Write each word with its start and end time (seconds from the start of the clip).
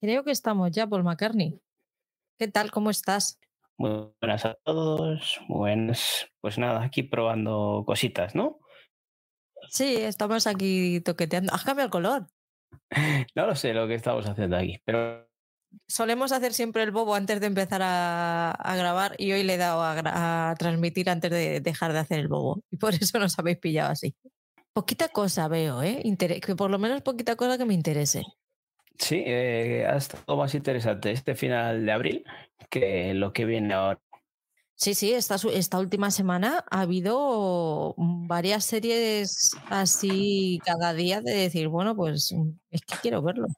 Creo 0.00 0.24
que 0.24 0.30
estamos 0.30 0.70
ya, 0.70 0.86
Paul 0.86 1.04
McCartney. 1.04 1.60
¿Qué 2.38 2.48
tal? 2.48 2.70
¿Cómo 2.70 2.90
estás? 2.90 3.38
Muy 3.76 4.10
buenas 4.20 4.46
a 4.46 4.54
todos. 4.64 5.40
Buenas. 5.48 6.28
Pues 6.40 6.58
nada, 6.58 6.82
aquí 6.82 7.02
probando 7.02 7.84
cositas, 7.86 8.34
¿no? 8.34 8.60
Sí, 9.68 9.96
estamos 9.96 10.46
aquí 10.46 11.00
toqueteando. 11.00 11.52
¿Has 11.52 11.64
cambiado 11.64 11.86
el 11.86 11.90
color? 11.90 12.26
No 13.34 13.46
lo 13.46 13.54
sé 13.54 13.74
lo 13.74 13.86
que 13.86 13.94
estamos 13.94 14.26
haciendo 14.26 14.56
aquí, 14.56 14.80
pero 14.84 15.30
Solemos 15.86 16.32
hacer 16.32 16.52
siempre 16.52 16.82
el 16.82 16.90
bobo 16.90 17.14
antes 17.14 17.40
de 17.40 17.46
empezar 17.46 17.80
a, 17.82 18.50
a 18.50 18.76
grabar 18.76 19.14
y 19.18 19.32
hoy 19.32 19.44
le 19.44 19.54
he 19.54 19.56
dado 19.56 19.82
a, 19.82 20.54
transmitir 20.58 21.08
antes 21.08 21.30
de 21.30 21.60
dejar 21.60 21.92
de 21.92 22.00
hacer 22.00 22.18
el 22.18 22.28
bobo. 22.28 22.62
Y 22.70 22.76
por 22.76 22.94
eso 23.00 23.18
nos 23.18 23.38
habéis 23.38 23.58
pillado 23.58 23.90
así. 23.90 24.14
Poquita 24.72 25.08
cosa 25.08 25.48
veo, 25.48 25.82
¿eh? 25.82 26.02
Que 26.42 26.56
por 26.56 26.70
lo 26.70 26.78
menos 26.78 27.02
poquita 27.02 27.36
cosa 27.36 27.58
que 27.58 27.64
me 27.64 27.74
interese. 27.74 28.24
Sí, 29.00 29.22
eh, 29.26 29.86
ha 29.86 29.96
estado 29.96 30.36
más 30.36 30.54
interesante 30.54 31.10
este 31.10 31.34
final 31.34 31.84
de 31.84 31.92
abril 31.92 32.24
que 32.68 33.14
lo 33.14 33.32
que 33.32 33.44
viene 33.44 33.74
ahora. 33.74 34.00
Sí, 34.74 34.94
sí, 34.94 35.12
esta, 35.12 35.36
esta 35.52 35.78
última 35.78 36.10
semana 36.10 36.64
ha 36.70 36.80
habido 36.82 37.94
varias 37.98 38.64
series 38.64 39.50
así 39.68 40.58
cada 40.64 40.94
día 40.94 41.20
de 41.20 41.32
decir, 41.32 41.68
bueno, 41.68 41.94
pues 41.94 42.34
es 42.70 42.80
que 42.82 42.94
quiero 43.02 43.20
verlo. 43.20 43.48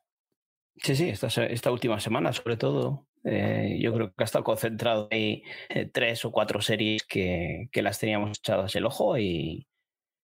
Sí, 0.77 0.97
sí, 0.97 1.09
esta, 1.11 1.29
esta 1.29 1.71
última 1.71 2.01
semana 2.01 2.33
sobre 2.33 2.57
todo. 2.57 3.07
eh, 3.25 3.79
yo 3.81 3.95
creo 3.95 4.13
que 4.13 4.23
ha 4.23 4.25
estado 4.25 4.43
concentrado 4.43 5.07
ahí 5.13 5.45
eh, 5.69 5.89
tres 5.93 6.25
o 6.25 6.33
cuatro 6.33 6.61
series 6.61 7.05
que, 7.05 7.69
que 7.71 7.83
las 7.83 8.01
teníamos 8.01 8.39
echadas 8.39 8.75
el 8.75 8.87
ojo 8.87 9.17
y, 9.17 9.69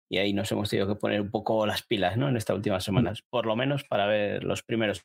y 0.08 0.18
ahí 0.18 0.32
nos 0.32 0.50
hemos 0.52 0.70
tenido 0.70 0.86
que 0.88 0.94
poner 0.94 1.20
un 1.20 1.30
poco 1.30 1.66
las 1.66 1.82
pilas 1.82 2.16
¿no? 2.16 2.28
en 2.28 2.36
estas 2.36 2.56
últimas 2.56 2.84
semanas, 2.84 3.22
por 3.30 3.46
lo 3.46 3.56
menos 3.56 3.84
para 3.84 4.06
ver 4.06 4.44
los 4.44 4.62
primeros 4.62 5.04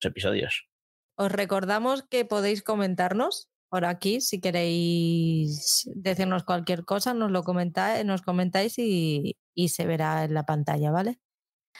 episodios. 0.00 0.68
Os 1.16 1.30
recordamos 1.30 2.02
que 2.02 2.24
podéis 2.24 2.62
comentarnos 2.62 3.48
por 3.68 3.84
aquí 3.84 4.20
si 4.20 4.40
queréis 4.40 5.90
decirnos 5.94 6.44
cualquier 6.44 6.84
cosa, 6.84 7.14
nos 7.14 7.30
lo 7.30 7.42
comentáis, 7.42 8.04
nos 8.04 8.22
comentáis 8.22 8.78
y, 8.78 9.36
y 9.54 9.68
se 9.68 9.86
verá 9.86 10.24
en 10.24 10.34
la 10.34 10.44
pantalla, 10.46 10.90
¿vale? 10.90 11.18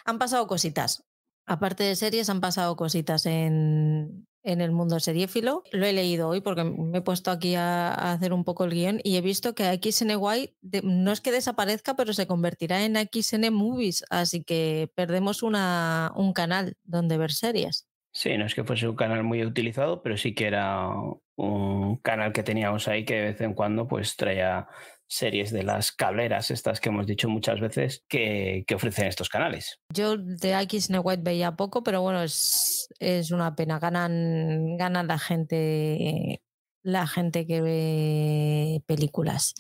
Han 0.05 0.19
pasado 0.19 0.47
cositas. 0.47 1.05
Aparte 1.47 1.85
de 1.85 1.95
series, 1.95 2.31
han 2.31 2.41
pasado 2.41 2.75
cositas 2.75 3.27
en, 3.27 4.27
en 4.45 4.61
el 4.61 4.71
mundo 4.71 5.01
seriéfilo. 5.01 5.65
Lo 5.73 5.87
he 5.87 5.93
leído 5.93 6.29
hoy 6.29 6.41
porque 6.41 6.63
me 6.65 6.99
he 6.99 7.03
puesto 7.03 7.31
aquí 7.31 7.55
a, 7.57 7.89
a 7.93 8.13
hacer 8.13 8.33
un 8.33 8.45
poco 8.45 8.65
el 8.65 8.71
guion 8.73 9.01
y 9.03 9.17
he 9.17 9.21
visto 9.21 9.55
que 9.55 9.65
XNY 9.83 10.55
de- 10.61 10.83
no 10.85 11.11
es 11.13 11.21
que 11.21 11.33
desaparezca, 11.33 11.97
pero 11.97 12.13
se 12.13 12.27
convertirá 12.27 12.85
en 12.85 12.97
XN 12.97 13.51
Movies, 13.51 14.05
así 14.11 14.45
que 14.45 14.91
perdemos 14.95 15.43
una, 15.43 16.13
un 16.15 16.33
canal 16.33 16.77
donde 16.85 17.17
ver 17.19 17.33
series. 17.33 17.89
Sí, 18.13 18.37
no 18.39 18.47
es 18.47 18.55
que 18.55 18.63
fuese 18.63 18.87
un 18.87 18.95
canal 18.95 19.25
muy 19.25 19.45
utilizado, 19.45 20.01
pero 20.03 20.17
sí 20.17 20.35
que 20.35 20.47
era 20.47 20.89
un 21.37 21.97
canal 21.97 22.33
que 22.33 22.45
teníamos 22.45 22.87
ahí 22.87 23.05
que 23.05 23.15
de 23.15 23.23
vez 23.23 23.41
en 23.41 23.55
cuando 23.55 23.89
pues 23.89 24.15
traía 24.15 24.69
series 25.07 25.51
de 25.53 25.65
las 25.65 25.91
cableras, 25.93 26.51
estas 26.51 26.81
que 26.81 26.89
hemos 26.91 27.07
dicho 27.07 27.29
muchas 27.29 27.61
veces, 27.61 28.05
que, 28.09 28.65
que 28.67 28.75
ofrecen 28.77 29.07
estos 29.07 29.29
canales. 29.29 29.81
Yo 29.93 30.17
de 30.17 30.53
X 30.63 30.89
White 30.91 31.23
veía 31.25 31.57
poco, 31.57 31.83
pero 31.83 32.03
bueno, 32.03 32.23
es, 32.23 32.84
es 32.99 33.31
una 33.31 33.55
pena. 33.55 33.79
Ganan, 33.79 34.77
ganan 34.77 35.07
la 35.07 35.19
gente, 35.19 36.43
la 36.83 37.07
gente 37.07 37.47
que 37.47 37.61
ve 37.61 38.83
películas. 38.87 39.55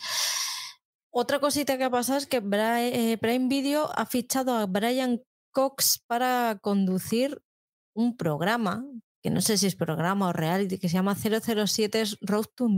Otra 1.10 1.38
cosita 1.38 1.78
que 1.78 1.84
ha 1.84 1.90
pasado 1.90 2.18
es 2.18 2.26
que 2.26 2.38
eh, 2.38 3.18
Prime 3.18 3.48
Video 3.48 3.88
ha 3.94 4.04
fichado 4.06 4.56
a 4.56 4.66
Brian 4.66 5.20
Cox 5.52 6.02
para 6.06 6.58
conducir 6.60 7.40
un 7.94 8.16
programa, 8.16 8.84
que 9.22 9.30
no 9.30 9.40
sé 9.40 9.56
si 9.56 9.66
es 9.66 9.76
programa 9.76 10.28
o 10.28 10.32
reality, 10.32 10.78
que 10.78 10.88
se 10.88 10.94
llama 10.94 11.14
007 11.14 12.02
Road 12.22 12.46
to, 12.56 12.68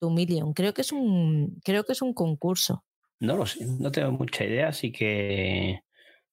to 0.00 0.10
Million. 0.10 0.52
Creo 0.54 0.74
que 0.74 0.82
es 0.82 0.90
un, 0.90 1.60
creo 1.64 1.84
que 1.84 1.92
es 1.92 2.02
un 2.02 2.12
concurso. 2.12 2.84
No 3.20 3.36
lo 3.36 3.46
sé, 3.46 3.64
no 3.64 3.92
tengo 3.92 4.10
mucha 4.10 4.44
idea, 4.44 4.68
así 4.68 4.90
que 4.90 5.80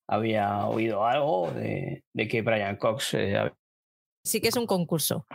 había 0.08 0.66
oído 0.66 1.06
algo 1.06 1.52
de, 1.52 2.04
de 2.12 2.28
que 2.28 2.42
Brian 2.42 2.76
Cox 2.78 3.14
eh, 3.14 3.52
Sí 4.24 4.40
que 4.40 4.50
es 4.50 4.56
un 4.56 4.68
concurso. 4.68 5.26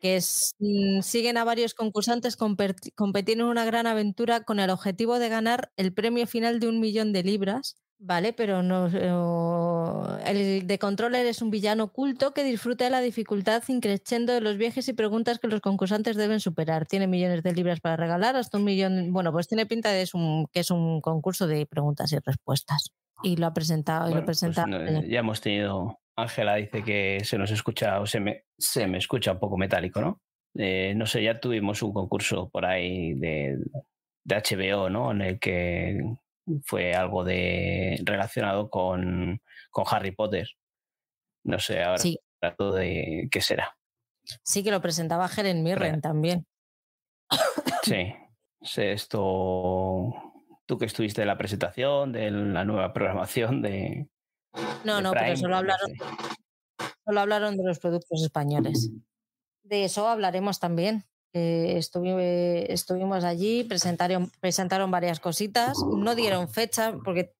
Que 0.00 0.16
es, 0.16 0.54
mm, 0.60 1.00
siguen 1.02 1.36
a 1.38 1.44
varios 1.44 1.74
concursantes 1.74 2.36
competir 2.36 3.38
en 3.38 3.42
una 3.42 3.64
gran 3.64 3.86
aventura 3.86 4.44
con 4.44 4.60
el 4.60 4.70
objetivo 4.70 5.18
de 5.18 5.28
ganar 5.28 5.72
el 5.76 5.92
premio 5.92 6.26
final 6.26 6.60
de 6.60 6.68
un 6.68 6.78
millón 6.80 7.12
de 7.12 7.24
libras. 7.24 7.76
Vale, 8.00 8.32
pero 8.32 8.62
no, 8.62 8.88
no- 8.88 10.18
el 10.24 10.68
de 10.68 10.78
Controller 10.78 11.26
es 11.26 11.42
un 11.42 11.50
villano 11.50 11.84
oculto 11.84 12.32
que 12.32 12.44
disfruta 12.44 12.84
de 12.84 12.90
la 12.90 13.00
dificultad 13.00 13.64
increciendo 13.66 14.32
de 14.32 14.40
los 14.40 14.56
viajes 14.56 14.86
y 14.88 14.92
preguntas 14.92 15.40
que 15.40 15.48
los 15.48 15.60
concursantes 15.60 16.14
deben 16.14 16.38
superar. 16.38 16.86
Tiene 16.86 17.08
millones 17.08 17.42
de 17.42 17.52
libras 17.52 17.80
para 17.80 17.96
regalar, 17.96 18.36
hasta 18.36 18.56
un 18.58 18.62
millón. 18.64 19.12
Bueno, 19.12 19.32
pues 19.32 19.48
tiene 19.48 19.66
pinta 19.66 19.90
de 19.90 20.02
es 20.02 20.14
un, 20.14 20.46
que 20.52 20.60
es 20.60 20.70
un 20.70 21.00
concurso 21.00 21.48
de 21.48 21.66
preguntas 21.66 22.12
y 22.12 22.18
respuestas. 22.24 22.92
Y 23.24 23.34
lo 23.36 23.46
ha 23.46 23.52
presentado, 23.52 24.08
y 24.08 24.14
lo 24.14 24.24
pues 24.24 24.40
no, 24.44 25.02
ya 25.02 25.18
hemos 25.18 25.40
tenido. 25.40 25.98
Ángela 26.22 26.56
dice 26.56 26.82
que 26.82 27.20
se 27.24 27.38
nos 27.38 27.50
escucha 27.50 28.00
o 28.00 28.06
se 28.06 28.18
me, 28.20 28.44
se 28.58 28.86
me 28.86 28.98
escucha 28.98 29.32
un 29.32 29.38
poco 29.38 29.56
metálico, 29.56 30.00
¿no? 30.00 30.20
Eh, 30.56 30.94
no 30.96 31.06
sé, 31.06 31.22
ya 31.22 31.38
tuvimos 31.38 31.82
un 31.82 31.92
concurso 31.92 32.48
por 32.50 32.64
ahí 32.66 33.14
de, 33.14 33.56
de 34.24 34.36
HBO, 34.36 34.90
¿no? 34.90 35.12
En 35.12 35.20
el 35.22 35.38
que 35.38 36.00
fue 36.64 36.92
algo 36.94 37.22
de 37.24 38.00
relacionado 38.04 38.68
con, 38.68 39.40
con 39.70 39.84
Harry 39.90 40.10
Potter. 40.10 40.48
No 41.44 41.58
sé, 41.60 41.82
ahora 41.82 41.98
Sí. 41.98 42.18
trato 42.40 42.72
de 42.72 43.28
qué 43.30 43.40
será. 43.40 43.76
Sí, 44.44 44.64
que 44.64 44.70
lo 44.72 44.80
presentaba 44.80 45.28
Helen 45.34 45.62
Mirren 45.62 45.78
Real. 45.78 46.00
también. 46.00 46.46
Sí, 47.82 48.12
sé 48.62 48.92
esto. 48.92 50.14
Tú 50.66 50.76
que 50.78 50.86
estuviste 50.86 51.22
en 51.22 51.28
la 51.28 51.38
presentación 51.38 52.12
de 52.12 52.30
la 52.30 52.64
nueva 52.64 52.92
programación 52.92 53.62
de. 53.62 54.08
No, 54.84 55.00
no, 55.00 55.12
pero 55.12 55.36
solo 55.36 55.56
hablaron, 55.56 55.90
solo 57.04 57.20
hablaron 57.20 57.56
de 57.56 57.64
los 57.64 57.78
productos 57.78 58.22
españoles. 58.22 58.90
De 59.62 59.84
eso 59.84 60.08
hablaremos 60.08 60.58
también. 60.60 61.04
Eh, 61.34 61.74
estuvi- 61.78 62.64
estuvimos 62.68 63.22
allí, 63.24 63.64
presentaron, 63.64 64.30
presentaron 64.40 64.90
varias 64.90 65.20
cositas, 65.20 65.76
no 65.86 66.14
dieron 66.14 66.48
fecha, 66.48 66.94
porque 67.04 67.34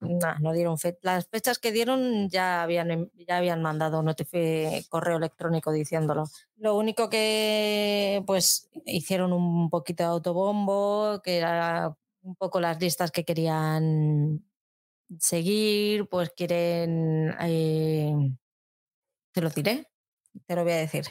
nah, 0.00 0.38
no 0.38 0.52
dieron 0.54 0.78
fe- 0.78 0.98
Las 1.02 1.28
fechas 1.28 1.58
que 1.58 1.70
dieron 1.72 2.30
ya 2.30 2.62
habían, 2.62 2.90
em- 2.90 3.10
ya 3.28 3.36
habían 3.36 3.60
mandado 3.60 4.02
notifi- 4.02 4.88
correo 4.88 5.18
electrónico 5.18 5.70
diciéndolo. 5.70 6.24
Lo 6.56 6.76
único 6.76 7.10
que 7.10 8.22
pues 8.26 8.70
hicieron 8.86 9.34
un 9.34 9.68
poquito 9.68 10.02
de 10.04 10.08
autobombo, 10.08 11.20
que 11.22 11.36
era 11.36 11.94
un 12.22 12.34
poco 12.36 12.58
las 12.60 12.80
listas 12.80 13.10
que 13.10 13.24
querían 13.26 14.42
seguir, 15.18 16.08
pues 16.08 16.30
quieren, 16.36 17.34
eh, 17.40 18.12
te 19.32 19.40
lo 19.40 19.50
diré, 19.50 19.86
te 20.46 20.56
lo 20.56 20.64
voy 20.64 20.72
a 20.74 20.76
decir, 20.76 21.04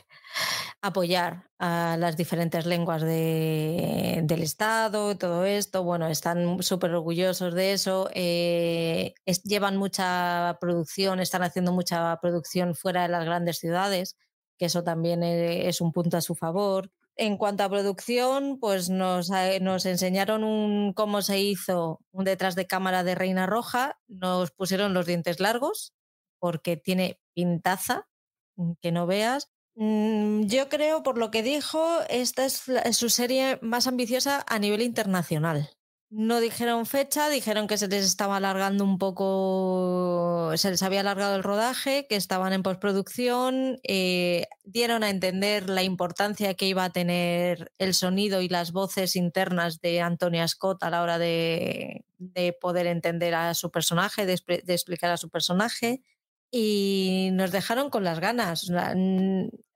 apoyar 0.82 1.52
a 1.60 1.98
las 2.00 2.18
diferentes 2.18 2.66
lenguas 2.66 3.02
de- 3.04 4.22
del 4.26 4.44
Estado, 4.44 5.18
todo 5.18 5.46
esto, 5.46 5.84
bueno, 5.84 6.08
están 6.08 6.64
súper 6.64 6.92
orgullosos 6.96 7.54
de 7.56 7.74
eso, 7.74 8.10
eh, 8.14 9.14
llevan 9.46 9.78
mucha 9.78 10.58
producción, 10.62 11.20
están 11.20 11.44
haciendo 11.44 11.74
mucha 11.74 12.18
producción 12.22 12.76
fuera 12.76 13.04
de 13.04 13.10
las 13.10 13.26
grandes 13.26 13.60
ciudades, 13.60 14.18
que 14.58 14.66
eso 14.68 14.84
también 14.84 15.24
eh, 15.24 15.70
es 15.70 15.82
un 15.82 15.92
punto 15.94 16.18
a 16.18 16.22
su 16.22 16.36
favor. 16.36 16.92
En 17.22 17.36
cuanto 17.36 17.64
a 17.64 17.70
producción, 17.70 18.60
pues 18.62 18.90
nos, 18.90 19.30
eh, 19.32 19.60
nos 19.60 19.86
enseñaron 19.86 20.46
un, 20.46 20.94
cómo 20.94 21.22
se 21.22 21.38
hizo 21.42 22.00
un 22.12 22.24
detrás 22.24 22.56
de 22.56 22.66
cámara 22.66 23.04
de 23.04 23.14
Reina 23.14 23.46
Roja, 23.46 24.00
nos 24.08 24.52
pusieron 24.52 24.94
los 24.94 25.06
dientes 25.06 25.42
largos, 25.42 25.94
porque 26.40 26.78
tiene 26.78 27.20
pintaza, 27.36 28.08
mm, 28.56 28.72
que 28.82 28.94
no 28.94 29.06
veas. 29.06 29.50
Mm, 29.76 30.44
Yo 30.46 30.70
creo, 30.70 31.04
por 31.04 31.18
lo 31.18 31.30
que 31.30 31.44
dijo, 31.44 31.84
esta 32.10 32.46
es 32.46 32.64
su 32.94 33.10
serie 33.10 33.60
más 33.62 33.88
ambiciosa 33.88 34.46
a 34.48 34.58
nivel 34.58 34.82
internacional. 34.82 35.70
No 36.12 36.40
dijeron 36.40 36.88
fecha, 36.88 37.30
dijeron 37.30 37.68
que 37.68 37.78
se 37.78 37.88
les 37.88 38.04
estaba 38.04 38.38
alargando 38.38 38.84
un 38.84 38.98
poco, 38.98 40.52
se 40.56 40.72
les 40.72 40.82
había 40.82 41.02
alargado 41.02 41.36
el 41.36 41.44
rodaje, 41.44 42.08
que 42.10 42.16
estaban 42.16 42.52
en 42.52 42.64
postproducción, 42.64 43.80
eh, 43.84 44.48
dieron 44.64 45.04
a 45.04 45.12
entender 45.12 45.70
la 45.70 45.84
importancia 45.84 46.56
que 46.56 46.66
iba 46.66 46.84
a 46.84 46.90
tener 46.90 47.72
el 47.78 47.94
sonido 47.94 48.42
y 48.42 48.50
las 48.50 48.72
voces 48.72 49.16
internas 49.16 49.82
de 49.82 50.02
Antonia 50.02 50.48
Scott 50.48 50.82
a 50.82 50.90
la 50.90 51.04
hora 51.04 51.20
de, 51.20 52.06
de 52.18 52.54
poder 52.54 52.88
entender 52.88 53.36
a 53.36 53.54
su 53.54 53.70
personaje, 53.70 54.26
de, 54.26 54.34
expli- 54.34 54.64
de 54.64 54.74
explicar 54.74 55.12
a 55.12 55.18
su 55.18 55.30
personaje 55.30 56.02
y 56.50 57.30
nos 57.34 57.52
dejaron 57.52 57.92
con 57.92 58.04
las 58.04 58.20
ganas. 58.20 58.72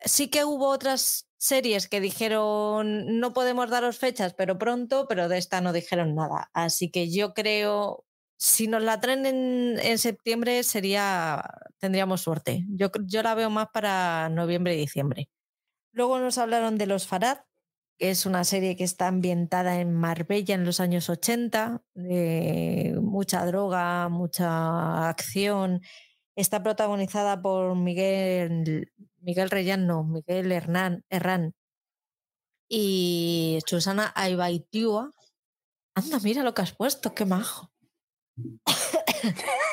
Sí 0.04 0.30
que 0.30 0.46
hubo 0.46 0.70
otras 0.70 1.28
series 1.44 1.90
que 1.90 2.00
dijeron 2.00 3.20
no 3.20 3.34
podemos 3.34 3.70
daros 3.70 3.98
fechas, 3.98 4.34
pero 4.34 4.58
pronto, 4.58 5.08
pero 5.10 5.28
de 5.28 5.38
esta 5.38 5.60
no 5.60 5.74
dijeron 5.74 6.16
nada. 6.16 6.50
Así 6.54 6.90
que 6.90 7.12
yo 7.12 7.34
creo, 7.34 8.06
si 8.38 8.68
nos 8.68 8.82
la 8.82 9.02
traen 9.02 9.26
en, 9.26 9.98
septiembre 9.98 10.64
sería 10.64 11.44
tendríamos 11.80 12.22
suerte. 12.22 12.64
Yo, 12.70 12.92
yo 13.06 13.24
la 13.24 13.36
veo 13.36 13.50
más 13.50 13.68
para 13.74 14.30
noviembre 14.30 14.76
y 14.76 14.78
diciembre. 14.78 15.30
Luego 15.92 16.18
nos 16.20 16.38
hablaron 16.38 16.78
de 16.78 16.86
Los 16.86 17.08
Farad, 17.08 17.40
que 17.98 18.10
es 18.10 18.26
una 18.26 18.46
serie 18.46 18.78
que 18.78 18.86
está 18.86 19.08
ambientada 19.08 19.82
en 19.82 19.92
Marbella 19.94 20.56
en 20.56 20.64
los 20.64 20.80
años 20.80 21.10
80, 21.10 21.84
de 21.94 22.98
mucha 23.02 23.46
droga, 23.46 24.08
mucha 24.08 25.10
acción. 25.10 25.82
Está 26.36 26.64
protagonizada 26.64 27.42
por 27.42 27.76
Miguel, 27.76 28.92
Miguel 29.20 29.50
Reyán, 29.50 29.86
no, 29.88 30.04
Miguel 30.04 30.52
Hernán, 30.52 31.04
Herrán 31.10 31.54
y 32.68 33.60
Susana 33.68 34.12
Aibaitiua. 34.16 35.12
Anda, 35.96 36.20
mira 36.24 36.44
lo 36.44 36.54
que 36.54 36.64
has 36.64 36.74
puesto, 36.74 37.14
qué 37.14 37.26
majo. 37.26 37.72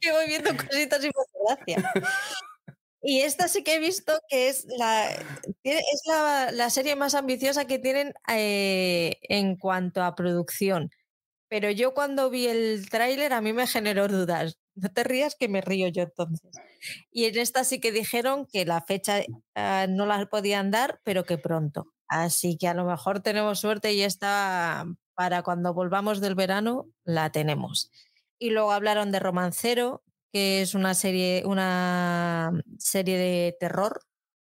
que 0.00 0.12
voy 0.12 0.26
viendo 0.28 0.56
cositas 0.56 1.04
y 1.04 1.08
me 1.08 1.12
gracia. 1.46 1.92
Y 3.02 3.20
esta 3.22 3.48
sí 3.48 3.64
que 3.64 3.76
he 3.76 3.78
visto 3.78 4.12
que 4.28 4.48
es 4.48 4.66
la, 4.78 5.10
es 5.64 6.02
la, 6.06 6.70
serie 6.70 6.96
más 6.96 7.14
ambiciosa 7.14 7.66
que 7.66 7.78
tienen 7.78 8.12
eh, 8.28 9.16
en 9.22 9.56
cuanto 9.56 10.02
a 10.02 10.14
producción. 10.14 10.90
Pero 11.50 11.70
yo 11.72 11.94
cuando 11.94 12.30
vi 12.30 12.46
el 12.46 12.88
tráiler 12.88 13.32
a 13.32 13.40
mí 13.40 13.52
me 13.52 13.66
generó 13.66 14.06
dudas. 14.06 14.58
No 14.76 14.88
te 14.88 15.02
rías 15.02 15.34
que 15.34 15.48
me 15.48 15.60
río 15.60 15.88
yo 15.88 16.04
entonces. 16.04 16.52
Y 17.10 17.24
en 17.24 17.36
esta 17.38 17.64
sí 17.64 17.80
que 17.80 17.90
dijeron 17.90 18.46
que 18.46 18.64
la 18.64 18.82
fecha 18.82 19.22
ah, 19.56 19.86
no 19.88 20.06
la 20.06 20.24
podían 20.26 20.70
dar, 20.70 21.00
pero 21.04 21.24
que 21.24 21.38
pronto. 21.38 21.86
Así 22.06 22.56
que 22.56 22.68
a 22.68 22.74
lo 22.74 22.84
mejor 22.84 23.20
tenemos 23.20 23.58
suerte 23.58 23.92
y 23.92 24.02
esta 24.02 24.86
para 25.14 25.42
cuando 25.42 25.74
volvamos 25.74 26.20
del 26.20 26.36
verano 26.36 26.86
la 27.04 27.30
tenemos. 27.32 27.90
Y 28.38 28.50
luego 28.50 28.70
hablaron 28.72 29.10
de 29.10 29.18
Romancero, 29.18 30.04
que 30.32 30.62
es 30.62 30.74
una 30.74 30.94
serie, 30.94 31.42
una 31.46 32.52
serie 32.78 33.18
de 33.18 33.56
terror. 33.58 34.02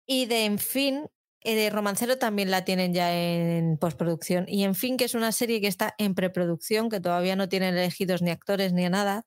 Y 0.07 0.25
de 0.25 0.45
En 0.45 0.57
fin, 0.57 1.09
de 1.55 1.69
Romancero 1.69 2.17
también 2.17 2.51
la 2.51 2.65
tienen 2.65 2.93
ya 2.93 3.13
en 3.13 3.77
postproducción. 3.77 4.45
Y 4.47 4.63
En 4.63 4.75
fin, 4.75 4.97
que 4.97 5.05
es 5.05 5.13
una 5.13 5.31
serie 5.31 5.61
que 5.61 5.67
está 5.67 5.95
en 5.97 6.15
preproducción, 6.15 6.89
que 6.89 6.99
todavía 6.99 7.35
no 7.35 7.49
tienen 7.49 7.77
elegidos 7.77 8.21
ni 8.21 8.31
actores 8.31 8.73
ni 8.73 8.87
nada, 8.89 9.25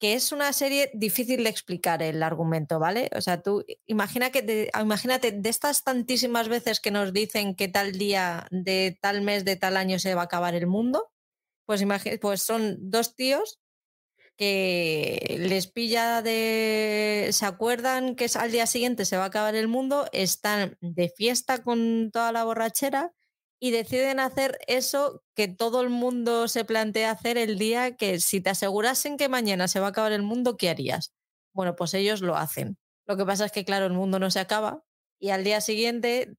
que 0.00 0.14
es 0.14 0.32
una 0.32 0.52
serie 0.52 0.90
difícil 0.94 1.44
de 1.44 1.50
explicar 1.50 2.02
el 2.02 2.22
argumento, 2.22 2.78
¿vale? 2.78 3.10
O 3.16 3.20
sea, 3.20 3.42
tú 3.42 3.64
imagina 3.86 4.30
que 4.30 4.70
imagínate 4.80 5.32
de 5.32 5.48
estas 5.48 5.84
tantísimas 5.84 6.48
veces 6.48 6.80
que 6.80 6.90
nos 6.90 7.12
dicen 7.12 7.54
que 7.54 7.68
tal 7.68 7.92
día 7.92 8.46
de 8.50 8.98
tal 9.00 9.22
mes 9.22 9.44
de 9.44 9.56
tal 9.56 9.76
año 9.76 9.98
se 9.98 10.14
va 10.14 10.22
a 10.22 10.24
acabar 10.24 10.54
el 10.54 10.66
mundo, 10.66 11.10
pues, 11.66 11.84
pues 12.20 12.42
son 12.42 12.76
dos 12.80 13.14
tíos 13.14 13.60
que 14.36 15.36
les 15.40 15.66
pilla 15.66 16.22
de... 16.22 17.28
se 17.32 17.46
acuerdan 17.46 18.16
que 18.16 18.26
al 18.34 18.50
día 18.50 18.66
siguiente 18.66 19.04
se 19.04 19.16
va 19.16 19.24
a 19.24 19.26
acabar 19.26 19.54
el 19.54 19.68
mundo, 19.68 20.06
están 20.12 20.76
de 20.80 21.08
fiesta 21.08 21.62
con 21.62 22.10
toda 22.12 22.32
la 22.32 22.44
borrachera 22.44 23.12
y 23.60 23.70
deciden 23.70 24.20
hacer 24.20 24.58
eso 24.66 25.22
que 25.34 25.48
todo 25.48 25.80
el 25.80 25.88
mundo 25.88 26.48
se 26.48 26.64
plantea 26.64 27.10
hacer 27.10 27.38
el 27.38 27.58
día 27.58 27.96
que 27.96 28.20
si 28.20 28.40
te 28.40 28.50
asegurasen 28.50 29.16
que 29.16 29.28
mañana 29.28 29.68
se 29.68 29.80
va 29.80 29.86
a 29.86 29.90
acabar 29.90 30.12
el 30.12 30.22
mundo, 30.22 30.56
¿qué 30.56 30.68
harías? 30.68 31.14
Bueno, 31.54 31.76
pues 31.76 31.94
ellos 31.94 32.20
lo 32.20 32.36
hacen. 32.36 32.76
Lo 33.06 33.16
que 33.16 33.24
pasa 33.24 33.46
es 33.46 33.52
que, 33.52 33.64
claro, 33.64 33.86
el 33.86 33.92
mundo 33.92 34.18
no 34.18 34.30
se 34.30 34.40
acaba 34.40 34.82
y 35.20 35.30
al 35.30 35.44
día 35.44 35.60
siguiente 35.60 36.34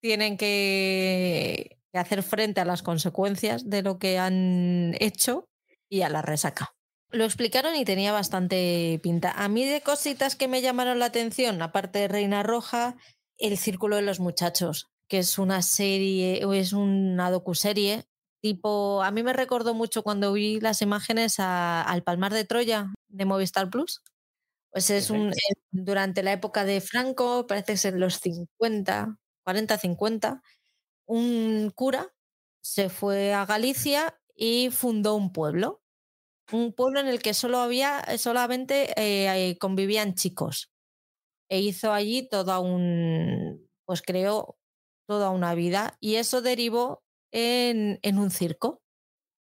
tienen 0.00 0.36
que 0.36 1.78
hacer 1.92 2.22
frente 2.22 2.60
a 2.60 2.64
las 2.64 2.82
consecuencias 2.82 3.68
de 3.68 3.82
lo 3.82 3.98
que 3.98 4.18
han 4.18 4.94
hecho 5.00 5.48
y 5.88 6.02
a 6.02 6.08
la 6.08 6.22
resaca. 6.22 6.74
Lo 7.12 7.24
explicaron 7.24 7.74
y 7.74 7.84
tenía 7.84 8.12
bastante 8.12 9.00
pinta. 9.02 9.32
A 9.32 9.48
mí 9.48 9.64
de 9.64 9.80
cositas 9.80 10.36
que 10.36 10.46
me 10.46 10.62
llamaron 10.62 11.00
la 11.00 11.06
atención, 11.06 11.60
aparte 11.60 11.98
de 11.98 12.08
Reina 12.08 12.42
Roja, 12.44 12.96
El 13.36 13.58
Círculo 13.58 13.96
de 13.96 14.02
los 14.02 14.20
Muchachos, 14.20 14.88
que 15.08 15.18
es 15.18 15.38
una 15.38 15.62
serie, 15.62 16.44
o 16.44 16.52
es 16.52 16.72
una 16.72 17.30
docuserie, 17.32 18.04
tipo, 18.40 19.02
a 19.02 19.10
mí 19.10 19.24
me 19.24 19.32
recordó 19.32 19.74
mucho 19.74 20.04
cuando 20.04 20.32
vi 20.32 20.60
las 20.60 20.82
imágenes 20.82 21.40
al 21.40 22.02
Palmar 22.04 22.32
de 22.32 22.44
Troya 22.44 22.92
de 23.08 23.24
Movistar 23.24 23.70
Plus. 23.70 24.02
Pues 24.70 24.90
es 24.90 25.10
un, 25.10 25.32
durante 25.72 26.22
la 26.22 26.32
época 26.32 26.64
de 26.64 26.80
Franco, 26.80 27.46
parece 27.48 27.76
ser 27.76 27.94
los 27.94 28.20
50, 28.20 29.16
40, 29.44 29.78
50, 29.78 30.42
un 31.06 31.72
cura 31.74 32.12
se 32.62 32.88
fue 32.88 33.34
a 33.34 33.46
Galicia 33.46 34.16
y 34.36 34.70
fundó 34.70 35.16
un 35.16 35.32
pueblo 35.32 35.79
un 36.52 36.72
pueblo 36.72 37.00
en 37.00 37.08
el 37.08 37.20
que 37.20 37.34
solo 37.34 37.58
había, 37.58 38.00
eh, 38.00 38.18
solamente 38.18 38.92
eh, 38.96 39.58
convivían 39.58 40.14
chicos. 40.14 40.70
E 41.48 41.60
hizo 41.60 41.92
allí 41.92 42.28
toda 42.28 42.60
un, 42.60 43.68
pues 43.84 44.02
creó 44.02 44.56
toda 45.08 45.30
una 45.30 45.54
vida 45.54 45.96
y 46.00 46.16
eso 46.16 46.42
derivó 46.42 47.02
en, 47.32 47.98
en 48.02 48.18
un 48.18 48.30
circo. 48.30 48.82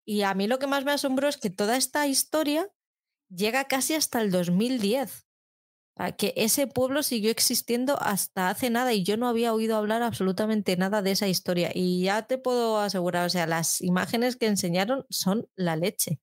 Y 0.06 0.22
a 0.22 0.34
mí 0.34 0.46
lo 0.46 0.58
que 0.58 0.66
más 0.66 0.84
me 0.84 0.93
asombró 0.93 1.28
es 1.28 1.37
que 1.37 1.50
toda 1.50 1.76
esta 1.76 2.06
historia 2.06 2.70
llega 3.31 3.64
casi 3.64 3.94
hasta 3.94 4.20
el 4.20 4.31
2010. 4.31 5.26
Que 6.16 6.32
ese 6.37 6.69
pueblo 6.69 7.02
siguió 7.02 7.31
existiendo 7.31 8.00
hasta 8.00 8.50
hace 8.50 8.70
nada 8.70 8.93
y 8.93 9.02
yo 9.02 9.16
no 9.16 9.26
había 9.26 9.52
oído 9.52 9.76
hablar 9.76 10.02
absolutamente 10.02 10.76
nada 10.76 11.02
de 11.02 11.11
esa 11.11 11.26
historia. 11.26 11.72
Y 11.75 12.04
ya 12.04 12.22
te 12.26 12.38
puedo 12.38 12.78
asegurar, 12.78 13.26
o 13.26 13.31
sea, 13.31 13.49
las 13.49 13.81
imágenes 13.81 14.37
que 14.37 14.46
enseñaron 14.46 15.06
son 15.11 15.49
la 15.56 15.75
leche. 15.75 16.20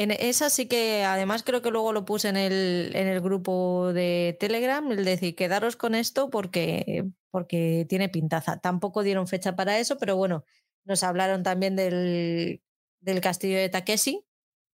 En 0.00 0.12
esa 0.12 0.48
sí 0.48 0.66
que, 0.66 1.04
además, 1.04 1.42
creo 1.42 1.60
que 1.60 1.70
luego 1.70 1.92
lo 1.92 2.06
puse 2.06 2.30
en 2.30 2.38
el, 2.38 2.90
en 2.94 3.06
el 3.06 3.20
grupo 3.20 3.92
de 3.92 4.34
Telegram, 4.40 4.90
el 4.90 5.04
decir, 5.04 5.36
quedaros 5.36 5.76
con 5.76 5.94
esto 5.94 6.30
porque, 6.30 7.04
porque 7.30 7.84
tiene 7.86 8.08
pintaza. 8.08 8.58
Tampoco 8.60 9.02
dieron 9.02 9.26
fecha 9.28 9.56
para 9.56 9.78
eso, 9.78 9.98
pero 9.98 10.16
bueno, 10.16 10.42
nos 10.86 11.02
hablaron 11.02 11.42
también 11.42 11.76
del, 11.76 12.62
del 13.00 13.20
castillo 13.20 13.58
de 13.58 13.68
Takeshi, 13.68 14.24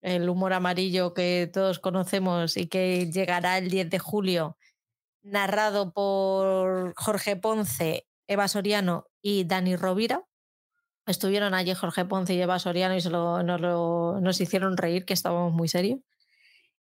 el 0.00 0.28
humor 0.28 0.54
amarillo 0.54 1.14
que 1.14 1.48
todos 1.52 1.78
conocemos 1.78 2.56
y 2.56 2.66
que 2.66 3.08
llegará 3.08 3.58
el 3.58 3.70
10 3.70 3.90
de 3.90 4.00
julio, 4.00 4.58
narrado 5.22 5.92
por 5.92 6.94
Jorge 6.96 7.36
Ponce, 7.36 8.08
Eva 8.26 8.48
Soriano 8.48 9.06
y 9.22 9.44
Dani 9.44 9.76
Rovira. 9.76 10.24
Estuvieron 11.06 11.52
allí 11.54 11.74
Jorge 11.74 12.04
Ponce 12.04 12.34
y 12.34 12.40
Eva 12.40 12.58
Soriano 12.58 12.96
y 12.96 13.02
nos, 14.20 14.40
hicieron 14.40 14.76
reír, 14.76 15.04
que 15.04 15.14
estábamos 15.14 15.52
muy 15.52 15.68
serios. 15.68 16.00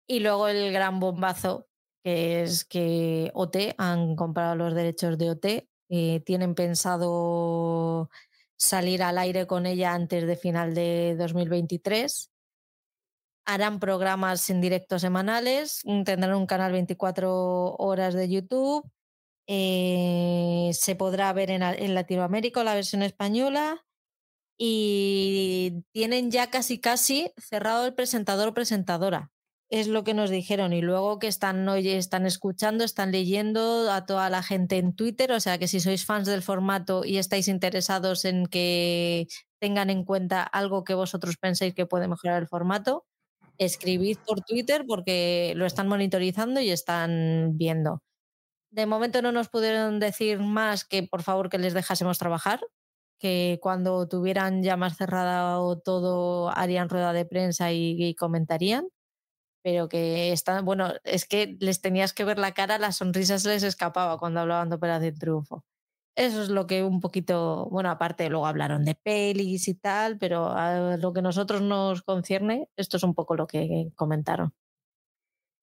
Y 0.06 0.20
luego 0.20 0.48
el 0.48 0.72
gran 0.72 1.00
bombazo, 1.00 1.66
que 2.04 2.42
es 2.42 2.64
que 2.64 3.30
OT 3.34 3.74
han 3.78 4.14
comprado 4.14 4.54
los 4.54 4.74
derechos 4.74 5.18
de 5.18 5.30
OT, 5.30 5.68
eh, 5.88 6.20
tienen 6.24 6.54
pensado 6.54 8.10
salir 8.56 9.02
al 9.02 9.18
aire 9.18 9.46
con 9.46 9.66
ella 9.66 9.92
antes 9.92 10.26
de 10.26 10.36
final 10.36 10.74
de 10.74 11.16
2023. 11.18 12.30
Harán 13.44 13.80
programas 13.80 14.48
en 14.50 14.60
directo 14.60 15.00
semanales, 15.00 15.82
tendrán 16.04 16.34
un 16.34 16.46
canal 16.46 16.70
24 16.70 17.74
horas 17.76 18.14
de 18.14 18.28
YouTube. 18.28 18.88
Eh, 19.48 20.70
se 20.74 20.94
podrá 20.94 21.32
ver 21.32 21.50
en 21.50 21.94
Latinoamérica 21.94 22.62
la 22.62 22.74
versión 22.76 23.02
española 23.02 23.84
y 24.58 25.84
tienen 25.92 26.30
ya 26.30 26.50
casi 26.50 26.80
casi 26.80 27.32
cerrado 27.38 27.86
el 27.86 27.94
presentador 27.94 28.48
o 28.48 28.54
presentadora. 28.54 29.30
Es 29.70 29.88
lo 29.88 30.04
que 30.04 30.14
nos 30.14 30.30
dijeron. 30.30 30.72
Y 30.74 30.82
luego 30.82 31.18
que 31.18 31.28
están, 31.28 31.66
oye, 31.68 31.96
están 31.96 32.26
escuchando, 32.26 32.84
están 32.84 33.10
leyendo 33.10 33.90
a 33.90 34.04
toda 34.04 34.28
la 34.30 34.42
gente 34.42 34.76
en 34.76 34.94
Twitter. 34.94 35.32
O 35.32 35.40
sea 35.40 35.58
que 35.58 35.66
si 35.66 35.80
sois 35.80 36.04
fans 36.04 36.26
del 36.28 36.42
formato 36.42 37.04
y 37.04 37.16
estáis 37.18 37.48
interesados 37.48 38.26
en 38.26 38.46
que 38.46 39.28
tengan 39.60 39.88
en 39.90 40.04
cuenta 40.04 40.42
algo 40.42 40.84
que 40.84 40.94
vosotros 40.94 41.36
penséis 41.38 41.74
que 41.74 41.86
puede 41.86 42.08
mejorar 42.08 42.42
el 42.42 42.48
formato, 42.48 43.06
escribid 43.58 44.18
por 44.26 44.42
Twitter 44.42 44.84
porque 44.86 45.54
lo 45.56 45.66
están 45.66 45.88
monitorizando 45.88 46.60
y 46.60 46.70
están 46.70 47.56
viendo. 47.56 48.02
De 48.70 48.86
momento 48.86 49.22
no 49.22 49.32
nos 49.32 49.48
pudieron 49.48 50.00
decir 50.00 50.38
más 50.40 50.84
que 50.84 51.02
por 51.02 51.22
favor 51.22 51.48
que 51.48 51.58
les 51.58 51.74
dejásemos 51.74 52.18
trabajar, 52.18 52.60
que 53.22 53.60
cuando 53.62 54.08
tuvieran 54.08 54.64
ya 54.64 54.76
más 54.76 54.96
cerrado 54.96 55.78
todo 55.78 56.50
harían 56.50 56.88
rueda 56.88 57.12
de 57.12 57.24
prensa 57.24 57.70
y, 57.72 58.16
comentarían, 58.16 58.88
pero 59.62 59.88
que 59.88 60.32
están, 60.32 60.64
bueno, 60.64 60.94
es 61.04 61.24
que 61.26 61.56
les 61.60 61.80
tenías 61.80 62.12
que 62.12 62.24
ver 62.24 62.40
la 62.40 62.52
cara, 62.52 62.78
la 62.78 62.90
sonrisa 62.90 63.38
se 63.38 63.50
les 63.50 63.62
escapaba 63.62 64.18
cuando 64.18 64.40
hablaban 64.40 64.70
de 64.70 64.74
Operación 64.76 65.14
Triunfo. 65.14 65.64
Eso 66.16 66.42
es 66.42 66.48
lo 66.48 66.66
que 66.66 66.82
un 66.82 67.00
poquito, 67.00 67.68
bueno, 67.70 67.90
aparte 67.90 68.28
luego 68.28 68.46
hablaron 68.46 68.84
de 68.84 68.96
pelis 68.96 69.68
y 69.68 69.74
tal, 69.74 70.18
pero 70.18 70.48
a 70.48 70.96
lo 70.96 71.12
que 71.12 71.22
nosotros 71.22 71.62
nos 71.62 72.02
concierne, 72.02 72.68
esto 72.76 72.96
es 72.96 73.04
un 73.04 73.14
poco 73.14 73.36
lo 73.36 73.46
que 73.46 73.92
comentaron. 73.94 74.52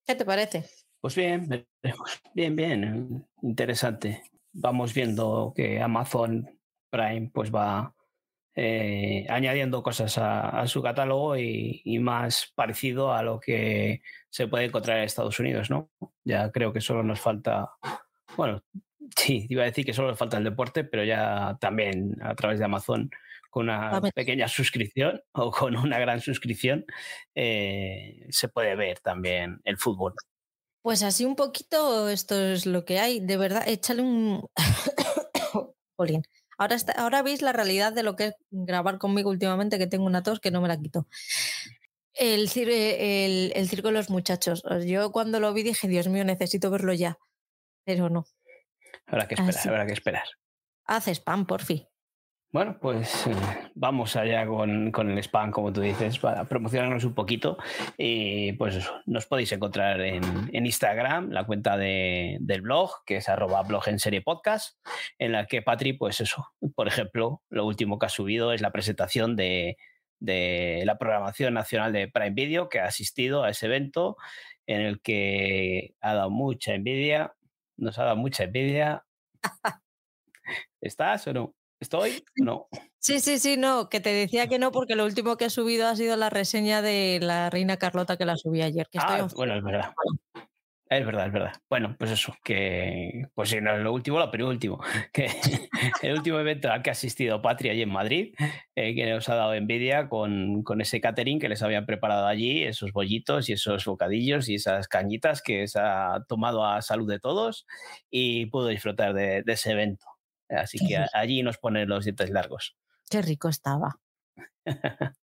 ¿Qué 0.06 0.14
te 0.14 0.24
parece? 0.24 0.64
Pues 1.02 1.14
bien, 1.14 1.66
bien, 2.34 2.56
bien, 2.56 3.28
interesante. 3.42 4.22
Vamos 4.52 4.94
viendo 4.94 5.52
que 5.54 5.82
Amazon 5.82 6.59
Prime 6.90 7.30
pues 7.32 7.54
va, 7.54 7.94
eh, 8.54 9.26
añadiendo 9.28 9.82
cosas 9.82 10.18
a, 10.18 10.66
su 10.66 10.82
catálogo 10.82 11.36
y, 11.36 11.98
más 12.00 12.52
parecido 12.54 13.12
a 13.12 13.22
lo 13.22 13.38
que 13.38 14.02
se 14.28 14.48
puede 14.48 14.64
encontrar 14.64 14.98
en 14.98 15.04
Estados 15.04 15.38
Unidos, 15.38 15.70
¿no? 15.70 15.90
Ya 16.24 16.50
creo 16.50 16.72
que 16.72 16.80
solo 16.80 17.02
nos 17.02 17.20
falta, 17.20 17.70
bueno, 18.36 18.62
sí, 19.16 19.46
iba 19.48 19.62
a 19.62 19.66
decir 19.66 19.84
que 19.84 19.94
solo 19.94 20.08
nos 20.08 20.18
falta 20.18 20.36
el 20.38 20.44
deporte, 20.44 20.84
pero 20.84 21.04
ya 21.04 21.56
también 21.60 22.16
a 22.22 22.34
través 22.34 22.58
de 22.58 22.64
Amazon 22.64 23.10
con 23.50 23.64
una 23.64 24.00
pequeña 24.14 24.46
suscripción 24.48 25.22
o 25.32 25.50
con 25.50 25.76
una 25.76 25.98
gran 25.98 26.20
suscripción 26.20 26.84
eh, 27.34 28.26
se 28.30 28.48
puede 28.48 28.76
ver 28.76 29.00
también 29.00 29.60
el 29.64 29.78
fútbol. 29.78 30.14
Pues 30.82 31.02
así 31.02 31.24
un 31.24 31.36
poquito 31.36 32.08
esto 32.08 32.34
es 32.40 32.64
lo 32.64 32.84
que 32.84 32.98
hay. 32.98 33.20
De 33.20 33.36
verdad, 33.36 33.68
échale 33.68 34.02
un... 34.02 34.46
Polín. 35.96 36.22
Ahora, 36.60 36.76
ahora 36.96 37.22
veis 37.22 37.40
la 37.40 37.54
realidad 37.54 37.94
de 37.94 38.02
lo 38.02 38.16
que 38.16 38.26
es 38.26 38.34
grabar 38.50 38.98
conmigo 38.98 39.30
últimamente, 39.30 39.78
que 39.78 39.86
tengo 39.86 40.04
una 40.04 40.22
tos 40.22 40.40
que 40.40 40.50
no 40.50 40.60
me 40.60 40.68
la 40.68 40.78
quito. 40.78 41.06
El, 42.12 42.50
el, 42.54 43.52
el 43.54 43.68
circo 43.70 43.88
de 43.88 43.94
los 43.94 44.10
muchachos. 44.10 44.62
Yo 44.84 45.10
cuando 45.10 45.40
lo 45.40 45.54
vi 45.54 45.62
dije, 45.62 45.88
Dios 45.88 46.08
mío, 46.08 46.22
necesito 46.22 46.70
verlo 46.70 46.92
ya. 46.92 47.16
Pero 47.86 48.10
no. 48.10 48.26
Habrá 49.06 49.26
que 49.26 49.36
esperar, 49.36 49.68
habrá 49.68 49.86
que 49.86 49.94
esperar. 49.94 50.24
Haz 50.84 51.08
spam, 51.08 51.46
por 51.46 51.62
fin. 51.62 51.88
Bueno, 52.52 52.76
pues 52.80 53.28
eh, 53.28 53.34
vamos 53.76 54.16
allá 54.16 54.44
con, 54.44 54.90
con, 54.90 55.08
el 55.08 55.18
spam, 55.18 55.52
como 55.52 55.72
tú 55.72 55.82
dices, 55.82 56.18
para 56.18 56.44
promocionarnos 56.46 57.04
un 57.04 57.14
poquito. 57.14 57.56
Y 57.96 58.54
pues 58.54 58.90
nos 59.06 59.26
podéis 59.26 59.52
encontrar 59.52 60.00
en, 60.00 60.24
en 60.52 60.66
Instagram, 60.66 61.30
la 61.30 61.44
cuenta 61.46 61.76
de, 61.76 62.38
del 62.40 62.62
blog, 62.62 63.04
que 63.06 63.18
es 63.18 63.28
arroba 63.28 63.62
blog 63.62 63.86
en 63.88 64.00
serie 64.00 64.20
podcast, 64.22 64.76
en 65.18 65.30
la 65.30 65.46
que 65.46 65.62
Patri, 65.62 65.92
pues 65.92 66.20
eso, 66.20 66.48
por 66.74 66.88
ejemplo, 66.88 67.40
lo 67.50 67.64
último 67.66 68.00
que 68.00 68.06
ha 68.06 68.08
subido 68.08 68.52
es 68.52 68.60
la 68.60 68.72
presentación 68.72 69.36
de, 69.36 69.76
de 70.18 70.82
la 70.86 70.98
programación 70.98 71.54
nacional 71.54 71.92
de 71.92 72.08
Prime 72.08 72.30
Video, 72.30 72.68
que 72.68 72.80
ha 72.80 72.86
asistido 72.86 73.44
a 73.44 73.50
ese 73.50 73.66
evento 73.66 74.16
en 74.66 74.80
el 74.80 75.00
que 75.00 75.94
ha 76.00 76.14
dado 76.14 76.30
mucha 76.30 76.74
envidia, 76.74 77.32
nos 77.76 77.96
ha 78.00 78.04
dado 78.06 78.16
mucha 78.16 78.42
envidia. 78.42 79.04
¿Estás 80.80 81.28
o 81.28 81.32
no? 81.32 81.54
¿Estoy? 81.80 82.22
No. 82.36 82.68
Sí, 82.98 83.20
sí, 83.20 83.38
sí, 83.38 83.56
no, 83.56 83.88
que 83.88 84.00
te 84.00 84.12
decía 84.12 84.46
que 84.46 84.58
no 84.58 84.70
porque 84.70 84.96
lo 84.96 85.06
último 85.06 85.38
que 85.38 85.46
he 85.46 85.50
subido 85.50 85.88
ha 85.88 85.96
sido 85.96 86.14
la 86.18 86.28
reseña 86.28 86.82
de 86.82 87.18
la 87.22 87.48
reina 87.48 87.78
Carlota 87.78 88.18
que 88.18 88.26
la 88.26 88.36
subí 88.36 88.60
ayer. 88.60 88.86
Que 88.90 88.98
ah, 89.00 89.26
bueno, 89.34 89.56
es 89.56 89.64
verdad. 89.64 89.94
Es 90.90 91.06
verdad, 91.06 91.28
es 91.28 91.32
verdad. 91.32 91.52
Bueno, 91.70 91.94
pues 91.98 92.10
eso, 92.10 92.34
que 92.44 93.28
pues 93.34 93.48
si 93.48 93.60
no 93.60 93.74
es 93.74 93.80
lo 93.80 93.94
último, 93.94 94.18
lo 94.18 94.30
penúltimo. 94.30 94.80
Que 95.12 95.28
el 96.02 96.12
último 96.12 96.38
evento 96.38 96.70
al 96.70 96.82
que 96.82 96.90
ha 96.90 96.92
asistido 96.92 97.40
Patria 97.40 97.72
allí 97.72 97.82
en 97.82 97.92
Madrid, 97.92 98.34
eh, 98.74 98.94
que 98.94 99.08
nos 99.08 99.28
ha 99.30 99.36
dado 99.36 99.54
envidia 99.54 100.08
con, 100.10 100.62
con, 100.62 100.82
ese 100.82 101.00
catering 101.00 101.38
que 101.38 101.48
les 101.48 101.62
habían 101.62 101.86
preparado 101.86 102.26
allí, 102.26 102.64
esos 102.64 102.92
bollitos 102.92 103.48
y 103.48 103.54
esos 103.54 103.84
bocadillos 103.86 104.50
y 104.50 104.56
esas 104.56 104.88
cañitas 104.88 105.40
que 105.40 105.66
se 105.66 105.78
ha 105.80 106.24
tomado 106.28 106.66
a 106.66 106.82
salud 106.82 107.08
de 107.08 107.20
todos 107.20 107.66
y 108.10 108.46
pudo 108.46 108.68
disfrutar 108.68 109.14
de 109.14 109.44
ese 109.46 109.70
evento. 109.70 110.04
Así 110.50 110.78
que 110.86 111.04
allí 111.12 111.42
nos 111.42 111.58
ponen 111.58 111.88
los 111.88 112.04
dientes 112.04 112.30
largos. 112.30 112.76
Qué 113.08 113.22
rico 113.22 113.48
estaba. 113.48 114.00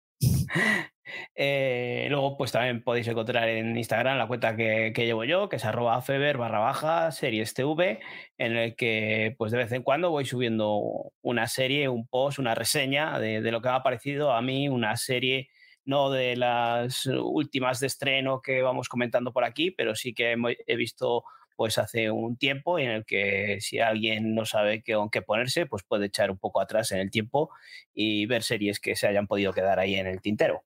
Eh, 1.36 2.08
luego, 2.10 2.36
pues 2.36 2.50
también 2.50 2.82
podéis 2.82 3.06
encontrar 3.06 3.48
en 3.48 3.76
Instagram 3.76 4.18
la 4.18 4.26
cuenta 4.26 4.56
que, 4.56 4.92
llevo 4.96 5.24
yo, 5.24 5.48
que 5.48 5.56
es 5.56 5.64
arroba 5.64 6.00
feber 6.02 6.36
barra 6.36 6.58
baja 6.58 7.12
series 7.12 7.54
TV, 7.54 8.00
en 8.38 8.56
el 8.56 8.74
que 8.74 9.34
pues 9.38 9.52
de 9.52 9.58
vez 9.58 9.70
en 9.72 9.82
cuando 9.82 10.10
voy 10.10 10.24
subiendo 10.24 11.12
una 11.22 11.46
serie, 11.46 11.88
un 11.88 12.08
post, 12.08 12.38
una 12.38 12.54
reseña 12.54 13.20
de, 13.20 13.40
de 13.40 13.52
lo 13.52 13.60
que 13.60 13.68
me 13.68 13.76
ha 13.76 13.82
parecido 13.82 14.32
a 14.32 14.42
mí, 14.42 14.68
una 14.68 14.96
serie 14.96 15.48
no 15.84 16.10
de 16.10 16.36
las 16.36 17.06
últimas 17.06 17.78
de 17.80 17.86
estreno 17.86 18.40
que 18.42 18.60
vamos 18.60 18.88
comentando 18.88 19.32
por 19.32 19.44
aquí, 19.44 19.70
pero 19.70 19.94
sí 19.94 20.12
que 20.12 20.34
he 20.66 20.76
visto 20.76 21.22
pues 21.56 21.78
hace 21.78 22.10
un 22.10 22.36
tiempo 22.36 22.78
en 22.78 22.90
el 22.90 23.04
que 23.04 23.58
si 23.60 23.80
alguien 23.80 24.34
no 24.34 24.44
sabe 24.44 24.82
qué, 24.82 24.96
qué 25.10 25.22
ponerse, 25.22 25.66
pues 25.66 25.82
puede 25.82 26.06
echar 26.06 26.30
un 26.30 26.38
poco 26.38 26.60
atrás 26.60 26.92
en 26.92 26.98
el 26.98 27.10
tiempo 27.10 27.50
y 27.94 28.26
ver 28.26 28.42
series 28.42 28.78
que 28.78 28.94
se 28.96 29.06
hayan 29.08 29.26
podido 29.26 29.52
quedar 29.52 29.78
ahí 29.78 29.94
en 29.96 30.06
el 30.06 30.20
tintero. 30.20 30.62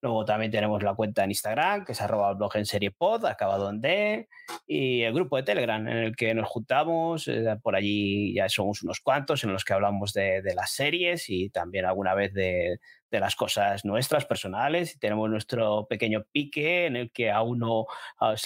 Luego 0.00 0.24
también 0.24 0.52
tenemos 0.52 0.82
la 0.82 0.94
cuenta 0.94 1.24
en 1.24 1.30
Instagram, 1.30 1.84
que 1.84 1.92
es 1.92 2.00
arroba 2.00 2.32
blog 2.34 2.56
en 2.56 2.66
serie 2.66 2.92
pod, 2.92 3.24
acabado 3.26 3.68
en 3.68 3.80
D, 3.80 4.28
y 4.66 5.02
el 5.02 5.12
grupo 5.12 5.36
de 5.36 5.42
Telegram, 5.42 5.86
en 5.88 5.96
el 5.96 6.16
que 6.16 6.32
nos 6.34 6.48
juntamos, 6.48 7.26
eh, 7.26 7.56
por 7.62 7.74
allí 7.74 8.32
ya 8.34 8.48
somos 8.48 8.82
unos 8.84 9.00
cuantos, 9.00 9.42
en 9.42 9.52
los 9.52 9.64
que 9.64 9.72
hablamos 9.72 10.12
de, 10.12 10.40
de 10.42 10.54
las 10.54 10.70
series 10.70 11.28
y 11.28 11.50
también 11.50 11.84
alguna 11.84 12.14
vez 12.14 12.32
de, 12.32 12.78
de 13.10 13.20
las 13.20 13.34
cosas 13.34 13.84
nuestras, 13.84 14.24
personales, 14.26 14.94
y 14.94 14.98
tenemos 14.98 15.28
nuestro 15.30 15.86
pequeño 15.88 16.24
pique 16.30 16.86
en 16.86 16.96
el 16.96 17.10
que 17.10 17.30
a 17.30 17.42
uno 17.42 17.86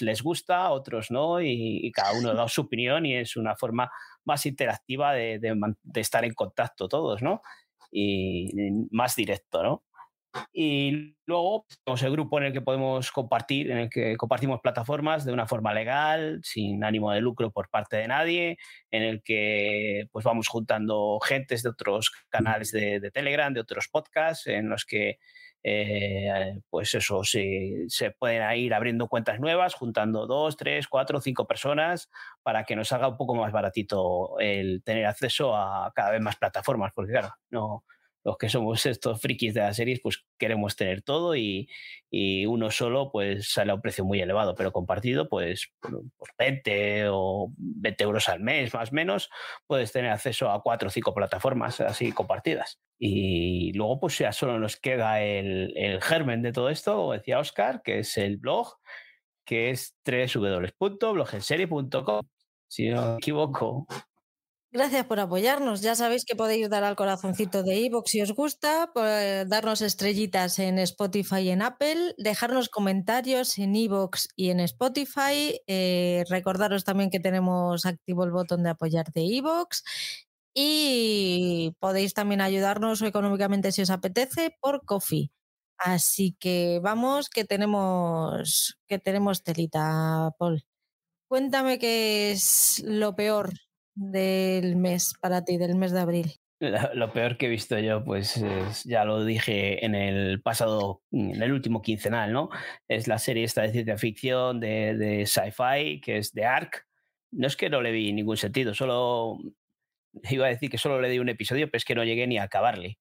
les 0.01 0.23
gusta, 0.23 0.65
a 0.65 0.71
otros 0.71 1.11
no, 1.11 1.41
y, 1.41 1.91
cada 1.93 2.19
uno 2.19 2.35
da 2.35 2.49
su 2.49 2.63
opinión 2.63 3.05
y 3.05 3.17
es 3.17 3.37
una 3.37 3.57
forma 3.57 3.91
más 4.25 4.47
interactiva 4.47 5.13
de, 5.13 5.39
de 5.39 6.01
estar 6.01 6.25
en 6.25 6.33
contacto 6.33 6.89
todos, 6.89 7.23
¿no? 7.23 7.43
Y 7.91 8.51
más 8.91 9.17
directo, 9.17 9.63
¿no? 9.63 9.83
Y 10.53 11.17
luego 11.27 11.67
tenemos 11.85 12.03
el 12.03 12.13
grupo 12.13 12.39
en 12.39 12.45
el 12.45 12.53
que 12.53 12.61
podemos 12.61 13.11
compartir, 13.11 13.71
en 13.71 13.79
el 13.79 13.91
que 13.91 14.17
compartimos 14.17 14.61
plataformas 14.61 15.25
de 15.25 15.33
una 15.33 15.47
forma 15.47 15.75
legal, 15.75 16.41
sin 16.43 16.85
ánimo 16.85 17.13
de 17.13 17.21
lucro 17.21 17.51
por 17.51 17.69
parte 17.69 17.97
de 17.97 18.09
nadie, 18.09 18.59
en 18.91 19.03
el 19.03 19.23
que 19.23 20.07
pues 20.13 20.25
vamos 20.25 20.49
juntando 20.49 21.19
gentes 21.21 21.63
de 21.63 21.71
otros 21.71 22.11
canales 22.29 22.71
de, 22.71 23.11
Telegram, 23.13 23.53
de 23.53 23.61
otros 23.61 23.89
podcasts, 23.89 24.47
en 24.47 24.69
los 24.69 24.85
que 24.85 25.19
eh, 25.65 26.59
pues 26.71 26.95
eso 26.95 27.23
se, 27.25 27.87
pueden 28.19 28.59
ir 28.59 28.75
abriendo 28.75 29.09
cuentas 29.09 29.39
nuevas, 29.39 29.75
juntando 29.75 30.27
dos, 30.27 30.57
tres, 30.57 30.89
cuatro, 30.89 31.21
cinco 31.21 31.47
personas 31.47 32.11
para 32.43 32.65
que 32.65 32.75
nos 32.75 32.91
haga 32.93 33.09
un 33.09 33.17
poco 33.17 33.35
más 33.35 33.53
baratito 33.53 34.39
el 34.41 34.83
tener 34.83 35.07
acceso 35.07 35.55
a 35.57 35.93
cada 35.95 36.11
vez 36.11 36.21
más 36.21 36.37
plataformas, 36.37 36.93
porque 36.95 37.13
claro, 37.13 37.35
no, 37.51 37.85
los 38.25 38.39
que 38.39 38.49
somos 38.49 38.85
estos 38.87 39.21
frikis 39.21 39.55
de 39.55 39.61
las 39.61 39.77
series, 39.77 40.01
pues 40.01 40.25
queremos 40.39 40.75
tener 40.77 41.03
todo 41.03 41.37
y, 41.37 41.69
uno 42.47 42.71
solo 42.71 43.11
pues 43.11 43.51
sale 43.51 43.73
a 43.73 43.75
un 43.75 43.81
precio 43.81 44.05
muy 44.05 44.21
elevado, 44.21 44.55
pero 44.55 44.71
compartido 44.71 45.31
pues 45.31 45.73
por, 45.81 46.05
20 46.39 47.07
o 47.09 47.51
20 47.57 48.05
euros 48.05 48.29
al 48.29 48.41
mes 48.41 48.75
más 48.75 48.93
o 48.93 48.95
menos, 48.95 49.31
puedes 49.67 49.93
tener 49.93 50.11
acceso 50.11 50.51
a 50.51 50.63
cuatro 50.63 50.89
o 50.89 50.91
cinco 50.91 51.15
plataformas 51.15 51.81
así 51.81 52.13
compartidas. 52.13 52.79
Y 52.99 53.73
luego 53.73 54.01
pues 54.01 54.19
ya 54.19 54.31
solo 54.33 54.59
nos 54.59 54.77
queda 54.77 55.23
el, 55.23 55.73
el 55.75 56.03
germen 56.03 56.43
de 56.43 56.53
todo 56.53 56.69
esto, 56.69 56.97
como 56.97 57.15
decía 57.15 57.39
Oscar, 57.39 57.81
que 57.83 58.01
es 58.01 58.19
el 58.19 58.37
blog, 58.37 58.77
que 59.47 59.71
es 59.71 59.97
www.blogenserie.com, 60.05 62.27
si 62.69 62.91
no 62.91 63.07
me 63.07 63.15
equivoco. 63.15 63.87
Gracias 64.75 65.05
por 65.05 65.21
apoyarnos. 65.21 65.83
Ya 65.83 65.95
sabéis 65.95 66.25
que 66.25 66.35
podéis 66.35 66.71
dar 66.71 66.83
al 66.83 66.97
corazoncito 66.97 67.63
de 67.63 67.77
iVoox 67.77 68.11
si 68.11 68.23
os 68.23 68.33
gusta, 68.33 68.91
darnos 69.47 69.83
estrellitas 69.83 70.59
en 70.59 70.79
Spotify 70.79 71.41
y 71.41 71.51
en 71.51 71.61
Apple, 71.61 72.15
dejarnos 72.17 72.71
comentarios 72.71 73.59
en 73.59 73.77
iVoox 73.77 74.29
y 74.35 74.49
en 74.49 74.61
Spotify. 74.61 75.61
Eh, 75.67 76.25
recordaros 76.31 76.85
también 76.85 77.11
que 77.11 77.21
tenemos 77.21 77.85
activo 77.85 78.25
el 78.25 78.31
botón 78.31 78.63
de 78.63 78.71
apoyar 78.71 79.13
de 79.13 79.21
iVoox 79.21 79.83
y 80.55 81.77
podéis 81.79 82.15
también 82.15 82.41
ayudarnos 82.41 83.03
económicamente 83.03 83.73
si 83.73 83.83
os 83.83 83.91
apetece 83.91 84.57
por 84.59 84.87
Coffee. 84.87 85.31
Así 85.77 86.35
que 86.41 86.81
vamos, 86.83 87.29
que 87.29 87.45
tenemos, 87.45 88.79
que 88.89 88.99
tenemos 88.99 89.43
telita, 89.43 90.31
Paul. 90.39 90.65
Cuéntame 91.29 91.79
qué 91.79 92.33
es 92.33 92.83
lo 92.87 93.15
peor 93.15 93.53
del 93.95 94.77
mes 94.77 95.15
para 95.21 95.45
ti, 95.45 95.57
del 95.57 95.77
mes 95.77 95.93
de 95.93 96.01
abril? 96.01 96.33
Lo 96.95 97.13
peor 97.13 97.37
que 97.37 97.47
he 97.47 97.49
visto 97.49 97.77
yo, 97.79 98.05
pues 98.05 98.41
ya 98.85 99.05
lo 99.05 99.25
dije 99.25 99.85
en 99.85 99.97
el 99.97 100.41
pasado, 100.43 101.03
en 101.11 101.43
el 101.43 101.53
último 101.53 101.83
quincenal, 101.83 102.33
¿no? 102.33 102.51
Es 102.87 103.09
la 103.09 103.19
serie 103.19 103.43
esta 103.43 103.63
de 103.63 103.73
ciencia 103.73 103.99
ficción, 103.99 104.61
de, 104.61 104.97
de 104.97 105.27
sci-fi, 105.27 106.01
que 106.01 106.19
es 106.19 106.31
The 106.33 106.45
Ark. 106.45 106.87
No 107.33 107.49
es 107.49 107.57
que 107.57 107.69
no 107.69 107.81
le 107.81 107.91
vi 107.91 108.13
ningún 108.13 108.37
sentido, 108.37 108.75
solo 108.75 109.39
iba 110.31 110.47
a 110.47 110.51
decir 110.51 110.71
que 110.71 110.79
solo 110.79 111.01
le 111.01 111.09
di 111.09 111.19
un 111.19 111.29
episodio, 111.29 111.67
pero 111.67 111.79
es 111.79 111.85
que 111.85 111.95
no 111.95 112.05
llegué 112.05 112.27
ni 112.27 112.39
a 112.39 112.45
acabarle. 112.45 112.99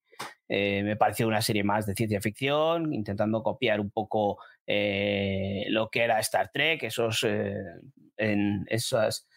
Eh, 0.47 0.83
me 0.83 0.95
pareció 0.95 1.27
una 1.27 1.41
serie 1.41 1.63
más 1.63 1.85
de 1.85 1.95
ciencia 1.95 2.21
ficción, 2.21 2.93
intentando 2.93 3.41
copiar 3.41 3.79
un 3.79 3.91
poco 3.91 4.37
eh, 4.67 5.65
lo 5.69 5.89
que 5.89 6.03
era 6.03 6.19
Star 6.19 6.49
Trek, 6.51 6.83
esos, 6.83 7.23
eh, 7.23 7.53
en 8.17 8.65
esas 8.67 9.27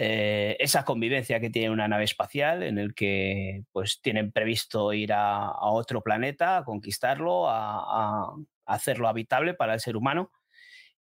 eh, 0.00 0.56
esa 0.60 0.84
convivencia 0.84 1.40
que 1.40 1.50
tiene 1.50 1.70
una 1.70 1.88
nave 1.88 2.04
espacial 2.04 2.62
en 2.62 2.78
el 2.78 2.94
que 2.94 3.64
pues 3.72 4.00
tienen 4.00 4.30
previsto 4.30 4.92
ir 4.92 5.12
a, 5.12 5.50
otro 5.60 6.02
planeta, 6.02 6.58
a 6.58 6.64
conquistarlo, 6.64 7.50
a, 7.50 8.32
hacerlo 8.64 9.08
habitable 9.08 9.54
para 9.54 9.74
el 9.74 9.80
ser 9.80 9.96
humano. 9.96 10.30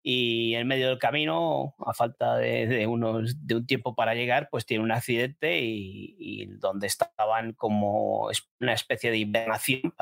y 0.04 0.56
en 0.56 0.68
medio 0.68 0.89
del 0.89 1.00
camino, 1.00 1.75
a 1.86 1.94
falta 1.94 2.38
de, 2.38 2.88
unos, 2.88 3.36
de 3.46 3.56
un 3.56 3.68
tiempo 3.68 3.94
para 3.96 4.16
llegar, 4.16 4.50
pues 4.50 4.66
tiene 4.66 4.84
un 4.84 4.92
accidente 4.92 5.60
y, 5.62 6.48
donde 6.60 6.88
estaban 6.88 7.54
como 7.54 8.30
una 8.60 8.74
especie 8.74 9.12
de 9.12 9.18
hibernación 9.18 9.94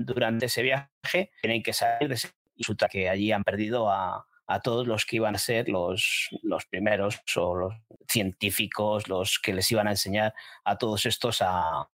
durante 0.00 0.46
ese 0.46 0.62
viaje, 0.62 1.30
tienen 1.40 1.62
que 1.62 1.72
salir 1.72 2.08
de 2.08 2.16
ese, 2.16 2.28
y 2.56 2.62
resulta 2.64 2.88
que 2.88 3.08
allí 3.08 3.32
han 3.32 3.44
perdido 3.44 3.90
a, 3.90 4.26
a 4.46 4.60
todos 4.60 4.86
los 4.86 5.06
que 5.06 5.16
iban 5.16 5.34
a 5.34 5.38
ser 5.38 5.68
los, 5.68 6.28
los 6.42 6.66
primeros 6.66 7.20
o 7.36 7.54
los 7.54 7.74
científicos, 8.08 9.08
los 9.08 9.38
que 9.38 9.54
les 9.54 9.70
iban 9.70 9.86
a 9.88 9.92
enseñar 9.92 10.34
a 10.64 10.76
todos 10.76 11.06
estos 11.06 11.42
a 11.42 11.88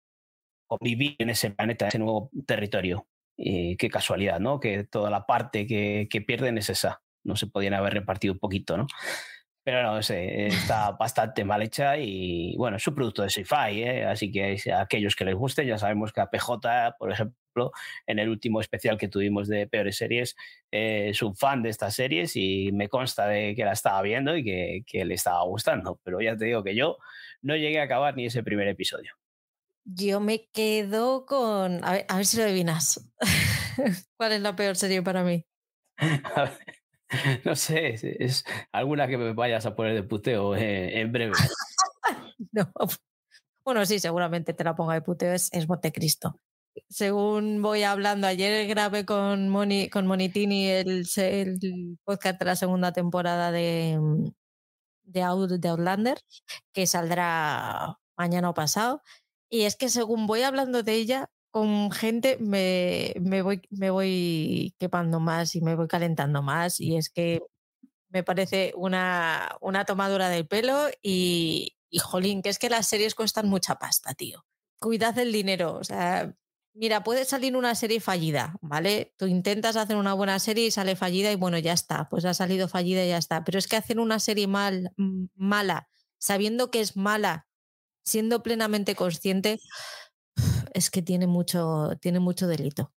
convivir 0.66 1.16
en 1.18 1.30
ese 1.30 1.50
planeta, 1.50 1.88
ese 1.88 1.98
nuevo 1.98 2.30
territorio. 2.46 3.06
Y 3.38 3.76
qué 3.76 3.90
casualidad, 3.90 4.40
¿no? 4.40 4.60
Que 4.60 4.84
toda 4.84 5.10
la 5.10 5.26
parte 5.26 5.66
que, 5.66 6.08
que 6.10 6.22
pierden 6.22 6.56
es 6.56 6.70
esa 6.70 7.02
no 7.26 7.36
se 7.36 7.48
podían 7.48 7.74
haber 7.74 7.92
repartido 7.92 8.32
un 8.32 8.38
poquito, 8.38 8.76
¿no? 8.76 8.86
Pero 9.64 9.82
no 9.82 10.00
sé, 10.00 10.46
está 10.46 10.92
bastante 10.92 11.44
mal 11.44 11.60
hecha 11.60 11.98
y 11.98 12.54
bueno, 12.56 12.76
es 12.76 12.86
un 12.86 12.94
producto 12.94 13.22
de 13.22 13.30
sci-fi, 13.30 13.82
¿eh? 13.82 14.04
así 14.04 14.30
que 14.30 14.56
a 14.72 14.80
aquellos 14.82 15.16
que 15.16 15.24
les 15.24 15.34
guste, 15.34 15.66
ya 15.66 15.76
sabemos 15.76 16.12
que 16.12 16.20
a 16.20 16.30
PJ, 16.30 16.94
por 16.98 17.10
ejemplo, 17.10 17.36
en 18.06 18.18
el 18.18 18.28
último 18.28 18.60
especial 18.60 18.98
que 18.98 19.08
tuvimos 19.08 19.48
de 19.48 19.66
peores 19.66 19.96
series, 19.96 20.36
eh, 20.70 21.08
es 21.10 21.22
un 21.22 21.36
fan 21.36 21.62
de 21.62 21.70
estas 21.70 21.94
series 21.94 22.36
y 22.36 22.70
me 22.72 22.88
consta 22.88 23.26
de 23.26 23.54
que 23.54 23.64
la 23.64 23.72
estaba 23.72 24.02
viendo 24.02 24.36
y 24.36 24.44
que, 24.44 24.82
que, 24.86 25.04
le 25.04 25.14
estaba 25.14 25.42
gustando, 25.44 26.00
pero 26.02 26.20
ya 26.20 26.36
te 26.36 26.46
digo 26.46 26.62
que 26.62 26.74
yo 26.74 26.98
no 27.42 27.56
llegué 27.56 27.80
a 27.80 27.84
acabar 27.84 28.16
ni 28.16 28.26
ese 28.26 28.42
primer 28.42 28.68
episodio. 28.68 29.12
Yo 29.84 30.18
me 30.18 30.48
quedo 30.52 31.26
con... 31.26 31.84
A 31.84 31.92
ver, 31.92 32.06
a 32.08 32.16
ver 32.16 32.26
si 32.26 32.36
lo 32.38 32.42
adivinas. 32.42 33.08
¿Cuál 34.16 34.32
es 34.32 34.40
la 34.40 34.56
peor 34.56 34.76
serie 34.76 35.02
para 35.02 35.22
mí? 35.22 35.44
No 37.44 37.54
sé, 37.54 37.94
es, 38.18 38.44
alguna 38.72 39.06
que 39.06 39.16
me 39.16 39.32
vayas 39.32 39.64
a 39.66 39.76
poner 39.76 39.94
de 39.94 40.02
puteo 40.02 40.56
eh, 40.56 41.00
en 41.00 41.12
breve. 41.12 41.34
no. 42.52 42.72
Bueno, 43.64 43.86
sí, 43.86 43.98
seguramente 43.98 44.54
te 44.54 44.64
la 44.64 44.74
ponga 44.74 44.94
de 44.94 45.02
puteo, 45.02 45.32
es, 45.32 45.48
es 45.52 45.68
Montecristo. 45.68 46.40
Según 46.88 47.62
voy 47.62 47.82
hablando, 47.82 48.26
ayer 48.26 48.66
grabé 48.66 49.04
con, 49.04 49.48
Moni, 49.48 49.88
con 49.88 50.06
Monitini 50.06 50.68
el, 50.68 51.06
el 51.16 51.98
podcast 52.04 52.38
de 52.38 52.44
la 52.44 52.56
segunda 52.56 52.92
temporada 52.92 53.52
de, 53.52 53.98
de, 55.04 55.20
de 55.58 55.68
Outlander, 55.68 56.18
que 56.72 56.86
saldrá 56.86 57.98
mañana 58.16 58.50
o 58.50 58.54
pasado. 58.54 59.02
Y 59.48 59.62
es 59.62 59.76
que 59.76 59.88
según 59.88 60.26
voy 60.26 60.42
hablando 60.42 60.82
de 60.82 60.94
ella, 60.94 61.30
con 61.50 61.90
gente 61.90 62.36
me, 62.38 63.14
me, 63.20 63.42
voy, 63.42 63.62
me 63.70 63.90
voy 63.90 64.74
quepando 64.78 65.20
más 65.20 65.54
y 65.54 65.60
me 65.62 65.74
voy 65.74 65.88
calentando 65.88 66.42
más. 66.42 66.80
Y 66.80 66.96
es 66.96 67.08
que 67.10 67.40
me 68.10 68.22
parece 68.22 68.72
una, 68.76 69.56
una 69.60 69.84
tomadura 69.84 70.28
del 70.28 70.46
pelo 70.46 70.88
y, 71.02 71.76
y, 71.90 71.98
jolín, 71.98 72.42
que 72.42 72.50
es 72.50 72.58
que 72.58 72.70
las 72.70 72.88
series 72.88 73.14
cuestan 73.14 73.48
mucha 73.48 73.76
pasta, 73.78 74.14
tío. 74.14 74.44
Cuidad 74.80 75.14
del 75.14 75.32
dinero. 75.32 75.76
O 75.76 75.84
sea, 75.84 76.34
mira, 76.76 77.02
puede 77.02 77.24
salir 77.24 77.56
una 77.56 77.74
serie 77.74 78.00
fallida, 78.00 78.56
¿vale? 78.60 79.14
Tú 79.16 79.26
intentas 79.26 79.76
hacer 79.76 79.96
una 79.96 80.14
buena 80.14 80.38
serie 80.38 80.66
y 80.66 80.70
sale 80.70 80.96
fallida 80.96 81.32
y 81.32 81.36
bueno, 81.36 81.58
ya 81.58 81.72
está. 81.72 82.08
Pues 82.08 82.24
ha 82.24 82.34
salido 82.34 82.68
fallida 82.68 83.04
y 83.04 83.08
ya 83.08 83.18
está. 83.18 83.44
Pero 83.44 83.58
es 83.58 83.66
que 83.66 83.76
hacer 83.76 83.98
una 83.98 84.20
serie 84.20 84.46
mal, 84.46 84.92
mala, 85.34 85.88
sabiendo 86.18 86.70
que 86.70 86.80
es 86.80 86.96
mala, 86.96 87.46
siendo 88.04 88.42
plenamente 88.42 88.94
consciente, 88.94 89.58
es 90.74 90.90
que 90.90 91.02
tiene 91.02 91.26
mucho, 91.26 91.90
tiene 92.00 92.20
mucho 92.20 92.46
delito. 92.46 92.92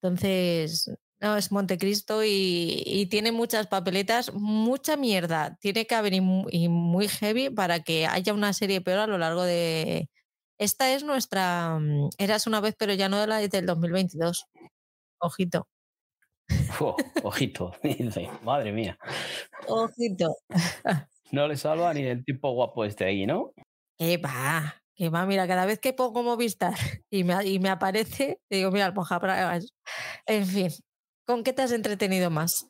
Entonces, 0.00 0.90
no, 1.20 1.36
es 1.36 1.52
Montecristo 1.52 2.24
y, 2.24 2.82
y, 2.84 3.06
tiene 3.06 3.30
muchas 3.30 3.68
papeletas, 3.68 4.32
mucha 4.34 4.96
mierda. 4.96 5.56
Tiene 5.60 5.86
que 5.86 5.94
haber 5.94 6.14
y 6.14 6.20
muy, 6.20 7.08
heavy 7.08 7.48
para 7.48 7.80
que 7.80 8.06
haya 8.06 8.34
una 8.34 8.52
serie 8.52 8.80
peor 8.80 8.98
a 8.98 9.06
lo 9.06 9.18
largo 9.18 9.44
de... 9.44 10.10
Esta 10.62 10.94
es 10.94 11.02
nuestra... 11.02 11.76
Mm, 11.80 12.10
eras 12.18 12.46
una 12.46 12.60
vez, 12.60 12.76
pero 12.78 12.94
ya 12.94 13.08
no 13.08 13.18
de 13.18 13.26
la 13.26 13.38
del 13.38 13.66
2022. 13.66 14.46
Ojito. 15.18 15.66
ojito, 17.24 17.72
madre 18.44 18.70
mía. 18.70 18.96
Ojito. 19.66 20.36
No 21.32 21.48
le 21.48 21.56
salva 21.56 21.92
ni 21.92 22.02
el 22.06 22.24
tipo 22.24 22.52
guapo 22.52 22.84
este 22.84 23.04
ahí, 23.04 23.26
¿no? 23.26 23.52
Eh, 23.98 24.18
va. 24.18 24.80
Que 24.94 25.08
va, 25.08 25.26
mira, 25.26 25.48
cada 25.48 25.66
vez 25.66 25.80
que 25.80 25.94
pongo 25.94 26.22
Movistar 26.22 26.74
y 27.10 27.24
me, 27.24 27.44
y 27.44 27.58
me 27.58 27.68
aparece, 27.68 28.38
digo, 28.48 28.70
mira, 28.70 28.94
para 28.94 29.58
En 30.26 30.46
fin, 30.46 30.68
¿con 31.26 31.42
qué 31.42 31.52
te 31.52 31.62
has 31.62 31.72
entretenido 31.72 32.30
más? 32.30 32.68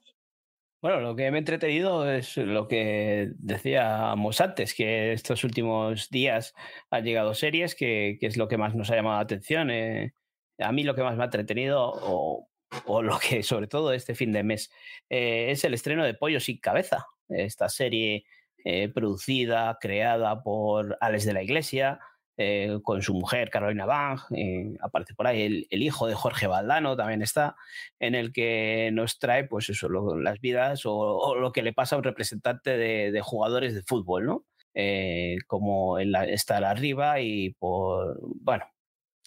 Bueno, 0.82 1.00
lo 1.00 1.14
que 1.14 1.30
me 1.30 1.36
he 1.36 1.38
entretenido 1.38 2.10
es 2.10 2.36
lo 2.36 2.66
que 2.66 3.30
decíamos 3.36 4.40
antes, 4.40 4.74
que 4.74 5.12
estos 5.12 5.44
últimos 5.44 6.10
días 6.10 6.54
han 6.90 7.04
llegado 7.04 7.34
series, 7.34 7.76
que, 7.76 8.18
es 8.20 8.36
lo 8.36 8.48
que 8.48 8.58
más 8.58 8.74
nos 8.74 8.90
ha 8.90 8.96
llamado 8.96 9.14
la 9.14 9.22
atención. 9.22 9.70
Eh, 9.70 10.12
a 10.58 10.72
mí 10.72 10.82
lo 10.82 10.96
que 10.96 11.04
más 11.04 11.16
me 11.16 11.22
ha 11.22 11.26
entretenido, 11.26 11.88
o, 11.94 12.48
o 12.86 13.02
lo 13.02 13.16
que 13.20 13.44
sobre 13.44 13.68
todo 13.68 13.92
este 13.92 14.16
fin 14.16 14.32
de 14.32 14.42
mes, 14.42 14.72
eh, 15.08 15.52
es 15.52 15.62
el 15.62 15.74
estreno 15.74 16.04
de 16.04 16.14
Pollo 16.14 16.40
sin 16.40 16.58
cabeza, 16.58 17.06
esta 17.28 17.68
serie 17.68 18.24
eh, 18.64 18.88
producida, 18.88 19.78
creada 19.80 20.42
por 20.42 20.98
Alex 21.00 21.24
de 21.26 21.32
la 21.34 21.44
Iglesia, 21.44 22.00
eh, 22.38 22.78
con 22.82 23.02
su 23.02 23.12
mujer 23.12 23.50
Carolina 23.50 23.84
Bang, 23.84 24.18
eh, 24.34 24.74
aparece 24.80 25.14
por 25.14 25.26
ahí 25.26 25.66
el, 25.68 25.82
hijo 25.82 26.06
de 26.06 26.14
Jorge 26.14 26.46
Valdano 26.46 26.96
también 26.96 27.20
está, 27.20 27.56
en 28.00 28.14
el 28.14 28.32
que 28.32 28.88
nos 28.92 29.18
trae 29.18 29.44
pues 29.44 29.68
eso, 29.68 29.88
las 29.90 30.40
vidas 30.40 30.82
o, 30.86 31.34
lo 31.36 31.52
que 31.52 31.62
le 31.62 31.74
pasa 31.74 31.94
a 31.94 31.98
un 31.98 32.04
representante 32.04 32.78
de, 32.78 33.20
jugadores 33.20 33.74
de 33.74 33.82
fútbol, 33.82 34.24
¿no? 34.24 34.46
Eh, 34.74 35.36
como 35.46 35.98
estar 35.98 36.64
arriba 36.64 37.20
y 37.20 37.50
por, 37.58 38.18
bueno, 38.40 38.64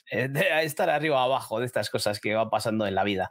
estar 0.10 0.90
arriba 0.90 1.24
abajo 1.24 1.60
de 1.60 1.68
estas 1.68 1.92
cosas 1.92 2.20
que 2.20 2.34
van 2.34 2.50
pasando 2.50 2.88
en 2.88 2.96
la 2.96 3.04
vida. 3.04 3.30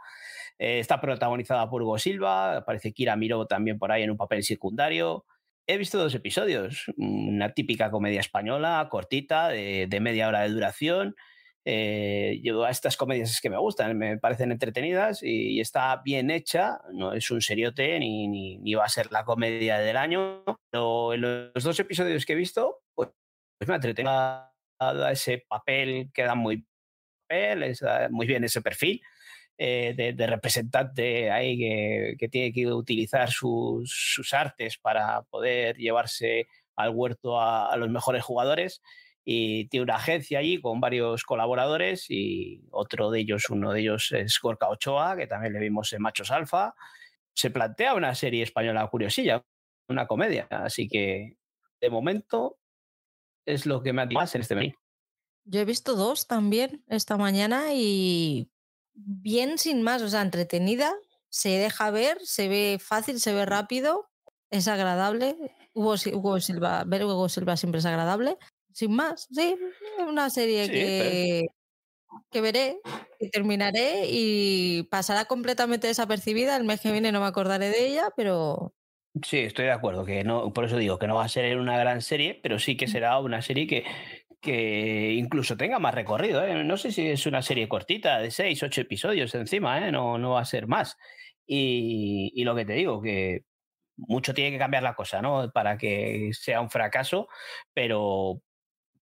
está 0.58 1.00
protagonizada 1.00 1.68
por 1.68 1.82
Hugo 1.82 1.98
Silva, 1.98 2.58
aparece 2.58 2.92
Kira 2.92 3.16
Miró 3.16 3.46
también 3.46 3.78
por 3.78 3.90
ahí 3.90 4.04
en 4.04 4.12
un 4.12 4.16
papel 4.16 4.44
secundario. 4.44 5.24
He 5.66 5.78
visto 5.78 5.98
dos 5.98 6.14
episodios, 6.14 6.84
una 6.98 7.54
típica 7.54 7.90
comedia 7.90 8.20
española, 8.20 8.86
cortita, 8.90 9.48
de, 9.48 9.98
media 10.00 10.28
hora 10.28 10.42
de 10.42 10.50
duración. 10.50 11.16
Eh, 11.64 12.40
yo 12.42 12.64
a 12.64 12.70
estas 12.70 12.98
comedias 12.98 13.30
es 13.30 13.40
que 13.40 13.48
me 13.48 13.56
gustan, 13.56 13.96
me 13.96 14.18
parecen 14.18 14.52
entretenidas 14.52 15.22
y, 15.22 15.60
está 15.60 16.02
bien 16.04 16.30
hecha, 16.30 16.80
no 16.92 17.14
es 17.14 17.30
un 17.30 17.40
seriote 17.40 17.98
ni, 17.98 18.28
ni, 18.58 18.74
va 18.74 18.84
a 18.84 18.88
ser 18.90 19.10
la 19.10 19.24
comedia 19.24 19.78
del 19.78 19.96
año, 19.96 20.44
pero 20.70 21.14
en 21.14 21.22
los 21.22 21.64
dos 21.64 21.78
episodios 21.80 22.26
que 22.26 22.34
he 22.34 22.36
visto, 22.36 22.82
pues, 22.94 23.08
pues 23.58 23.68
me 23.68 23.74
ha 23.74 23.76
entretenido 23.76 24.12
ese 25.10 25.46
papel, 25.48 26.10
queda 26.12 26.34
muy, 26.34 26.66
muy 28.10 28.26
bien 28.26 28.44
ese 28.44 28.60
perfil 28.60 29.00
eh, 29.56 29.94
de, 30.16 30.26
representante 30.26 31.30
ahí 31.30 31.56
que, 32.18 32.28
tiene 32.28 32.52
que 32.52 32.66
utilizar 32.66 33.30
sus, 33.30 34.28
artes 34.32 34.78
para 34.78 35.22
poder 35.22 35.76
llevarse 35.76 36.48
al 36.74 36.90
huerto 36.90 37.40
a, 37.40 37.76
los 37.76 37.88
mejores 37.88 38.24
jugadores 38.24 38.82
y 39.24 39.68
tiene 39.68 39.84
una 39.84 39.94
agencia 39.94 40.40
allí 40.40 40.60
con 40.60 40.80
varios 40.80 41.22
colaboradores 41.22 42.06
y 42.10 42.62
otro 42.72 43.12
de 43.12 43.20
ellos, 43.20 43.48
uno 43.48 43.72
de 43.72 43.80
ellos 43.80 44.10
es 44.12 44.38
Gorka 44.42 44.68
Ochoa, 44.68 45.16
que 45.16 45.28
también 45.28 45.52
le 45.52 45.60
vimos 45.60 45.92
en 45.92 46.02
Machos 46.02 46.32
Alfa. 46.32 46.74
Se 47.32 47.50
plantea 47.50 47.94
una 47.94 48.14
serie 48.14 48.42
española 48.42 48.86
curiosilla, 48.88 49.44
una 49.88 50.06
comedia, 50.06 50.48
así 50.50 50.88
que 50.88 51.36
de 51.80 51.90
momento 51.90 52.58
es 53.46 53.66
lo 53.66 53.82
que 53.82 53.92
me 53.92 54.02
ha 54.02 54.06
más 54.06 54.34
en 54.34 54.40
este 54.40 54.56
mes. 54.56 54.74
Yo 55.44 55.60
he 55.60 55.64
visto 55.64 55.94
dos 55.94 56.26
también 56.26 56.82
esta 56.88 57.16
mañana 57.16 57.72
y 57.72 58.50
bien 58.94 59.58
sin 59.58 59.82
más, 59.82 60.02
o 60.02 60.08
sea, 60.08 60.22
entretenida, 60.22 60.94
se 61.28 61.50
deja 61.50 61.90
ver, 61.90 62.18
se 62.22 62.48
ve 62.48 62.78
fácil, 62.80 63.20
se 63.20 63.32
ve 63.32 63.44
rápido, 63.46 64.08
es 64.50 64.68
agradable. 64.68 65.36
Hugo, 65.74 65.96
Silva, 65.98 66.84
ver 66.86 67.04
Hugo 67.04 67.28
Silva 67.28 67.56
siempre 67.56 67.80
es 67.80 67.86
agradable. 67.86 68.38
Sin 68.72 68.94
más, 68.94 69.26
sí, 69.30 69.56
una 70.06 70.30
serie 70.30 70.70
que, 70.70 71.46
que 72.30 72.40
veré, 72.40 72.78
y 73.20 73.30
terminaré 73.30 74.06
y 74.08 74.84
pasará 74.84 75.24
completamente 75.24 75.86
desapercibida. 75.86 76.56
El 76.56 76.64
mes 76.64 76.80
que 76.80 76.92
viene 76.92 77.12
no 77.12 77.20
me 77.20 77.26
acordaré 77.26 77.70
de 77.70 77.86
ella, 77.86 78.10
pero 78.16 78.74
Sí, 79.22 79.38
estoy 79.38 79.66
de 79.66 79.70
acuerdo, 79.70 80.04
que 80.04 80.24
no, 80.24 80.52
por 80.52 80.64
eso 80.64 80.76
digo 80.76 80.98
que 80.98 81.06
no 81.06 81.14
va 81.14 81.24
a 81.24 81.28
ser 81.28 81.56
una 81.58 81.78
gran 81.78 82.02
serie, 82.02 82.40
pero 82.42 82.58
sí 82.58 82.76
que 82.76 82.88
será 82.88 83.20
una 83.20 83.42
serie 83.42 83.68
que, 83.68 83.84
que 84.44 85.12
incluso 85.14 85.56
tenga 85.56 85.78
más 85.78 85.94
recorrido. 85.94 86.44
¿eh? 86.44 86.62
No 86.62 86.76
sé 86.76 86.92
si 86.92 87.08
es 87.08 87.26
una 87.26 87.42
serie 87.42 87.68
cortita, 87.68 88.18
de 88.18 88.30
seis, 88.30 88.62
ocho 88.62 88.82
episodios 88.82 89.34
encima, 89.34 89.86
¿eh? 89.86 89.90
no, 89.90 90.18
no 90.18 90.32
va 90.32 90.40
a 90.40 90.44
ser 90.44 90.66
más. 90.66 90.96
Y, 91.46 92.30
y, 92.34 92.44
lo 92.44 92.54
que 92.54 92.64
te 92.64 92.74
digo, 92.74 93.02
que 93.02 93.44
mucho 93.96 94.34
tiene 94.34 94.50
que 94.50 94.58
cambiar 94.58 94.82
la 94.82 94.94
cosa, 94.94 95.22
¿no? 95.22 95.50
Para 95.52 95.76
que 95.78 96.30
sea 96.32 96.60
un 96.60 96.70
fracaso, 96.70 97.28
pero 97.72 98.40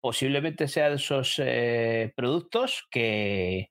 posiblemente 0.00 0.68
sea 0.68 0.90
de 0.90 0.96
esos 0.96 1.34
eh, 1.38 2.12
productos 2.16 2.86
que, 2.90 3.70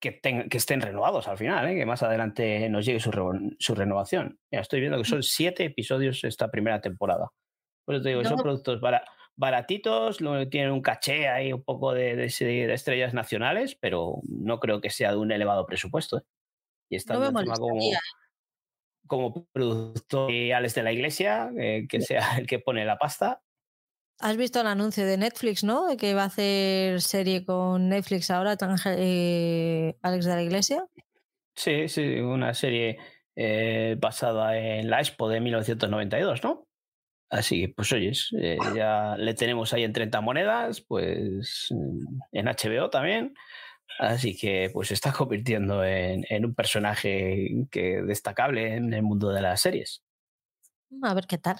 que, 0.00 0.20
que 0.20 0.56
estén 0.56 0.80
renovados 0.80 1.28
al 1.28 1.38
final, 1.38 1.68
¿eh? 1.68 1.76
que 1.76 1.86
más 1.86 2.02
adelante 2.02 2.68
nos 2.68 2.84
llegue 2.84 3.00
su, 3.00 3.10
su 3.58 3.74
renovación. 3.74 4.38
Ya 4.50 4.60
estoy 4.60 4.80
viendo 4.80 4.98
que 4.98 5.04
son 5.04 5.22
siete 5.22 5.64
episodios 5.64 6.24
esta 6.24 6.50
primera 6.50 6.80
temporada. 6.80 7.30
Por 7.84 7.96
eso 7.96 8.04
te 8.04 8.10
digo, 8.10 8.24
son 8.24 8.38
productos 8.38 8.80
baratitos, 9.36 10.18
tienen 10.50 10.70
un 10.70 10.82
caché 10.82 11.28
ahí 11.28 11.52
un 11.52 11.62
poco 11.62 11.92
de, 11.92 12.16
de, 12.16 12.26
estrellas 12.72 13.14
nacionales, 13.14 13.76
pero 13.80 14.20
no 14.28 14.60
creo 14.60 14.80
que 14.80 14.90
sea 14.90 15.10
de 15.10 15.16
un 15.18 15.32
elevado 15.32 15.66
presupuesto. 15.66 16.18
¿eh? 16.18 16.22
Y 16.90 16.96
está 16.96 17.14
como, 17.14 17.40
como 19.06 19.46
productor 19.52 20.30
de 20.30 20.82
la 20.82 20.92
iglesia, 20.92 21.50
eh, 21.58 21.86
que 21.88 22.00
sea 22.00 22.38
el 22.38 22.46
que 22.46 22.58
pone 22.58 22.84
la 22.84 22.98
pasta. 22.98 23.42
Has 24.20 24.36
visto 24.36 24.60
el 24.60 24.68
anuncio 24.68 25.04
de 25.04 25.16
Netflix, 25.16 25.64
¿no? 25.64 25.86
De 25.86 25.96
que 25.96 26.14
va 26.14 26.22
a 26.22 26.26
hacer 26.26 27.00
serie 27.02 27.44
con 27.44 27.88
Netflix 27.88 28.30
ahora, 28.30 28.56
eh, 28.96 29.96
Alex 30.02 30.24
de 30.24 30.34
la 30.34 30.42
Iglesia. 30.42 30.86
Sí, 31.56 31.88
sí, 31.88 32.20
una 32.20 32.54
serie 32.54 32.98
eh, 33.34 33.96
basada 33.98 34.56
en 34.56 34.88
la 34.88 35.00
Expo 35.00 35.28
de 35.28 35.40
1992, 35.40 36.44
¿no? 36.44 36.68
Así 37.34 37.66
pues 37.66 37.92
oyes, 37.92 38.30
ya 38.76 39.16
le 39.18 39.34
tenemos 39.34 39.72
ahí 39.72 39.82
en 39.82 39.92
30 39.92 40.20
monedas, 40.20 40.80
pues 40.82 41.68
en 42.30 42.44
HBO 42.46 42.90
también. 42.90 43.34
Así 43.98 44.36
que 44.36 44.70
pues 44.72 44.88
se 44.88 44.94
está 44.94 45.12
convirtiendo 45.12 45.84
en, 45.84 46.44
un 46.44 46.54
personaje 46.54 47.66
que, 47.72 48.02
destacable 48.02 48.76
en 48.76 48.94
el 48.94 49.02
mundo 49.02 49.30
de 49.30 49.42
las 49.42 49.60
series. 49.60 50.04
A 51.02 51.12
ver 51.12 51.26
qué 51.26 51.38
tal. 51.38 51.56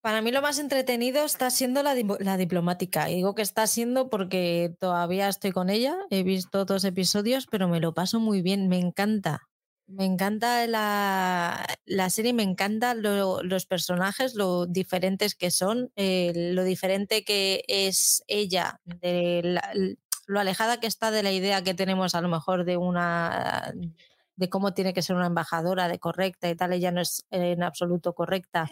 Para 0.00 0.22
mí 0.22 0.30
lo 0.30 0.42
más 0.42 0.60
entretenido 0.60 1.24
está 1.24 1.50
siendo 1.50 1.82
la, 1.82 1.96
la, 2.20 2.36
diplomática. 2.36 3.10
Y 3.10 3.16
digo 3.16 3.34
que 3.34 3.42
está 3.42 3.66
siendo 3.66 4.08
porque 4.10 4.76
todavía 4.78 5.26
estoy 5.26 5.50
con 5.50 5.70
ella, 5.70 5.96
he 6.10 6.22
visto 6.22 6.64
dos 6.64 6.84
episodios, 6.84 7.48
pero 7.50 7.66
me 7.66 7.80
lo 7.80 7.94
paso 7.94 8.20
muy 8.20 8.42
bien, 8.42 8.68
me 8.68 8.78
encanta. 8.78 9.48
Me 9.88 10.04
encanta 10.04 10.66
la, 10.66 11.64
la 11.84 12.10
serie, 12.10 12.32
me 12.32 12.42
encantan 12.42 13.02
los 13.02 13.66
personajes, 13.66 14.34
lo 14.34 14.66
diferentes 14.66 15.36
que 15.36 15.52
son, 15.52 15.92
eh, 15.94 16.32
lo 16.54 16.64
diferente 16.64 17.22
que 17.24 17.62
es 17.68 18.24
ella 18.26 18.80
de 18.84 19.60
lo 20.26 20.40
alejada 20.40 20.80
que 20.80 20.88
está 20.88 21.12
de 21.12 21.22
la 21.22 21.30
idea 21.30 21.62
que 21.62 21.72
tenemos 21.74 22.16
a 22.16 22.20
lo 22.20 22.28
mejor 22.28 22.64
de 22.64 22.76
una 22.76 23.72
de 24.34 24.48
cómo 24.50 24.74
tiene 24.74 24.92
que 24.92 25.02
ser 25.02 25.14
una 25.16 25.26
embajadora, 25.28 25.86
de 25.88 25.98
correcta 26.00 26.50
y 26.50 26.56
tal, 26.56 26.72
ella 26.72 26.90
no 26.92 27.00
es 27.00 27.24
en 27.30 27.62
absoluto 27.62 28.12
correcta. 28.12 28.68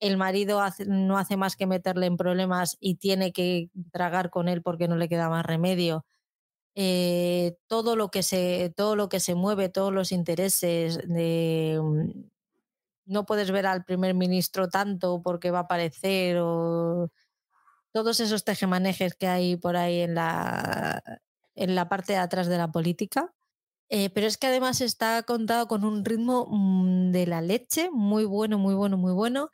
El 0.00 0.16
marido 0.18 0.60
no 0.86 1.18
hace 1.18 1.36
más 1.36 1.56
que 1.56 1.66
meterle 1.66 2.06
en 2.06 2.16
problemas 2.16 2.76
y 2.80 2.96
tiene 2.96 3.32
que 3.32 3.70
tragar 3.92 4.30
con 4.30 4.48
él 4.48 4.62
porque 4.62 4.88
no 4.88 4.96
le 4.96 5.08
queda 5.08 5.28
más 5.30 5.46
remedio. 5.46 6.04
Eh, 6.76 7.56
todo 7.68 7.94
lo 7.96 8.10
que 8.10 8.22
se 8.24 8.72
todo 8.76 8.96
lo 8.96 9.08
que 9.08 9.20
se 9.20 9.34
mueve, 9.36 9.68
todos 9.68 9.92
los 9.92 10.10
intereses 10.10 10.98
mm, 11.06 12.10
no 13.06 13.26
puedes 13.26 13.50
ver 13.52 13.66
al 13.66 13.84
primer 13.84 14.14
ministro 14.14 14.68
tanto 14.68 15.22
porque 15.22 15.50
va 15.52 15.60
a 15.60 15.62
aparecer 15.62 16.38
o 16.40 17.10
todos 17.92 18.20
esos 18.20 18.44
tejemanejes 18.44 19.14
que 19.14 19.28
hay 19.28 19.56
por 19.56 19.76
ahí 19.76 20.00
en 20.00 20.16
la, 20.16 21.02
en 21.54 21.74
la 21.76 21.88
parte 21.88 22.14
de 22.14 22.18
atrás 22.18 22.48
de 22.48 22.58
la 22.58 22.72
política. 22.72 23.32
Eh, 23.88 24.10
pero 24.10 24.26
es 24.26 24.36
que 24.38 24.48
además 24.48 24.80
está 24.80 25.22
contado 25.22 25.68
con 25.68 25.84
un 25.84 26.04
ritmo 26.04 26.48
mm, 26.50 27.12
de 27.12 27.26
la 27.26 27.40
leche 27.42 27.90
muy 27.92 28.24
bueno, 28.24 28.58
muy 28.58 28.74
bueno, 28.74 28.96
muy 28.96 29.12
bueno. 29.12 29.50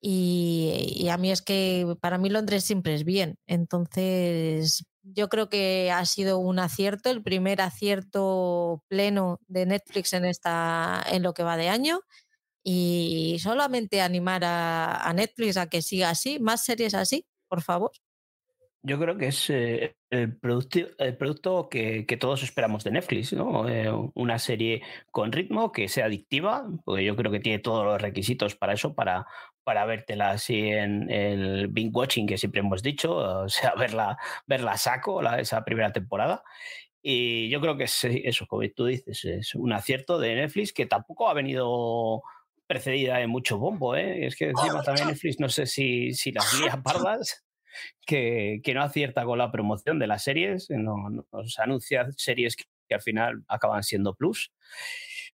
Y, 0.00 1.08
a 1.10 1.16
mí 1.16 1.30
es 1.30 1.40
que 1.40 1.96
para 2.00 2.18
mí 2.18 2.28
Londres 2.30 2.64
siempre 2.64 2.94
es 2.94 3.04
bien. 3.04 3.38
Entonces, 3.46 4.84
yo 5.04 5.28
creo 5.28 5.48
que 5.48 5.90
ha 5.92 6.04
sido 6.06 6.38
un 6.38 6.58
acierto, 6.58 7.10
el 7.10 7.22
primer 7.22 7.60
acierto 7.60 8.82
pleno 8.88 9.40
de 9.48 9.66
Netflix 9.66 10.12
en, 10.14 10.24
esta, 10.24 11.04
en 11.08 11.22
lo 11.22 11.34
que 11.34 11.42
va 11.44 11.56
de 11.56 11.68
año. 11.68 12.00
Y 12.64 13.38
solamente 13.42 14.02
animar 14.02 14.42
a 14.44 15.12
Netflix 15.14 15.56
a 15.58 15.68
que 15.68 15.82
siga 15.82 16.10
así, 16.10 16.38
más 16.40 16.64
series 16.64 16.94
así, 16.94 17.26
por 17.48 17.62
favor. 17.62 17.92
Yo 18.86 18.98
creo 18.98 19.16
que 19.16 19.28
es 19.28 19.48
eh, 19.48 19.96
el, 20.10 20.36
producto, 20.36 20.78
el 20.98 21.16
producto 21.16 21.70
que, 21.70 22.04
todos 22.20 22.42
esperamos 22.42 22.84
de 22.84 22.90
Netflix, 22.90 23.32
¿no? 23.32 23.66
Eh, 23.66 23.90
una 24.12 24.38
serie 24.38 24.82
con 25.10 25.32
ritmo, 25.32 25.72
que 25.72 25.88
sea 25.88 26.04
adictiva, 26.04 26.68
porque 26.84 27.02
yo 27.02 27.16
creo 27.16 27.32
que 27.32 27.40
tiene 27.40 27.60
todos 27.60 27.82
los 27.82 28.00
requisitos 28.00 28.56
para 28.56 28.74
eso, 28.74 28.94
para, 28.94 29.26
para 29.62 29.86
vértela 29.86 30.32
así 30.32 30.68
en 30.68 31.10
el 31.10 31.68
binge 31.68 31.92
watching 31.94 32.26
que 32.26 32.36
siempre 32.36 32.60
hemos 32.60 32.82
dicho, 32.82 33.16
o 33.16 33.48
sea, 33.48 33.72
verla, 33.78 34.18
verla 34.46 34.76
saco, 34.76 35.22
esa 35.38 35.64
primera 35.64 35.90
temporada. 35.90 36.44
Y 37.00 37.48
yo 37.48 37.62
creo 37.62 37.78
que 37.78 37.84
es 37.84 38.04
eso, 38.04 38.46
como 38.46 38.62
tú 38.76 38.84
dices, 38.84 39.24
es 39.24 39.54
un 39.54 39.72
acierto 39.72 40.18
de 40.18 40.34
Netflix 40.34 40.74
que 40.74 40.84
tampoco 40.84 41.28
ha 41.30 41.34
venido 41.34 42.22
precedida 42.66 43.18
de 43.18 43.26
mucho 43.26 43.58
bombo, 43.58 43.96
¿eh? 43.96 44.26
Es 44.26 44.36
que 44.36 44.50
encima 44.50 44.82
también 44.82 45.08
Netflix 45.08 45.40
no 45.40 45.48
sé 45.48 45.66
si, 45.66 46.12
si 46.12 46.32
las 46.32 46.52
lía 46.60 46.82
pardas, 46.82 47.43
que, 48.06 48.60
no 48.74 48.82
acierta 48.82 49.24
con 49.24 49.38
la 49.38 49.50
promoción 49.50 49.98
de 49.98 50.06
las 50.06 50.24
series, 50.24 50.68
no, 50.70 51.08
nos 51.10 51.58
anuncia 51.58 52.06
series 52.16 52.56
que, 52.56 52.64
al 52.94 53.02
final 53.02 53.42
acaban 53.48 53.82
siendo 53.82 54.14
plus. 54.14 54.52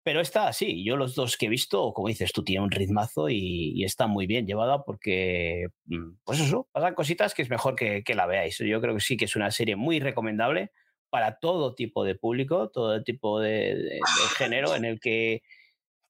Pero 0.05 0.21
está 0.21 0.49
así, 0.49 0.85
yo 0.85 0.97
los 0.97 1.15
dos 1.15 1.37
que 1.37 1.47
he 1.47 1.49
visto, 1.49 1.93
como 1.93 2.09
dices 2.09 2.33
tú, 2.33 2.45
tiene 2.45 2.63
un 2.63 2.71
ritmazo 2.71 3.29
y, 3.29 3.83
está 3.85 4.07
muy 4.07 4.27
bien 4.27 4.47
llevada 4.47 4.85
porque, 4.85 5.69
mm, 5.87 6.19
pues 6.25 6.41
eso, 6.41 6.69
pasan 6.73 6.95
cositas 6.95 7.35
que 7.35 7.43
es 7.43 7.51
mejor 7.51 7.75
que, 7.75 8.05
que 8.05 8.15
la 8.15 8.27
veáis. 8.27 8.59
Yo 8.59 8.81
creo 8.81 8.95
que 8.95 9.01
sí 9.01 9.17
que 9.17 9.25
es 9.25 9.37
una 9.37 9.51
serie 9.51 9.77
muy 9.77 9.99
recomendable 9.99 10.71
para 11.11 11.39
todo 11.39 11.75
tipo 11.75 12.05
de 12.05 12.15
público, 12.15 12.71
todo 12.71 13.03
tipo 13.03 13.41
de 13.41 13.99
género 14.37 14.75
en 14.77 14.85
el 14.85 15.01
que 15.01 15.43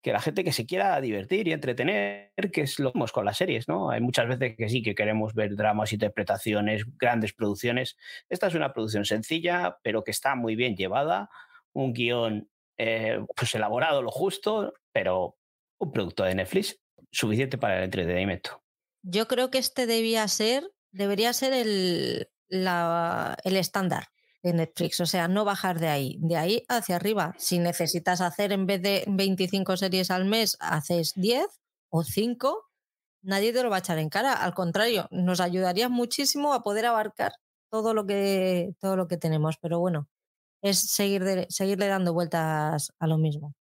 que 0.09 0.13
la 0.15 0.23
gente 0.23 0.43
que 0.43 0.53
se 0.53 0.65
quiera 0.65 0.99
divertir 1.03 1.49
y 1.49 1.53
entretener, 1.53 2.33
que 2.51 2.63
es 2.63 2.79
lo 2.79 2.95
que 2.95 2.99
con 3.13 3.27
las 3.27 3.37
series, 3.37 3.69
¿no? 3.69 3.91
Hay 3.91 4.01
muchas 4.01 4.27
veces 4.27 4.57
que 4.57 4.71
sí, 4.71 4.81
que 4.81 4.95
queremos 4.95 5.35
ver 5.35 5.55
dramas, 5.55 5.93
interpretaciones, 5.93 6.85
grandes 6.97 7.35
producciones. 7.35 7.99
Esta 8.31 8.47
es 8.47 8.55
una 8.55 8.73
producción 8.73 9.05
sencilla, 9.05 9.77
pero 9.83 10.05
que 10.05 10.11
está 10.11 10.35
muy 10.35 10.57
bien 10.57 10.77
llevada, 10.77 11.29
un 11.75 11.93
guion 11.93 12.49
eh, 12.79 13.21
pues 13.37 13.55
elaborado 13.55 14.01
lo 14.01 14.11
justo, 14.11 14.73
pero 14.93 15.37
un 15.79 15.93
producto 15.93 16.25
de 16.25 16.37
Netflix 16.37 16.81
suficiente 17.11 17.59
para 17.59 17.77
el 17.77 17.85
entretenimiento. 17.85 18.63
Yo 19.03 19.29
creo 19.29 19.51
que 19.51 19.59
este 19.59 19.87
debía 19.87 20.27
ser, 20.29 20.71
debería 20.91 21.35
ser 21.35 21.53
el, 21.53 22.31
el 22.49 23.57
estándar 23.59 24.05
de 24.43 24.53
Netflix, 24.53 25.01
o 25.01 25.07
sea, 25.07 25.29
no 25.29 25.45
bajar 25.45 25.81
de 25.81 25.89
ahí, 25.89 26.17
de 26.21 26.37
ahí 26.37 26.65
hacia 26.69 26.97
arriba. 26.97 27.35
Si 27.39 27.59
necesitas 27.59 28.21
hacer 28.21 28.53
en 28.53 28.67
vez 28.67 28.83
de 28.83 29.05
25 29.07 29.77
series 29.77 30.11
al 30.11 30.25
mes, 30.25 30.57
haces 30.61 31.15
10 31.17 31.47
o 31.91 32.05
5, 32.05 32.71
nadie 33.23 33.53
te 33.53 33.63
lo 33.63 33.71
va 33.71 33.77
a 33.77 33.81
echar 33.81 33.99
en 33.99 34.09
cara. 34.09 34.33
Al 34.33 34.55
contrario, 34.55 35.09
nos 35.11 35.41
ayudaría 35.41 35.89
muchísimo 35.89 36.55
a 36.55 36.63
poder 36.63 36.87
abarcar 36.87 37.33
todo 37.71 37.95
lo 37.95 38.07
que, 38.07 38.75
todo 38.81 38.97
lo 38.97 39.09
que 39.09 39.17
tenemos. 39.17 39.57
Pero 39.61 39.81
bueno, 39.81 40.09
es 40.63 40.79
seguir 40.91 41.47
seguirle 41.49 41.89
dando 41.89 42.13
vueltas 42.13 42.93
a 42.99 43.07
lo 43.07 43.19
mismo. 43.19 43.55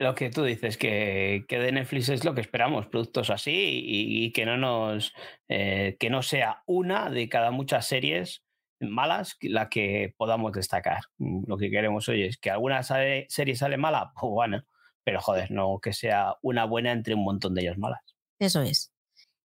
Lo 0.00 0.14
que 0.14 0.30
tú 0.30 0.44
dices, 0.44 0.78
que, 0.78 1.44
que 1.48 1.58
de 1.58 1.72
Netflix 1.72 2.08
es 2.08 2.24
lo 2.24 2.32
que 2.32 2.40
esperamos, 2.40 2.86
productos 2.86 3.30
así 3.30 3.82
y, 3.84 4.32
que 4.32 4.46
no 4.46 4.56
nos 4.56 5.12
eh, 5.48 5.96
que 5.98 6.08
no 6.08 6.22
sea 6.22 6.62
una 6.66 7.10
de 7.10 7.28
cada 7.28 7.50
muchas 7.50 7.86
series 7.86 8.44
malas 8.80 9.36
la 9.40 9.68
que 9.68 10.14
podamos 10.16 10.52
destacar. 10.52 11.02
Mm, 11.18 11.44
lo 11.46 11.56
que 11.56 11.70
queremos 11.70 12.08
hoy 12.08 12.24
es 12.24 12.38
que 12.38 12.50
alguna 12.50 12.82
serie 12.82 13.56
sale 13.56 13.76
mala, 13.76 14.12
pues 14.20 14.30
bueno, 14.30 14.64
pero 15.04 15.20
joder, 15.20 15.50
no 15.50 15.78
que 15.80 15.92
sea 15.92 16.36
una 16.42 16.64
buena 16.64 16.92
entre 16.92 17.14
un 17.14 17.24
montón 17.24 17.54
de 17.54 17.62
ellas 17.62 17.78
malas. 17.78 18.00
Eso 18.38 18.62
es. 18.62 18.92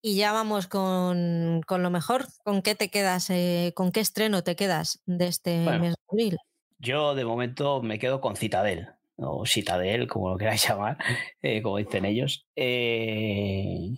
Y 0.01 0.17
ya 0.17 0.31
vamos 0.31 0.67
con, 0.67 1.61
con 1.65 1.81
lo 1.81 1.89
mejor. 1.89 2.27
¿Con 2.43 2.61
qué 2.61 2.75
te 2.75 2.89
quedas? 2.89 3.29
Eh, 3.31 3.73
¿Con 3.75 3.91
qué 3.91 4.01
estreno 4.01 4.43
te 4.43 4.55
quedas 4.55 5.01
de 5.07 5.27
este 5.27 5.57
mes 5.79 5.95
de 5.95 6.03
abril? 6.11 6.37
Yo 6.77 7.15
de 7.15 7.25
momento 7.25 7.81
me 7.81 7.97
quedo 7.97 8.21
con 8.21 8.35
Citadel, 8.35 8.89
o 9.15 9.47
Citadel, 9.47 10.07
como 10.07 10.29
lo 10.29 10.37
queráis 10.37 10.63
llamar, 10.69 10.97
eh, 11.41 11.63
como 11.63 11.77
dicen 11.77 12.05
ellos. 12.05 12.45
Eh, 12.55 13.95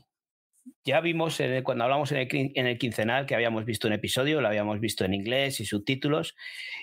ya 0.83 1.01
vimos 1.01 1.39
cuando 1.63 1.83
hablamos 1.83 2.11
en 2.11 2.29
el, 2.55 2.77
quincenal 2.77 3.25
que 3.25 3.35
habíamos 3.35 3.65
visto 3.65 3.87
un 3.87 3.93
episodio, 3.93 4.41
lo 4.41 4.47
habíamos 4.47 4.79
visto 4.79 5.05
en 5.05 5.13
inglés 5.13 5.59
y 5.59 5.65
subtítulos. 5.65 6.35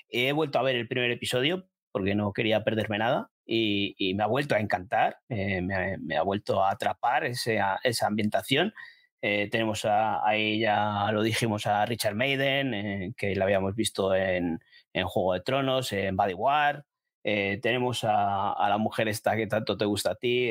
He 0.08 0.32
vuelto 0.32 0.58
a 0.58 0.62
ver 0.62 0.76
el 0.76 0.88
primer 0.88 1.10
episodio 1.10 1.68
porque 1.90 2.14
no 2.14 2.32
quería 2.32 2.64
perderme 2.64 2.98
nada 2.98 3.30
y, 3.46 4.14
me 4.14 4.24
ha 4.24 4.26
vuelto 4.26 4.54
a 4.54 4.60
encantar, 4.60 5.18
eh, 5.28 5.62
me, 5.62 6.16
ha, 6.16 6.22
vuelto 6.22 6.62
a 6.62 6.72
atrapar 6.72 7.24
esa, 7.24 7.78
ambientación. 8.02 8.74
Eh, 9.22 9.48
tenemos 9.50 9.84
a, 9.84 10.26
ahí 10.26 10.60
ya 10.60 11.10
lo 11.12 11.22
dijimos 11.22 11.66
a 11.66 11.86
Richard 11.86 12.14
Maiden, 12.14 12.74
eh, 12.74 13.14
que 13.16 13.34
lo 13.34 13.44
habíamos 13.44 13.74
visto 13.74 14.14
en, 14.14 14.60
Juego 14.92 15.34
de 15.34 15.40
Tronos, 15.40 15.92
en 15.92 16.16
Body 16.16 16.34
War. 16.34 16.84
tenemos 17.22 18.04
a, 18.04 18.52
a, 18.52 18.68
la 18.68 18.78
mujer 18.78 19.08
esta 19.08 19.34
que 19.34 19.46
tanto 19.46 19.76
te 19.76 19.84
gusta 19.84 20.12
a 20.12 20.14
ti, 20.14 20.50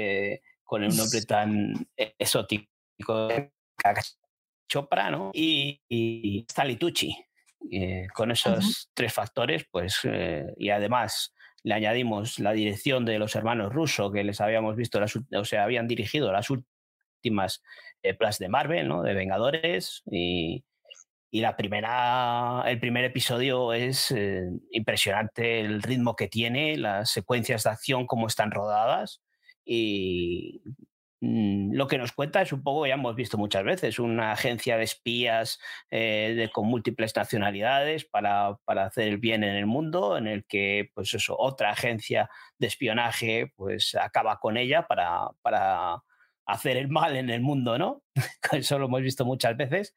con 0.63 0.83
el 0.83 0.95
nombre 0.95 1.21
tan 1.21 1.87
exótico 1.95 2.72
Chopra, 4.67 5.11
¿no? 5.11 5.31
Y, 5.33 5.81
y 5.89 6.45
Stanley 6.49 6.77
Tucci, 6.77 7.15
Eh, 7.71 8.07
con 8.13 8.29
esos 8.29 8.89
tres 8.93 9.13
factores, 9.13 9.65
pues, 9.71 9.99
eh, 10.03 10.53
y 10.57 10.69
además 10.69 11.33
le 11.63 11.73
añadimos 11.75 12.37
la 12.39 12.51
dirección 12.51 13.05
de 13.05 13.17
los 13.17 13.35
hermanos 13.35 13.71
Russo, 13.71 14.11
que 14.11 14.23
les 14.25 14.41
habíamos 14.41 14.75
visto, 14.75 14.99
o 14.99 15.45
sea, 15.45 15.63
habían 15.63 15.87
dirigido 15.87 16.29
las 16.33 16.49
últimas 16.49 17.63
eh, 18.03 18.13
Plus 18.15 18.37
de 18.37 18.49
Marvel, 18.49 18.89
¿no? 18.89 19.01
De 19.01 19.13
Vengadores, 19.13 20.03
y, 20.11 20.65
y 21.31 21.39
la 21.39 21.55
primera, 21.55 22.63
el 22.67 22.81
primer 22.81 23.05
episodio 23.05 23.71
es 23.71 24.13
impresionante 24.71 25.61
el 25.61 25.81
ritmo 25.81 26.17
que 26.17 26.27
tiene, 26.27 26.75
las 26.75 27.11
secuencias 27.11 27.63
de 27.63 27.69
acción, 27.69 28.07
cómo 28.07 28.27
están 28.27 28.51
rodadas, 28.51 29.21
y 29.63 30.61
lo 31.25 31.88
que 31.88 31.97
nos 31.97 32.12
cuenta 32.12 32.41
es 32.41 32.51
un 32.51 32.63
poco, 32.63 32.86
ya 32.86 32.95
hemos 32.95 33.15
visto 33.15 33.38
muchas 33.38 33.63
veces, 33.63 33.97
una 33.97 34.33
agencia 34.33 34.75
de 34.75 34.83
espías 34.83 35.57
eh, 35.89 36.49
con 36.51 36.67
múltiples 36.67 37.15
nacionalidades 37.15 38.03
para, 38.03 38.57
hacer 38.67 39.07
el 39.07 39.19
bien 39.19 39.45
en 39.45 39.55
el 39.55 39.65
mundo, 39.65 40.17
en 40.17 40.27
el 40.27 40.43
que 40.45 40.89
pues 40.93 41.13
eso, 41.13 41.38
otra 41.39 41.71
agencia 41.71 42.29
de 42.59 42.67
espionaje 42.67 43.53
pues 43.55 43.95
acaba 43.95 44.38
con 44.39 44.57
ella 44.57 44.86
para, 44.86 45.29
para 45.41 46.03
hacer 46.45 46.75
el 46.75 46.89
mal 46.89 47.15
en 47.15 47.29
el 47.29 47.39
mundo, 47.39 47.77
¿no? 47.77 48.03
Eso 48.51 48.77
lo 48.77 48.88
hemos 48.88 49.01
visto 49.01 49.23
muchas 49.23 49.55
veces. 49.55 49.95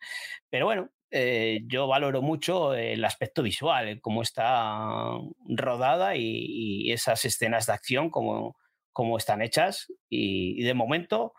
Pero 0.48 0.66
bueno, 0.66 0.90
eh, 1.10 1.62
yo 1.66 1.88
valoro 1.88 2.22
mucho 2.22 2.74
el 2.74 3.04
aspecto 3.04 3.42
visual, 3.42 4.00
cómo 4.00 4.22
está 4.22 5.10
rodada 5.48 6.14
y 6.14 6.92
esas 6.92 7.24
escenas 7.24 7.66
de 7.66 7.72
acción, 7.72 8.10
como 8.10 8.56
cómo 8.96 9.18
están 9.18 9.42
hechas 9.42 9.92
y, 10.08 10.62
de 10.62 10.72
momento 10.72 11.34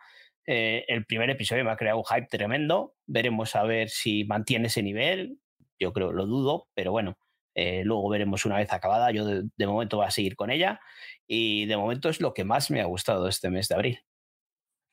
eh, 0.46 0.86
el 0.88 1.08
primer 1.08 1.32
episodio 1.32 1.66
me 1.66 1.72
ha 1.72 1.76
creado 1.76 1.98
un 1.98 2.06
hype 2.06 2.28
tremendo. 2.28 2.94
Veremos 3.08 3.56
a 3.56 3.64
ver 3.64 3.90
si 3.90 4.26
mantiene 4.26 4.68
ese 4.68 4.84
nivel. 4.84 5.40
Yo 5.80 5.92
creo, 5.92 6.12
lo 6.12 6.28
dudo, 6.28 6.68
pero 6.76 6.92
bueno, 6.92 7.18
eh, 7.56 7.82
luego 7.84 8.08
veremos 8.10 8.46
una 8.46 8.58
vez 8.58 8.72
acabada. 8.72 9.10
Yo 9.10 9.26
de, 9.26 9.66
momento 9.66 9.98
voy 9.98 10.06
a 10.06 10.12
seguir 10.12 10.36
con 10.36 10.52
ella 10.52 10.80
y 11.26 11.66
de 11.66 11.78
momento 11.78 12.10
es 12.10 12.22
lo 12.22 12.36
que 12.36 12.44
más 12.44 12.70
me 12.70 12.80
ha 12.80 12.86
gustado 12.86 13.28
este 13.28 13.50
mes 13.50 13.70
de 13.70 13.76
abril. 13.76 14.00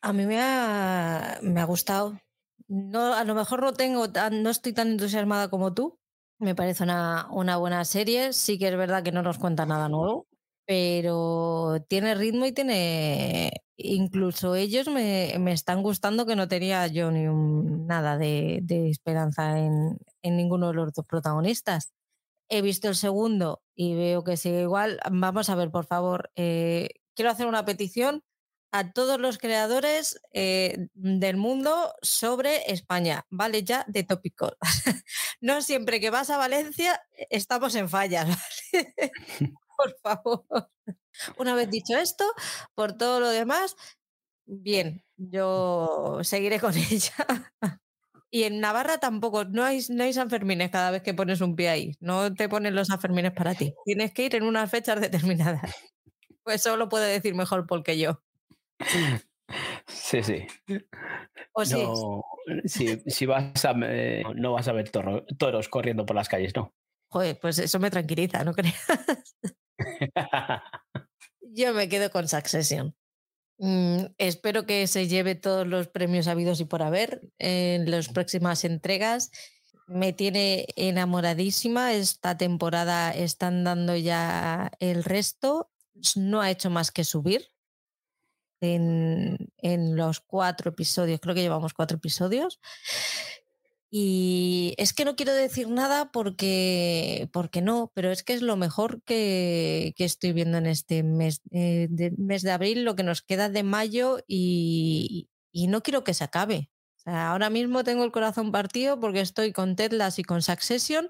A 0.01 0.15
mí 0.15 0.25
me 0.25 0.41
ha, 0.41 1.39
me 1.43 1.61
ha 1.61 1.65
gustado. 1.65 2.19
No, 2.67 3.13
a 3.13 3.25
lo 3.25 3.35
mejor 3.35 3.61
no 3.61 3.75
tengo 3.75 4.07
no 4.33 4.49
estoy 4.49 4.73
tan 4.73 4.93
entusiasmada 4.93 5.51
como 5.51 5.75
tú. 5.75 6.01
Me 6.39 6.55
parece 6.55 6.83
una, 6.83 7.29
una 7.31 7.59
buena 7.59 7.85
serie. 7.85 8.33
Sí 8.33 8.59
que 8.59 8.69
es 8.69 8.77
verdad 8.77 9.03
que 9.03 9.13
no 9.13 9.23
nos 9.23 9.37
cuenta 9.37 9.67
nada 9.67 9.91
nuevo 9.91 10.27
pero 10.67 11.85
tiene 11.89 12.15
ritmo 12.15 12.47
y 12.47 12.53
tiene. 12.53 13.63
Incluso 13.77 14.55
ellos 14.55 14.87
me, 14.89 15.35
me 15.41 15.53
están 15.53 15.83
gustando 15.83 16.27
que 16.27 16.37
no 16.37 16.47
tenía 16.47 16.87
yo 16.87 17.11
ni 17.11 17.25
nada 17.87 18.17
de, 18.17 18.63
esperanza 18.91 19.59
en, 19.59 19.99
en, 20.23 20.37
ninguno 20.37 20.69
de 20.69 20.75
los 20.75 20.93
dos 20.93 21.07
protagonistas. 21.07 21.93
He 22.49 22.63
visto 22.63 22.89
el 22.89 22.95
segundo 22.95 23.63
y 23.75 23.95
veo 23.95 24.23
que 24.23 24.37
sigue 24.37 24.63
igual. 24.63 25.01
Vamos 25.11 25.51
a 25.51 25.57
ver, 25.57 25.71
por 25.71 25.87
favor. 25.87 26.31
Eh, 26.37 26.91
quiero 27.15 27.31
hacer 27.31 27.47
una 27.47 27.65
petición 27.65 28.23
a 28.75 28.91
todos 28.93 29.21
los 29.21 29.39
creadores 29.39 30.21
eh, 30.33 30.89
del 30.95 31.37
mundo 31.37 31.95
sobre 32.03 32.73
España. 32.73 33.25
Vale 33.31 33.63
ya 33.63 33.85
de 33.87 34.03
tópicos. 34.03 34.57
no 35.41 35.63
siempre 35.63 36.01
que 36.01 36.11
vas 36.11 36.31
a 36.31 36.39
Valencia 36.39 37.01
estamos 37.31 37.77
en 37.77 37.89
fallas. 37.89 38.27
¿vale? 38.73 39.55
por 39.77 39.97
favor. 39.99 40.45
Una 41.39 41.55
vez 41.55 41.71
dicho 41.71 41.97
esto, 41.97 42.25
por 42.75 42.97
todo 42.97 43.21
lo 43.21 43.29
demás, 43.29 43.77
bien, 44.47 45.05
yo 45.17 46.19
seguiré 46.23 46.61
con 46.61 46.75
ella. 46.91 47.15
Y 48.31 48.43
en 48.43 48.59
Navarra 48.59 48.99
tampoco, 48.99 49.45
no 49.45 49.63
hay, 49.63 49.81
no 49.91 50.03
hay 50.03 50.13
Sanfermines 50.13 50.71
cada 50.71 50.91
vez 50.91 51.03
que 51.03 51.15
pones 51.15 51.41
un 51.41 51.55
pie 51.55 51.69
ahí. 51.69 51.93
No 52.01 52.35
te 52.35 52.49
ponen 52.49 52.75
los 52.75 52.89
Sanfermines 52.89 53.33
para 53.33 53.55
ti. 53.55 53.73
Tienes 53.85 54.13
que 54.13 54.25
ir 54.25 54.35
en 54.35 54.43
unas 54.43 54.69
fechas 54.71 55.01
determinadas. 55.01 55.73
Pues 56.43 56.57
eso 56.57 56.77
lo 56.77 56.89
puede 56.89 57.13
decir 57.13 57.35
mejor 57.35 57.67
Paul 57.67 57.85
que 57.85 57.97
yo. 57.97 58.21
Sí, 59.87 60.23
sí. 60.23 60.47
¿O 61.53 61.65
no, 61.65 62.23
si, 62.65 62.99
si, 63.07 63.27
vas 63.27 63.65
a, 63.65 63.75
eh, 63.85 64.25
no 64.35 64.53
vas 64.53 64.67
a 64.67 64.73
ver 64.73 64.91
toros 64.91 65.69
corriendo 65.69 66.05
por 66.05 66.17
las 66.17 66.29
calles, 66.29 66.55
no. 66.57 66.75
Joder, 67.11 67.39
pues 67.41 67.59
eso 67.59 67.79
me 67.79 67.91
tranquiliza, 67.91 68.43
¿no 68.43 68.53
creas? 68.53 68.75
Yo 71.41 71.75
me 71.75 71.89
quedo 71.89 72.11
con 72.11 72.29
Succession. 72.29 72.95
Mm, 73.59 74.07
espero 74.19 74.67
que 74.67 74.87
se 74.87 75.07
lleve 75.07 75.35
todos 75.35 75.67
los 75.67 75.89
premios 75.89 76.27
habidos 76.27 76.61
y 76.61 76.65
por 76.65 76.83
haber 76.83 77.21
en 77.39 77.91
las 77.91 78.09
próximas 78.09 78.65
entregas. 78.65 79.31
Me 79.87 80.13
tiene 80.13 80.67
enamoradísima. 80.77 81.93
Esta 81.95 82.37
temporada 82.37 83.13
están 83.13 83.65
dando 83.65 83.97
ya 83.97 84.73
el 84.81 85.05
resto. 85.05 85.71
No 86.17 86.41
ha 86.41 86.51
hecho 86.51 86.71
más 86.71 86.91
que 86.91 87.05
subir 87.05 87.49
en, 88.61 89.37
en 89.59 89.97
los 89.97 90.21
cuatro 90.21 90.71
episodios. 90.71 91.21
Creo 91.21 91.35
que 91.35 91.43
llevamos 91.43 91.75
cuatro 91.75 91.99
episodios. 91.99 92.61
Y 93.97 94.75
es 94.77 94.93
que 94.93 95.05
no 95.05 95.15
quiero 95.15 95.33
decir 95.33 95.69
nada 95.69 96.11
porque, 96.11 97.29
porque 97.33 97.63
no, 97.63 97.93
pero 97.95 98.11
es 98.11 98.25
que 98.25 98.33
es 98.35 98.43
lo 98.43 98.57
mejor 98.57 99.05
que, 99.05 99.95
estoy 99.99 100.33
viendo 100.33 100.59
en 100.59 100.67
este 100.67 101.05
mes, 101.05 101.43
eh, 101.53 101.87
de, 101.89 102.11
mes 102.19 102.43
de 102.43 102.51
abril, 102.51 102.83
lo 102.85 102.97
que 102.97 103.05
nos 103.05 103.23
queda 103.23 103.49
de 103.49 103.63
mayo 103.63 104.19
y, 104.27 105.29
no 105.69 105.81
quiero 105.85 106.03
que 106.03 106.13
se 106.13 106.25
acabe. 106.25 106.71
ahora 107.05 107.51
mismo 107.51 107.85
tengo 107.85 108.03
el 108.03 108.11
corazón 108.11 108.51
partido 108.51 108.99
porque 108.99 109.21
estoy 109.21 109.53
con 109.53 109.77
Tedlas 109.77 110.19
y 110.19 110.25
con 110.25 110.43
Succession 110.43 111.09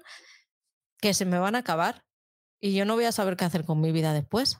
que 1.01 1.15
se 1.15 1.25
me 1.25 1.39
van 1.39 1.55
a 1.55 1.59
acabar 1.59 2.05
y 2.61 2.75
yo 2.75 2.85
no 2.85 2.93
voy 2.93 3.05
a 3.05 3.11
saber 3.11 3.35
qué 3.35 3.45
hacer 3.45 3.65
con 3.65 3.81
mi 3.81 3.91
vida 3.91 4.13
después. 4.13 4.59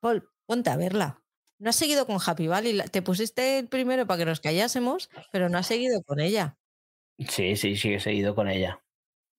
Paul, 0.00 0.30
ponte 0.46 0.70
a 0.70 0.76
verla. 0.76 1.24
No 1.58 1.70
has 1.70 1.76
seguido 1.76 2.06
con 2.06 2.18
Happy 2.24 2.46
Valley, 2.46 2.78
te 2.92 3.02
pusiste 3.02 3.58
el 3.58 3.68
primero 3.68 4.06
para 4.06 4.18
que 4.18 4.26
nos 4.26 4.40
callásemos, 4.40 5.10
pero 5.32 5.48
no 5.48 5.58
has 5.58 5.66
seguido 5.66 6.04
con 6.04 6.20
ella. 6.20 6.56
Sí, 7.18 7.56
sí, 7.56 7.76
sí, 7.76 7.94
he 7.94 8.00
seguido 8.00 8.34
con 8.34 8.48
ella. 8.48 8.80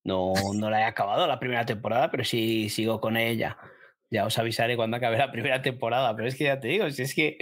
No, 0.04 0.34
no 0.54 0.70
la 0.70 0.82
he 0.82 0.84
acabado 0.84 1.28
la 1.28 1.40
primera 1.40 1.66
temporada, 1.66 2.12
pero 2.12 2.24
sí 2.24 2.70
sigo 2.70 3.02
con 3.02 3.18
ella. 3.18 3.58
Ya 4.12 4.26
os 4.26 4.38
avisaré 4.38 4.78
cuando 4.78 4.98
acabe 4.98 5.18
la 5.18 5.32
primera 5.32 5.62
temporada, 5.62 6.16
pero 6.16 6.28
es 6.28 6.36
que 6.36 6.46
ya 6.46 6.60
te 6.60 6.68
digo, 6.70 6.90
si 6.92 7.02
es 7.04 7.16
que 7.16 7.38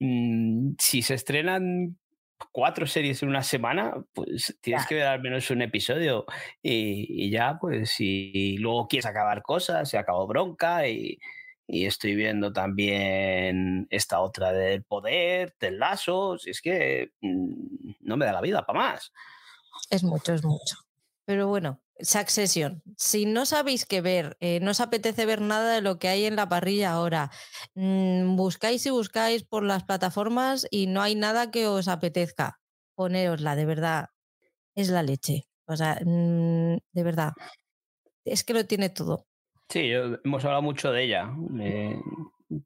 mm, 0.00 0.74
si 0.78 1.02
se 1.02 1.14
estrenan 1.14 1.98
cuatro 2.52 2.86
series 2.86 3.22
en 3.22 3.28
una 3.30 3.42
semana, 3.42 3.94
pues 4.14 4.58
tienes 4.60 4.86
que 4.86 4.96
ver 4.96 5.06
al 5.06 5.20
menos 5.22 5.50
un 5.50 5.62
episodio 5.62 6.24
y, 6.62 7.30
ya, 7.30 7.58
pues 7.60 7.90
si 7.90 8.56
luego 8.58 8.88
quieres 8.88 9.06
acabar 9.06 9.42
cosas, 9.42 9.88
se 9.88 9.98
acabó 9.98 10.26
bronca 10.26 10.88
y, 10.88 11.18
y, 11.66 11.86
estoy 11.86 12.14
viendo 12.14 12.52
también 12.52 13.86
esta 13.90 14.20
otra 14.20 14.52
del 14.52 14.84
poder, 14.84 15.54
del 15.60 15.78
lazo, 15.78 16.38
si 16.38 16.50
es 16.50 16.60
que 16.60 17.10
mm, 17.20 17.92
no 18.00 18.16
me 18.16 18.26
da 18.26 18.32
la 18.32 18.40
vida 18.40 18.64
para 18.66 18.78
más. 18.78 19.12
Es 19.90 20.02
mucho, 20.02 20.34
es 20.34 20.44
mucho. 20.44 20.76
Pero 21.24 21.48
bueno, 21.48 21.80
Succession. 22.00 22.82
Si 22.96 23.24
no 23.24 23.46
sabéis 23.46 23.86
qué 23.86 24.00
ver, 24.00 24.36
eh, 24.40 24.60
no 24.60 24.72
os 24.72 24.80
apetece 24.80 25.24
ver 25.24 25.40
nada 25.40 25.74
de 25.74 25.80
lo 25.80 25.98
que 25.98 26.08
hay 26.08 26.26
en 26.26 26.36
la 26.36 26.48
parrilla 26.48 26.92
ahora, 26.92 27.30
mm, 27.74 28.36
buscáis 28.36 28.84
y 28.86 28.90
buscáis 28.90 29.44
por 29.44 29.62
las 29.62 29.84
plataformas 29.84 30.66
y 30.70 30.88
no 30.88 31.00
hay 31.00 31.14
nada 31.14 31.50
que 31.50 31.66
os 31.66 31.88
apetezca, 31.88 32.60
poneosla, 32.94 33.56
de 33.56 33.64
verdad. 33.64 34.06
Es 34.74 34.90
la 34.90 35.02
leche. 35.02 35.48
O 35.66 35.76
sea, 35.76 35.98
mm, 36.04 36.76
de 36.92 37.02
verdad. 37.02 37.32
Es 38.24 38.44
que 38.44 38.52
lo 38.52 38.66
tiene 38.66 38.90
todo. 38.90 39.26
Sí, 39.68 39.90
hemos 39.90 40.44
hablado 40.44 40.62
mucho 40.62 40.92
de 40.92 41.04
ella 41.04 41.32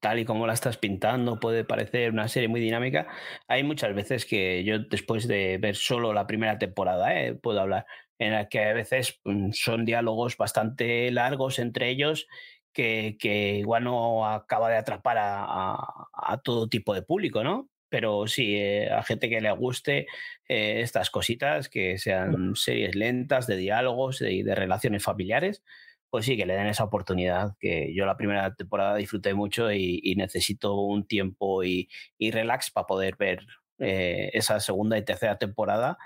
tal 0.00 0.18
y 0.18 0.24
como 0.24 0.46
la 0.46 0.52
estás 0.52 0.76
pintando, 0.76 1.40
puede 1.40 1.64
parecer 1.64 2.12
una 2.12 2.28
serie 2.28 2.48
muy 2.48 2.60
dinámica. 2.60 3.06
Hay 3.48 3.62
muchas 3.62 3.94
veces 3.94 4.26
que 4.26 4.64
yo, 4.64 4.78
después 4.78 5.26
de 5.26 5.58
ver 5.58 5.76
solo 5.76 6.12
la 6.12 6.26
primera 6.26 6.58
temporada, 6.58 7.18
¿eh? 7.18 7.34
puedo 7.34 7.60
hablar, 7.60 7.86
en 8.18 8.32
la 8.32 8.48
que 8.48 8.64
a 8.64 8.72
veces 8.74 9.20
mm, 9.24 9.52
son 9.52 9.84
diálogos 9.84 10.36
bastante 10.36 11.10
largos 11.10 11.58
entre 11.58 11.88
ellos 11.88 12.26
que, 12.72 13.16
que 13.18 13.56
igual 13.56 13.84
no 13.84 14.26
acaba 14.26 14.70
de 14.70 14.76
atrapar 14.76 15.16
a, 15.18 16.40
todo 16.44 16.68
tipo 16.68 16.94
de 16.94 17.02
público, 17.02 17.42
¿no? 17.42 17.68
Pero 17.88 18.28
sí, 18.28 18.54
eh, 18.56 18.88
a 18.90 19.02
gente 19.02 19.28
que 19.28 19.40
le 19.40 19.50
guste 19.50 20.06
eh, 20.48 20.80
estas 20.80 21.10
cositas, 21.10 21.68
que 21.68 21.98
sean 21.98 22.54
series 22.54 22.94
lentas 22.94 23.48
de 23.48 23.56
diálogos 23.56 24.22
y 24.22 24.42
de 24.44 24.54
relaciones 24.54 25.02
familiares, 25.02 25.64
pues 26.10 26.26
sí, 26.26 26.36
que 26.36 26.44
le 26.44 26.54
den 26.54 26.66
esa 26.66 26.84
oportunidad, 26.84 27.56
que 27.60 27.94
yo 27.94 28.04
la 28.04 28.16
primera 28.16 28.54
temporada 28.54 28.96
disfruté 28.96 29.32
mucho 29.34 29.72
y, 29.72 30.14
necesito 30.16 30.74
un 30.74 31.06
tiempo 31.06 31.62
y, 31.64 31.88
relax 32.18 32.70
para 32.70 32.86
poder 32.86 33.16
ver 33.16 33.46
eh, 33.78 34.30
esa 34.34 34.60
segunda 34.60 34.98
y 34.98 35.04
tercera 35.04 35.38
temporada. 35.38 35.98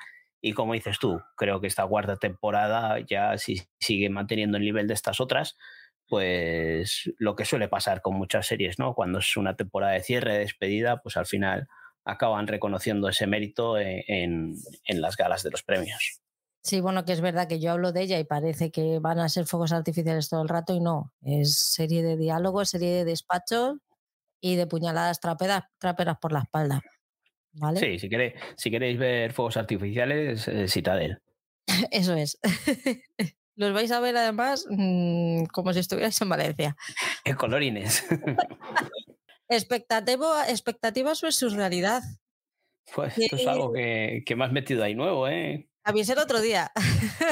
Y 0.43 0.53
como 0.53 0.75
dices 0.75 0.99
tú, 0.99 1.23
creo 1.37 1.61
que 1.61 1.67
esta 1.67 1.87
cuarta 1.87 2.17
temporada 2.17 2.99
ya 3.01 3.39
si 3.39 3.63
sigue 3.81 4.11
manteniendo 4.11 4.59
el 4.59 4.65
nivel 4.65 4.87
de 4.87 4.95
estas 4.95 5.21
otras, 5.21 5.57
pues 6.07 7.11
lo 7.19 7.35
que 7.35 7.47
suele 7.47 7.69
pasar 7.69 8.03
con 8.03 8.15
muchas 8.15 8.47
series, 8.47 8.79
¿no? 8.79 8.95
Cuando 8.95 9.21
es 9.21 9.37
una 9.39 9.57
temporada 9.57 9.95
de 9.95 10.03
cierre, 10.03 10.35
de 10.35 10.41
despedida, 10.41 11.01
pues 11.03 11.17
al 11.17 11.27
final 11.27 11.67
acaban 12.05 12.47
reconociendo 12.47 13.09
ese 13.09 13.27
mérito 13.27 13.79
en, 13.79 14.55
en 14.87 15.01
las 15.01 15.17
galas 15.17 15.43
de 15.43 15.51
los 15.51 15.63
premios. 15.63 16.24
Sí, 16.65 16.81
bueno, 16.81 17.05
que 17.05 17.13
es 17.13 17.21
verdad 17.21 17.47
que 17.47 17.61
yo 17.61 17.73
hablo 17.73 17.93
de 17.93 18.01
ella 18.01 18.19
y 18.19 18.25
parece 18.25 18.71
que 18.71 18.99
van 18.99 19.19
a 19.19 19.29
ser 19.29 19.45
fuegos 19.45 19.73
artificiales 19.73 20.31
todo 20.31 20.41
el 20.41 20.49
rato 20.49 20.75
y 20.75 20.81
no. 20.81 21.13
Es 21.21 21.59
serie 21.59 22.03
de 22.03 22.17
diálogos, 22.17 22.71
serie 22.71 22.91
de 22.91 23.05
despachos 23.05 23.77
y 24.41 24.57
de 24.57 24.67
puñaladas 24.67 25.21
traperas, 25.21 25.65
traperas 25.77 26.17
por 26.19 26.33
la 26.33 26.41
espalda. 26.41 26.81
¿Vale? 27.53 27.81
Sí, 27.81 27.99
si 27.99 28.09
queréis, 28.09 28.33
si 28.57 28.71
queréis 28.71 28.99
ver 28.99 29.35
fuegos 29.35 29.59
artificiales, 29.59 30.49
eh, 30.49 30.67
Citadel. 30.67 31.21
Eso 31.91 32.15
es. 32.15 32.39
Los 33.57 33.75
vais 33.75 33.93
a 33.93 34.01
ver 34.01 34.17
además 34.17 34.67
mm, 34.71 35.45
como 35.53 35.75
si 35.75 35.81
estuvierais 35.81 36.19
en 36.23 36.29
Valencia. 36.31 36.77
En 37.27 37.37
colorines. 37.37 38.07
Expectativa, 39.49 40.49
expectativas 40.49 41.21
versus 41.21 41.53
realidad. 41.53 42.03
Pues 42.95 43.19
esto 43.19 43.37
es 43.37 43.47
algo 43.47 43.73
que, 43.73 44.23
que 44.25 44.35
me 44.35 44.47
has 44.47 44.53
metido 44.53 44.83
ahí 44.83 44.95
nuevo, 44.95 45.29
¿eh? 45.29 45.69
Avisé 45.85 46.15
el 46.15 46.19
otro 46.19 46.41
día. 46.41 46.73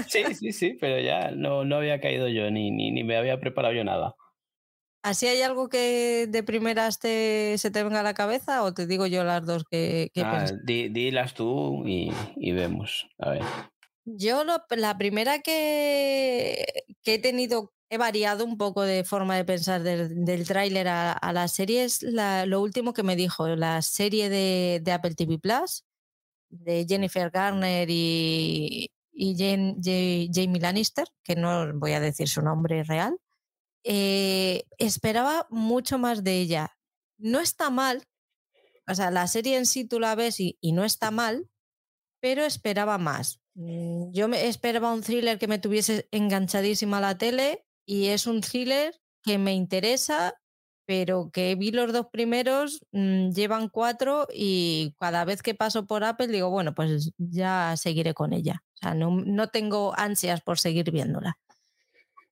Sí, 0.08 0.22
sí, 0.34 0.52
sí, 0.52 0.76
pero 0.80 1.00
ya 1.00 1.30
no, 1.30 1.64
no 1.64 1.76
había 1.76 2.00
caído 2.00 2.28
yo 2.28 2.50
ni, 2.50 2.70
ni, 2.70 2.90
ni 2.90 3.02
me 3.04 3.16
había 3.16 3.40
preparado 3.40 3.74
yo 3.74 3.84
nada. 3.84 4.14
¿Así 5.04 5.26
hay 5.26 5.42
algo 5.42 5.68
que 5.68 6.26
de 6.28 6.42
primeras 6.44 6.98
te, 7.00 7.56
se 7.58 7.70
te 7.70 7.82
venga 7.82 8.00
a 8.00 8.04
la 8.04 8.14
cabeza 8.14 8.62
o 8.62 8.72
te 8.72 8.86
digo 8.86 9.06
yo 9.06 9.24
las 9.24 9.44
dos 9.44 9.64
que, 9.68 10.10
que 10.14 10.20
Ah, 10.22 10.44
di- 10.64 10.90
dilas 10.90 11.34
tú 11.34 11.82
y, 11.86 12.12
y 12.36 12.52
vemos. 12.52 13.08
A 13.18 13.30
ver. 13.30 13.42
Yo 14.04 14.44
lo- 14.44 14.62
la 14.76 14.96
primera 14.98 15.40
que, 15.40 16.64
que 17.02 17.14
he 17.14 17.18
tenido, 17.18 17.72
he 17.90 17.98
variado 17.98 18.44
un 18.44 18.56
poco 18.58 18.82
de 18.82 19.02
forma 19.04 19.36
de 19.36 19.44
pensar 19.44 19.82
del, 19.82 20.24
del 20.24 20.46
tráiler 20.46 20.86
a, 20.88 21.12
a 21.12 21.32
la 21.32 21.48
serie 21.48 21.84
es 21.84 22.02
la- 22.02 22.46
lo 22.46 22.60
último 22.60 22.92
que 22.92 23.02
me 23.02 23.16
dijo, 23.16 23.48
la 23.48 23.82
serie 23.82 24.28
de, 24.28 24.80
de 24.82 24.92
Apple 24.92 25.14
TV 25.16 25.38
Plus, 25.38 25.84
de 26.52 26.86
Jennifer 26.88 27.30
Garner 27.30 27.88
y, 27.90 28.92
y 29.12 29.36
Jamie 30.32 30.60
Lannister, 30.60 31.08
que 31.24 31.34
no 31.36 31.72
voy 31.78 31.92
a 31.92 32.00
decir 32.00 32.28
su 32.28 32.42
nombre 32.42 32.84
real. 32.84 33.18
Eh, 33.84 34.64
esperaba 34.78 35.46
mucho 35.50 35.98
más 35.98 36.22
de 36.22 36.38
ella. 36.40 36.76
No 37.18 37.40
está 37.40 37.70
mal, 37.70 38.04
o 38.88 38.94
sea, 38.94 39.10
la 39.10 39.26
serie 39.28 39.56
en 39.56 39.66
sí 39.66 39.84
tú 39.86 40.00
la 40.00 40.14
ves 40.14 40.40
y, 40.40 40.58
y 40.60 40.72
no 40.72 40.84
está 40.84 41.10
mal, 41.10 41.48
pero 42.20 42.44
esperaba 42.44 42.98
más. 42.98 43.40
Mm, 43.54 44.12
Yo 44.12 44.28
me 44.28 44.48
esperaba 44.48 44.92
un 44.92 45.02
thriller 45.02 45.38
que 45.38 45.48
me 45.48 45.58
tuviese 45.58 46.08
enganchadísima 46.10 47.00
la 47.00 47.18
tele 47.18 47.64
y 47.86 48.08
es 48.08 48.26
un 48.26 48.40
thriller 48.40 48.94
que 49.22 49.38
me 49.38 49.54
interesa, 49.54 50.34
pero 50.86 51.30
que 51.32 51.54
vi 51.54 51.70
los 51.70 51.92
dos 51.92 52.06
primeros, 52.10 52.84
mm, 52.92 53.30
llevan 53.30 53.68
cuatro 53.68 54.26
y 54.32 54.94
cada 54.98 55.24
vez 55.24 55.42
que 55.42 55.54
paso 55.54 55.86
por 55.86 56.04
Apple 56.04 56.28
digo, 56.28 56.50
bueno, 56.50 56.74
pues 56.74 57.12
ya 57.18 57.74
seguiré 57.76 58.14
con 58.14 58.32
ella. 58.32 58.62
O 58.74 58.76
sea, 58.78 58.94
no, 58.94 59.10
no 59.10 59.48
tengo 59.48 59.94
ansias 59.96 60.40
por 60.40 60.58
seguir 60.58 60.90
viéndola. 60.90 61.38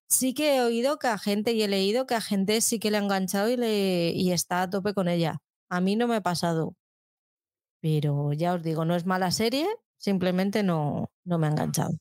Sí 0.08 0.34
que 0.34 0.56
he 0.56 0.62
oído 0.62 0.98
que 0.98 1.06
a 1.06 1.18
gente 1.18 1.52
y 1.52 1.62
he 1.62 1.68
leído 1.68 2.06
que 2.06 2.14
a 2.16 2.20
gente 2.20 2.60
sí 2.60 2.80
que 2.80 2.90
le 2.90 2.96
ha 2.98 3.00
enganchado 3.00 3.48
y, 3.48 3.56
le, 3.56 4.10
y 4.10 4.32
está 4.32 4.62
a 4.62 4.70
tope 4.70 4.92
con 4.94 5.08
ella. 5.08 5.38
A 5.68 5.80
mí 5.80 5.94
no 5.94 6.08
me 6.08 6.16
ha 6.16 6.20
pasado, 6.20 6.74
pero 7.80 8.32
ya 8.32 8.54
os 8.54 8.62
digo, 8.62 8.84
no 8.84 8.96
es 8.96 9.06
mala 9.06 9.30
serie, 9.30 9.66
simplemente 9.96 10.64
no, 10.64 11.10
no 11.24 11.38
me 11.38 11.46
ha 11.46 11.50
enganchado. 11.50 11.92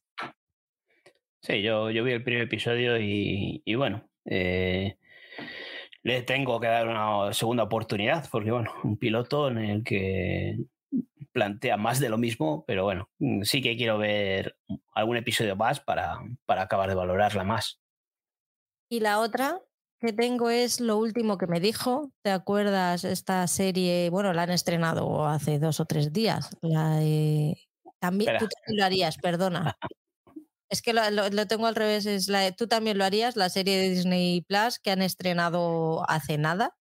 Sí, 1.42 1.62
yo, 1.62 1.90
yo 1.92 2.04
vi 2.04 2.12
el 2.12 2.24
primer 2.24 2.44
episodio 2.44 3.00
y, 3.00 3.62
y 3.64 3.76
bueno, 3.76 4.10
eh, 4.26 4.98
le 6.04 6.22
tengo 6.24 6.60
que 6.60 6.68
dar 6.68 6.88
una 6.88 7.34
segunda 7.34 7.64
oportunidad 7.64 8.28
porque, 8.32 8.52
bueno, 8.52 8.74
un 8.84 8.98
piloto 8.98 9.50
en 9.50 9.58
el 9.58 9.84
que 9.84 10.58
plantea 11.32 11.78
más 11.78 12.00
de 12.00 12.10
lo 12.10 12.18
mismo, 12.18 12.64
pero 12.66 12.84
bueno, 12.84 13.10
mm, 13.20 13.44
sí 13.44 13.62
que 13.62 13.78
quiero 13.78 13.98
ver 13.98 14.58
algún 14.94 15.18
episodio 15.18 15.56
más 15.56 15.80
para, 15.80 16.18
para 16.46 16.64
acabar 16.64 16.90
de 16.90 16.96
valorarla 16.96 17.44
más. 17.44 17.80
Y 18.90 19.02
la 19.02 19.20
otra 19.20 19.62
que 20.00 20.14
tengo 20.14 20.50
es 20.50 20.80
lo 20.80 20.98
último 20.98 21.38
que 21.38 21.48
me 21.48 21.60
dijo. 21.60 22.12
¿Te 22.24 22.32
acuerdas 22.32 23.04
esta 23.04 23.46
serie? 23.48 24.10
Bueno, 24.10 24.34
la 24.34 24.44
han 24.44 24.52
estrenado 24.52 25.28
hace 25.28 25.60
dos 25.60 25.80
o 25.80 25.86
tres 25.86 26.12
días. 26.14 26.50
La 26.62 27.00
También, 28.00 28.36
Espera. 28.36 28.40
tú 28.40 28.48
también 28.48 28.78
lo 28.80 28.86
harías, 28.86 29.18
perdona. 29.18 29.78
Es 30.70 30.82
que 30.82 30.94
lo, 30.94 31.02
lo- 31.10 31.48
tengo 31.48 31.68
al 31.68 31.76
revés. 31.76 32.06
Es 32.06 32.28
la 32.28 32.52
tú 32.52 32.68
también 32.68 32.98
lo 32.98 33.06
harías, 33.06 33.36
la 33.36 33.50
serie 33.50 33.78
de 33.78 33.90
Disney 33.90 34.42
Plus 34.42 34.80
que 34.80 34.92
han 34.92 35.02
estrenado 35.02 36.10
hace 36.10 36.38
nada. 36.38 36.76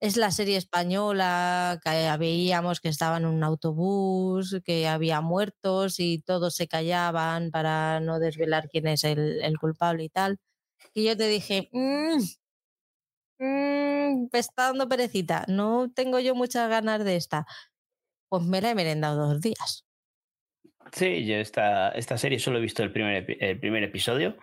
Es 0.00 0.16
la 0.18 0.30
serie 0.32 0.56
española 0.58 1.80
que 1.84 2.16
veíamos 2.18 2.80
que 2.80 2.88
estaba 2.90 3.16
en 3.18 3.26
un 3.26 3.42
autobús, 3.44 4.56
que 4.64 4.88
había 4.88 5.20
muertos 5.22 6.00
y 6.00 6.20
todos 6.22 6.54
se 6.56 6.68
callaban 6.68 7.50
para 7.50 8.00
no 8.00 8.18
desvelar 8.20 8.68
quién 8.70 8.88
es 8.88 9.04
el, 9.04 9.40
culpable 9.60 10.04
y 10.04 10.08
tal. 10.10 10.38
Y 10.94 11.06
yo 11.06 11.16
te 11.16 11.28
dije, 11.28 11.70
"Mm, 11.72 12.18
mm, 13.38 14.28
me 14.32 14.38
está 14.38 14.64
dando 14.68 14.88
perecita, 14.88 15.44
no 15.48 15.90
tengo 15.94 16.18
yo 16.20 16.34
muchas 16.34 16.68
ganas 16.70 17.04
de 17.04 17.16
esta. 17.16 17.46
Pues 18.30 18.44
me 18.44 18.62
la 18.62 18.72
he 18.72 18.76
merendado 18.76 19.28
dos 19.28 19.42
días. 19.42 19.85
Sí, 20.96 21.26
yo 21.26 21.36
esta, 21.36 21.90
esta 21.90 22.16
serie 22.16 22.38
solo 22.38 22.56
he 22.56 22.62
visto 22.62 22.82
el 22.82 22.90
primer, 22.90 23.26
el 23.38 23.60
primer 23.60 23.82
episodio. 23.82 24.38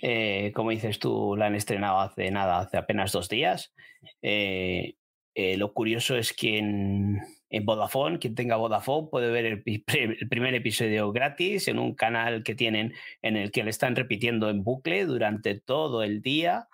Eh, 0.00 0.50
como 0.54 0.70
dices 0.70 0.98
tú, 0.98 1.36
la 1.36 1.44
han 1.44 1.54
estrenado 1.54 2.00
hace 2.00 2.30
nada, 2.30 2.60
hace 2.60 2.78
apenas 2.78 3.12
dos 3.12 3.28
días. 3.28 3.74
Eh, 4.22 4.94
eh, 5.34 5.58
lo 5.58 5.74
curioso 5.74 6.16
es 6.16 6.32
que 6.32 6.56
en, 6.56 7.20
en 7.50 7.66
Vodafone, 7.66 8.18
quien 8.18 8.34
tenga 8.34 8.56
Vodafone 8.56 9.08
puede 9.10 9.30
ver 9.30 9.44
el, 9.44 9.62
primer 10.30 10.54
episodio 10.54 11.12
gratis 11.12 11.68
en 11.68 11.78
un 11.78 11.94
canal 11.94 12.44
que 12.44 12.54
tienen 12.54 12.94
en 13.20 13.36
el 13.36 13.50
que 13.50 13.62
le 13.62 13.68
están 13.68 13.94
repitiendo 13.94 14.48
en 14.48 14.64
bucle 14.64 15.04
durante 15.04 15.60
todo 15.60 16.02
el 16.02 16.22
día, 16.22 16.68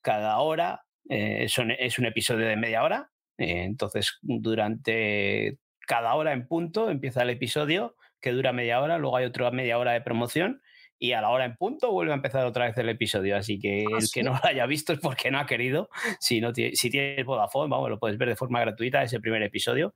cada 0.00 0.40
hora. 0.40 0.86
Es 1.08 1.56
un 1.56 2.06
episodio 2.06 2.48
de 2.48 2.56
media 2.56 2.82
hora. 2.82 3.12
Entonces, 3.38 4.18
durante 4.22 5.58
cada 5.86 6.14
hora 6.14 6.32
en 6.32 6.48
punto 6.48 6.90
empieza 6.90 7.22
el 7.22 7.30
episodio 7.30 7.94
que 8.22 8.32
dura 8.32 8.52
media 8.52 8.80
hora, 8.80 8.96
luego 8.96 9.16
hay 9.16 9.26
otra 9.26 9.50
media 9.50 9.78
hora 9.78 9.92
de 9.92 10.00
promoción 10.00 10.62
y 11.02 11.12
a 11.14 11.20
la 11.20 11.30
hora 11.30 11.44
en 11.44 11.56
punto 11.56 11.90
vuelve 11.90 12.12
a 12.12 12.14
empezar 12.14 12.46
otra 12.46 12.66
vez 12.66 12.78
el 12.78 12.88
episodio. 12.88 13.36
Así 13.36 13.58
que 13.58 13.84
¿Ah, 13.92 13.96
el 13.98 14.06
sí? 14.06 14.12
que 14.14 14.22
no 14.22 14.34
lo 14.34 14.40
haya 14.44 14.64
visto 14.66 14.92
es 14.92 15.00
porque 15.00 15.32
no 15.32 15.40
ha 15.40 15.46
querido. 15.46 15.90
Si, 16.20 16.40
no 16.40 16.54
si 16.54 16.90
tienes 16.90 17.26
Vodafone, 17.26 17.68
vamos, 17.68 17.90
lo 17.90 17.98
puedes 17.98 18.16
ver 18.16 18.28
de 18.28 18.36
forma 18.36 18.60
gratuita 18.60 19.02
ese 19.02 19.18
primer 19.18 19.42
episodio. 19.42 19.94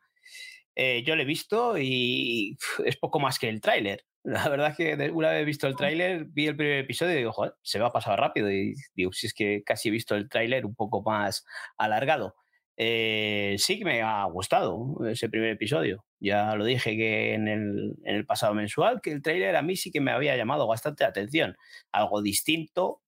Eh, 0.74 1.04
yo 1.06 1.14
lo 1.14 1.22
he 1.22 1.24
visto 1.24 1.78
y 1.78 2.58
es 2.84 2.96
poco 2.96 3.20
más 3.20 3.38
que 3.38 3.48
el 3.48 3.60
tráiler. 3.60 4.04
La 4.24 4.48
verdad 4.48 4.70
es 4.72 4.76
que 4.76 5.10
una 5.12 5.30
vez 5.30 5.46
visto 5.46 5.68
el 5.68 5.76
tráiler, 5.76 6.24
vi 6.24 6.48
el 6.48 6.56
primer 6.56 6.78
episodio 6.78 7.14
y 7.14 7.18
digo, 7.18 7.32
joder, 7.32 7.54
se 7.62 7.78
va 7.78 7.86
a 7.86 7.92
pasar 7.92 8.18
rápido. 8.18 8.50
Y 8.50 8.74
digo, 8.92 9.12
si 9.12 9.28
es 9.28 9.34
que 9.34 9.62
casi 9.64 9.88
he 9.88 9.92
visto 9.92 10.16
el 10.16 10.28
tráiler 10.28 10.66
un 10.66 10.74
poco 10.74 11.02
más 11.02 11.46
alargado. 11.78 12.34
Eh, 12.78 13.56
sí 13.58 13.78
que 13.78 13.84
me 13.86 14.02
ha 14.02 14.24
gustado 14.24 14.96
ese 15.08 15.28
primer 15.28 15.50
episodio. 15.50 16.04
Ya 16.20 16.54
lo 16.56 16.64
dije 16.64 16.96
que 16.96 17.34
en 17.34 17.48
el, 17.48 18.26
pasado 18.26 18.54
mensual, 18.54 19.00
que 19.00 19.12
el 19.12 19.22
tráiler 19.22 19.56
a 19.56 19.62
mí 19.62 19.76
sí 19.76 19.90
que 19.90 20.00
me 20.00 20.12
había 20.12 20.36
llamado 20.36 20.66
bastante 20.66 21.04
atención. 21.04 21.56
Algo 21.92 22.22
distinto 22.22 23.02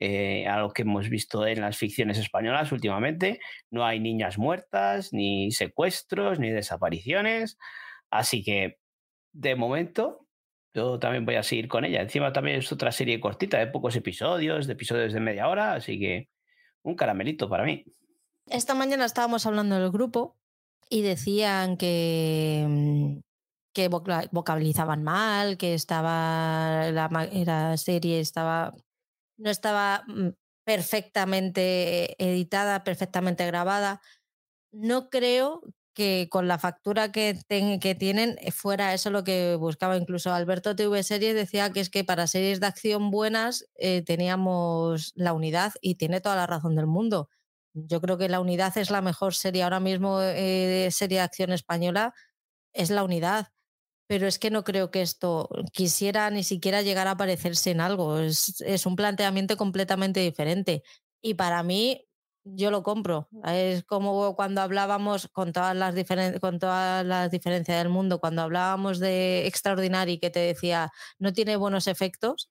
eh, 0.00 0.46
a 0.48 0.58
lo 0.58 0.72
que 0.72 0.82
hemos 0.82 1.08
visto 1.08 1.46
en 1.46 1.60
las 1.60 1.76
ficciones 1.78 2.18
españolas 2.18 2.72
últimamente. 2.72 3.40
No 3.70 3.84
hay 3.86 4.00
niñas 4.00 4.38
muertas, 4.38 5.12
ni 5.12 5.52
secuestros, 5.52 6.40
ni 6.40 6.50
desapariciones. 6.50 7.58
Así 8.10 8.42
que, 8.44 8.78
de 9.32 9.56
momento, 9.56 10.26
yo 10.74 10.98
también 10.98 11.24
voy 11.26 11.36
a 11.36 11.42
seguir 11.42 11.68
con 11.68 11.84
ella. 11.84 12.02
Encima 12.02 12.32
también 12.32 12.58
es 12.58 12.72
otra 12.72 12.92
serie 12.92 13.20
cortita, 13.20 13.58
de 13.58 13.68
pocos 13.68 13.96
episodios, 13.96 14.66
de 14.66 14.72
episodios 14.74 15.12
de 15.12 15.20
media 15.20 15.48
hora. 15.48 15.74
Así 15.74 15.98
que, 16.00 16.28
un 16.82 16.96
caramelito 16.96 17.48
para 17.48 17.64
mí. 17.64 17.84
Esta 18.46 18.74
mañana 18.74 19.04
estábamos 19.06 19.46
hablando 19.46 19.76
del 19.76 19.90
grupo 19.90 20.36
y 20.90 21.02
decían 21.02 21.76
que, 21.76 22.66
mm, 22.68 23.18
que 23.74 23.88
mal, 25.02 25.56
que 25.58 25.74
estaba 25.74 26.90
la, 26.92 27.08
serie 27.78 28.20
estaba 28.20 28.74
no 29.38 29.50
estaba 29.50 30.04
mm, 30.08 30.30
perfectamente 30.64 32.16
editada, 32.24 32.84
perfectamente 32.84 33.46
grabada. 33.46 34.02
No 34.72 35.10
creo 35.10 35.62
que 35.94 36.28
con 36.30 36.48
la 36.48 36.58
factura 36.58 37.12
que, 37.12 37.38
ten- 37.48 37.80
que 37.80 37.94
tienen 37.94 38.36
eh, 38.40 38.50
fuera 38.52 38.94
eso 38.94 39.10
lo 39.10 39.24
que 39.24 39.56
buscaba. 39.56 39.96
Incluso 39.96 40.32
Alberto 40.32 40.74
TV 40.76 41.02
Series 41.02 41.34
decía 41.34 41.70
que 41.72 41.80
es 41.80 41.90
que 41.90 42.04
para 42.04 42.26
series 42.26 42.60
de 42.60 42.66
acción 42.66 43.10
buenas 43.10 43.66
eh, 43.76 44.02
teníamos 44.04 45.12
la 45.14 45.32
unidad 45.34 45.72
y 45.80 45.96
tiene 45.96 46.20
toda 46.20 46.36
la 46.36 46.46
razón 46.46 46.74
del 46.76 46.86
mundo. 46.86 47.28
Yo 47.74 48.00
creo 48.00 48.16
que 48.18 48.28
la 48.28 48.40
unidad 48.40 48.76
es 48.78 48.90
la 48.90 49.02
mejor 49.02 49.34
serie 49.34 49.64
ahora 49.64 49.80
mismo, 49.80 50.20
eh, 50.22 50.88
serie 50.92 51.20
acción 51.20 51.52
española, 51.52 52.14
es 52.72 52.90
la 52.90 53.04
unidad. 53.04 53.48
Pero 54.08 54.26
es 54.28 54.38
que 54.38 54.50
no 54.50 54.64
creo 54.64 54.90
que 54.90 55.02
esto 55.02 55.48
quisiera 55.72 56.30
ni 56.30 56.44
siquiera 56.44 56.82
llegar 56.82 57.08
a 57.08 57.16
parecerse 57.16 57.70
en 57.72 57.80
algo. 57.80 58.18
Es, 58.20 58.86
un 58.86 58.96
planteamiento 58.96 59.56
completamente 59.56 60.20
diferente. 60.20 60.82
Y 61.22 61.34
para 61.34 61.62
mí, 61.62 62.06
yo 62.44 62.70
lo 62.70 62.82
compro. 62.82 63.28
Es 63.46 63.84
como 63.84 64.36
cuando 64.36 64.60
hablábamos 64.62 65.28
con 65.32 65.52
todas 65.52 65.74
las, 65.76 65.94
con 66.40 66.58
todas 66.58 67.04
las 67.06 67.30
diferencias 67.30 67.78
del 67.78 67.88
mundo, 67.88 68.20
cuando 68.20 68.42
hablábamos 68.42 69.00
de 69.00 69.46
Extraordinary, 69.46 70.18
que 70.18 70.30
te 70.30 70.40
decía, 70.40 70.92
no 71.18 71.32
tiene 71.32 71.56
buenos 71.56 71.86
efectos, 71.86 72.50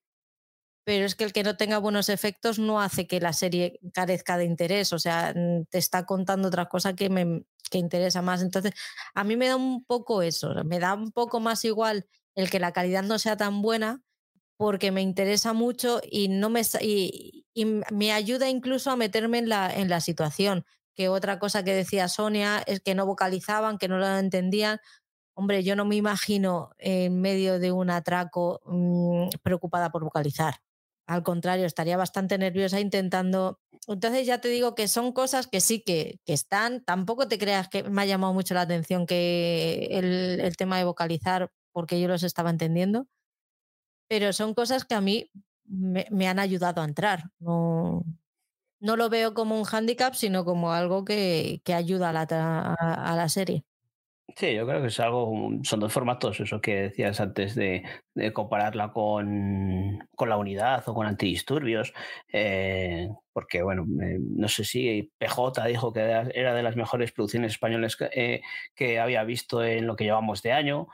pero 0.83 1.05
es 1.05 1.15
que 1.15 1.23
el 1.23 1.33
que 1.33 1.43
no 1.43 1.55
tenga 1.55 1.77
buenos 1.77 2.09
efectos 2.09 2.59
no 2.59 2.81
hace 2.81 3.07
que 3.07 3.19
la 3.19 3.33
serie 3.33 3.79
carezca 3.93 4.37
de 4.37 4.45
interés, 4.45 4.93
o 4.93 4.99
sea, 4.99 5.33
te 5.69 5.77
está 5.77 6.05
contando 6.05 6.47
otra 6.49 6.67
cosa 6.67 6.93
que 6.93 7.09
me 7.09 7.45
que 7.69 7.77
interesa 7.79 8.21
más. 8.21 8.41
Entonces, 8.41 8.73
a 9.15 9.23
mí 9.23 9.35
me 9.35 9.47
da 9.47 9.55
un 9.55 9.83
poco 9.83 10.21
eso, 10.21 10.53
me 10.63 10.79
da 10.79 10.93
un 10.93 11.11
poco 11.11 11.39
más 11.39 11.65
igual 11.65 12.05
el 12.35 12.49
que 12.49 12.59
la 12.59 12.71
calidad 12.71 13.03
no 13.03 13.19
sea 13.19 13.37
tan 13.37 13.61
buena 13.61 14.01
porque 14.57 14.91
me 14.91 15.01
interesa 15.01 15.53
mucho 15.53 16.01
y 16.09 16.29
no 16.29 16.49
me 16.49 16.61
y, 16.81 17.45
me 17.91 18.11
ayuda 18.11 18.49
incluso 18.49 18.91
a 18.91 18.95
meterme 18.95 19.39
en 19.39 19.49
la, 19.49 19.73
en 19.73 19.89
la 19.89 19.99
situación. 20.01 20.65
Que 20.95 21.09
otra 21.09 21.39
cosa 21.39 21.63
que 21.63 21.73
decía 21.73 22.07
Sonia 22.07 22.63
es 22.67 22.79
que 22.79 22.95
no 22.95 23.05
vocalizaban, 23.05 23.77
que 23.77 23.87
no 23.87 23.97
lo 23.97 24.07
entendían. 24.17 24.79
Hombre, 25.35 25.63
yo 25.63 25.75
no 25.75 25.85
me 25.85 25.95
imagino 25.95 26.71
en 26.77 27.19
medio 27.21 27.59
de 27.59 27.71
un 27.71 27.89
atraco 27.89 28.61
mm, 28.65 29.29
preocupada 29.43 29.91
por 29.91 30.03
vocalizar. 30.03 30.55
Al 31.07 31.23
contrario, 31.23 31.65
estaría 31.65 31.97
bastante 31.97 32.37
nerviosa 32.37 32.79
intentando. 32.79 33.59
Entonces 33.87 34.25
ya 34.25 34.39
te 34.39 34.47
digo 34.47 34.75
que 34.75 34.87
son 34.87 35.11
cosas 35.11 35.47
que 35.47 35.61
sí 35.61 35.81
que, 35.83 36.19
que 36.25 36.33
están. 36.33 36.83
Tampoco 36.83 37.27
te 37.27 37.37
creas 37.37 37.67
que 37.69 37.83
me 37.83 38.01
ha 38.03 38.05
llamado 38.05 38.33
mucho 38.33 38.53
la 38.53 38.61
atención 38.61 39.05
que 39.05 39.87
el, 39.91 40.39
el 40.39 40.57
tema 40.57 40.77
de 40.77 40.85
vocalizar, 40.85 41.51
porque 41.73 41.99
yo 41.99 42.07
los 42.07 42.23
estaba 42.23 42.49
entendiendo. 42.49 43.07
Pero 44.09 44.31
son 44.33 44.53
cosas 44.53 44.85
que 44.85 44.95
a 44.95 45.01
mí 45.01 45.29
me, 45.65 46.27
han 46.27 46.39
ayudado 46.39 46.81
a 46.81 46.85
entrar. 46.85 47.23
No, 47.39 48.03
no 48.79 48.95
lo 48.97 49.09
veo 49.09 49.33
como 49.33 49.57
un 49.57 49.65
hándicap, 49.65 50.13
sino 50.15 50.45
como 50.45 50.73
algo 50.73 51.05
que, 51.05 51.61
que 51.65 51.73
ayuda 51.73 52.09
a 52.09 52.13
la, 52.13 52.23
a 52.75 53.15
la 53.15 53.29
serie. 53.29 53.65
Sí, 54.35 54.53
yo 54.55 54.65
creo 54.65 54.81
que 54.81 54.87
es 54.87 54.99
algo, 54.99 55.51
son 55.63 55.79
dos 55.81 55.91
formatos, 55.91 56.39
eso 56.39 56.61
que 56.61 56.83
decías 56.83 57.19
antes 57.19 57.55
de, 57.55 57.83
de 58.15 58.33
compararla 58.33 58.91
con, 58.91 59.99
con, 60.15 60.29
la 60.29 60.37
unidad 60.37 60.81
o 60.87 60.93
con 60.93 61.05
antidisturbios, 61.05 61.93
eh, 62.31 63.09
porque 63.33 63.61
bueno, 63.61 63.85
eh, 64.01 64.17
no 64.19 64.47
sé 64.47 64.63
si 64.63 65.11
PJ 65.19 65.65
dijo 65.65 65.91
que 65.91 65.99
era 65.99 66.53
de 66.55 66.63
las 66.63 66.75
mejores 66.77 67.11
producciones 67.11 67.51
españolas 67.51 67.95
que, 67.97 68.09
eh, 68.13 68.41
que 68.73 68.99
había 68.99 69.23
visto 69.23 69.63
en 69.63 69.85
lo 69.85 69.95
que 69.95 70.05
llevamos 70.05 70.41
de 70.41 70.53
año. 70.53 70.87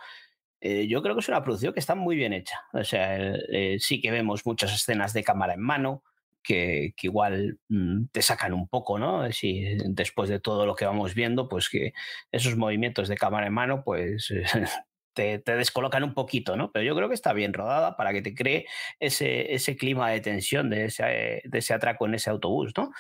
Yo 0.62 1.02
creo 1.02 1.16
que 1.16 1.22
es 1.22 1.30
una 1.30 1.42
producción 1.42 1.74
que 1.74 1.80
está 1.80 1.96
muy 1.96 2.18
bien 2.18 2.34
hecha. 2.34 2.60
O 2.74 2.84
sea, 2.84 3.34
sí 3.78 4.02
que 4.02 4.12
vemos 4.12 4.46
muchas 4.46 4.74
escenas 4.74 5.14
de 5.14 5.24
cámara 5.24 5.54
en 5.54 5.62
mano, 5.62 6.04
que, 6.44 6.94
que, 6.96 7.08
igual 7.08 7.60
mm, 7.70 8.06
te 8.12 8.22
sacan 8.22 8.54
un 8.54 8.68
poco, 8.68 9.00
¿no? 9.00 9.32
Si 9.32 9.64
después 9.86 10.30
de 10.30 10.40
todo 10.40 10.66
lo 10.66 10.76
que 10.76 10.86
vamos 10.86 11.14
viendo, 11.16 11.48
pues 11.48 11.70
que 11.70 11.94
esos 12.32 12.56
movimientos 12.58 13.08
de 13.08 13.18
cámara 13.18 13.48
en 13.48 13.54
mano, 13.54 13.84
pues 13.84 14.34
te, 15.14 15.40
te, 15.40 15.56
descolocan 15.56 16.04
un 16.04 16.14
poquito, 16.14 16.56
¿no? 16.56 16.72
Pero 16.72 16.84
yo 16.86 16.96
creo 16.96 17.10
que 17.10 17.16
está 17.16 17.34
bien 17.34 17.54
rodada 17.54 17.96
para 17.98 18.14
que 18.14 18.22
te 18.22 18.34
cree 18.34 18.66
ese, 19.00 19.54
ese 19.54 19.76
clima 19.76 20.10
de 20.10 20.22
tensión 20.22 20.70
de 20.70 20.86
ese, 20.86 21.42
de 21.44 21.58
ese 21.60 21.74
atraco 21.74 22.06
en 22.06 22.16
ese 22.16 22.30
autobús, 22.30 22.74
¿no? 22.78 22.84
Uh 22.84 22.88
-huh. 22.88 22.92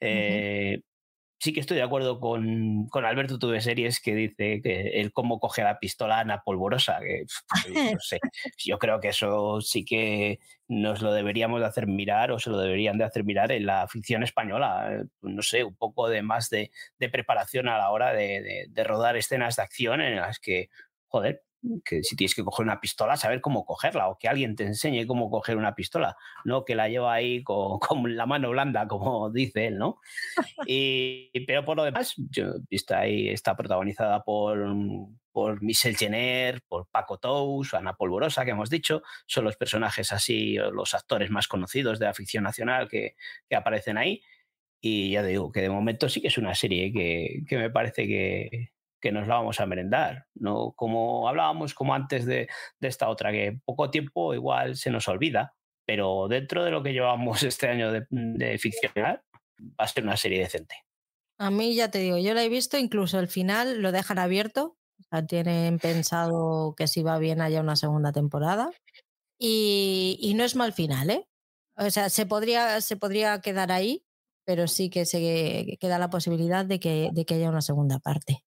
eh, 0.00 0.82
sí 1.42 1.52
que 1.52 1.58
estoy 1.58 1.76
de 1.76 1.82
acuerdo 1.82 2.20
con, 2.20 2.86
con 2.86 3.04
Alberto 3.04 3.36
Tuve 3.36 3.60
Series 3.60 4.00
que 4.00 4.14
dice 4.14 4.60
que 4.62 5.00
el 5.00 5.12
cómo 5.12 5.40
coge 5.40 5.64
la 5.64 5.80
pistola 5.80 6.20
Ana 6.20 6.44
Polvorosa, 6.44 7.00
que 7.00 7.24
no 7.92 7.98
sé, 7.98 8.20
yo 8.58 8.78
creo 8.78 9.00
que 9.00 9.08
eso 9.08 9.60
sí 9.60 9.84
que 9.84 10.38
nos 10.68 11.02
lo 11.02 11.12
deberíamos 11.12 11.58
de 11.58 11.66
hacer 11.66 11.88
mirar 11.88 12.30
o 12.30 12.38
se 12.38 12.48
lo 12.48 12.58
deberían 12.58 12.96
de 12.96 13.06
hacer 13.06 13.24
mirar 13.24 13.50
en 13.50 13.66
la 13.66 13.88
ficción 13.88 14.22
española, 14.22 15.02
no 15.20 15.42
sé, 15.42 15.64
un 15.64 15.74
poco 15.74 16.08
de 16.08 16.22
más 16.22 16.48
de, 16.48 16.70
de 17.00 17.08
preparación 17.08 17.66
a 17.66 17.76
la 17.76 17.90
hora 17.90 18.12
de, 18.12 18.66
de 18.68 18.84
rodar 18.84 19.16
escenas 19.16 19.56
de 19.56 19.62
acción 19.62 20.00
en 20.00 20.14
las 20.14 20.38
que, 20.38 20.70
joder, 21.08 21.42
que 21.84 22.02
si 22.02 22.16
tienes 22.16 22.34
que 22.34 22.44
coger 22.44 22.64
una 22.64 22.80
pistola, 22.80 23.16
saber 23.16 23.40
cómo 23.40 23.64
cogerla 23.64 24.08
o 24.08 24.18
que 24.18 24.28
alguien 24.28 24.56
te 24.56 24.64
enseñe 24.64 25.06
cómo 25.06 25.30
coger 25.30 25.56
una 25.56 25.74
pistola, 25.74 26.16
no 26.44 26.64
que 26.64 26.74
la 26.74 26.88
lleva 26.88 27.12
ahí 27.12 27.42
con, 27.42 27.78
con 27.78 28.16
la 28.16 28.26
mano 28.26 28.50
blanda, 28.50 28.86
como 28.88 29.30
dice 29.30 29.68
él, 29.68 29.78
¿no? 29.78 30.00
Y, 30.66 31.30
pero 31.46 31.64
por 31.64 31.76
lo 31.76 31.84
demás, 31.84 32.14
yo, 32.30 32.54
está 32.70 33.00
ahí, 33.00 33.28
está 33.28 33.56
protagonizada 33.56 34.22
por, 34.24 34.58
por 35.30 35.62
Michelle 35.62 35.96
Jenner, 35.96 36.62
por 36.68 36.88
Paco 36.88 37.18
Tous, 37.18 37.74
Ana 37.74 37.94
Polvorosa, 37.94 38.44
que 38.44 38.50
hemos 38.50 38.70
dicho, 38.70 39.02
son 39.26 39.44
los 39.44 39.56
personajes 39.56 40.12
así, 40.12 40.56
los 40.56 40.94
actores 40.94 41.30
más 41.30 41.48
conocidos 41.48 41.98
de 41.98 42.06
la 42.06 42.14
ficción 42.14 42.44
nacional 42.44 42.88
que, 42.88 43.16
que 43.48 43.56
aparecen 43.56 43.98
ahí. 43.98 44.22
Y 44.80 45.12
ya 45.12 45.22
digo 45.22 45.52
que 45.52 45.60
de 45.60 45.70
momento 45.70 46.08
sí 46.08 46.20
que 46.20 46.26
es 46.26 46.38
una 46.38 46.56
serie 46.56 46.92
que, 46.92 47.44
que 47.48 47.56
me 47.56 47.70
parece 47.70 48.08
que, 48.08 48.72
que 49.02 49.12
nos 49.12 49.26
la 49.26 49.34
vamos 49.34 49.60
a 49.60 49.66
merendar. 49.66 50.26
¿no? 50.34 50.72
Como 50.72 51.28
hablábamos 51.28 51.74
como 51.74 51.92
antes 51.92 52.24
de, 52.24 52.48
esta 52.80 53.08
otra, 53.08 53.32
que 53.32 53.58
poco 53.64 53.90
tiempo 53.90 54.32
igual 54.32 54.76
se 54.76 54.90
nos 54.90 55.08
olvida, 55.08 55.54
pero 55.84 56.28
dentro 56.28 56.64
de 56.64 56.70
lo 56.70 56.82
que 56.82 56.92
llevamos 56.92 57.42
este 57.42 57.68
año 57.68 57.92
de, 57.92 58.06
de 58.08 58.56
ficcionar, 58.58 59.22
va 59.60 59.84
a 59.84 59.88
ser 59.88 60.04
una 60.04 60.16
serie 60.16 60.38
decente. 60.40 60.76
A 61.38 61.50
mí 61.50 61.74
ya 61.74 61.90
te 61.90 61.98
digo, 61.98 62.18
yo 62.18 62.34
la 62.34 62.44
he 62.44 62.48
visto, 62.48 62.78
incluso 62.78 63.18
el 63.18 63.26
final 63.26 63.82
lo 63.82 63.90
dejan 63.90 64.18
abierto, 64.18 64.76
tienen 65.26 65.78
pensado 65.78 66.74
que 66.76 66.86
si 66.86 67.02
va 67.02 67.18
bien 67.18 67.40
haya 67.40 67.60
una 67.60 67.76
segunda 67.76 68.12
temporada 68.12 68.70
y, 69.38 70.32
no 70.36 70.44
es 70.44 70.54
mal 70.54 70.72
final, 70.72 71.10
¿eh? 71.10 71.28
O 71.76 71.90
sea, 71.90 72.08
se 72.08 72.26
podría, 72.26 72.80
se 72.80 72.96
podría 72.96 73.40
quedar 73.40 73.72
ahí, 73.72 74.04
pero 74.44 74.68
sí 74.68 74.88
que 74.88 75.04
se 75.04 75.76
queda 75.80 75.98
la 75.98 76.10
posibilidad 76.10 76.64
de 76.64 76.78
que 76.78 77.34
haya 77.34 77.48
una 77.48 77.60
segunda 77.60 77.98
parte. 77.98 78.44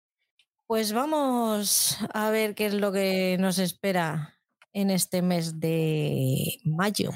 Pues 0.70 0.92
vamos 0.92 1.96
a 2.14 2.30
ver 2.30 2.54
qué 2.54 2.66
es 2.66 2.74
lo 2.74 2.92
que 2.92 3.36
nos 3.40 3.58
espera 3.58 4.38
en 4.72 4.90
este 4.90 5.20
mes 5.20 5.58
de 5.58 6.60
mayo. 6.62 7.10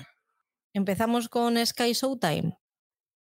Empezamos 0.73 1.29
con 1.29 1.65
Sky 1.65 1.93
Showtime. 1.93 2.59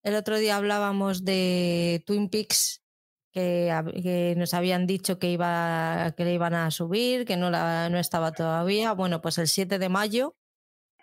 El 0.02 0.14
otro 0.14 0.38
día 0.38 0.56
hablábamos 0.56 1.26
de 1.26 2.02
Twin 2.06 2.30
Peaks, 2.30 2.82
que, 3.30 4.34
nos 4.38 4.54
habían 4.54 4.86
dicho 4.86 5.18
que, 5.18 5.30
iba, 5.30 6.14
que 6.16 6.24
le 6.24 6.32
iban 6.32 6.54
a 6.54 6.70
subir, 6.70 7.26
que 7.26 7.36
no, 7.36 7.50
la, 7.50 7.90
no 7.90 7.98
estaba 7.98 8.32
todavía. 8.32 8.94
Bueno, 8.94 9.20
pues 9.20 9.36
el 9.36 9.48
7 9.48 9.78
de 9.78 9.88
mayo, 9.90 10.34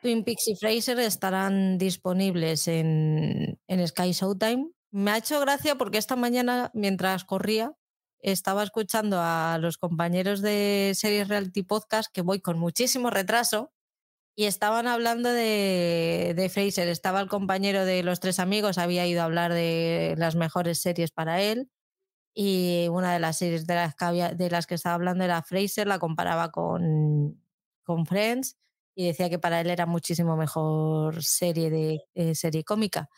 Twin 0.02 0.24
Peaks 0.24 0.48
y 0.48 0.56
Fraser 0.56 0.98
estarán 1.02 1.78
disponibles 1.78 2.68
en, 2.68 3.60
en 3.68 3.88
Sky 3.88 4.12
Showtime. 4.12 4.72
Me 4.90 5.12
ha 5.12 5.18
hecho 5.20 5.40
gracia 5.40 5.76
porque 5.76 6.00
esta 6.00 6.16
mañana, 6.16 6.72
mientras 6.74 7.26
corría, 7.26 7.76
estaba 8.20 8.64
escuchando 8.64 9.18
a 9.20 9.58
los 9.60 9.78
compañeros 9.78 10.42
de 10.42 10.94
Series 10.96 11.28
Reality 11.28 11.64
Podcast 11.64 12.12
que 12.14 12.22
voy 12.22 12.42
con 12.42 12.60
muchísimo 12.60 13.10
retraso 13.10 13.72
y 14.36 14.46
estaban 14.46 14.88
hablando 14.88 15.30
de, 15.30 16.34
de, 16.36 16.50
Fraser. 16.50 16.88
Estaba 16.88 17.22
el 17.22 17.28
compañero 17.28 17.86
de 17.86 18.04
los 18.04 18.20
tres 18.20 18.40
amigos, 18.40 18.78
había 18.78 19.06
ido 19.06 19.22
a 19.22 19.26
hablar 19.26 19.54
de 19.54 20.16
las 20.18 20.36
mejores 20.36 20.82
series 20.82 21.12
para 21.12 21.42
él 21.42 21.70
y 22.34 22.88
una 22.90 23.14
de 23.14 23.20
las 23.20 23.38
series 23.38 23.68
de 23.68 23.76
las 23.76 23.96
que, 23.96 24.36
de 24.36 24.50
las 24.50 24.68
que 24.68 24.76
estaba 24.76 24.96
hablando 24.96 25.24
era 25.24 25.44
Fraser, 25.44 25.88
la 25.88 26.00
comparaba 26.00 26.52
con, 26.52 27.44
con 27.84 28.06
Friends 28.06 28.58
y 28.96 29.08
decía 29.08 29.30
que 29.30 29.40
para 29.40 29.62
él 29.62 29.70
era 29.70 29.86
muchísimo 29.86 30.36
mejor 30.38 31.24
serie 31.24 31.70
de 31.70 32.02
eh, 32.16 32.36
serie 32.36 32.64
cómica. 32.64 33.10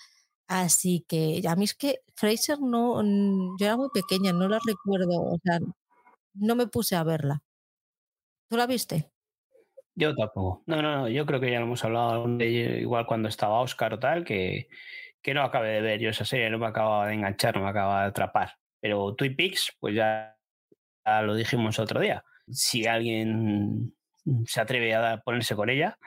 Así 0.51 1.05
que 1.07 1.41
a 1.47 1.55
mí 1.55 1.63
es 1.63 1.73
que 1.73 2.01
Fraser 2.13 2.59
no, 2.59 3.01
yo 3.57 3.65
era 3.65 3.77
muy 3.77 3.87
pequeña, 3.87 4.33
no 4.33 4.49
la 4.49 4.59
recuerdo, 4.67 5.21
o 5.21 5.39
sea, 5.41 5.59
no 6.33 6.55
me 6.57 6.67
puse 6.67 6.97
a 6.97 7.05
verla. 7.05 7.41
¿Tú 8.49 8.57
la 8.57 8.67
viste? 8.67 9.09
Yo 9.95 10.13
tampoco. 10.13 10.61
No, 10.65 10.81
no, 10.81 10.97
no, 10.97 11.07
yo 11.07 11.25
creo 11.25 11.39
que 11.39 11.49
ya 11.49 11.59
lo 11.59 11.67
hemos 11.67 11.85
hablado 11.85 12.25
de 12.35 12.81
igual 12.81 13.05
cuando 13.05 13.29
estaba 13.29 13.61
Oscar 13.61 13.93
o 13.93 13.99
tal, 13.99 14.25
que, 14.25 14.67
que 15.21 15.33
no 15.33 15.41
acabé 15.41 15.69
de 15.69 15.81
ver 15.81 16.01
yo 16.01 16.09
esa 16.09 16.25
serie, 16.25 16.49
no 16.49 16.59
me 16.59 16.67
acababa 16.67 17.07
de 17.07 17.13
enganchar, 17.13 17.55
no 17.55 17.63
me 17.63 17.69
acababa 17.69 18.01
de 18.01 18.09
atrapar. 18.09 18.57
Pero 18.81 19.15
Twin 19.15 19.37
Peaks, 19.37 19.71
pues 19.79 19.95
ya 19.95 20.37
lo 21.23 21.33
dijimos 21.33 21.79
otro 21.79 22.01
día. 22.01 22.25
Si 22.49 22.85
alguien 22.85 23.95
se 24.45 24.59
atreve 24.59 24.95
a 24.95 25.21
ponerse 25.21 25.55
con 25.55 25.69
ella, 25.69 25.97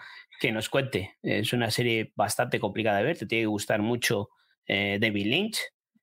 que 0.41 0.53
nos 0.53 0.69
cuente. 0.69 1.17
Es 1.23 1.53
una 1.53 1.71
serie 1.71 2.13
bastante 2.17 2.61
complicada 2.61 2.99
de 2.99 3.05
ver, 3.05 3.19
te 3.19 3.27
tiene 3.27 3.43
que 3.43 3.49
gustar 3.49 3.83
mucho 3.83 4.31
eh, 4.67 4.99
David 5.01 5.27
Lynch. 5.27 5.59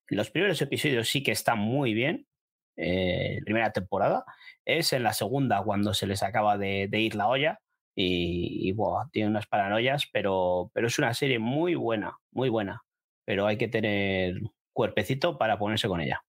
Los 0.08 0.30
primeros 0.30 0.62
episodios 0.62 1.10
sí 1.10 1.24
que 1.24 1.32
están 1.32 1.60
muy 1.60 1.94
bien, 1.94 2.28
eh, 2.76 3.40
primera 3.46 3.72
temporada. 3.72 4.26
Es 4.66 4.94
en 4.94 5.04
la 5.04 5.14
segunda 5.14 5.64
cuando 5.64 5.94
se 5.94 6.08
les 6.08 6.24
acaba 6.24 6.58
de, 6.58 6.90
ir 6.92 7.16
la 7.16 7.28
olla 7.28 7.60
y, 7.96 8.70
y 8.70 8.76
tiene 9.12 9.30
unas 9.30 9.48
paranoias, 9.48 10.08
pero, 10.12 10.72
pero 10.74 10.88
es 10.88 10.98
una 11.00 11.14
serie 11.14 11.40
muy 11.40 11.76
buena, 11.76 12.18
muy 12.32 12.50
buena. 12.50 12.82
Pero 13.26 13.48
hay 13.48 13.58
que 13.58 13.68
tener 13.68 14.36
cuerpecito 14.74 15.38
para 15.38 15.60
ponerse 15.60 15.88
con 15.88 16.02
ella. 16.02 16.24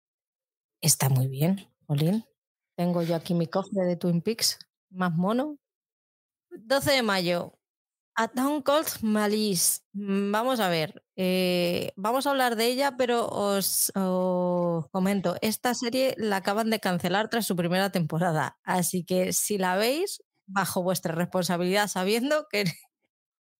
Está 0.80 1.09
muy 1.09 1.28
bien, 1.28 1.68
Olin. 1.86 2.24
Tengo 2.76 3.03
yo 3.03 3.14
aquí 3.14 3.34
mi 3.34 3.46
cofre 3.46 3.84
de 3.84 3.96
Twin 3.96 4.22
Peaks, 4.22 4.59
más 4.90 5.12
mono. 5.12 5.59
12 6.51 6.92
de 6.92 7.03
mayo, 7.03 7.60
A 8.21 8.29
Town 8.29 8.61
Called 8.61 9.01
Malice. 9.01 9.81
Mm, 9.95 10.31
vamos 10.31 10.61
a 10.61 10.68
ver. 10.68 11.03
Eh, 11.16 11.91
vamos 11.97 12.27
a 12.27 12.31
hablar 12.31 12.55
de 12.55 12.66
ella, 12.66 12.95
pero 12.99 13.27
os, 13.27 13.91
comento. 14.93 15.37
Esta 15.41 15.73
serie 15.73 16.14
la 16.18 16.37
acaban 16.37 16.68
de 16.68 16.81
cancelar 16.81 17.31
tras 17.31 17.47
su 17.47 17.57
primera 17.57 17.89
temporada. 17.91 18.59
Así 18.62 19.05
que 19.05 19.33
si 19.33 19.57
la 19.57 19.77
veis, 19.77 20.23
bajo 20.47 20.83
vuestra 20.83 21.14
responsabilidad, 21.14 21.89
sabiendo 21.89 22.47
que, 22.51 22.64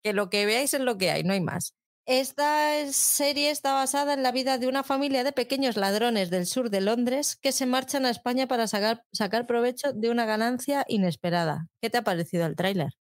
que 0.03 0.13
lo 0.13 0.29
que 0.29 0.45
veáis 0.45 0.75
es 0.75 0.81
lo 0.81 0.95
que 0.99 1.09
hay, 1.09 1.23
no 1.23 1.33
hay 1.33 1.41
más. 1.41 1.73
Esta 2.05 2.71
serie 2.91 3.49
está 3.49 3.73
basada 3.73 4.13
en 4.13 4.21
la 4.21 4.31
vida 4.31 4.59
de 4.59 4.67
una 4.67 4.83
familia 4.83 5.23
de 5.23 5.31
pequeños 5.31 5.75
ladrones 5.75 6.29
del 6.29 6.45
sur 6.45 6.69
de 6.69 6.81
Londres 6.81 7.35
que 7.41 7.51
se 7.51 7.65
marchan 7.65 8.05
a 8.05 8.11
España 8.11 8.47
para 8.47 8.67
sacar, 8.67 9.05
sacar 9.11 9.47
provecho 9.47 9.91
de 9.91 10.11
una 10.11 10.25
ganancia 10.25 10.85
inesperada. 10.87 11.67
¿Qué 11.81 11.89
te 11.89 11.97
ha 11.97 12.03
parecido 12.03 12.45
el 12.45 12.55
tráiler? 12.55 13.00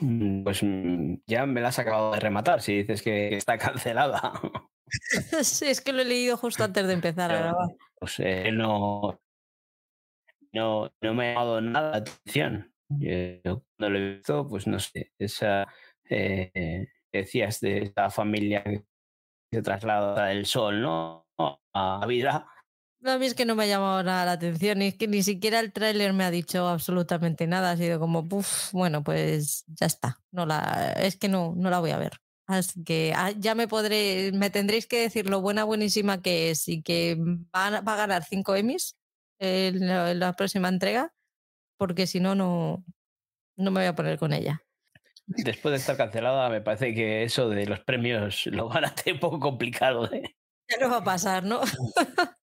Mm, 0.00 0.44
pues 0.44 0.62
mm, 0.62 1.14
ya 1.26 1.46
me 1.46 1.60
la 1.60 1.68
has 1.68 1.78
acabado 1.78 2.12
de 2.12 2.20
rematar 2.20 2.60
si 2.60 2.78
dices 2.78 3.02
que 3.02 3.36
está 3.36 3.58
cancelada. 3.58 4.32
sí, 5.42 5.66
es 5.66 5.80
que 5.80 5.92
lo 5.92 6.02
he 6.02 6.04
leído 6.04 6.36
justo 6.36 6.64
antes 6.64 6.86
de 6.86 6.92
empezar 6.92 7.30
a 7.32 7.38
grabar. 7.38 7.68
Pues 7.98 8.20
eh, 8.20 8.50
no, 8.52 9.20
no, 10.52 10.90
no 11.00 11.14
me 11.14 11.30
ha 11.30 11.34
dado 11.34 11.60
nada 11.60 11.90
la 11.90 11.96
atención. 11.98 12.72
Yo 12.88 13.64
cuando 13.76 13.90
lo 13.90 13.98
he 13.98 14.14
visto, 14.16 14.46
pues 14.46 14.66
no 14.66 14.78
sé, 14.78 15.12
esa 15.18 15.66
eh, 16.08 16.86
decías 17.12 17.60
de 17.60 17.78
esta 17.78 18.10
familia 18.10 18.62
que 18.62 18.84
se 19.52 19.62
traslada 19.62 20.26
del 20.26 20.46
sol, 20.46 20.80
¿no? 20.82 21.26
A 21.72 22.04
vida 22.06 22.46
a 23.04 23.18
mí 23.18 23.26
es 23.26 23.34
que 23.34 23.44
no 23.44 23.54
me 23.54 23.64
ha 23.64 23.66
llamado 23.66 24.02
nada 24.02 24.24
la 24.24 24.32
atención 24.32 24.82
y 24.82 24.88
es 24.88 24.96
que 24.96 25.08
ni 25.08 25.22
siquiera 25.22 25.60
el 25.60 25.72
tráiler 25.72 26.12
me 26.12 26.24
ha 26.24 26.30
dicho 26.30 26.68
absolutamente 26.68 27.46
nada. 27.46 27.72
Ha 27.72 27.76
sido 27.76 28.00
como, 28.00 28.26
puff, 28.26 28.72
bueno, 28.72 29.02
pues 29.04 29.64
ya 29.66 29.86
está. 29.86 30.18
No 30.30 30.46
la, 30.46 30.94
es 30.98 31.16
que 31.16 31.28
no, 31.28 31.54
no 31.56 31.70
la 31.70 31.80
voy 31.80 31.90
a 31.90 31.98
ver. 31.98 32.20
Así 32.46 32.84
que 32.84 33.12
ah, 33.16 33.32
ya 33.36 33.54
me 33.54 33.68
podré, 33.68 34.30
me 34.32 34.50
tendréis 34.50 34.86
que 34.86 35.00
decir 35.00 35.30
lo 35.30 35.40
buena, 35.40 35.64
buenísima 35.64 36.20
que 36.20 36.50
es 36.50 36.68
y 36.68 36.82
que 36.82 37.16
va, 37.54 37.80
va 37.80 37.94
a 37.94 37.96
ganar 37.96 38.24
cinco 38.24 38.54
Emmys 38.54 38.96
en 39.38 40.18
la, 40.18 40.32
próxima 40.34 40.68
entrega, 40.68 41.12
porque 41.78 42.06
si 42.06 42.20
no, 42.20 42.34
no, 42.34 42.84
no 43.56 43.70
me 43.70 43.80
voy 43.80 43.88
a 43.88 43.94
poner 43.94 44.18
con 44.18 44.32
ella. 44.32 44.62
Después 45.26 45.72
de 45.72 45.78
estar 45.78 45.96
cancelada, 45.96 46.50
me 46.50 46.60
parece 46.60 46.94
que 46.94 47.22
eso 47.22 47.48
de 47.48 47.66
los 47.66 47.80
premios 47.80 48.46
lo 48.46 48.68
van 48.68 48.84
a 48.84 48.88
hacer 48.88 49.14
un 49.14 49.20
poco 49.20 49.40
complicado. 49.40 50.12
¿eh? 50.12 50.36
Ya 50.68 50.76
no 50.78 50.90
va 50.90 50.98
a 50.98 51.04
pasar, 51.04 51.44
¿no? 51.44 51.60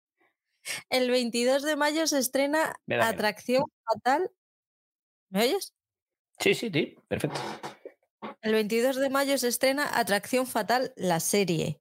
El 0.91 1.11
22 1.11 1.63
de 1.63 1.77
mayo 1.77 2.07
se 2.07 2.19
estrena 2.19 2.75
Atracción 3.01 3.65
Fatal. 3.85 4.31
¿Me 5.31 5.45
oyes? 5.45 5.75
Sí, 6.39 6.55
sí, 6.55 6.71
sí, 6.73 6.97
perfecto. 7.09 7.41
El 8.43 8.53
22 8.53 8.97
de 8.97 9.11
mayo 9.11 9.39
se 9.39 9.49
estrena 9.49 9.99
Atracción 9.99 10.47
Fatal, 10.47 10.93
la 10.97 11.21
serie. 11.21 11.81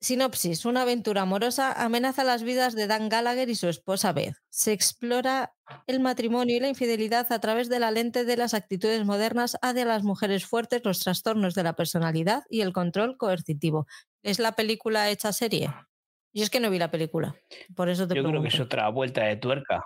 Sinopsis: 0.00 0.66
Una 0.66 0.82
aventura 0.82 1.22
amorosa 1.22 1.72
amenaza 1.72 2.22
las 2.22 2.42
vidas 2.42 2.74
de 2.74 2.86
Dan 2.86 3.08
Gallagher 3.08 3.48
y 3.48 3.54
su 3.54 3.68
esposa 3.68 4.12
Beth. 4.12 4.36
Se 4.50 4.72
explora 4.72 5.54
el 5.86 6.00
matrimonio 6.00 6.56
y 6.56 6.60
la 6.60 6.68
infidelidad 6.68 7.32
a 7.32 7.40
través 7.40 7.68
de 7.68 7.80
la 7.80 7.90
lente 7.90 8.24
de 8.24 8.36
las 8.36 8.52
actitudes 8.52 9.04
modernas 9.04 9.56
hacia 9.62 9.84
las 9.86 10.02
mujeres 10.02 10.44
fuertes, 10.44 10.82
los 10.84 11.00
trastornos 11.00 11.54
de 11.54 11.62
la 11.62 11.74
personalidad 11.74 12.44
y 12.50 12.60
el 12.60 12.72
control 12.72 13.16
coercitivo. 13.16 13.86
¿Es 14.22 14.38
la 14.38 14.52
película 14.52 15.10
hecha 15.10 15.32
serie? 15.32 15.70
Yo 16.36 16.42
es 16.42 16.50
que 16.50 16.60
no 16.60 16.68
vi 16.68 16.78
la 16.78 16.90
película, 16.90 17.34
por 17.74 17.88
eso 17.88 18.06
te 18.06 18.14
Yo 18.14 18.22
creo 18.22 18.42
que 18.42 18.48
es 18.48 18.60
otra 18.60 18.90
vuelta 18.90 19.24
de 19.24 19.36
tuerca. 19.36 19.82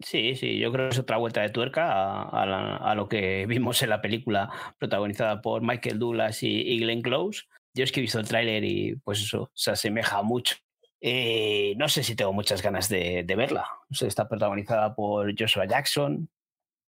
Sí, 0.00 0.34
sí, 0.34 0.58
yo 0.58 0.72
creo 0.72 0.88
que 0.88 0.94
es 0.94 0.98
otra 0.98 1.18
vuelta 1.18 1.42
de 1.42 1.50
tuerca 1.50 2.22
a, 2.22 2.94
lo 2.94 3.06
que 3.06 3.44
vimos 3.48 3.82
en 3.82 3.90
la 3.90 4.00
película 4.00 4.50
protagonizada 4.78 5.42
por 5.42 5.60
Michael 5.60 5.98
Douglas 5.98 6.42
y, 6.42 6.78
Glenn 6.78 7.02
Close. 7.02 7.42
Yo 7.74 7.84
es 7.84 7.92
que 7.92 8.00
he 8.00 8.02
visto 8.02 8.18
el 8.18 8.26
tráiler 8.26 8.64
y 8.64 8.96
pues 8.96 9.20
eso, 9.20 9.50
se 9.52 9.72
asemeja 9.72 10.22
mucho. 10.22 10.56
Eh, 11.02 11.74
no 11.76 11.86
sé 11.90 12.02
si 12.02 12.16
tengo 12.16 12.32
muchas 12.32 12.62
ganas 12.62 12.88
de, 12.88 13.22
verla. 13.36 13.66
está 13.90 14.26
protagonizada 14.26 14.94
por 14.94 15.38
Joshua 15.38 15.66
Jackson, 15.66 16.30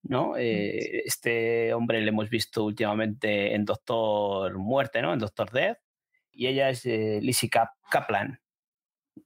¿no? 0.04 0.38
Eh, 0.38 1.02
este 1.04 1.74
hombre 1.74 2.00
le 2.00 2.10
hemos 2.10 2.30
visto 2.30 2.64
últimamente 2.64 3.56
en 3.56 3.66
Doctor 3.66 4.56
Muerte, 4.60 5.02
¿no? 5.02 5.14
En 5.14 5.20
Doctor 5.20 5.50
Death. 5.50 5.80
Y 6.32 6.46
ella 6.46 6.70
es 6.70 6.86
eh, 6.86 7.20
Lizzie 7.22 7.50
Kaplan, 7.89 8.39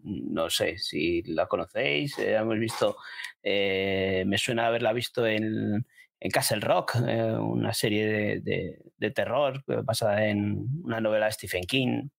no 0.07 0.49
sé 0.49 0.77
si 0.77 1.21
la 1.23 1.47
conocéis, 1.47 2.17
eh, 2.19 2.35
hemos 2.35 2.59
visto, 2.59 2.97
eh, 3.43 4.23
me 4.25 4.38
suena 4.38 4.67
haberla 4.67 4.93
visto 4.93 5.25
en, 5.25 5.85
en 6.19 6.31
Castle 6.31 6.59
Rock, 6.59 6.95
eh, 7.07 7.33
una 7.33 7.73
serie 7.73 8.39
de, 8.41 8.79
de, 8.97 9.11
terror 9.11 9.63
basada 9.83 10.27
en 10.27 10.65
una 10.83 11.01
novela 11.01 11.25
de 11.25 11.31
Stephen 11.33 11.63
King. 11.63 12.09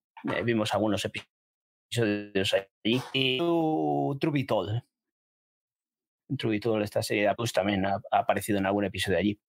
vimos 0.44 0.74
algunos 0.74 1.04
episodios 1.04 2.54
allí. 2.54 3.00
Y 3.12 3.38
True 3.38 4.46
True 6.36 6.82
esta 6.82 7.02
serie 7.02 7.22
de 7.22 7.28
Apus, 7.28 7.52
también 7.52 7.86
ha, 7.86 8.00
aparecido 8.10 8.58
en 8.58 8.66
algún 8.66 8.84
episodio 8.84 9.18
allí. 9.18 9.40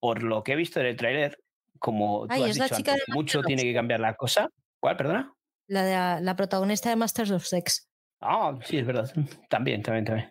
por 0.00 0.22
lo 0.22 0.42
que 0.42 0.52
he 0.52 0.56
visto 0.56 0.80
en 0.80 0.86
el 0.86 0.96
tráiler, 0.96 1.38
como 1.78 2.26
tú 2.26 2.42
has 2.42 2.54
dicho 2.54 2.74
antes, 2.74 3.04
mucho 3.08 3.42
tiene 3.42 3.62
que 3.62 3.74
cambiar 3.74 4.00
la 4.00 4.14
cosa. 4.14 4.50
¿Cuál, 4.80 4.96
perdona? 4.96 5.34
La, 5.66 6.20
la 6.20 6.36
protagonista 6.36 6.90
de 6.90 6.96
Masters 6.96 7.30
of 7.30 7.44
Sex. 7.44 7.88
Ah, 8.20 8.58
sí, 8.64 8.78
es 8.78 8.86
verdad. 8.86 9.10
También, 9.48 9.82
también, 9.82 10.04
también. 10.04 10.30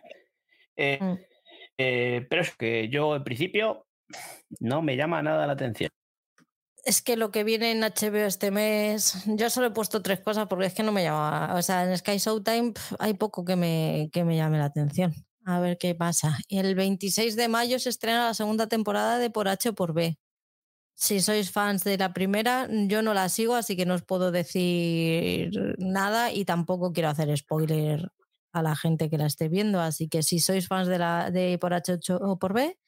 Eh, 0.76 0.98
mm. 1.00 1.18
eh, 1.78 2.26
pero 2.28 2.42
es 2.42 2.56
que 2.56 2.88
yo, 2.88 3.14
en 3.14 3.24
principio, 3.24 3.86
no 4.60 4.82
me 4.82 4.96
llama 4.96 5.22
nada 5.22 5.46
la 5.46 5.52
atención. 5.52 5.90
Es 6.84 7.00
que 7.02 7.16
lo 7.16 7.30
que 7.30 7.44
viene 7.44 7.70
en 7.70 7.80
HBO 7.80 8.26
este 8.26 8.50
mes, 8.50 9.24
yo 9.26 9.48
solo 9.48 9.68
he 9.68 9.70
puesto 9.70 10.02
tres 10.02 10.20
cosas 10.20 10.48
porque 10.48 10.66
es 10.66 10.74
que 10.74 10.82
no 10.82 10.92
me 10.92 11.02
llama. 11.02 11.54
O 11.54 11.62
sea, 11.62 11.84
en 11.84 11.96
Sky 11.96 12.18
Showtime 12.18 12.74
hay 12.98 13.14
poco 13.14 13.44
que 13.44 13.56
me, 13.56 14.10
que 14.12 14.24
me 14.24 14.36
llame 14.36 14.58
la 14.58 14.66
atención. 14.66 15.14
A 15.46 15.60
ver 15.60 15.78
qué 15.78 15.94
pasa. 15.94 16.38
El 16.48 16.74
26 16.74 17.36
de 17.36 17.48
mayo 17.48 17.78
se 17.78 17.88
estrena 17.88 18.26
la 18.26 18.34
segunda 18.34 18.66
temporada 18.66 19.18
de 19.18 19.30
Por 19.30 19.48
H 19.48 19.70
o 19.70 19.74
por 19.74 19.94
B 19.94 20.18
si 20.94 21.20
sois 21.20 21.50
fans 21.50 21.84
de 21.84 21.98
la 21.98 22.12
primera, 22.12 22.68
yo 22.70 23.02
no 23.02 23.14
la 23.14 23.28
sigo, 23.28 23.54
así 23.54 23.76
que 23.76 23.86
no 23.86 23.94
os 23.94 24.02
puedo 24.02 24.30
decir 24.30 25.50
nada 25.78 26.32
y 26.32 26.44
tampoco 26.44 26.92
quiero 26.92 27.08
hacer 27.08 27.36
spoiler 27.36 28.12
a 28.52 28.62
la 28.62 28.76
gente 28.76 29.10
que 29.10 29.18
la 29.18 29.26
esté 29.26 29.48
viendo. 29.48 29.80
Así 29.80 30.08
que 30.08 30.22
si 30.22 30.38
sois 30.38 30.68
fans 30.68 30.88
de, 30.88 30.98
la, 30.98 31.30
de 31.30 31.58
por 31.58 31.74
H 31.74 31.98
o 32.20 32.38
por 32.38 32.54
B, 32.54 32.78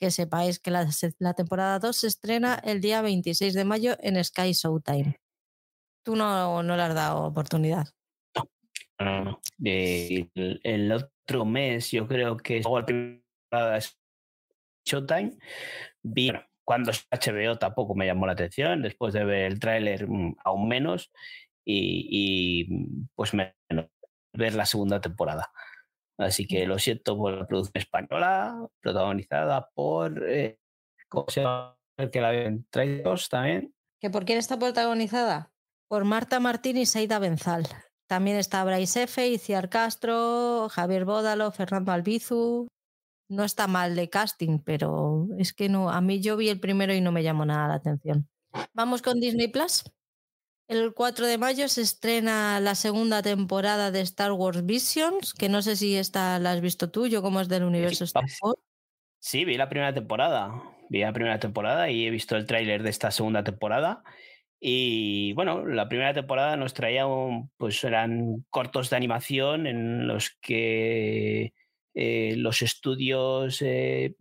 que 0.00 0.10
sepáis 0.10 0.58
que 0.58 0.70
la, 0.70 0.88
la, 1.18 1.34
temporada 1.34 1.78
2 1.78 1.96
se 1.96 2.08
estrena 2.08 2.60
el 2.64 2.80
día 2.80 3.00
26 3.00 3.54
de 3.54 3.64
mayo 3.64 3.96
en 4.00 4.22
Sky 4.22 4.52
Showtime. 4.52 5.16
Tú 6.04 6.16
no, 6.16 6.62
no 6.62 6.76
le 6.76 6.82
has 6.82 6.94
dado 6.94 7.24
oportunidad. 7.24 7.86
No, 8.98 9.24
no, 9.24 9.40
El, 9.62 10.92
otro 10.92 11.44
mes 11.44 11.90
yo 11.92 12.06
creo 12.06 12.36
que 12.36 12.60
la 12.60 12.84
temporada 12.84 13.78
Showtime. 14.84 15.38
Bien, 16.02 16.40
cuando 16.64 16.90
es 16.90 17.06
HBO 17.10 17.58
tampoco 17.58 17.94
me 17.94 18.06
llamó 18.06 18.26
la 18.26 18.32
atención, 18.32 18.82
después 18.82 19.14
de 19.14 19.24
ver 19.24 19.52
el 19.52 19.60
tráiler 19.60 20.08
mm, 20.08 20.36
aún 20.44 20.68
menos 20.68 21.12
y, 21.64 22.66
mm, 22.68 23.08
pues 23.14 23.32
menos 23.34 23.86
ver 24.32 24.54
la 24.54 24.66
segunda 24.66 25.00
temporada. 25.00 25.52
Así 26.18 26.46
que 26.46 26.66
lo 26.66 26.78
siento 26.78 27.16
por 27.16 27.32
la 27.32 27.46
producción 27.46 27.82
española, 27.82 28.68
protagonizada 28.80 29.70
por, 29.74 30.28
eh, 30.28 30.58
¿cómo 31.08 31.26
se 31.28 31.42
llama? 31.42 31.76
El 31.96 32.10
que 32.10 32.20
la 32.20 32.30
ven, 32.30 32.66
traídos 32.70 33.28
también. 33.28 33.74
¿Que 34.00 34.10
por 34.10 34.24
quién 34.24 34.38
está 34.38 34.58
protagonizada? 34.58 35.52
Por 35.88 36.04
Marta 36.04 36.40
Martín 36.40 36.76
y 36.76 36.86
Seida 36.86 37.18
Benzal. 37.18 37.68
También 38.06 38.36
está 38.36 38.64
Bryce 38.64 39.04
F., 39.04 39.26
Iciar 39.26 39.68
Castro, 39.68 40.68
Javier 40.68 41.04
Bódalo, 41.04 41.50
Fernando 41.52 41.92
Albizu, 41.92 42.68
no 43.34 43.44
está 43.44 43.66
mal 43.66 43.94
de 43.94 44.08
casting, 44.08 44.58
pero 44.58 45.26
es 45.38 45.52
que 45.52 45.68
no, 45.68 45.90
a 45.90 46.00
mí 46.00 46.20
yo 46.20 46.36
vi 46.36 46.48
el 46.48 46.60
primero 46.60 46.94
y 46.94 47.00
no 47.00 47.12
me 47.12 47.22
llamó 47.22 47.44
nada 47.44 47.68
la 47.68 47.74
atención. 47.74 48.28
Vamos 48.72 49.02
con 49.02 49.20
Disney 49.20 49.48
Plus. 49.48 49.84
El 50.66 50.94
4 50.94 51.26
de 51.26 51.36
mayo 51.36 51.68
se 51.68 51.82
estrena 51.82 52.58
la 52.60 52.74
segunda 52.74 53.22
temporada 53.22 53.90
de 53.90 54.00
Star 54.00 54.32
Wars 54.32 54.64
Visions, 54.64 55.34
que 55.34 55.50
no 55.50 55.60
sé 55.60 55.76
si 55.76 55.96
esta 55.96 56.38
la 56.38 56.52
has 56.52 56.60
visto 56.62 56.90
tú, 56.90 57.06
yo 57.06 57.20
como 57.20 57.40
es 57.40 57.48
del 57.48 57.64
universo 57.64 58.04
Star 58.04 58.24
Wars. 58.42 58.58
Sí, 59.18 59.44
vi 59.44 59.56
la 59.56 59.68
primera 59.68 59.92
temporada. 59.92 60.52
Vi 60.88 61.00
la 61.00 61.12
primera 61.12 61.38
temporada 61.38 61.90
y 61.90 62.06
he 62.06 62.10
visto 62.10 62.36
el 62.36 62.46
tráiler 62.46 62.82
de 62.82 62.90
esta 62.90 63.10
segunda 63.10 63.44
temporada. 63.44 64.02
Y 64.60 65.34
bueno, 65.34 65.66
la 65.66 65.88
primera 65.88 66.14
temporada 66.14 66.56
nos 66.56 66.72
traía 66.72 67.06
un, 67.06 67.50
pues 67.58 67.84
eran 67.84 68.46
cortos 68.48 68.88
de 68.88 68.96
animación 68.96 69.66
en 69.66 70.06
los 70.06 70.38
que 70.40 71.52
eh, 71.96 72.34
los 72.36 72.60
estudios 72.62 73.62
eh, 73.62 74.16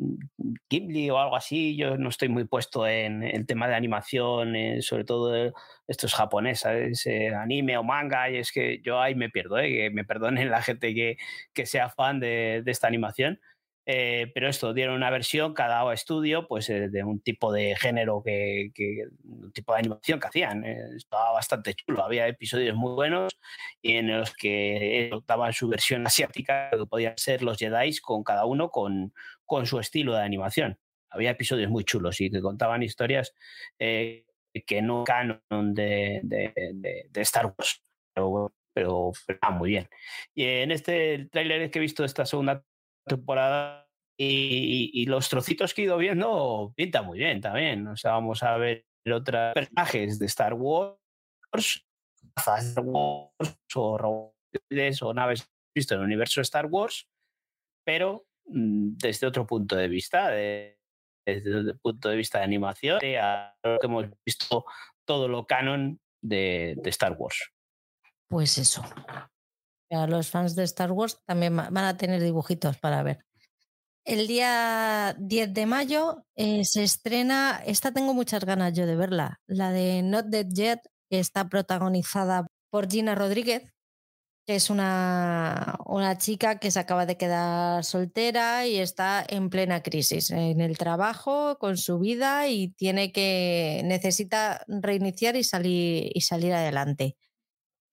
Ghibli 0.70 1.10
o 1.10 1.18
algo 1.18 1.36
así, 1.36 1.76
yo 1.76 1.98
no 1.98 2.10
estoy 2.10 2.30
muy 2.30 2.46
puesto 2.46 2.88
en 2.88 3.24
el 3.24 3.48
tema 3.48 3.68
de 3.68 3.74
animación, 3.74 4.56
eh, 4.56 4.82
sobre 4.84 5.06
todo 5.06 5.52
estos 5.88 6.14
japoneses, 6.14 7.08
anime 7.36 7.78
o 7.78 7.84
manga, 7.84 8.30
y 8.30 8.38
es 8.38 8.52
que 8.52 8.80
yo 8.84 9.02
ahí 9.02 9.16
me 9.16 9.30
pierdo, 9.30 9.56
que 9.56 9.90
me 9.92 10.06
perdonen 10.06 10.52
la 10.52 10.62
gente 10.62 10.94
que, 10.94 11.18
que 11.54 11.66
sea 11.66 11.90
fan 11.90 12.20
de, 12.20 12.62
esta 12.68 12.88
animación, 12.88 13.40
Eh, 13.86 14.32
pero 14.34 14.48
esto 14.48 14.74
dieron 14.74 14.96
una 14.96 15.10
versión 15.10 15.54
cada 15.54 15.94
estudio 15.94 16.48
pues 16.48 16.70
eh, 16.70 16.88
de 16.88 17.04
un 17.04 17.20
tipo 17.20 17.52
de 17.52 17.76
género 17.76 18.24
que, 18.24 18.72
un 19.26 19.52
tipo 19.52 19.74
de 19.74 19.80
animación 19.80 20.22
que 20.22 20.28
hacían 20.28 20.64
eh, 20.64 20.96
estaba 20.96 21.34
bastante 21.34 21.74
chulo 21.74 22.02
había 22.02 22.26
episodios 22.28 22.78
muy 22.78 22.94
buenos 22.94 23.38
y 23.82 23.98
en 23.98 24.18
los 24.18 24.34
que 24.34 25.12
daban 25.28 25.52
su 25.52 25.68
versión 25.68 26.08
asiática 26.08 26.70
que 26.72 26.86
podían 26.86 27.18
ser 27.18 27.44
los 27.44 27.58
Jedi 27.58 27.98
con 27.98 28.24
cada 28.24 28.46
uno 28.46 28.70
con, 28.70 29.14
con 29.46 29.66
su 29.66 29.80
estilo 29.80 30.14
de 30.14 30.24
animación. 30.24 30.80
Había 31.10 31.32
episodios 31.32 31.70
muy 31.70 31.84
chulos 31.84 32.22
y 32.22 32.32
que 32.32 32.42
contaban 32.42 32.84
historias 32.84 33.34
que 33.78 34.82
no 34.82 35.04
canon 35.04 35.74
de, 35.74 36.22
de, 36.24 37.06
de, 37.10 37.22
Star 37.22 37.48
Wars 37.48 37.84
pero, 38.14 38.52
pero, 38.74 39.12
muy 39.52 39.70
bien. 39.70 39.90
Y 40.34 40.46
en 40.46 40.72
este 40.72 41.28
tráiler 41.32 41.70
que 41.70 41.80
he 41.80 41.82
visto 41.82 42.04
de 42.04 42.08
esta 42.08 42.26
segunda 42.26 42.64
temporada 43.06 43.88
y, 44.18 45.06
los 45.08 45.30
trocitos 45.30 45.74
que 45.74 45.82
he 45.82 45.86
ido 45.86 45.97
viendo 45.97 46.74
pinta 46.76 47.01
muy 47.01 47.20
bien 47.20 47.41
también. 47.41 47.88
O 47.88 47.95
sea, 47.95 48.12
vamos 48.12 48.43
a 48.43 48.58
ver 48.58 48.86
otros 49.12 49.54
personajes 49.54 50.20
de 50.20 50.26
Star 50.28 50.54
Wars, 50.54 50.97
Star 52.36 52.84
Wars 52.84 53.58
o 53.76 53.97
robots 53.97 55.01
o 55.01 55.14
naves 55.14 55.49
visto 55.76 55.95
en 55.95 56.01
el 56.01 56.06
universo 56.06 56.41
Star 56.41 56.68
Wars, 56.68 57.08
pero 57.86 58.26
mm, 58.45 58.93
desde 58.97 59.28
otro 59.28 59.45
punto 59.45 59.76
de 59.76 59.88
vista, 59.88 60.30
desde 60.30 60.80
el 61.26 61.80
punto 61.80 62.10
de 62.10 62.16
vista 62.16 62.38
de 62.38 62.43
animación, 62.45 62.99
a 63.20 63.56
lo 63.64 63.80
que 63.80 63.88
hemos 63.88 64.06
visto 64.26 64.66
todo 65.06 65.28
lo 65.28 65.45
canon 65.45 65.99
de, 66.22 66.76
de 66.78 66.89
Star 66.89 67.14
Wars. 67.18 67.51
Pues 68.30 68.58
eso 68.58 68.84
los 70.08 70.30
fans 70.30 70.56
de 70.56 70.64
Star 70.64 70.91
Wars 70.91 71.20
también 71.26 71.56
van 71.56 71.78
a 71.78 71.98
tener 71.98 72.22
dibujitos 72.22 72.78
para 72.78 73.04
ver. 73.04 73.20
El 74.06 74.28
día 74.28 75.16
10 75.18 75.54
de 75.54 75.66
mayo 75.66 76.26
eh, 76.36 76.66
se 76.66 76.84
estrena, 76.84 77.62
esta 77.66 77.94
tengo 77.94 78.14
muchas 78.14 78.44
ganas 78.44 78.74
yo 78.74 78.86
de 78.86 78.98
verla, 78.98 79.39
la 79.48 79.72
de 79.72 80.02
Not 80.04 80.26
Dead 80.26 80.48
Yet, 80.50 80.82
que 81.10 81.20
está 81.20 81.48
protagonizada 81.48 82.46
por 82.70 82.91
Gina 82.91 83.16
Rodríguez, 83.16 83.64
que 84.46 84.56
es 84.56 84.70
una, 84.70 85.78
una 85.86 86.18
chica 86.18 86.60
que 86.60 86.70
se 86.70 86.80
acaba 86.80 87.06
de 87.06 87.16
quedar 87.16 87.86
soltera 87.86 88.68
y 88.68 88.78
está 88.78 89.24
en 89.28 89.50
plena 89.50 89.82
crisis 89.82 90.32
en 90.32 90.60
el 90.60 90.78
trabajo, 90.78 91.58
con 91.60 91.78
su 91.78 92.00
vida 92.00 92.50
y 92.50 92.70
tiene 92.74 93.14
que 93.14 93.82
necesita 93.86 94.66
reiniciar 94.68 95.38
y 95.38 95.46
salir, 95.46 96.12
y 96.14 96.22
salir 96.22 96.54
adelante. 96.54 97.16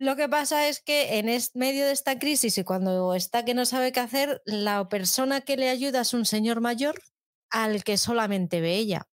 Lo 0.01 0.16
que 0.16 0.30
pasa 0.30 0.66
es 0.66 0.80
que 0.80 1.18
en 1.18 1.26
medio 1.53 1.84
de 1.84 1.92
esta 1.92 2.18
crisis 2.18 2.57
y 2.57 2.64
cuando 2.64 3.14
está 3.14 3.44
que 3.44 3.53
no 3.53 3.66
sabe 3.66 3.92
qué 3.92 4.01
hacer, 4.01 4.40
la 4.46 4.88
persona 4.88 5.42
que 5.42 5.59
le 5.59 5.68
ayuda 5.68 6.01
es 6.01 6.14
un 6.14 6.24
señor 6.24 6.62
mayor 6.62 6.98
al 7.51 7.84
que 7.84 7.98
solamente 7.98 8.62
ve 8.62 8.76
ella. 8.76 9.11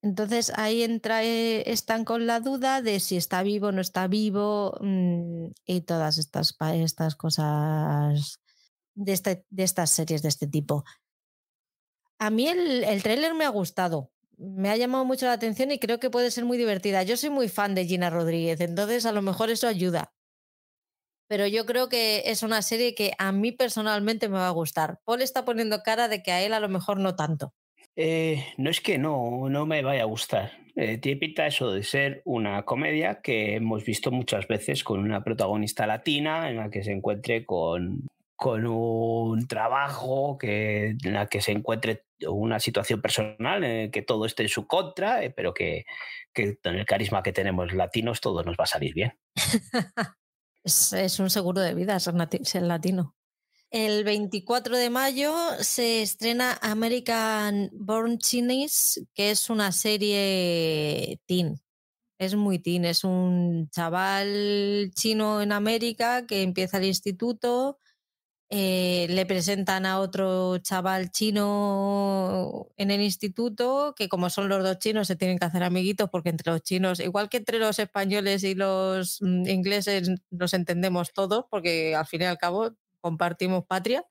Entonces 0.00 0.52
ahí 0.54 0.84
entra, 0.84 1.24
eh, 1.24 1.68
están 1.72 2.04
con 2.04 2.28
la 2.28 2.38
duda 2.38 2.80
de 2.80 3.00
si 3.00 3.16
está 3.16 3.42
vivo 3.42 3.66
o 3.66 3.72
no 3.72 3.80
está 3.80 4.06
vivo 4.06 4.78
mm, 4.80 5.48
y 5.66 5.80
todas 5.80 6.18
estas, 6.18 6.56
estas 6.74 7.16
cosas 7.16 8.38
de, 8.94 9.12
este, 9.12 9.44
de 9.50 9.64
estas 9.64 9.90
series 9.90 10.22
de 10.22 10.28
este 10.28 10.46
tipo. 10.46 10.84
A 12.20 12.30
mí 12.30 12.46
el, 12.46 12.84
el 12.84 13.34
me 13.34 13.44
ha 13.44 13.48
gustado 13.48 14.12
me 14.38 14.70
ha 14.70 14.76
llamado 14.76 15.04
mucho 15.04 15.26
la 15.26 15.32
atención 15.32 15.70
y 15.70 15.78
creo 15.78 15.98
que 15.98 16.10
puede 16.10 16.30
ser 16.30 16.44
muy 16.44 16.56
divertida. 16.56 17.02
Yo 17.02 17.16
soy 17.16 17.30
muy 17.30 17.48
fan 17.48 17.74
de 17.74 17.84
Gina 17.84 18.08
Rodríguez, 18.08 18.60
entonces 18.60 19.04
a 19.04 19.12
lo 19.12 19.22
mejor 19.22 19.50
eso 19.50 19.66
ayuda. 19.66 20.12
Pero 21.28 21.46
yo 21.46 21.66
creo 21.66 21.88
que 21.88 22.22
es 22.26 22.42
una 22.42 22.62
serie 22.62 22.94
que 22.94 23.12
a 23.18 23.32
mí 23.32 23.52
personalmente 23.52 24.28
me 24.28 24.38
va 24.38 24.48
a 24.48 24.52
gustar. 24.52 25.00
Paul 25.04 25.20
está 25.20 25.44
poniendo 25.44 25.82
cara 25.82 26.08
de 26.08 26.22
que 26.22 26.32
a 26.32 26.42
él 26.42 26.54
a 26.54 26.60
lo 26.60 26.68
mejor 26.68 27.00
no 27.00 27.16
tanto. 27.16 27.52
Eh, 27.96 28.46
no 28.56 28.70
es 28.70 28.80
que 28.80 28.96
no, 28.96 29.48
no 29.50 29.66
me 29.66 29.82
vaya 29.82 30.02
a 30.02 30.06
gustar. 30.06 30.52
Eh, 30.76 30.98
tiene 30.98 31.18
pinta 31.18 31.46
eso 31.46 31.72
de 31.72 31.82
ser 31.82 32.22
una 32.24 32.64
comedia 32.64 33.20
que 33.20 33.56
hemos 33.56 33.84
visto 33.84 34.10
muchas 34.10 34.46
veces 34.46 34.84
con 34.84 35.00
una 35.00 35.22
protagonista 35.22 35.86
latina 35.86 36.48
en 36.48 36.56
la 36.56 36.70
que 36.70 36.84
se 36.84 36.92
encuentre 36.92 37.44
con 37.44 38.06
con 38.38 38.64
un 38.66 39.48
trabajo 39.48 40.38
que, 40.38 40.90
en 40.90 41.12
la 41.12 41.26
que 41.26 41.40
se 41.40 41.50
encuentre 41.50 42.04
una 42.26 42.58
situación 42.58 43.00
personal 43.00 43.64
en 43.64 43.90
que 43.90 44.02
todo 44.02 44.26
esté 44.26 44.42
en 44.44 44.48
su 44.48 44.66
contra, 44.66 45.22
eh, 45.22 45.30
pero 45.30 45.54
que, 45.54 45.84
que, 46.32 46.56
con 46.58 46.74
el 46.74 46.86
carisma 46.86 47.22
que 47.22 47.32
tenemos 47.32 47.72
latinos 47.72 48.20
todo 48.20 48.42
nos 48.42 48.56
va 48.56 48.64
a 48.64 48.66
salir 48.66 48.94
bien. 48.94 49.18
es, 50.64 51.18
un 51.20 51.30
seguro 51.30 51.60
de 51.60 51.74
vida 51.74 51.98
ser, 52.00 52.14
latino. 52.62 53.14
El 53.70 54.04
24 54.04 54.76
de 54.76 54.90
mayo 54.90 55.34
se 55.60 56.02
estrena 56.02 56.58
American 56.62 57.70
Born 57.72 58.18
Chinese, 58.18 59.06
que 59.14 59.30
es 59.30 59.50
una 59.50 59.72
serie 59.72 61.20
teen. 61.26 61.60
Es 62.18 62.34
muy 62.34 62.58
teen, 62.58 62.84
es 62.84 63.04
un 63.04 63.68
chaval 63.70 64.90
chino 64.94 65.42
en 65.42 65.52
América 65.52 66.26
que 66.26 66.42
empieza 66.42 66.78
el 66.78 66.86
instituto, 66.86 67.78
eh, 68.50 69.06
le 69.10 69.26
presentan 69.26 69.84
a 69.84 70.00
otro 70.00 70.56
chaval 70.58 71.10
chino 71.10 72.68
en 72.78 72.90
el 72.90 73.02
instituto, 73.02 73.94
que 73.94 74.08
como 74.08 74.30
son 74.30 74.48
los 74.48 74.62
dos 74.62 74.78
chinos 74.78 75.06
se 75.06 75.16
tienen 75.16 75.38
que 75.38 75.44
hacer 75.44 75.62
amiguitos 75.62 76.08
porque 76.10 76.30
entre 76.30 76.50
los 76.52 76.62
chinos, 76.62 77.00
igual 77.00 77.28
que 77.28 77.36
entre 77.38 77.58
los 77.58 77.78
españoles 77.78 78.44
y 78.44 78.54
los 78.54 79.20
mm, 79.20 79.46
ingleses 79.48 80.10
nos 80.30 80.54
entendemos 80.54 81.12
todos 81.12 81.44
porque 81.50 81.94
al 81.94 82.06
fin 82.06 82.22
y 82.22 82.24
al 82.24 82.38
cabo 82.38 82.70
compartimos 83.02 83.66
patria, 83.66 84.04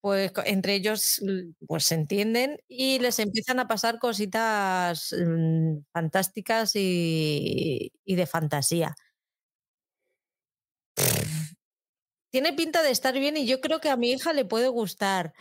pues 0.00 0.32
entre 0.46 0.74
ellos 0.74 1.20
pues 1.66 1.84
se 1.84 1.94
entienden 1.94 2.58
y 2.68 2.98
les 2.98 3.18
empiezan 3.18 3.60
a 3.60 3.68
pasar 3.68 3.98
cositas 3.98 5.14
mm, 5.16 5.78
fantásticas 5.92 6.72
y 6.74 7.90
de 8.06 8.26
fantasía 8.26 8.96
tiene 12.32 12.54
pinta 12.54 12.82
de 12.82 12.90
estar 12.90 13.14
bien 13.14 13.36
y 13.36 13.46
yo 13.46 13.60
creo 13.60 13.78
que 13.78 13.90
a 13.90 13.96
mi 13.96 14.10
hija 14.10 14.32
le 14.32 14.46
puede 14.46 14.68
gustar. 14.68 15.34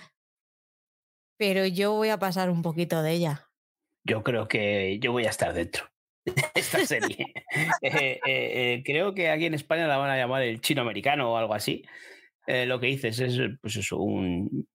Pero 1.37 1.65
yo 1.65 1.93
voy 1.93 2.09
a 2.09 2.19
pasar 2.19 2.49
un 2.49 2.61
poquito 2.61 3.01
de 3.01 3.13
ella. 3.13 3.49
Yo 4.03 4.23
creo 4.23 4.47
que 4.47 4.99
yo 4.99 5.13
voy 5.13 5.25
a 5.25 5.29
estar 5.29 5.53
dentro 5.53 5.85
de 6.25 6.43
esta 6.53 6.85
serie. 6.85 7.33
Eh, 7.81 7.91
eh, 7.91 8.21
eh, 8.25 8.83
creo 8.85 9.13
que 9.13 9.29
aquí 9.29 9.45
en 9.45 9.53
España 9.53 9.85
la 9.85 9.97
van 9.97 10.09
a 10.09 10.15
llamar 10.15 10.41
el 10.43 10.61
chino 10.61 10.81
americano 10.81 11.33
o 11.33 11.37
algo 11.37 11.53
así. 11.53 11.83
lo 12.47 12.79
que 12.79 12.87
dices 12.87 13.19
es, 13.19 13.39
pues 13.61 13.75
eso, 13.75 13.97
un, 13.97 14.67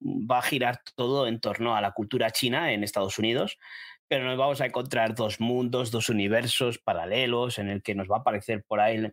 va 0.00 0.38
a 0.38 0.42
girar 0.42 0.80
todo 0.94 1.26
en 1.26 1.40
torno 1.40 1.74
a 1.74 1.80
la 1.80 1.90
cultura 1.90 2.30
china 2.30 2.72
en 2.72 2.84
Estados 2.84 3.18
Unidos, 3.18 3.58
pero 4.06 4.24
nos 4.24 4.38
vamos 4.38 4.60
a 4.60 4.66
encontrar 4.66 5.16
dos 5.16 5.40
mundos, 5.40 5.90
dos 5.90 6.08
universos 6.08 6.78
paralelos 6.78 7.58
en 7.58 7.70
el 7.70 7.82
que 7.82 7.96
nos 7.96 8.08
va 8.08 8.18
a 8.18 8.20
aparecer 8.20 8.62
por 8.62 8.78
ahí 8.78 9.10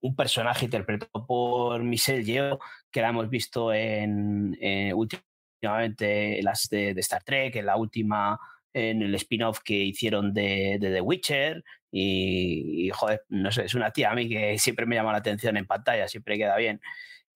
un 0.00 0.14
personaje 0.14 0.66
interpretado 0.66 1.26
por 1.26 1.82
Michelle 1.82 2.24
Yeoh, 2.24 2.58
que 2.90 3.00
la 3.00 3.08
hemos 3.10 3.28
visto 3.28 3.72
en, 3.72 4.56
últimamente 4.94 6.40
las 6.42 6.68
de, 6.68 6.90
Star 6.98 7.22
Trek, 7.24 7.56
en 7.56 7.66
la 7.66 7.76
última, 7.76 8.38
en 8.72 9.02
el 9.02 9.14
spin-off 9.14 9.60
que 9.64 9.74
hicieron 9.74 10.32
de, 10.32 10.78
The 10.80 11.00
Witcher. 11.00 11.64
Y, 11.90 12.90
joder, 12.92 13.22
no 13.28 13.50
sé, 13.50 13.64
es 13.64 13.74
una 13.74 13.90
tía 13.90 14.10
a 14.10 14.14
mí 14.14 14.28
que 14.28 14.58
siempre 14.58 14.86
me 14.86 14.96
llama 14.96 15.12
la 15.12 15.18
atención 15.18 15.56
en 15.56 15.66
pantalla, 15.66 16.08
siempre 16.08 16.36
queda 16.36 16.56
bien. 16.56 16.80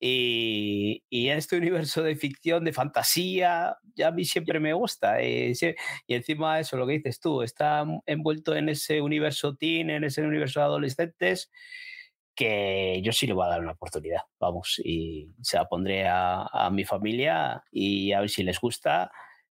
Y, 0.02 1.02
en 1.10 1.38
este 1.38 1.56
universo 1.56 2.02
de 2.02 2.16
ficción, 2.16 2.64
de 2.64 2.72
fantasía, 2.72 3.76
ya 3.94 4.08
a 4.08 4.12
mí 4.12 4.24
siempre 4.24 4.60
me 4.60 4.72
gusta. 4.72 5.22
Y, 5.22 5.52
y, 6.06 6.14
encima 6.14 6.60
eso, 6.60 6.76
lo 6.76 6.86
que 6.86 6.94
dices 6.94 7.20
tú, 7.20 7.42
está 7.42 7.84
envuelto 8.06 8.54
en 8.54 8.68
ese 8.68 9.00
universo 9.00 9.56
teen, 9.56 9.90
en 9.90 10.04
ese 10.04 10.22
universo 10.22 10.60
de 10.60 10.66
adolescentes 10.66 11.50
que 12.34 13.00
yo 13.02 13.12
sí 13.12 13.26
le 13.26 13.32
voy 13.32 13.46
a 13.46 13.50
dar 13.50 13.60
una 13.60 13.72
oportunidad, 13.72 14.22
vamos, 14.38 14.80
y 14.84 15.34
se 15.42 15.56
la 15.56 15.66
pondré 15.66 16.06
a, 16.08 16.70
mi 16.72 16.84
familia 16.84 17.62
y 17.70 18.12
a 18.12 18.20
ver 18.20 18.30
si 18.30 18.42
les 18.42 18.60
gusta 18.60 19.10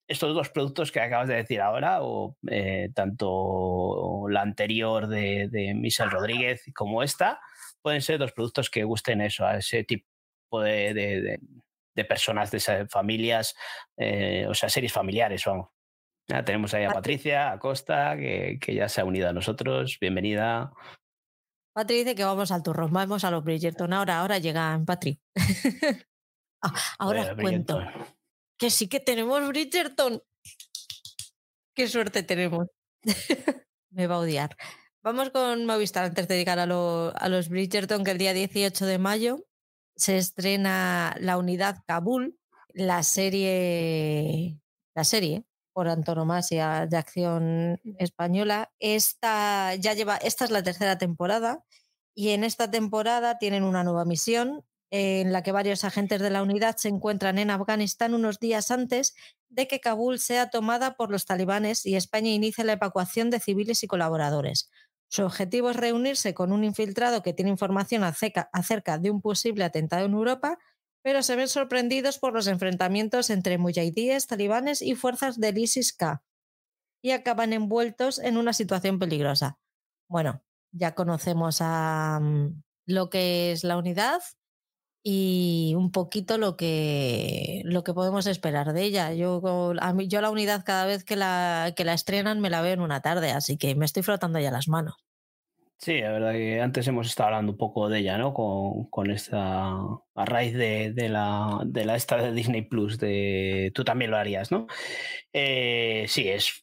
estos 0.09 0.35
dos 0.35 0.51
productos 0.51 0.93
que 0.93 1.01
acabas 1.01 1.29
de 1.29 1.37
decir 1.37 1.61
ahora, 1.61 2.03
o 2.03 2.37
eh, 2.51 2.91
tanto 2.95 4.27
la 4.29 4.43
anterior 4.43 5.07
de, 5.07 5.49
de 5.49 5.75
Michelle 5.75 6.11
Rodríguez 6.11 6.65
como 6.75 7.03
esta, 7.03 7.41
pueden 7.81 8.03
ser 8.03 8.19
dos 8.19 8.33
productos 8.33 8.69
que 8.69 8.85
gusten 8.85 9.21
eso, 9.21 9.47
a 9.47 9.59
ese 9.59 9.85
tipo 9.85 10.07
de, 10.61 11.39
de, 11.95 12.05
personas, 12.05 12.51
de 12.51 12.59
esas 12.59 12.91
familias, 12.91 13.55
eh, 13.97 14.47
o 14.49 14.55
sea, 14.55 14.69
series 14.69 14.93
familiares, 14.93 15.45
vamos. 15.47 15.69
Ya 16.29 16.45
tenemos 16.45 16.73
ahí 16.75 16.85
a 16.85 16.91
Patricia, 16.91 17.53
a 17.53 17.59
Costa, 17.59 18.17
que, 18.17 18.59
que 18.61 18.75
ya 18.75 18.89
se 18.89 19.01
ha 19.01 19.05
unido 19.05 19.29
a 19.29 19.33
nosotros. 19.33 19.99
Bienvenida. 20.01 20.73
Patri 21.73 21.99
dice 21.99 22.15
que 22.15 22.25
vamos 22.25 22.51
al 22.51 22.63
turrón, 22.63 22.93
vamos 22.93 23.25
a 23.25 23.31
los 23.31 23.43
Bridgerton. 23.43 23.93
Ahora, 23.93 24.21
ahora 24.21 24.39
llegan 24.39 24.85
Patri. 24.85 25.21
Ah, 26.65 26.73
ahora 27.01 27.23
os 27.23 27.35
cuento 27.35 27.81
que 28.57 28.71
sí 28.71 28.87
que 28.87 29.01
tenemos 29.01 29.49
Bridgerton. 29.49 30.23
Qué 31.75 31.89
suerte 31.89 32.23
tenemos. 32.23 32.69
Me 33.91 34.07
va 34.07 34.15
a 34.15 34.19
odiar. 34.19 34.57
Vamos 35.03 35.31
con 35.31 35.67
Movistar 35.67 36.05
antes 36.05 36.29
de 36.29 36.37
llegar 36.37 36.61
a, 36.61 36.63
a 36.63 37.29
los 37.29 37.49
Bridgerton, 37.49 38.05
que 38.05 38.13
el 38.13 38.19
día 38.19 38.33
18 38.33 38.87
de 38.87 38.99
mayo 38.99 39.45
se 39.97 40.19
estrena 40.19 41.17
La 41.19 41.37
Unidad 41.37 41.79
Kabul, 41.85 42.39
la 42.75 43.03
serie, 43.03 44.61
la 44.95 45.03
serie 45.03 45.45
por 45.73 45.89
antonomasia 45.89 46.87
de 46.87 46.97
acción 46.97 47.81
española. 47.99 48.73
Esta 48.79 49.75
ya 49.75 49.95
lleva, 49.95 50.17
esta 50.17 50.45
es 50.45 50.51
la 50.51 50.63
tercera 50.63 50.99
temporada 50.99 51.65
y 52.15 52.31
en 52.31 52.45
esta 52.45 52.71
temporada 52.71 53.39
tienen 53.39 53.65
una 53.65 53.85
nueva 53.85 54.05
misión 54.05 54.65
en 54.91 55.33
la 55.33 55.43
que 55.43 55.53
varios 55.53 55.85
agentes 55.85 56.21
de 56.21 56.29
la 56.29 56.43
unidad 56.43 56.77
se 56.77 56.89
encuentran 56.89 57.39
en 57.39 57.51
Afganistán 57.51 58.13
unos 58.13 58.39
días 58.39 58.71
antes 58.71 59.15
de 59.49 59.67
que 59.67 59.81
Kabul 59.81 60.19
sea 60.19 60.51
tomada 60.51 60.97
por 60.97 61.11
los 61.11 61.25
talibanes 61.25 61.87
y 61.87 61.97
España 61.97 62.31
inicie 62.31 62.63
la 62.65 62.75
evacuación 62.75 63.31
de 63.31 63.41
civiles 63.41 63.83
y 63.83 63.87
colaboradores. 63.87 64.71
Su 65.09 65.25
objetivo 65.25 65.71
es 65.71 65.77
reunirse 65.77 66.35
con 66.35 66.53
un 66.53 66.65
infiltrado 66.65 67.23
que 67.23 67.33
tiene 67.33 67.51
información 67.51 68.03
acerca 68.03 68.99
de 68.99 69.11
un 69.11 69.23
posible 69.23 69.65
atentado 69.65 70.05
en 70.05 70.13
Europa, 70.13 70.59
pero 71.03 71.23
se 71.23 71.37
ven 71.37 71.49
sorprendidos 71.49 72.19
por 72.19 72.33
los 72.33 72.47
enfrentamientos 72.47 73.31
entre 73.31 73.59
mujahidíes, 73.59 74.27
talibanes 74.27 74.83
y 74.83 74.95
fuerzas 74.95 75.39
del 75.39 75.59
ISIS-K 75.59 76.23
y 77.03 77.11
acaban 77.11 77.53
envueltos 77.53 78.19
en 78.19 78.37
una 78.37 78.53
situación 78.53 78.99
peligrosa. 78.99 79.59
Bueno, 80.09 80.43
ya 80.71 80.95
conocemos 80.95 81.59
a 81.61 82.21
mm, 82.21 82.63
lo 82.87 83.11
que 83.11 83.53
es 83.53 83.65
la 83.65 83.77
unidad, 83.77 84.23
y 85.05 85.75
un 85.77 85.91
poquito 85.91 86.39
lo 86.39 86.57
que, 86.57 87.63
lo 87.65 87.83
que 87.83 87.93
podemos 87.93 88.27
esperar 88.27 88.73
de 88.73 88.85
ella. 88.85 89.13
Yo, 89.13 89.43
a 89.81 89.95
yo 90.03 90.21
la 90.21 90.31
unidad 90.31 90.65
cada 90.65 90.87
vez 90.87 91.05
que 91.05 91.17
la, 91.17 91.73
que 91.77 91.85
la 91.85 91.95
estrenan 91.95 92.41
me 92.41 92.51
la 92.51 92.63
veo 92.63 92.75
en 92.75 92.81
una 92.81 93.03
tarde, 93.03 93.33
así 93.33 93.57
que 93.57 93.75
me 93.75 93.85
estoy 93.85 94.03
frotando 94.03 94.39
ya 94.39 94.51
las 94.51 94.69
manos. 94.69 94.95
Sí, 95.85 96.01
la 96.01 96.13
verdad 96.13 96.33
que 96.35 96.61
antes 96.61 96.87
hemos 96.87 97.09
estado 97.09 97.27
hablando 97.31 97.51
un 97.53 97.59
poco 97.59 97.89
de 97.89 97.99
ella, 97.99 98.17
¿no? 98.17 98.33
Con, 98.33 98.85
con 98.89 99.11
esta, 99.11 99.73
a 99.73 100.25
raíz 100.25 100.55
de, 100.55 100.93
de, 100.93 101.09
la, 101.09 101.61
de 101.67 101.85
la 101.85 101.97
esta 101.97 102.19
de 102.19 102.31
Disney 102.31 102.63
Plus, 102.63 102.99
de 103.01 103.73
tú 103.75 103.83
también 103.83 104.13
lo 104.13 104.17
harías, 104.17 104.53
¿no? 104.53 104.69
Eh, 105.33 106.05
sí, 106.07 106.29
es, 106.29 106.63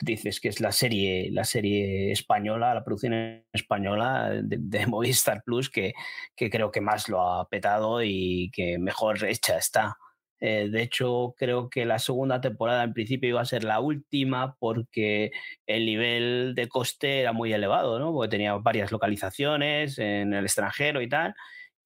dices 0.00 0.40
que 0.40 0.48
es 0.48 0.58
la 0.60 0.72
serie, 0.72 1.30
la 1.30 1.44
serie 1.44 2.10
española, 2.10 2.74
la 2.74 2.82
producción 2.82 3.44
española 3.52 4.32
de, 4.42 4.86
Movistar 4.88 5.44
Plus 5.44 5.70
que, 5.70 5.92
que 6.34 6.50
creo 6.50 6.72
que 6.72 6.80
más 6.80 7.08
lo 7.08 7.22
ha 7.22 7.48
petado 7.48 8.02
y 8.02 8.50
que 8.52 8.78
mejor 8.80 9.24
hecha 9.26 9.58
está. 9.58 9.96
Eh, 10.40 10.68
de 10.70 10.82
hecho, 10.82 11.34
creo 11.36 11.70
que 11.70 11.86
la 11.86 11.98
segunda 11.98 12.40
temporada 12.40 12.84
en 12.84 12.92
principio 12.92 13.30
iba 13.30 13.40
a 13.40 13.44
ser 13.46 13.64
la 13.64 13.80
última 13.80 14.56
porque 14.58 15.32
el 15.66 15.86
nivel 15.86 16.54
de 16.54 16.68
coste 16.68 17.20
era 17.20 17.32
muy 17.32 17.52
elevado, 17.52 17.98
¿no? 17.98 18.12
Porque 18.12 18.30
tenía 18.30 18.54
varias 18.54 18.92
localizaciones 18.92 19.98
en 19.98 20.34
el 20.34 20.44
extranjero 20.44 21.00
y 21.00 21.08
tal, 21.08 21.34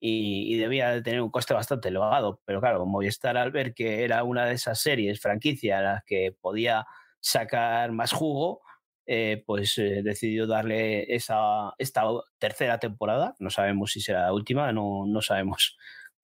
y, 0.01 0.57
debía 0.59 0.91
de 0.91 1.03
tener 1.03 1.21
un 1.21 1.31
coste 1.31 1.55
bastante 1.55 1.89
elevado. 1.89 2.41
Pero 2.45 2.61
claro, 2.61 2.87
Movistar 2.87 3.37
al 3.37 3.53
ver 3.53 3.75
que 3.75 4.05
era 4.05 4.25
una 4.25 4.47
de 4.47 4.55
esas 4.55 4.81
series, 4.81 5.21
franquicia, 5.21 5.79
a 5.79 5.83
las 5.83 6.05
que 6.05 6.35
podía 6.41 6.87
sacar 7.21 7.93
más 7.93 8.13
jugo, 8.13 8.63
eh, 9.07 9.43
pues 9.47 9.77
eh, 9.79 10.03
decidió 10.03 10.47
darle 10.47 11.15
esa, 11.15 11.75
esta 11.79 12.03
tercera 12.39 12.79
temporada. 12.79 13.35
No 13.39 13.51
sabemos 13.51 13.93
si 13.93 14.01
será 14.01 14.23
la 14.23 14.33
última, 14.33 14.73
no, 14.73 15.05
no 15.07 15.23
sabemos 15.23 15.77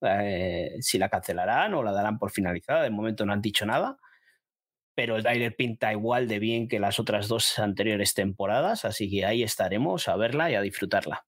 eh, 0.02 0.76
si 0.80 0.98
la 0.98 1.08
cancelarán 1.08 1.74
o 1.74 1.82
la 1.82 1.92
darán 1.92 2.18
por 2.18 2.30
finalizada. 2.30 2.82
De 2.82 2.90
momento 2.90 3.24
no 3.24 3.32
han 3.32 3.42
dicho 3.42 3.66
nada, 3.66 3.98
pero 4.94 5.16
el 5.16 5.22
trailer 5.22 5.54
pinta 5.56 5.92
igual 5.92 6.28
de 6.28 6.38
bien 6.38 6.68
que 6.68 6.80
las 6.80 6.98
otras 6.98 7.28
dos 7.28 7.58
anteriores 7.58 8.14
temporadas, 8.14 8.84
así 8.84 9.10
que 9.10 9.24
ahí 9.24 9.42
estaremos 9.42 10.08
a 10.08 10.16
verla 10.16 10.50
y 10.50 10.54
a 10.54 10.60
disfrutarla. 10.62 11.26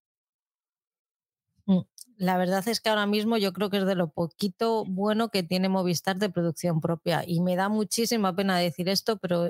Mm, 1.67 1.81
la 2.17 2.39
verdad 2.39 2.67
es 2.69 2.81
que 2.81 2.89
ahora 2.89 3.07
mismo 3.07 3.37
yo 3.37 3.53
creo 3.53 3.71
que 3.71 3.79
es 3.79 3.87
de 3.87 3.95
lo 3.95 4.11
poquito 4.11 4.85
bueno 4.87 5.31
que 5.31 5.43
tiene 5.43 5.69
Movistar 5.69 6.17
de 6.17 6.31
producción 6.31 6.81
propia 6.81 7.25
y 7.27 7.41
me 7.41 7.57
da 7.57 7.69
muchísima 7.69 8.35
pena 8.35 8.59
decir 8.59 8.89
esto, 8.89 9.19
pero 9.19 9.49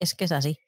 es 0.00 0.14
que 0.14 0.24
es 0.24 0.32
así. 0.32 0.58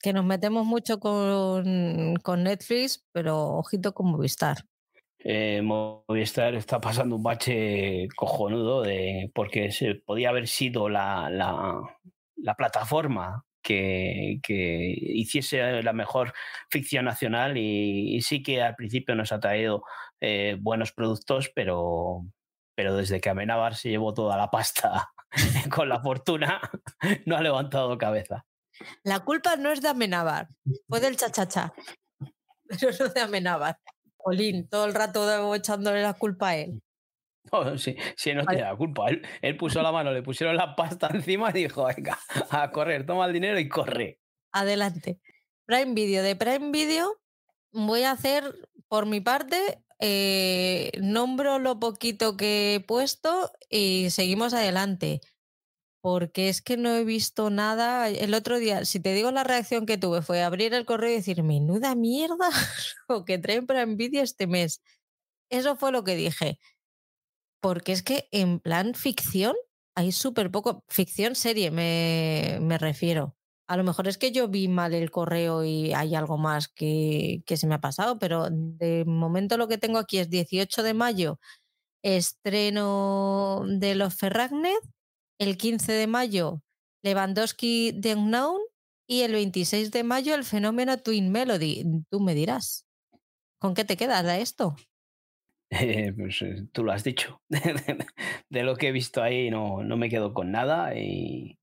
Que 0.00 0.12
nos 0.12 0.24
metemos 0.24 0.66
mucho 0.66 1.00
con, 1.00 2.16
con 2.22 2.42
Netflix, 2.44 3.04
pero 3.12 3.54
ojito 3.54 3.94
con 3.94 4.08
Movistar 4.08 4.66
eh, 5.26 5.62
Movistar 5.62 6.54
está 6.54 6.80
pasando 6.80 7.16
un 7.16 7.22
bache 7.22 8.08
cojonudo 8.14 8.82
de, 8.82 9.30
porque 9.34 9.72
se 9.72 9.94
podía 9.94 10.28
haber 10.28 10.46
sido 10.46 10.90
la, 10.90 11.30
la, 11.30 12.54
plataforma 12.54 13.42
que, 13.62 14.38
que, 14.42 14.94
hiciese 14.98 15.82
la 15.82 15.94
mejor 15.94 16.34
ficción 16.70 17.06
nacional 17.06 17.56
y, 17.56 18.20
sí 18.20 18.42
que 18.42 18.60
al 18.60 18.76
principio 18.76 19.14
nos 19.14 19.32
ha 19.32 19.40
traído 19.40 19.82
eh, 20.20 20.58
buenos 20.60 20.92
productos, 20.92 21.50
pero, 21.54 22.26
pero 22.76 22.94
desde 22.94 23.22
que 23.22 23.30
Amenábar 23.30 23.76
se 23.76 23.88
llevó 23.88 24.12
toda 24.12 24.36
la 24.36 24.50
pasta 24.50 25.10
con 25.74 25.88
la 25.88 26.02
fortuna, 26.02 26.60
no 27.24 27.36
ha 27.36 27.40
levantado 27.40 27.96
cabeza. 27.96 28.44
La 29.04 29.20
culpa 29.20 29.56
no 29.56 29.70
es 29.70 29.80
de 29.80 29.88
Amenábar, 29.88 30.48
fue 30.86 31.00
del 31.00 31.16
chachacha, 31.16 31.72
pero 32.68 32.90
no 33.00 33.08
de 33.08 33.20
Amenábar. 33.22 33.78
Jolín, 34.24 34.66
todo 34.68 34.86
el 34.86 34.94
rato 34.94 35.54
echándole 35.54 36.00
la 36.00 36.14
culpa 36.14 36.50
a 36.50 36.56
él. 36.56 36.82
No, 37.52 37.76
sí, 37.76 37.94
sí, 38.16 38.32
no 38.32 38.44
tiene 38.46 38.62
la 38.62 38.74
culpa. 38.74 39.06
Él, 39.42 39.56
puso 39.58 39.82
la 39.82 39.92
mano, 39.92 40.10
le 40.12 40.22
pusieron 40.22 40.56
la 40.56 40.74
pasta 40.74 41.08
encima 41.12 41.50
y 41.50 41.64
dijo, 41.64 41.84
venga, 41.84 42.18
a 42.50 42.70
correr, 42.70 43.04
toma 43.04 43.26
el 43.26 43.34
dinero 43.34 43.58
y 43.58 43.68
corre. 43.68 44.18
Adelante. 44.50 45.20
Prime 45.66 45.92
Video. 45.92 46.22
De 46.22 46.36
Prime 46.36 46.70
Video 46.70 47.20
voy 47.72 48.04
a 48.04 48.12
hacer, 48.12 48.54
por 48.88 49.04
mi 49.04 49.20
parte, 49.20 49.58
eh, 50.00 50.90
nombro 51.02 51.58
lo 51.58 51.78
poquito 51.78 52.36
que 52.36 52.76
he 52.76 52.80
puesto 52.80 53.52
y 53.68 54.08
seguimos 54.10 54.54
adelante 54.54 55.20
porque 56.04 56.50
es 56.50 56.60
que 56.60 56.76
no 56.76 56.90
he 56.94 57.02
visto 57.02 57.48
nada. 57.48 58.10
El 58.10 58.34
otro 58.34 58.58
día, 58.58 58.84
si 58.84 59.00
te 59.00 59.14
digo 59.14 59.30
la 59.30 59.42
reacción 59.42 59.86
que 59.86 59.96
tuve, 59.96 60.20
fue 60.20 60.42
abrir 60.42 60.74
el 60.74 60.84
correo 60.84 61.10
y 61.10 61.14
decir, 61.14 61.42
menuda 61.42 61.94
mierda 61.94 62.50
lo 63.08 63.24
que 63.24 63.38
traen 63.38 63.66
para 63.66 63.86
Nvidia 63.86 64.22
este 64.22 64.46
mes. 64.46 64.82
Eso 65.48 65.76
fue 65.76 65.92
lo 65.92 66.04
que 66.04 66.14
dije. 66.14 66.58
Porque 67.62 67.92
es 67.92 68.02
que 68.02 68.28
en 68.32 68.60
plan 68.60 68.94
ficción 68.94 69.54
hay 69.94 70.12
súper 70.12 70.50
poco. 70.50 70.84
Ficción 70.88 71.34
serie, 71.36 71.70
me, 71.70 72.58
me, 72.60 72.76
refiero. 72.76 73.34
A 73.66 73.78
lo 73.78 73.84
mejor 73.84 74.06
es 74.06 74.18
que 74.18 74.30
yo 74.30 74.48
vi 74.48 74.68
mal 74.68 74.92
el 74.92 75.10
correo 75.10 75.64
y 75.64 75.94
hay 75.94 76.14
algo 76.14 76.36
más 76.36 76.68
que, 76.68 77.42
que 77.46 77.56
se 77.56 77.66
me 77.66 77.76
ha 77.76 77.80
pasado, 77.80 78.18
pero 78.18 78.48
de 78.50 79.06
momento 79.06 79.56
lo 79.56 79.68
que 79.68 79.78
tengo 79.78 79.98
aquí 79.98 80.18
es 80.18 80.28
18 80.28 80.82
de 80.82 80.92
mayo, 80.92 81.40
estreno 82.02 83.62
de 83.66 83.94
los 83.94 84.14
Ferragnet 84.14 84.82
el 85.38 85.56
15 85.56 85.92
de 85.92 86.06
mayo 86.06 86.62
Lewandowski 87.04 87.98
The 88.00 88.14
Unknown 88.14 88.60
y 89.06 89.22
el 89.22 89.32
26 89.32 89.90
de 89.90 90.04
mayo 90.04 90.34
el 90.34 90.44
fenómeno 90.44 90.96
Twin 90.98 91.30
Melody. 91.30 91.84
Tú 92.10 92.20
me 92.20 92.34
dirás, 92.34 92.86
¿con 93.58 93.74
qué 93.74 93.84
te 93.84 93.96
quedas 93.96 94.24
de 94.24 94.40
esto? 94.40 94.74
Eh, 95.70 96.12
pues 96.16 96.40
eh, 96.42 96.66
tú 96.72 96.82
lo 96.82 96.92
has 96.92 97.04
dicho. 97.04 97.42
de 98.48 98.62
lo 98.62 98.76
que 98.76 98.88
he 98.88 98.92
visto 98.92 99.22
ahí 99.22 99.50
no, 99.50 99.82
no 99.82 99.96
me 99.96 100.08
quedo 100.08 100.32
con 100.32 100.50
nada 100.50 100.96
y, 100.96 101.58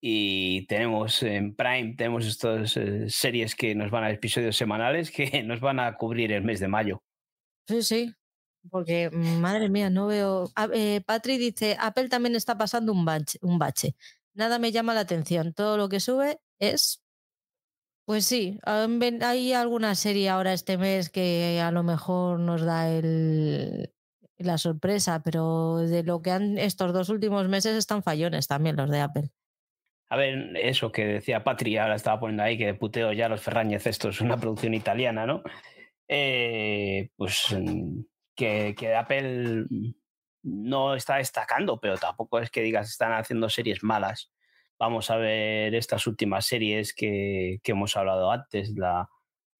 y 0.00 0.66
tenemos 0.66 1.22
en 1.22 1.54
Prime, 1.54 1.94
tenemos 1.96 2.26
estas 2.26 2.76
eh, 2.76 3.08
series 3.08 3.54
que 3.54 3.76
nos 3.76 3.92
van 3.92 4.02
a 4.02 4.10
episodios 4.10 4.56
semanales 4.56 5.12
que 5.12 5.42
nos 5.44 5.60
van 5.60 5.78
a 5.78 5.96
cubrir 5.96 6.32
el 6.32 6.42
mes 6.42 6.58
de 6.58 6.68
mayo. 6.68 7.02
Sí, 7.68 7.82
sí, 7.82 8.14
porque, 8.70 9.10
madre 9.10 9.68
mía, 9.68 9.90
no 9.90 10.06
veo. 10.06 10.50
Eh, 10.72 11.00
Patri 11.04 11.38
dice: 11.38 11.76
Apple 11.80 12.08
también 12.08 12.36
está 12.36 12.56
pasando 12.56 12.92
un 12.92 13.04
bache, 13.04 13.38
un 13.42 13.58
bache. 13.58 13.96
Nada 14.34 14.58
me 14.58 14.72
llama 14.72 14.94
la 14.94 15.00
atención. 15.00 15.52
Todo 15.52 15.76
lo 15.76 15.88
que 15.88 16.00
sube 16.00 16.40
es. 16.58 17.02
Pues 18.04 18.26
sí, 18.26 18.58
hay 18.64 19.52
alguna 19.52 19.94
serie 19.94 20.28
ahora 20.28 20.52
este 20.52 20.76
mes 20.76 21.08
que 21.08 21.60
a 21.62 21.70
lo 21.70 21.84
mejor 21.84 22.40
nos 22.40 22.62
da 22.62 22.90
el, 22.90 23.92
la 24.38 24.58
sorpresa, 24.58 25.22
pero 25.22 25.78
de 25.78 26.02
lo 26.02 26.20
que 26.20 26.32
han 26.32 26.58
estos 26.58 26.92
dos 26.92 27.08
últimos 27.10 27.48
meses 27.48 27.76
están 27.76 28.02
fallones 28.02 28.48
también 28.48 28.76
los 28.76 28.90
de 28.90 29.00
Apple. 29.00 29.30
A 30.10 30.16
ver, 30.16 30.56
eso 30.56 30.92
que 30.92 31.06
decía 31.06 31.44
Patri, 31.44 31.78
ahora 31.78 31.94
estaba 31.94 32.20
poniendo 32.20 32.42
ahí 32.42 32.58
que 32.58 32.74
puteo 32.74 33.12
ya 33.12 33.28
los 33.28 33.40
Ferrañez, 33.40 33.86
esto 33.86 34.10
es 34.10 34.20
una 34.20 34.36
producción 34.36 34.74
italiana, 34.74 35.24
¿no? 35.24 35.42
Eh, 36.08 37.08
pues 37.16 37.56
que, 38.74 38.94
Apple 38.96 39.66
no 40.42 40.94
está 40.94 41.16
destacando, 41.16 41.80
pero 41.80 41.96
tampoco 41.96 42.38
es 42.40 42.50
que 42.50 42.62
digas 42.62 42.90
están 42.90 43.12
haciendo 43.12 43.48
series 43.48 43.82
malas. 43.82 44.32
Vamos 44.78 45.10
a 45.10 45.16
ver 45.16 45.74
estas 45.74 46.06
últimas 46.06 46.46
series 46.46 46.94
que, 46.94 47.60
hemos 47.64 47.96
hablado 47.96 48.30
antes, 48.30 48.72
la, 48.76 49.08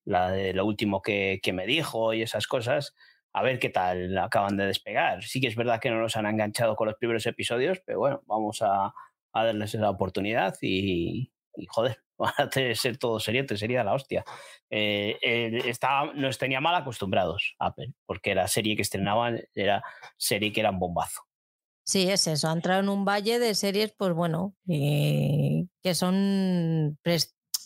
la 0.03 0.31
de 0.31 0.53
lo 0.53 0.65
último 0.65 1.01
que, 1.01 1.39
me 1.53 1.65
dijo 1.65 2.13
y 2.13 2.21
esas 2.21 2.47
cosas, 2.47 2.93
a 3.31 3.41
ver 3.41 3.59
qué 3.59 3.69
tal 3.69 4.17
acaban 4.17 4.57
de 4.57 4.65
despegar. 4.65 5.23
Sí 5.23 5.39
que 5.39 5.47
es 5.47 5.55
verdad 5.55 5.79
que 5.79 5.89
no 5.89 5.99
nos 5.99 6.17
han 6.17 6.25
enganchado 6.25 6.75
con 6.75 6.87
los 6.87 6.97
primeros 6.97 7.25
episodios, 7.25 7.81
pero 7.85 7.99
bueno, 7.99 8.21
vamos 8.25 8.61
a, 8.61 8.93
darles 9.33 9.73
esa 9.73 9.89
oportunidad 9.89 10.55
y, 10.61 11.31
joder, 11.69 11.99
a 12.37 12.49
ser 12.75 12.97
todo 12.97 13.19
serio, 13.19 13.45
te 13.45 13.57
sería 13.57 13.83
la 13.83 13.93
hostia. 13.93 14.23
Eh, 14.69 15.17
eh, 15.21 15.73
nos 16.15 16.37
tenía 16.37 16.61
mal 16.61 16.75
acostumbrados 16.75 17.55
Apple, 17.59 17.93
porque 18.05 18.35
la 18.35 18.47
serie 18.47 18.75
que 18.75 18.81
estrenaban 18.81 19.41
era 19.53 19.83
serie 20.17 20.51
que 20.51 20.61
era 20.61 20.71
un 20.71 20.79
bombazo. 20.79 21.21
Sí, 21.85 22.09
es 22.09 22.27
eso. 22.27 22.47
Ha 22.47 22.53
entrado 22.53 22.79
en 22.79 22.89
un 22.89 23.03
valle 23.03 23.39
de 23.39 23.55
series, 23.55 23.93
pues 23.97 24.13
bueno, 24.13 24.55
eh, 24.69 25.65
que 25.81 25.95
son 25.95 26.97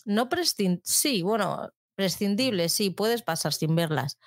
no 0.04 0.28
prescindibles, 0.28 0.82
sí, 0.84 1.22
bueno, 1.22 1.70
prescindibles, 1.94 2.72
sí, 2.72 2.90
puedes 2.90 3.22
pasar 3.22 3.52
sin 3.52 3.76
verlas, 3.76 4.18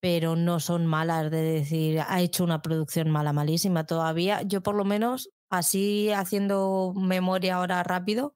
pero 0.00 0.36
no 0.36 0.60
son 0.60 0.86
malas 0.86 1.30
de 1.30 1.42
decir, 1.42 2.00
ha 2.00 2.20
hecho 2.20 2.44
una 2.44 2.62
producción 2.62 3.10
mala, 3.10 3.32
malísima 3.32 3.84
todavía. 3.84 4.42
Yo 4.42 4.62
por 4.62 4.74
lo 4.74 4.84
menos, 4.84 5.30
así 5.50 6.10
haciendo 6.12 6.92
memoria 6.96 7.56
ahora 7.56 7.82
rápido, 7.82 8.34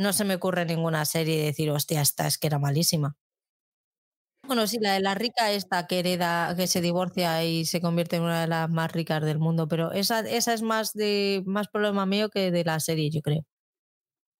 no 0.00 0.12
se 0.12 0.24
me 0.24 0.34
ocurre 0.34 0.64
ninguna 0.64 1.04
serie 1.04 1.38
de 1.38 1.44
decir, 1.44 1.70
hostia, 1.70 2.00
esta 2.00 2.26
es 2.26 2.38
que 2.38 2.46
era 2.46 2.58
malísima. 2.58 3.16
Bueno, 4.46 4.66
sí, 4.66 4.78
la 4.80 4.94
de 4.94 5.00
la 5.00 5.14
rica 5.14 5.52
esta 5.52 5.86
que 5.86 6.00
hereda, 6.00 6.54
que 6.56 6.66
se 6.66 6.80
divorcia 6.80 7.44
y 7.44 7.66
se 7.66 7.80
convierte 7.80 8.16
en 8.16 8.22
una 8.22 8.40
de 8.40 8.48
las 8.48 8.68
más 8.68 8.90
ricas 8.90 9.22
del 9.22 9.38
mundo, 9.38 9.68
pero 9.68 9.92
esa, 9.92 10.20
esa 10.20 10.54
es 10.54 10.62
más 10.62 10.92
de 10.92 11.42
más 11.46 11.68
problema 11.68 12.06
mío 12.06 12.30
que 12.30 12.50
de 12.50 12.64
la 12.64 12.80
serie, 12.80 13.10
yo 13.10 13.20
creo. 13.20 13.44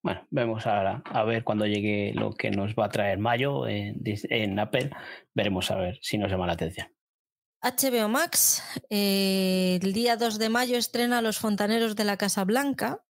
Bueno, 0.03 0.27
vemos 0.31 0.67
ahora 0.67 1.03
a 1.05 1.25
ver 1.25 1.45
cuando 1.45 1.67
llegue 1.67 2.13
lo 2.15 2.33
que 2.33 2.51
nos 2.51 2.75
va 2.75 2.87
a 2.87 2.89
traer 2.89 3.19
mayo 3.19 3.69
en, 3.69 4.03
en 4.05 4.59
Apple, 4.59 4.91
veremos 5.35 5.71
a 5.71 5.77
ver 5.77 5.99
si 6.01 6.17
nos 6.17 6.31
llama 6.31 6.47
la 6.47 6.55
atención. 6.55 6.89
HBO 7.63 8.09
Max, 8.09 8.63
eh, 8.89 9.79
el 9.83 9.93
día 9.93 10.17
2 10.17 10.39
de 10.39 10.49
mayo 10.49 10.79
estrena 10.79 11.21
Los 11.21 11.39
Fontaneros 11.39 11.95
de 11.95 12.05
la 12.05 12.17
Casa 12.17 12.45
Blanca, 12.45 13.05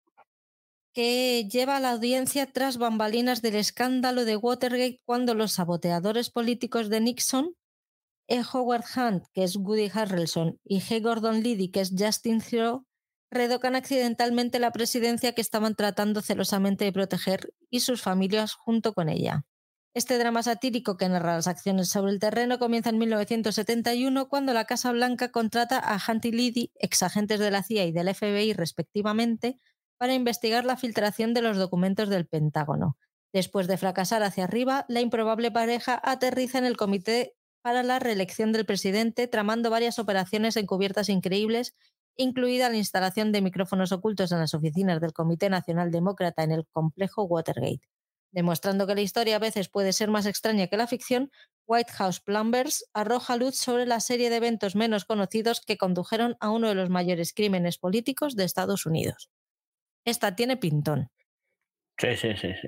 que 0.93 1.47
lleva 1.49 1.77
a 1.77 1.79
la 1.79 1.91
audiencia 1.91 2.51
tras 2.51 2.77
bambalinas 2.77 3.41
del 3.41 3.55
escándalo 3.55 4.25
de 4.25 4.35
Watergate 4.35 4.99
cuando 5.05 5.33
los 5.33 5.53
saboteadores 5.53 6.29
políticos 6.29 6.89
de 6.89 7.01
Nixon, 7.01 7.55
E. 8.27 8.41
Howard 8.53 8.85
Hunt, 8.95 9.25
que 9.33 9.43
es 9.43 9.55
Woody 9.55 9.89
Harrelson, 9.93 10.59
y 10.63 10.81
G. 10.81 11.01
Gordon 11.01 11.41
Liddy, 11.41 11.71
que 11.71 11.81
es 11.81 11.93
Justin 11.97 12.41
Theroux, 12.41 12.85
redocan 13.31 13.75
accidentalmente 13.75 14.59
la 14.59 14.71
presidencia 14.71 15.33
que 15.33 15.41
estaban 15.41 15.75
tratando 15.75 16.21
celosamente 16.21 16.85
de 16.85 16.93
proteger 16.93 17.53
y 17.69 17.81
sus 17.81 18.01
familias 18.01 18.53
junto 18.53 18.93
con 18.93 19.09
ella. 19.09 19.45
Este 19.95 20.17
drama 20.19 20.43
satírico 20.43 20.97
que 20.97 21.09
narra 21.09 21.35
las 21.35 21.47
acciones 21.47 21.89
sobre 21.89 22.11
el 22.11 22.19
terreno 22.19 22.59
comienza 22.59 22.91
en 22.91 22.99
1971 22.99 24.29
cuando 24.29 24.53
la 24.53 24.65
Casa 24.65 24.91
Blanca 24.91 25.31
contrata 25.31 25.79
a 25.79 25.99
Hunt 25.99 26.25
y 26.25 26.31
Liddy, 26.31 26.71
exagentes 26.75 27.39
de 27.39 27.51
la 27.51 27.63
CIA 27.63 27.85
y 27.85 27.91
del 27.91 28.13
FBI 28.13 28.53
respectivamente, 28.53 29.59
para 29.99 30.13
investigar 30.13 30.65
la 30.65 30.77
filtración 30.77 31.33
de 31.33 31.41
los 31.41 31.57
documentos 31.57 32.09
del 32.09 32.25
Pentágono. 32.25 32.97
Después 33.33 33.67
de 33.67 33.77
fracasar 33.77 34.23
hacia 34.23 34.45
arriba, 34.45 34.85
la 34.87 35.01
improbable 35.01 35.51
pareja 35.51 35.99
aterriza 36.03 36.57
en 36.57 36.65
el 36.65 36.77
comité 36.77 37.35
para 37.61 37.83
la 37.83 37.99
reelección 37.99 38.53
del 38.53 38.65
presidente, 38.65 39.27
tramando 39.27 39.69
varias 39.69 39.99
operaciones 39.99 40.55
encubiertas 40.55 41.09
increíbles, 41.09 41.75
incluida 42.15 42.69
la 42.69 42.77
instalación 42.77 43.31
de 43.31 43.41
micrófonos 43.41 43.91
ocultos 43.91 44.31
en 44.31 44.39
las 44.39 44.53
oficinas 44.53 45.01
del 45.01 45.13
Comité 45.13 45.49
Nacional 45.49 45.91
Demócrata 45.91 46.43
en 46.43 46.53
el 46.53 46.65
complejo 46.71 47.23
Watergate. 47.23 47.81
Demostrando 48.31 48.87
que 48.87 48.95
la 48.95 49.01
historia 49.01 49.35
a 49.35 49.39
veces 49.39 49.69
puede 49.69 49.91
ser 49.91 50.09
más 50.09 50.25
extraña 50.25 50.67
que 50.67 50.77
la 50.77 50.87
ficción, 50.87 51.31
White 51.67 51.91
House 51.93 52.21
Plumbers 52.21 52.85
arroja 52.93 53.35
luz 53.35 53.57
sobre 53.57 53.85
la 53.85 53.99
serie 53.99 54.29
de 54.29 54.37
eventos 54.37 54.75
menos 54.75 55.03
conocidos 55.05 55.61
que 55.61 55.77
condujeron 55.77 56.37
a 56.39 56.51
uno 56.51 56.69
de 56.69 56.75
los 56.75 56.89
mayores 56.89 57.33
crímenes 57.33 57.77
políticos 57.77 58.35
de 58.35 58.45
Estados 58.45 58.85
Unidos. 58.85 59.29
Esta 60.09 60.35
tiene 60.35 60.57
pintón. 60.57 61.11
Sí, 61.97 62.15
sí, 62.15 62.35
sí, 62.35 62.53
sí. 62.59 62.67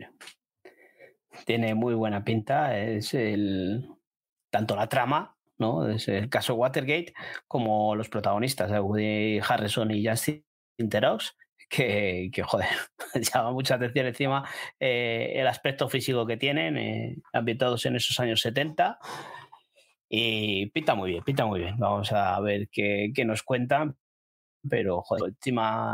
Tiene 1.45 1.73
muy 1.73 1.95
buena 1.95 2.23
pinta. 2.23 2.77
Es 2.77 3.15
el 3.15 3.87
tanto 4.51 4.75
la 4.75 4.87
trama, 4.87 5.37
¿no? 5.57 5.89
Es 5.89 6.07
el 6.07 6.29
caso 6.29 6.53
Watergate, 6.53 7.13
como 7.47 7.95
los 7.95 8.09
protagonistas, 8.09 8.69
Woody 8.69 9.39
Harrison 9.39 9.89
y 9.89 10.05
Justin 10.05 10.43
Terox, 10.89 11.35
que, 11.67 12.29
que, 12.31 12.43
joder, 12.43 12.67
llama 13.33 13.51
mucha 13.51 13.75
atención 13.75 14.05
encima 14.05 14.47
eh, 14.79 15.31
el 15.35 15.47
aspecto 15.47 15.89
físico 15.89 16.27
que 16.27 16.37
tienen, 16.37 16.77
eh, 16.77 17.17
ambientados 17.33 17.85
en 17.87 17.95
esos 17.95 18.19
años 18.19 18.41
70. 18.41 18.99
Y 20.09 20.67
pinta 20.67 20.93
muy 20.93 21.09
bien, 21.09 21.23
pinta 21.23 21.45
muy 21.45 21.61
bien. 21.61 21.79
Vamos 21.79 22.11
a 22.11 22.39
ver 22.41 22.67
qué, 22.69 23.11
qué 23.15 23.25
nos 23.25 23.41
cuentan 23.41 23.97
pero 24.69 25.01
joder, 25.01 25.33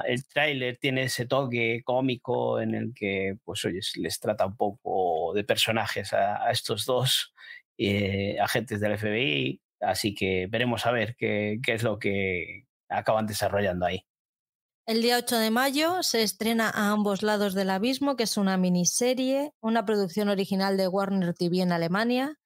el 0.06 0.28
tráiler 0.28 0.78
tiene 0.78 1.04
ese 1.04 1.26
toque 1.26 1.82
cómico 1.84 2.60
en 2.60 2.76
el 2.76 2.94
que, 2.94 3.38
pues 3.44 3.64
oye, 3.66 3.80
les 3.96 4.20
trata 4.20 4.46
un 4.46 4.58
poco 4.58 5.34
de 5.34 5.44
personajes 5.44 6.14
a, 6.14 6.52
estos 6.52 6.86
dos 6.86 7.34
eh, 7.78 8.38
agentes 8.40 8.80
del 8.80 8.98
FBI, 8.98 9.62
así 9.82 10.14
que 10.14 10.48
veremos 10.50 10.86
a 10.86 10.92
ver 10.92 11.16
qué, 11.18 11.60
qué 11.64 11.74
es 11.74 11.84
lo 11.84 11.98
que 11.98 12.66
acaban 12.90 13.26
desarrollando 13.26 13.86
ahí. 13.86 14.06
El 14.86 15.02
día 15.02 15.18
8 15.18 15.38
de 15.38 15.52
mayo 15.52 16.02
se 16.02 16.24
estrena 16.24 16.70
A 16.70 16.92
ambos 16.92 17.22
lados 17.22 17.54
del 17.54 17.70
abismo, 17.70 18.16
que 18.16 18.24
es 18.24 18.38
una 18.38 18.56
miniserie, 18.56 19.52
una 19.60 19.86
producción 19.86 20.30
original 20.30 20.78
de 20.78 20.88
Warner 20.88 21.34
TV 21.34 21.60
en 21.60 21.74
Alemania. 21.74 22.40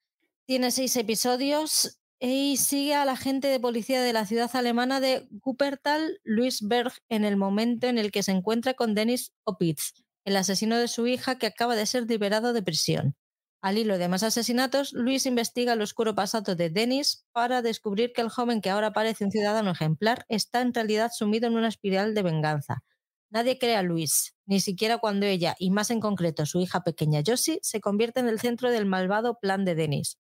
Tiene 0.47 0.71
seis 0.71 0.95
episodios 0.97 2.00
y 2.23 2.57
sigue 2.57 2.93
a 2.93 3.03
la 3.03 3.13
agente 3.13 3.47
de 3.47 3.59
policía 3.59 4.03
de 4.03 4.13
la 4.13 4.27
ciudad 4.27 4.51
alemana 4.53 4.99
de 4.99 5.27
Wuppertal, 5.43 6.19
Luis 6.23 6.61
Berg, 6.61 6.93
en 7.09 7.25
el 7.25 7.35
momento 7.35 7.87
en 7.87 7.97
el 7.97 8.11
que 8.11 8.21
se 8.21 8.31
encuentra 8.31 8.75
con 8.75 8.93
Dennis 8.93 9.33
Opitz, 9.43 9.93
el 10.23 10.37
asesino 10.37 10.77
de 10.77 10.87
su 10.87 11.07
hija 11.07 11.39
que 11.39 11.47
acaba 11.47 11.75
de 11.75 11.87
ser 11.87 12.07
liberado 12.07 12.53
de 12.53 12.61
prisión. 12.61 13.15
Al 13.59 13.79
hilo 13.79 13.97
de 13.97 14.07
más 14.07 14.21
asesinatos, 14.21 14.93
Luis 14.93 15.25
investiga 15.25 15.73
el 15.73 15.81
oscuro 15.81 16.13
pasado 16.13 16.55
de 16.55 16.69
Dennis 16.69 17.25
para 17.31 17.63
descubrir 17.63 18.13
que 18.13 18.21
el 18.21 18.29
joven 18.29 18.61
que 18.61 18.69
ahora 18.69 18.93
parece 18.93 19.25
un 19.25 19.31
ciudadano 19.31 19.71
ejemplar 19.71 20.25
está 20.29 20.61
en 20.61 20.75
realidad 20.75 21.09
sumido 21.11 21.47
en 21.47 21.55
una 21.55 21.69
espiral 21.69 22.13
de 22.13 22.21
venganza. 22.21 22.83
Nadie 23.31 23.57
cree 23.57 23.75
a 23.75 23.81
Luis, 23.81 24.35
ni 24.45 24.59
siquiera 24.59 24.99
cuando 24.99 25.25
ella, 25.25 25.55
y 25.57 25.71
más 25.71 25.89
en 25.89 25.99
concreto 25.99 26.45
su 26.45 26.59
hija 26.59 26.83
pequeña 26.83 27.23
Josie, 27.25 27.59
se 27.63 27.81
convierte 27.81 28.19
en 28.19 28.27
el 28.27 28.39
centro 28.39 28.69
del 28.69 28.85
malvado 28.85 29.39
plan 29.39 29.65
de 29.65 29.73
Dennis 29.73 30.19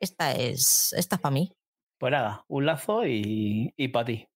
esta 0.00 0.32
es, 0.32 0.92
esta 0.94 1.18
para 1.18 1.32
mí. 1.32 1.52
Pues 1.98 2.10
nada, 2.12 2.44
un 2.48 2.66
lazo 2.66 3.06
y, 3.06 3.74
y 3.76 3.88
para 3.88 4.06
ti. 4.06 4.26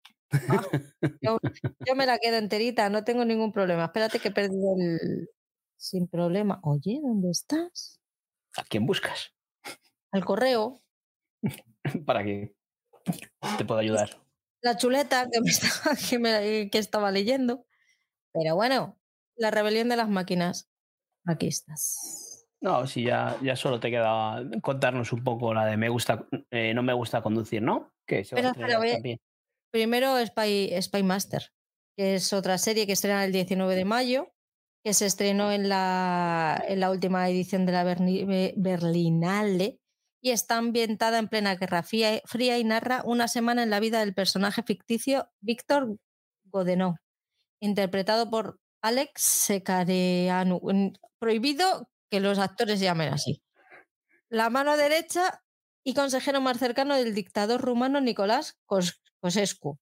Ah, 0.48 0.62
yo, 1.22 1.94
me 1.94 2.06
la 2.06 2.18
quedo 2.18 2.36
enterita, 2.36 2.88
no 2.90 3.04
tengo 3.04 3.24
ningún 3.24 3.52
problema. 3.52 3.86
Espérate 3.86 4.20
que 4.20 4.28
he 4.28 4.32
perdido 4.32 4.74
el. 4.78 5.28
Sin 5.76 6.08
problema. 6.08 6.60
Oye, 6.62 7.00
¿dónde 7.02 7.30
estás? 7.30 8.00
¿A 8.56 8.64
quién 8.64 8.86
buscas? 8.86 9.34
Al 10.12 10.24
correo. 10.24 10.82
¿Para 12.06 12.24
que 12.24 12.54
te 13.58 13.64
puedo 13.64 13.80
ayudar? 13.80 14.22
La 14.62 14.76
chuleta 14.76 15.28
que, 15.30 15.38
estaba, 15.44 15.96
que, 15.96 16.70
que 16.70 16.78
estaba 16.78 17.10
leyendo. 17.10 17.66
Pero 18.32 18.54
bueno, 18.54 18.98
la 19.36 19.50
rebelión 19.50 19.88
de 19.88 19.96
las 19.96 20.08
máquinas. 20.08 20.68
Aquí 21.26 21.46
estás. 21.46 22.33
No, 22.64 22.86
si 22.86 23.04
ya, 23.04 23.36
ya 23.42 23.56
solo 23.56 23.78
te 23.78 23.90
queda 23.90 24.42
contarnos 24.62 25.12
un 25.12 25.22
poco 25.22 25.52
la 25.52 25.66
de 25.66 25.76
me 25.76 25.90
gusta, 25.90 26.26
eh, 26.50 26.72
no 26.72 26.82
me 26.82 26.94
gusta 26.94 27.20
conducir, 27.20 27.60
¿no? 27.60 27.92
Que 28.06 28.24
se 28.24 28.36
Primero 29.70 30.24
Spy, 30.24 30.70
Spy 30.80 31.02
Master, 31.02 31.52
que 31.94 32.14
es 32.14 32.32
otra 32.32 32.56
serie 32.56 32.86
que 32.86 32.94
estrena 32.94 33.22
el 33.22 33.32
19 33.32 33.74
de 33.74 33.84
mayo, 33.84 34.32
que 34.82 34.94
se 34.94 35.04
estrenó 35.04 35.52
en 35.52 35.68
la, 35.68 36.64
en 36.66 36.80
la 36.80 36.90
última 36.90 37.28
edición 37.28 37.66
de 37.66 37.72
la 37.72 37.84
Berlinale 37.84 39.78
y 40.22 40.30
está 40.30 40.56
ambientada 40.56 41.18
en 41.18 41.28
plena 41.28 41.56
Guerra 41.56 41.82
Fría 41.82 42.58
y 42.58 42.64
narra 42.64 43.02
una 43.04 43.28
semana 43.28 43.62
en 43.62 43.68
la 43.68 43.80
vida 43.80 44.00
del 44.00 44.14
personaje 44.14 44.62
ficticio 44.62 45.28
Víctor 45.42 45.98
Godeno, 46.46 46.96
interpretado 47.60 48.30
por 48.30 48.58
Alex 48.80 49.20
Secareanu. 49.20 50.62
Prohibido 51.18 51.90
que 52.14 52.20
los 52.20 52.38
actores 52.38 52.78
llamen 52.78 53.12
así. 53.12 53.42
La 54.28 54.48
mano 54.48 54.76
derecha 54.76 55.42
y 55.82 55.94
consejero 55.94 56.40
más 56.40 56.58
cercano 56.58 56.94
del 56.94 57.12
dictador 57.12 57.60
rumano 57.60 58.00
Nicolás 58.00 58.56
Cosescu. 58.66 59.80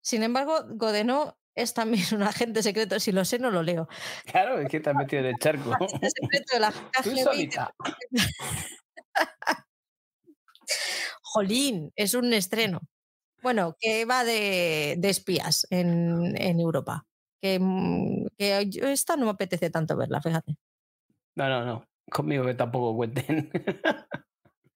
Sin 0.00 0.22
embargo, 0.22 0.64
Godeno 0.68 1.36
es 1.56 1.74
también 1.74 2.04
un 2.14 2.22
agente 2.22 2.62
secreto, 2.62 3.00
si 3.00 3.10
lo 3.10 3.24
sé, 3.24 3.40
no 3.40 3.50
lo 3.50 3.64
leo. 3.64 3.88
Claro, 4.26 4.60
es 4.60 4.68
que 4.68 4.78
te 4.78 4.90
has 4.90 4.96
metido 4.96 5.22
en 5.22 5.26
el 5.26 5.34
charco. 5.40 5.72
secreto 5.88 6.54
de 6.54 6.60
la 6.60 6.72
Jolín, 11.22 11.92
es 11.96 12.14
un 12.14 12.32
estreno. 12.32 12.78
Bueno, 13.42 13.76
que 13.80 14.04
va 14.04 14.22
de, 14.22 15.00
espías 15.02 15.66
en, 15.70 16.60
Europa. 16.60 17.04
Que, 17.40 17.58
mm, 17.60 18.26
que 18.38 18.70
esta 18.92 19.16
no 19.16 19.24
me 19.24 19.32
apetece 19.32 19.68
tanto 19.70 19.96
verla, 19.96 20.22
fíjate. 20.22 20.56
No, 21.36 21.48
no, 21.48 21.64
no. 21.64 21.84
Conmigo 22.10 22.44
que 22.44 22.54
tampoco 22.54 22.96
cuenten. 22.96 23.50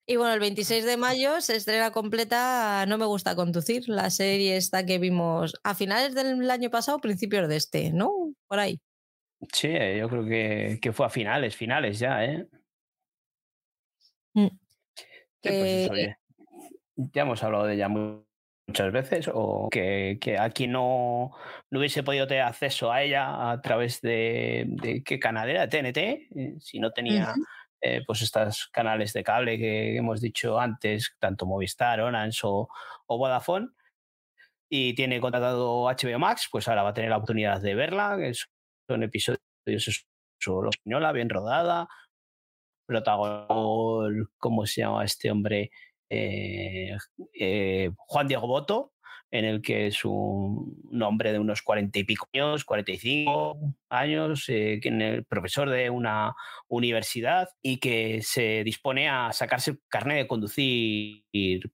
Y 0.06 0.16
bueno, 0.16 0.34
el 0.34 0.40
26 0.40 0.84
de 0.84 0.96
mayo 0.96 1.40
se 1.40 1.54
estrena 1.54 1.92
completa 1.92 2.84
No 2.88 2.98
me 2.98 3.06
gusta 3.06 3.36
conducir, 3.36 3.88
la 3.88 4.10
serie 4.10 4.56
esta 4.56 4.84
que 4.84 4.98
vimos 4.98 5.54
a 5.62 5.76
finales 5.76 6.16
del 6.16 6.50
año 6.50 6.68
pasado, 6.68 6.98
principios 6.98 7.48
de 7.48 7.54
este, 7.54 7.92
¿no? 7.92 8.10
Por 8.48 8.58
ahí. 8.58 8.80
Sí, 9.52 9.68
yo 9.96 10.08
creo 10.08 10.24
que, 10.24 10.78
que 10.82 10.92
fue 10.92 11.06
a 11.06 11.10
finales, 11.10 11.54
finales 11.54 12.00
ya, 12.00 12.24
¿eh? 12.24 12.44
Mm. 14.34 14.46
Sí, 14.46 14.58
pues 15.42 15.52
eso, 15.84 15.94
Que- 15.94 16.00
oye, 16.00 16.16
ya 16.96 17.22
hemos 17.22 17.42
hablado 17.44 17.66
de 17.66 17.74
ella 17.74 17.88
mu- 17.88 18.24
muchas 18.70 18.92
veces, 18.92 19.30
o 19.32 19.68
que, 19.68 20.18
que 20.20 20.38
aquí 20.38 20.68
no, 20.68 21.32
no 21.70 21.78
hubiese 21.78 22.04
podido 22.04 22.28
tener 22.28 22.44
acceso 22.44 22.92
a 22.92 23.02
ella 23.02 23.50
a 23.50 23.60
través 23.60 24.00
de, 24.00 24.64
de 24.68 25.02
qué 25.02 25.18
canal 25.18 25.50
era, 25.50 25.68
TNT, 25.68 25.98
eh, 25.98 26.54
si 26.60 26.78
no 26.78 26.92
tenía 26.92 27.34
eh, 27.80 28.02
pues 28.06 28.22
estos 28.22 28.68
canales 28.68 29.12
de 29.12 29.24
cable 29.24 29.58
que 29.58 29.96
hemos 29.96 30.20
dicho 30.20 30.60
antes, 30.60 31.16
tanto 31.18 31.46
Movistar, 31.46 32.00
Orange 32.00 32.40
o, 32.44 32.68
o 33.06 33.18
Vodafone, 33.18 33.70
y 34.70 34.94
tiene 34.94 35.20
contratado 35.20 35.86
HBO 35.86 36.18
Max, 36.20 36.48
pues 36.50 36.68
ahora 36.68 36.84
va 36.84 36.90
a 36.90 36.94
tener 36.94 37.10
la 37.10 37.16
oportunidad 37.16 37.60
de 37.60 37.74
verla, 37.74 38.16
que 38.18 38.32
son 38.88 39.02
episodios 39.02 40.06
solo 40.38 40.70
española, 40.70 41.10
bien 41.10 41.28
rodada, 41.28 41.88
protagonista, 42.86 44.30
¿cómo 44.38 44.64
se 44.64 44.82
llama 44.82 45.04
este 45.04 45.28
hombre? 45.28 45.72
Eh, 46.10 46.96
eh, 47.34 47.90
Juan 47.96 48.26
Diego 48.26 48.48
Boto, 48.48 48.92
en 49.30 49.44
el 49.44 49.62
que 49.62 49.86
es 49.86 50.04
un, 50.04 51.00
hombre 51.00 51.32
de 51.32 51.38
unos 51.38 51.62
cuarenta 51.62 52.00
y 52.00 52.04
pico 52.04 52.28
años, 52.34 52.64
45 52.64 53.76
años, 53.88 54.44
eh, 54.48 54.80
que 54.82 54.88
el 54.88 55.24
profesor 55.24 55.70
de 55.70 55.88
una 55.88 56.34
universidad 56.68 57.48
y 57.62 57.78
que 57.78 58.22
se 58.22 58.64
dispone 58.64 59.08
a 59.08 59.32
sacarse 59.32 59.70
el 59.70 59.80
carnet 59.88 60.18
de 60.18 60.26
conducir 60.26 61.22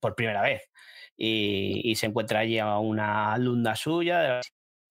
por 0.01 0.15
primera 0.15 0.43
vez. 0.43 0.71
Y, 1.17 1.95
se 1.97 2.07
encuentra 2.07 2.41
allí 2.41 2.59
a 2.59 2.79
una 2.79 3.33
alumna 3.33 3.75
suya 3.75 4.21
de 4.21 4.29
la 4.29 4.41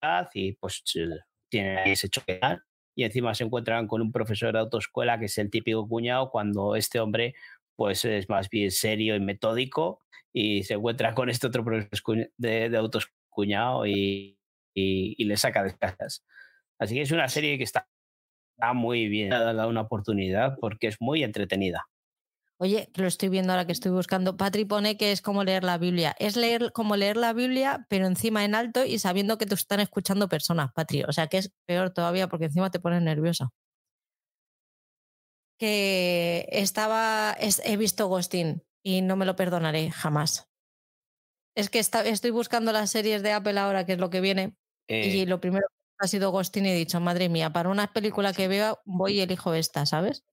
universidad 0.01 0.29
y 0.33 0.53
pues 0.53 0.83
tiene 1.49 1.91
ese 1.91 2.09
choque 2.09 2.39
y 2.95 3.03
encima 3.03 3.35
se 3.35 3.43
encuentran 3.43 3.87
con 3.87 4.01
un 4.01 4.11
profesor 4.11 4.53
de 4.53 4.59
autoescuela 4.59 5.19
que 5.19 5.25
es 5.25 5.37
el 5.37 5.51
típico 5.51 5.87
cuñado 5.87 6.29
cuando 6.31 6.75
este 6.75 6.99
hombre 6.99 7.35
pues 7.75 8.05
es 8.05 8.29
más 8.29 8.49
bien 8.49 8.71
serio 8.71 9.15
y 9.15 9.19
metódico 9.19 10.01
y 10.33 10.63
se 10.63 10.75
encuentra 10.75 11.13
con 11.13 11.29
este 11.29 11.47
otro 11.47 11.63
profesor 11.63 12.29
de, 12.37 12.69
de 12.69 12.77
autoescuñado 12.77 13.85
y, 13.85 14.37
y, 14.73 15.15
y, 15.17 15.25
le 15.25 15.37
saca 15.37 15.63
de 15.63 15.77
casas. 15.77 16.25
Así 16.79 16.95
que 16.95 17.01
es 17.01 17.11
una 17.11 17.29
serie 17.29 17.57
que 17.57 17.63
está, 17.63 17.87
está 18.57 18.73
muy 18.73 19.07
bien, 19.07 19.33
ha 19.33 19.53
dado 19.53 19.69
una 19.69 19.81
oportunidad 19.81 20.57
porque 20.59 20.87
es 20.87 20.97
muy 20.99 21.23
entretenida. 21.23 21.85
Oye, 22.57 22.89
lo 22.95 23.05
estoy 23.05 23.27
viendo 23.27 23.51
ahora 23.51 23.65
que 23.65 23.73
estoy 23.73 23.91
buscando. 23.91 24.37
Patri 24.37 24.63
pone 24.63 24.95
que 24.95 25.11
es 25.11 25.21
como 25.21 25.43
leer 25.43 25.65
la 25.65 25.77
Biblia. 25.77 26.15
Es 26.19 26.37
leer 26.37 26.71
como 26.71 26.95
leer 26.95 27.17
la 27.17 27.33
Biblia, 27.33 27.85
pero 27.89 28.05
encima 28.07 28.45
en 28.45 28.55
alto 28.55 28.85
y 28.85 28.97
sabiendo 28.99 29.37
que 29.37 29.45
te 29.45 29.55
están 29.55 29.81
escuchando 29.81 30.29
personas, 30.29 30.71
Patri. 30.73 31.03
O 31.03 31.11
sea 31.11 31.27
que 31.27 31.37
es 31.37 31.51
peor 31.65 31.89
todavía 31.89 32.29
porque 32.29 32.45
encima 32.45 32.71
te 32.71 32.79
pones 32.79 33.01
nerviosa. 33.01 33.49
Que 35.57 36.47
estaba. 36.51 37.31
Es, 37.39 37.61
he 37.63 37.77
visto 37.77 38.07
Ghosting 38.07 38.63
y 38.83 39.01
no 39.01 39.15
me 39.15 39.25
lo 39.25 39.35
perdonaré 39.35 39.91
jamás. 39.91 40.49
Es 41.55 41.69
que 41.69 41.79
está, 41.79 42.03
estoy 42.05 42.31
buscando 42.31 42.71
las 42.71 42.91
series 42.91 43.23
de 43.23 43.31
Apple 43.31 43.59
ahora, 43.59 43.85
que 43.85 43.93
es 43.93 43.99
lo 43.99 44.09
que 44.09 44.21
viene. 44.21 44.55
Eh, 44.87 45.07
y 45.07 45.25
lo 45.25 45.39
primero 45.39 45.65
que 45.67 46.05
ha 46.05 46.07
sido 46.07 46.31
Ghosting 46.31 46.65
y 46.65 46.69
he 46.69 46.75
dicho, 46.75 46.99
madre 46.99 47.29
mía, 47.29 47.51
para 47.51 47.69
una 47.69 47.91
película 47.93 48.33
que 48.33 48.47
veo, 48.47 48.79
voy 48.85 49.13
y 49.13 49.21
elijo 49.21 49.53
esta, 49.53 49.85
¿sabes? 49.85 50.25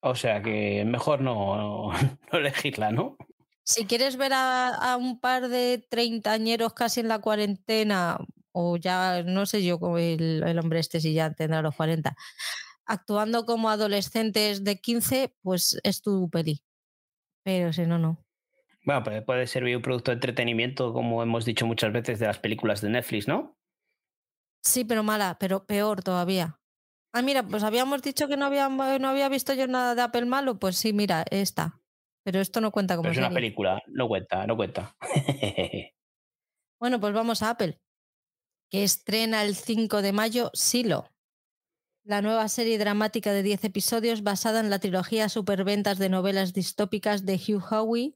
O 0.00 0.14
sea 0.14 0.42
que 0.42 0.84
mejor 0.84 1.20
no, 1.20 1.56
no, 1.56 1.92
no 2.32 2.38
elegirla, 2.38 2.92
¿no? 2.92 3.16
Si 3.64 3.86
quieres 3.86 4.16
ver 4.16 4.34
a, 4.34 4.68
a, 4.68 4.96
un 4.96 5.18
par 5.18 5.48
de 5.48 5.84
treintañeros 5.88 6.74
casi 6.74 7.00
en 7.00 7.08
la 7.08 7.20
cuarentena, 7.20 8.18
o 8.52 8.76
ya 8.76 9.22
no 9.22 9.46
sé 9.46 9.64
yo, 9.64 9.78
el, 9.96 10.42
el 10.46 10.58
hombre 10.58 10.80
este 10.80 11.00
si 11.00 11.14
ya 11.14 11.32
tendrá 11.32 11.62
los 11.62 11.74
40, 11.74 12.14
actuando 12.86 13.44
como 13.44 13.70
adolescentes 13.70 14.64
de 14.64 14.80
15, 14.80 15.34
pues 15.42 15.78
es 15.82 16.02
tu 16.02 16.28
peli. 16.30 16.62
Pero 17.44 17.72
si 17.72 17.82
no, 17.86 17.98
no. 17.98 18.24
Bueno, 18.84 19.02
pues 19.02 19.22
puede 19.24 19.46
servir 19.46 19.76
un 19.76 19.82
producto 19.82 20.10
de 20.10 20.16
entretenimiento, 20.16 20.92
como 20.92 21.22
hemos 21.22 21.44
dicho 21.44 21.66
muchas 21.66 21.92
veces 21.92 22.18
de 22.18 22.26
las 22.26 22.38
películas 22.38 22.80
de 22.80 22.90
Netflix, 22.90 23.26
¿no? 23.28 23.56
Sí, 24.62 24.84
pero 24.84 25.02
mala, 25.02 25.36
pero 25.38 25.66
peor 25.66 26.02
todavía. 26.02 26.58
Ah, 27.12 27.22
mira, 27.22 27.42
pues 27.46 27.62
habíamos 27.62 28.02
dicho 28.02 28.28
que 28.28 28.36
no 28.36 28.46
había, 28.46 28.68
no 28.68 29.08
había 29.08 29.28
visto 29.28 29.54
yo 29.54 29.66
nada 29.68 29.94
de 29.94 30.02
Apple 30.02 30.26
malo. 30.26 30.58
Pues 30.58 30.76
sí, 30.76 30.92
mira, 30.92 31.24
esta. 31.30 31.80
Pero 32.24 32.40
esto 32.40 32.60
no 32.60 32.72
cuenta 32.72 32.96
como 32.96 33.04
Pero 33.04 33.12
es 33.12 33.16
serie. 33.16 33.28
una 33.28 33.34
película, 33.34 33.82
no 33.86 34.08
cuenta, 34.08 34.46
no 34.46 34.56
cuenta. 34.56 34.96
bueno, 36.80 36.98
pues 37.00 37.12
vamos 37.12 37.42
a 37.42 37.50
Apple, 37.50 37.80
que 38.70 38.82
estrena 38.82 39.44
el 39.44 39.54
5 39.54 40.02
de 40.02 40.12
mayo 40.12 40.50
Silo, 40.54 41.13
la 42.04 42.20
nueva 42.20 42.48
serie 42.48 42.76
dramática 42.76 43.32
de 43.32 43.42
10 43.42 43.64
episodios 43.64 44.22
basada 44.22 44.60
en 44.60 44.68
la 44.68 44.78
trilogía 44.78 45.30
superventas 45.30 45.98
de 45.98 46.10
novelas 46.10 46.52
distópicas 46.52 47.24
de 47.24 47.36
Hugh 47.36 47.64
Howey. 47.70 48.14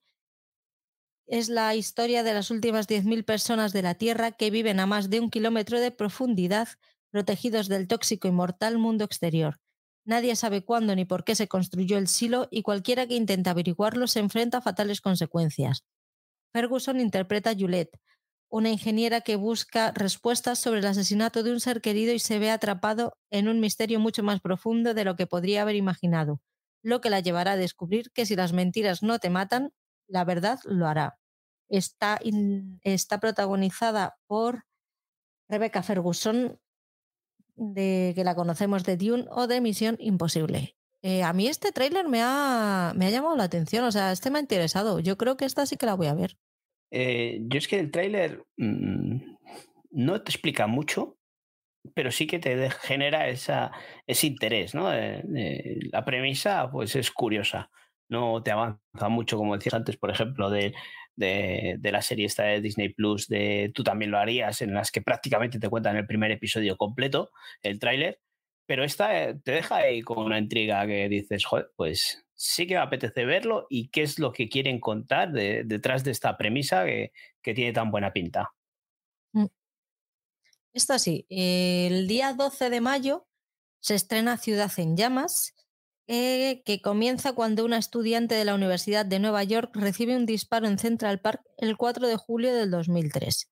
Es 1.27 1.49
la 1.49 1.75
historia 1.75 2.23
de 2.23 2.35
las 2.35 2.51
últimas 2.51 2.87
10.000 2.87 3.25
personas 3.25 3.73
de 3.73 3.81
la 3.81 3.95
Tierra 3.95 4.33
que 4.33 4.51
viven 4.51 4.79
a 4.79 4.87
más 4.87 5.09
de 5.09 5.21
un 5.21 5.31
kilómetro 5.31 5.81
de 5.81 5.91
profundidad 5.91 6.69
protegidos 7.11 7.69
del 7.69 7.89
tóxico 7.89 8.29
y 8.29 8.31
mortal 8.31 8.77
mundo 8.77 9.05
exterior. 9.05 9.59
Nadie 10.05 10.37
sabe 10.37 10.63
cuándo 10.63 10.95
ni 10.95 11.07
por 11.07 11.25
qué 11.25 11.35
se 11.35 11.49
construyó 11.49 11.97
el 11.97 12.09
silo 12.09 12.49
y 12.51 12.63
cualquiera 12.63 13.07
que 13.07 13.17
intente 13.17 13.49
averiguarlo 13.49 14.07
se 14.07 14.21
enfrenta 14.21 14.59
a 14.59 14.63
fatales 14.63 15.01
consecuencias. 15.01 15.85
Ferguson 16.53 17.01
interpreta 17.01 17.51
a 17.51 17.55
Juliette, 17.55 17.99
una 18.51 18.71
ingeniera 18.71 19.21
que 19.21 19.37
busca 19.37 19.93
respuestas 19.93 20.59
sobre 20.59 20.81
el 20.81 20.87
asesinato 20.87 21.43
de 21.43 21.53
un 21.53 21.61
ser 21.61 21.81
querido 21.81 22.13
y 22.13 22.19
se 22.19 22.39
ve 22.39 22.51
atrapado 22.51 23.17
en 23.31 23.49
un 23.49 23.61
misterio 23.61 24.01
mucho 24.01 24.23
más 24.23 24.41
profundo 24.41 24.95
de 24.95 25.05
lo 25.05 25.17
que 25.17 25.27
podría 25.27 25.63
haber 25.63 25.77
imaginado, 25.77 26.41
lo 26.83 27.01
que 27.01 27.11
la 27.11 27.21
llevará 27.21 27.53
a 27.53 27.57
descubrir 27.57 28.11
que 28.13 28.27
si 28.27 28.37
las 28.37 28.53
mentiras 28.53 29.03
no 29.03 29.19
te 29.19 29.31
matan, 29.31 29.73
la 30.07 30.25
verdad 30.25 30.59
lo 30.65 30.87
hará. 30.87 31.19
Está, 31.69 32.19
está 32.83 33.21
protagonizada 33.21 34.17
por 34.27 34.65
Rebecca 35.49 35.83
Ferguson, 35.83 36.59
de 37.57 38.13
que 38.15 38.25
la 38.25 38.35
conocemos 38.35 38.85
de 38.85 38.97
Dune 38.97 39.27
o 39.31 39.47
de 39.47 39.61
Misión 39.61 39.97
Imposible. 39.99 40.77
Eh, 41.03 41.23
a 41.23 41.33
mí 41.33 41.47
este 41.47 41.73
tráiler 41.73 42.09
me 42.09 42.23
ha, 42.23 42.93
me 42.97 43.07
ha 43.07 43.11
llamado 43.11 43.37
la 43.37 43.45
atención, 43.45 43.85
o 43.85 43.93
sea, 43.93 44.13
este 44.13 44.31
me 44.31 44.39
ha 44.39 44.41
interesado. 44.43 45.01
Yo 45.01 45.17
creo 45.17 45.37
que 45.37 45.45
esta 45.45 45.67
sí 45.67 45.77
que 45.77 45.87
la 45.87 45.95
voy 45.95 46.07
a 46.07 46.15
ver. 46.15 46.39
Eh, 46.91 47.41
yo 47.43 47.59
es 47.59 47.69
que 47.69 47.79
el 47.79 47.91
tráiler 47.91 48.45
mmm, 48.57 49.19
no 49.91 50.23
te 50.23 50.31
explica 50.31 50.67
mucho, 50.67 51.19
pero 51.95 52.11
sí 52.11 52.27
que 52.27 52.39
te 52.39 52.71
genera 52.71 53.29
esa, 53.29 53.73
ese 54.07 54.27
interés, 54.27 54.75
¿no? 54.75 54.93
Eh, 54.93 55.23
la 55.93 56.05
premisa, 56.05 56.71
pues 56.71 56.97
es 56.97 57.11
curiosa. 57.11 57.71
No 58.09 58.43
te 58.43 58.51
avanza 58.51 59.09
mucho, 59.11 59.37
como 59.37 59.57
decías 59.57 59.75
antes, 59.75 59.97
por 59.97 60.11
ejemplo, 60.11 60.51
de, 60.51 60.75
de, 61.17 61.77
de, 61.79 61.93
la 61.93 62.03
serie 62.03 62.27
esta 62.27 62.45
de 62.45 62.61
Disney 62.61 62.91
Plus 62.91 63.29
de 63.29 63.71
Tú 63.75 63.85
también 63.85 64.11
lo 64.11 64.19
harías, 64.19 64.63
en 64.63 64.75
las 64.75 64.91
que 64.91 65.03
prácticamente 65.03 65.59
te 65.59 65.69
cuentan 65.69 65.97
el 65.97 66.07
primer 66.07 66.31
episodio 66.31 66.77
completo, 66.77 67.31
el 67.63 67.79
tráiler, 67.79 68.21
pero 68.67 68.85
esta 68.85 69.29
eh, 69.31 69.35
te 69.43 69.53
deja 69.53 69.77
ahí 69.77 70.03
con 70.03 70.19
una 70.19 70.39
intriga 70.39 70.87
que 70.87 71.09
dices, 71.09 71.45
joder, 71.45 71.71
pues 71.77 72.25
sí 72.39 72.69
que 72.69 72.75
me 72.75 72.81
apetece 72.81 73.25
verlo 73.25 73.67
y 73.69 73.89
qué 73.89 74.03
es 74.03 74.21
lo 74.21 74.33
que 74.33 74.49
quieren 74.49 74.79
contar 74.79 75.33
de, 75.33 75.65
detrás 75.65 76.05
de 76.05 76.13
esta 76.13 76.39
premisa 76.39 76.85
que, 76.85 77.13
tiene 77.43 77.73
tan 77.73 77.91
buena 77.91 78.13
pinta. 78.13 78.53
Mm. 79.33 79.47
Esta 80.75 80.99
sí, 80.99 81.27
el 81.31 82.07
día 82.07 82.35
12 82.35 82.69
de 82.69 82.83
mayo 82.83 83.27
se 83.81 83.95
estrena 83.95 84.37
Ciudad 84.37 84.71
en 84.77 84.99
Llamas, 84.99 85.55
eh, 86.07 86.63
que 86.67 86.83
comienza 86.83 87.33
cuando 87.33 87.65
una 87.65 87.79
estudiante 87.79 88.35
de 88.35 88.45
la 88.45 88.55
Universidad 88.55 89.07
de 89.07 89.19
Nueva 89.19 89.45
York 89.45 89.75
recibe 89.75 90.15
un 90.15 90.27
disparo 90.27 90.67
en 90.67 90.79
Central 90.79 91.21
Park 91.21 91.41
el 91.57 91.79
4 91.79 92.07
de 92.07 92.17
julio 92.17 92.55
del 92.55 92.71
2003. 92.71 93.51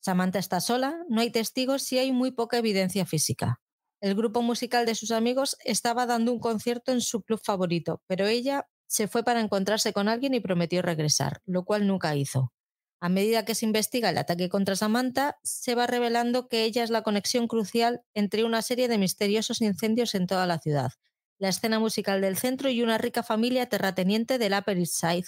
Samantha 0.00 0.38
está 0.38 0.60
sola, 0.60 0.94
no 1.08 1.22
hay 1.22 1.30
testigos 1.30 1.90
y 1.92 1.98
hay 1.98 2.12
muy 2.12 2.32
poca 2.32 2.58
evidencia 2.58 3.06
física. 3.06 3.60
El 4.00 4.14
grupo 4.14 4.42
musical 4.42 4.86
de 4.86 4.94
sus 4.94 5.10
amigos 5.10 5.56
estaba 5.64 6.06
dando 6.06 6.32
un 6.32 6.38
concierto 6.38 6.92
en 6.92 7.00
su 7.00 7.22
club 7.22 7.40
favorito, 7.42 8.02
pero 8.06 8.26
ella 8.26 8.68
se 8.86 9.08
fue 9.08 9.24
para 9.24 9.40
encontrarse 9.40 9.92
con 9.92 10.08
alguien 10.08 10.34
y 10.34 10.40
prometió 10.40 10.82
regresar, 10.82 11.42
lo 11.46 11.64
cual 11.64 11.86
nunca 11.86 12.14
hizo. 12.14 12.52
A 13.00 13.08
medida 13.08 13.44
que 13.44 13.54
se 13.54 13.66
investiga 13.66 14.10
el 14.10 14.18
ataque 14.18 14.48
contra 14.48 14.76
Samantha, 14.76 15.38
se 15.42 15.74
va 15.74 15.86
revelando 15.86 16.48
que 16.48 16.64
ella 16.64 16.82
es 16.82 16.90
la 16.90 17.02
conexión 17.02 17.46
crucial 17.46 18.02
entre 18.14 18.44
una 18.44 18.62
serie 18.62 18.88
de 18.88 18.98
misteriosos 18.98 19.60
incendios 19.60 20.14
en 20.14 20.26
toda 20.26 20.46
la 20.46 20.58
ciudad, 20.58 20.92
la 21.38 21.48
escena 21.48 21.78
musical 21.78 22.20
del 22.20 22.36
centro 22.36 22.70
y 22.70 22.82
una 22.82 22.98
rica 22.98 23.22
familia 23.22 23.68
terrateniente 23.68 24.38
del 24.38 24.52
Upper 24.52 24.78
East 24.78 24.94
Side, 24.94 25.26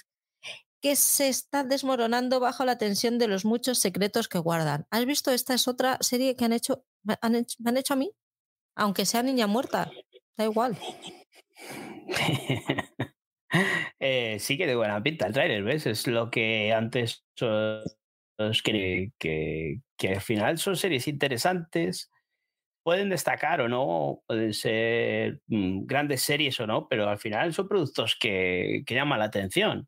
que 0.80 0.96
se 0.96 1.28
está 1.28 1.62
desmoronando 1.62 2.40
bajo 2.40 2.64
la 2.64 2.78
tensión 2.78 3.18
de 3.18 3.28
los 3.28 3.44
muchos 3.44 3.78
secretos 3.78 4.28
que 4.28 4.38
guardan. 4.38 4.86
¿Has 4.90 5.04
visto? 5.06 5.30
Esta 5.30 5.54
es 5.54 5.68
otra 5.68 5.98
serie 6.00 6.34
que 6.36 6.44
han 6.44 6.52
hecho, 6.52 6.84
han 7.20 7.34
hecho, 7.34 7.56
me 7.60 7.70
han 7.70 7.76
hecho 7.76 7.94
a 7.94 7.96
mí, 7.96 8.12
aunque 8.80 9.04
sea 9.04 9.22
niña 9.22 9.46
muerta, 9.46 9.90
da 10.38 10.44
igual. 10.44 10.76
eh, 14.00 14.38
sí 14.40 14.56
que 14.56 14.66
de 14.66 14.74
buena 14.74 15.02
pinta 15.02 15.26
el 15.26 15.34
trailer, 15.34 15.62
¿ves? 15.62 15.84
Es 15.86 16.06
lo 16.06 16.30
que 16.30 16.72
antes 16.72 17.22
que, 18.64 19.12
que, 19.18 19.80
que, 19.98 20.08
al 20.08 20.22
final 20.22 20.56
son 20.56 20.76
series 20.76 21.08
interesantes 21.08 22.10
pueden 22.82 23.10
destacar 23.10 23.60
o 23.60 23.68
no, 23.68 24.22
pueden 24.26 24.54
ser 24.54 25.42
mm, 25.48 25.84
grandes 25.84 26.22
series 26.22 26.58
o 26.58 26.66
no, 26.66 26.88
pero 26.88 27.06
al 27.06 27.18
final 27.18 27.52
son 27.52 27.68
productos 27.68 28.16
que, 28.18 28.82
que 28.86 28.94
llaman 28.94 29.18
la 29.18 29.26
atención 29.26 29.86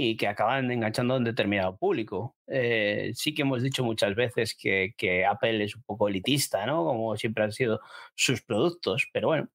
y 0.00 0.16
que 0.16 0.28
acaban 0.28 0.70
enganchando 0.70 1.14
a 1.14 1.16
un 1.18 1.24
determinado 1.24 1.76
público. 1.76 2.36
Eh, 2.46 3.10
sí 3.14 3.34
que 3.34 3.42
hemos 3.42 3.62
dicho 3.62 3.82
muchas 3.82 4.14
veces 4.14 4.54
que, 4.54 4.94
que, 4.96 5.26
Apple 5.26 5.64
es 5.64 5.74
un 5.74 5.82
poco 5.82 6.08
elitista, 6.08 6.64
¿no? 6.66 6.84
Como 6.84 7.16
siempre 7.16 7.44
han 7.44 7.52
sido 7.52 7.80
sus 8.14 8.42
productos, 8.42 9.08
pero 9.12 9.28
bueno. 9.28 9.48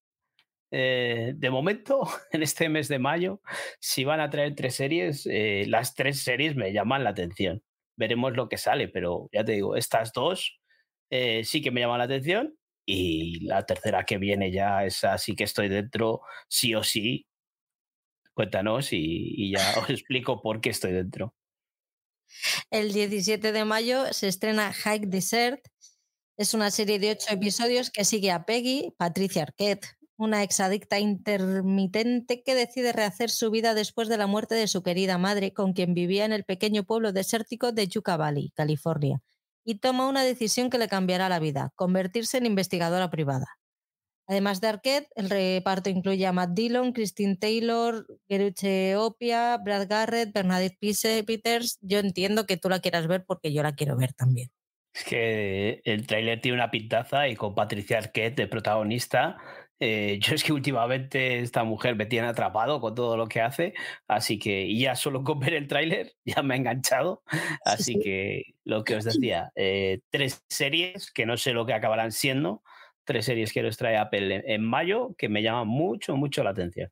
Eh, 0.71 1.33
de 1.35 1.49
momento, 1.49 2.01
en 2.31 2.43
este 2.43 2.67
mes 2.69 2.87
de 2.89 2.99
mayo, 2.99 3.41
si 3.79 4.03
van 4.03 4.19
a 4.19 4.29
traer 4.29 4.55
tres 4.55 4.75
series, 4.75 5.27
eh, 5.31 5.65
las 5.67 5.95
tres 5.95 6.21
series 6.23 6.55
me 6.55 6.73
llaman 6.73 7.03
la 7.03 7.11
atención. 7.11 7.63
Veremos 7.95 8.35
lo 8.35 8.49
que 8.49 8.57
sale, 8.57 8.89
pero 8.89 9.29
ya 9.31 9.45
te 9.45 9.53
digo, 9.53 9.75
estas 9.75 10.13
dos 10.13 10.59
sí 11.43 11.61
que 11.61 11.69
me 11.69 11.81
llaman 11.81 11.99
la 11.99 12.05
atención 12.05 12.57
y 12.87 13.41
la 13.45 13.65
tercera 13.67 14.03
que 14.03 14.17
viene 14.17 14.51
ya 14.51 14.83
es 14.83 15.03
así 15.03 15.35
que 15.35 15.43
estoy 15.43 15.69
dentro, 15.69 16.21
sí 16.49 16.73
o 16.73 16.83
sí, 16.83 17.27
Cuéntanos 18.33 18.89
y, 18.91 19.51
ya 19.51 19.75
os 19.79 19.89
explico 19.89 20.41
por 20.41 20.61
qué 20.61 20.69
estoy 20.69 20.91
dentro. 20.91 21.33
El 22.71 22.93
17 22.93 23.51
de 23.51 23.65
mayo 23.65 24.11
se 24.11 24.27
estrena 24.27 24.73
Hike 24.73 25.07
Desert. 25.07 25.61
Es 26.37 26.53
una 26.55 26.71
serie 26.71 26.97
de 26.97 27.11
ocho 27.11 27.27
episodios 27.29 27.91
que 27.91 28.05
sigue 28.05 28.31
a 28.31 28.45
Peggy, 28.45 28.91
Patricia 28.97 29.43
Arquette, 29.43 29.85
una 30.17 30.41
exadicta 30.41 30.99
intermitente 30.99 32.41
que 32.43 32.55
decide 32.55 32.91
rehacer 32.91 33.29
su 33.29 33.51
vida 33.51 33.75
después 33.75 34.07
de 34.09 34.17
la 34.17 34.25
muerte 34.25 34.55
de 34.55 34.67
su 34.67 34.81
querida 34.81 35.19
madre, 35.19 35.53
con 35.53 35.73
quien 35.73 35.93
vivía 35.93 36.25
en 36.25 36.33
el 36.33 36.43
pequeño 36.43 36.85
pueblo 36.85 37.13
desértico 37.13 37.71
de 37.71 37.87
Yucca 37.87 38.17
Valley, 38.17 38.49
California, 38.55 39.21
y 39.63 39.75
toma 39.75 40.07
una 40.07 40.23
decisión 40.23 40.71
que 40.71 40.79
le 40.79 40.87
cambiará 40.87 41.29
la 41.29 41.39
vida, 41.39 41.71
convertirse 41.75 42.37
en 42.37 42.47
investigadora 42.47 43.11
privada. 43.11 43.45
Además 44.27 44.61
de 44.61 44.67
Arquette, 44.67 45.07
el 45.15 45.29
reparto 45.29 45.89
incluye 45.89 46.25
a 46.25 46.31
Matt 46.31 46.51
Dillon, 46.51 46.93
Christine 46.93 47.35
Taylor, 47.35 48.05
Geruche 48.27 48.95
Opia, 48.95 49.57
Brad 49.57 49.87
Garrett, 49.87 50.33
Bernadette 50.33 50.77
Peters. 50.79 51.77
Yo 51.81 51.99
entiendo 51.99 52.45
que 52.45 52.57
tú 52.57 52.69
la 52.69 52.79
quieras 52.79 53.07
ver 53.07 53.25
porque 53.25 53.51
yo 53.53 53.63
la 53.63 53.75
quiero 53.75 53.97
ver 53.97 54.13
también. 54.13 54.49
Es 54.93 55.03
que 55.03 55.81
el 55.85 56.05
tráiler 56.05 56.39
tiene 56.39 56.55
una 56.55 56.71
pintaza 56.71 57.27
y 57.27 57.35
con 57.35 57.55
Patricia 57.55 57.97
Arquette 57.97 58.35
de 58.37 58.47
protagonista. 58.47 59.37
Eh, 59.79 60.19
yo 60.21 60.35
es 60.35 60.43
que 60.43 60.53
últimamente 60.53 61.39
esta 61.39 61.63
mujer 61.63 61.95
me 61.95 62.05
tiene 62.05 62.27
atrapado 62.27 62.79
con 62.79 62.95
todo 62.95 63.17
lo 63.17 63.27
que 63.27 63.41
hace, 63.41 63.73
así 64.07 64.39
que 64.39 64.73
ya 64.77 64.95
solo 64.95 65.23
con 65.23 65.39
ver 65.39 65.55
el 65.55 65.67
tráiler 65.67 66.13
ya 66.25 66.43
me 66.43 66.53
ha 66.53 66.57
enganchado. 66.57 67.23
Así 67.65 67.99
que 67.99 68.55
lo 68.63 68.83
que 68.83 68.95
os 68.95 69.03
decía, 69.03 69.51
eh, 69.55 69.99
tres 70.09 70.43
series 70.47 71.11
que 71.11 71.25
no 71.25 71.35
sé 71.37 71.53
lo 71.53 71.65
que 71.65 71.73
acabarán 71.73 72.11
siendo, 72.11 72.63
tres 73.05 73.25
series 73.25 73.53
que 73.53 73.63
nos 73.63 73.77
trae 73.77 73.97
Apple 73.97 74.43
en 74.45 74.63
mayo 74.63 75.15
que 75.17 75.29
me 75.29 75.41
llaman 75.41 75.67
mucho, 75.67 76.15
mucho 76.15 76.43
la 76.43 76.51
atención. 76.51 76.89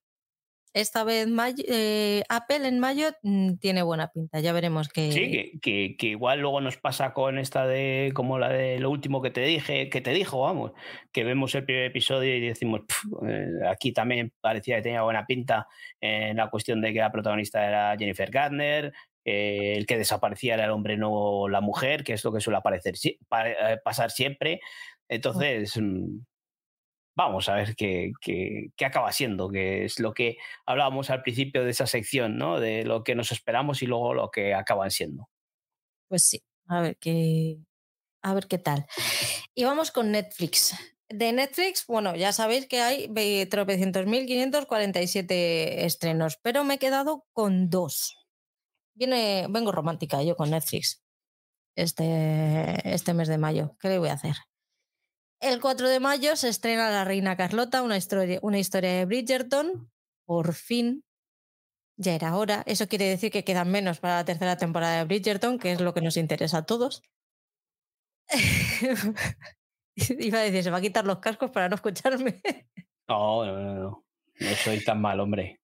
Esta 0.74 1.04
vez 1.04 1.28
eh, 1.68 2.24
Apple 2.30 2.66
en 2.66 2.80
mayo 2.80 3.10
mm, 3.24 3.56
tiene 3.56 3.84
buena 3.84 4.10
pinta, 4.10 4.40
ya 4.40 4.54
veremos 4.54 4.88
que... 4.88 5.12
Sí, 5.12 5.60
que, 5.62 5.98
que, 5.98 6.08
igual 6.08 6.40
luego 6.40 6.62
nos 6.62 6.78
pasa 6.78 7.12
con 7.12 7.40
esta 7.40 7.68
de, 7.68 8.14
como 8.16 8.40
la 8.40 8.48
de 8.48 8.80
lo 8.80 8.90
último 8.90 9.22
que 9.22 9.32
te 9.32 9.42
dije, 9.42 9.90
que 9.90 10.00
te 10.00 10.12
dijo, 10.12 10.40
vamos, 10.40 10.72
que 11.12 11.26
vemos 11.26 11.54
el 11.56 11.66
primer 11.66 11.84
episodio 11.84 12.38
y 12.38 12.40
decimos, 12.48 12.82
eh, 13.28 13.50
aquí 13.70 13.92
también 13.92 14.32
parecía 14.40 14.78
que 14.78 14.84
tenía 14.84 15.02
buena 15.02 15.26
pinta 15.26 15.68
en 16.00 16.38
la 16.38 16.50
cuestión 16.50 16.80
de 16.80 16.94
que 16.94 17.00
la 17.00 17.12
protagonista 17.12 17.68
era 17.68 17.98
Jennifer 17.98 18.32
Gardner, 18.32 18.94
eh, 19.26 19.76
el 19.78 19.86
que 19.86 19.98
desaparecía 19.98 20.56
era 20.56 20.66
el 20.66 20.72
hombre, 20.72 20.98
no 20.98 21.48
la 21.48 21.62
mujer, 21.62 22.04
que 22.04 22.14
es 22.14 22.24
lo 22.24 22.32
que 22.32 22.40
suele 22.40 22.58
aparecer, 22.58 22.96
pasar 23.84 24.10
siempre. 24.10 24.62
Entonces, 25.12 25.78
mm, 25.78 26.24
vamos 27.18 27.50
a 27.50 27.56
ver 27.56 27.76
qué, 27.76 28.14
acaba 28.84 29.12
siendo, 29.12 29.50
que 29.50 29.84
es 29.84 30.00
lo 30.00 30.14
que 30.14 30.38
hablábamos 30.66 31.10
al 31.10 31.22
principio 31.22 31.66
de 31.66 31.72
esa 31.72 31.86
sección, 31.86 32.38
¿no? 32.38 32.62
De 32.62 32.86
lo 32.86 33.04
que 33.04 33.14
nos 33.14 33.34
esperamos 33.34 33.82
y 33.82 33.88
luego 33.88 34.14
lo 34.14 34.32
que 34.32 34.54
acaban 34.54 34.90
siendo. 34.90 35.28
Pues 36.08 36.24
sí, 36.24 36.42
a 36.68 36.80
ver 36.80 36.96
qué, 36.98 37.58
a 38.22 38.34
ver 38.34 38.48
qué 38.48 38.58
tal. 38.58 38.86
Y 39.54 39.66
vamos 39.66 39.92
con 39.92 40.12
Netflix. 40.12 40.74
De 41.10 41.34
Netflix, 41.34 41.86
bueno, 41.88 42.16
ya 42.16 42.32
sabéis 42.32 42.68
que 42.68 42.80
hay 42.80 43.10
300.547 43.10 45.84
estrenos, 45.84 46.40
pero 46.42 46.64
me 46.64 46.76
he 46.76 46.80
quedado 46.80 47.26
con 47.34 47.70
dos. 47.70 48.16
Viene, 48.96 49.48
vengo 49.50 49.74
romántica 49.74 50.24
yo 50.24 50.38
con 50.38 50.52
Netflix 50.52 51.04
este, 51.76 52.94
este 52.94 53.14
mes 53.14 53.28
de 53.28 53.38
mayo. 53.38 53.76
¿Qué 53.78 53.90
le 53.90 54.00
voy 54.00 54.08
a 54.08 54.14
hacer? 54.14 54.38
El 55.42 55.60
4 55.60 55.90
de 55.90 56.00
mayo 56.00 56.36
se 56.36 56.50
estrena 56.50 56.92
La 56.92 57.04
Reina 57.04 57.36
Carlota, 57.36 57.82
una 57.82 57.98
historia, 57.98 58.38
una 58.44 58.60
historia 58.60 58.92
de 58.94 59.06
Bridgerton. 59.06 59.92
Por 60.26 60.54
fin, 60.54 61.04
ya 61.98 62.14
era 62.14 62.38
hora. 62.38 62.62
Eso 62.68 62.88
quiere 62.88 63.06
decir 63.06 63.32
que 63.32 63.44
quedan 63.44 63.72
menos 63.72 64.00
para 64.00 64.18
la 64.18 64.26
tercera 64.26 64.58
temporada 64.58 65.00
de 65.00 65.06
Bridgerton, 65.06 65.58
que 65.58 65.72
es 65.72 65.82
lo 65.82 65.96
que 65.96 66.02
nos 66.02 66.16
interesa 66.16 66.60
a 66.60 66.66
todos. 66.68 67.02
Iba 69.96 70.40
a 70.40 70.44
decir, 70.44 70.64
se 70.64 70.70
va 70.70 70.78
a 70.78 70.82
quitar 70.82 71.06
los 71.06 71.18
cascos 71.18 71.50
para 71.50 71.70
no 71.70 71.76
escucharme. 71.76 72.42
no, 73.10 73.44
no, 73.44 73.60
no, 73.60 73.74
no. 73.74 74.06
No 74.40 74.56
soy 74.56 74.84
tan 74.84 75.02
mal, 75.02 75.20
hombre. 75.20 75.60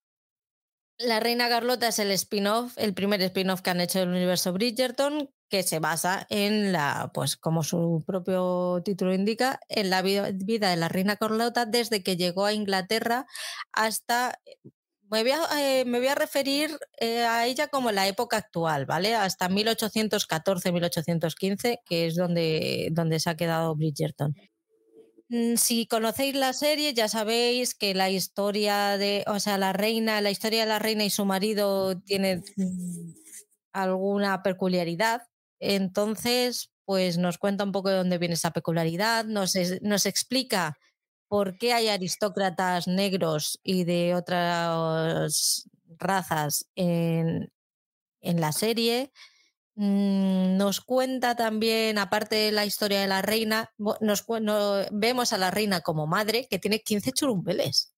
La 0.98 1.20
Reina 1.20 1.48
Carlota 1.48 1.86
es 1.86 2.00
el 2.00 2.10
spin-off, 2.10 2.76
el 2.78 2.94
primer 2.94 3.22
spin-off 3.22 3.62
que 3.62 3.70
han 3.70 3.80
hecho 3.80 4.00
del 4.00 4.08
universo 4.08 4.52
Bridgerton, 4.52 5.30
que 5.48 5.62
se 5.62 5.78
basa 5.78 6.26
en 6.30 6.72
la, 6.72 7.10
pues 7.14 7.36
como 7.36 7.62
su 7.62 8.02
propio 8.06 8.82
título 8.84 9.14
indica, 9.14 9.60
en 9.68 9.90
la 9.90 10.02
vida 10.02 10.30
de 10.30 10.76
la 10.76 10.88
Reina 10.88 11.16
Carlota 11.16 11.66
desde 11.66 12.02
que 12.02 12.16
llegó 12.16 12.44
a 12.44 12.52
Inglaterra 12.52 13.26
hasta 13.72 14.38
me 15.10 15.22
voy, 15.22 15.32
a, 15.32 15.40
eh, 15.60 15.84
me 15.86 15.98
voy 15.98 16.08
a, 16.08 16.14
referir 16.14 16.78
eh, 17.00 17.24
a 17.24 17.46
ella 17.46 17.68
como 17.68 17.90
la 17.92 18.06
época 18.08 18.36
actual, 18.36 18.84
¿vale? 18.84 19.14
Hasta 19.14 19.48
1814-1815, 19.48 21.78
que 21.84 22.06
es 22.06 22.14
donde, 22.14 22.90
donde 22.92 23.18
se 23.18 23.30
ha 23.30 23.36
quedado 23.36 23.74
Bridgerton. 23.74 24.34
Mm, 25.30 25.56
si 25.56 25.86
conocéis 25.86 26.34
la 26.34 26.52
serie, 26.52 26.92
ya 26.94 27.08
sabéis 27.08 27.74
que 27.74 27.94
la 27.94 28.10
historia 28.10 28.98
de, 28.98 29.24
o 29.26 29.40
sea, 29.40 29.58
la 29.58 29.72
reina, 29.72 30.20
la 30.20 30.30
historia 30.30 30.60
de 30.60 30.66
la 30.66 30.78
reina 30.78 31.04
y 31.04 31.10
su 31.10 31.24
marido 31.24 31.98
tiene 32.00 32.42
mm, 32.56 33.12
alguna 33.72 34.42
peculiaridad. 34.42 35.22
Entonces, 35.60 36.70
pues 36.84 37.18
nos 37.18 37.38
cuenta 37.38 37.64
un 37.64 37.72
poco 37.72 37.90
de 37.90 37.96
dónde 37.96 38.18
viene 38.18 38.34
esa 38.34 38.50
peculiaridad, 38.50 39.24
nos, 39.24 39.54
nos 39.82 40.06
explica 40.06 40.78
por 41.28 41.58
qué 41.58 41.72
hay 41.72 41.88
aristócratas 41.88 42.88
negros 42.88 43.58
y 43.62 43.84
de 43.84 44.14
otras 44.14 45.68
razas 45.98 46.66
en, 46.74 47.52
en 48.20 48.40
la 48.40 48.52
serie. 48.52 49.12
Mm, 49.80 50.56
nos 50.56 50.80
cuenta 50.80 51.36
también, 51.36 51.98
aparte 51.98 52.34
de 52.34 52.52
la 52.52 52.66
historia 52.66 53.00
de 53.00 53.06
la 53.06 53.22
reina, 53.22 53.72
nos, 54.00 54.26
vemos 54.90 55.32
a 55.32 55.38
la 55.38 55.52
reina 55.52 55.82
como 55.82 56.08
madre 56.08 56.48
que 56.50 56.58
tiene 56.58 56.80
15 56.80 57.12
churumbeles. 57.12 57.92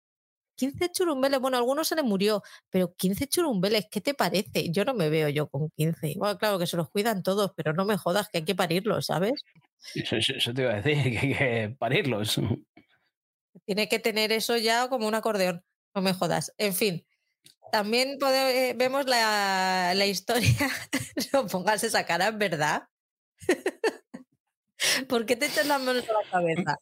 15 0.60 0.90
churumbeles, 0.92 1.40
bueno, 1.40 1.56
a 1.56 1.60
algunos 1.60 1.88
se 1.88 1.96
le 1.96 2.02
murió, 2.02 2.42
pero 2.68 2.94
15 2.94 3.28
churumbeles, 3.28 3.86
¿qué 3.90 4.02
te 4.02 4.12
parece? 4.12 4.70
Yo 4.70 4.84
no 4.84 4.92
me 4.92 5.08
veo 5.08 5.30
yo 5.30 5.48
con 5.48 5.70
15. 5.70 6.16
Bueno, 6.18 6.36
claro 6.36 6.58
que 6.58 6.66
se 6.66 6.76
los 6.76 6.90
cuidan 6.90 7.22
todos, 7.22 7.52
pero 7.56 7.72
no 7.72 7.86
me 7.86 7.96
jodas 7.96 8.28
que 8.28 8.38
hay 8.38 8.44
que 8.44 8.54
parirlos, 8.54 9.06
¿sabes? 9.06 9.42
Eso, 9.94 10.52
te 10.52 10.62
iba 10.62 10.72
a 10.72 10.82
decir, 10.82 11.18
que 11.18 11.18
hay 11.18 11.34
que 11.34 11.76
parirlos. 11.78 12.36
Tiene 13.64 13.88
que 13.88 13.98
tener 13.98 14.32
eso 14.32 14.56
ya 14.56 14.88
como 14.88 15.08
un 15.08 15.14
acordeón, 15.14 15.64
no 15.94 16.02
me 16.02 16.12
jodas. 16.12 16.52
En 16.58 16.72
fin, 16.74 17.06
también 17.72 18.18
eh, 18.22 18.74
vemos 18.76 19.06
la, 19.06 19.94
historia. 20.06 20.68
no 21.32 21.46
pongas 21.46 21.82
esa 21.82 22.04
cara, 22.04 22.30
verdad. 22.30 22.88
¿Por 25.08 25.26
qué 25.26 25.36
te 25.36 25.46
echas 25.46 25.66
las 25.66 25.80
manos 25.80 26.04
a 26.08 26.12
la 26.12 26.30
cabeza? 26.30 26.76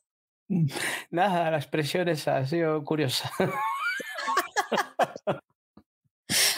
Nada, 1.10 1.50
la 1.50 1.58
expresión 1.58 2.08
esa 2.08 2.38
ha 2.38 2.46
sido 2.46 2.82
curiosa. 2.84 3.30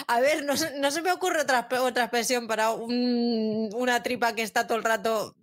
A 0.06 0.20
ver, 0.20 0.44
no, 0.44 0.56
se 0.56 1.02
me 1.02 1.12
ocurre 1.12 1.42
otra, 1.42 1.68
otra 1.82 2.04
expresión 2.04 2.48
para 2.48 2.72
una 2.72 4.02
tripa 4.02 4.34
que 4.34 4.42
está 4.42 4.66
todo 4.66 4.76
el 4.76 4.82
rato, 4.82 5.36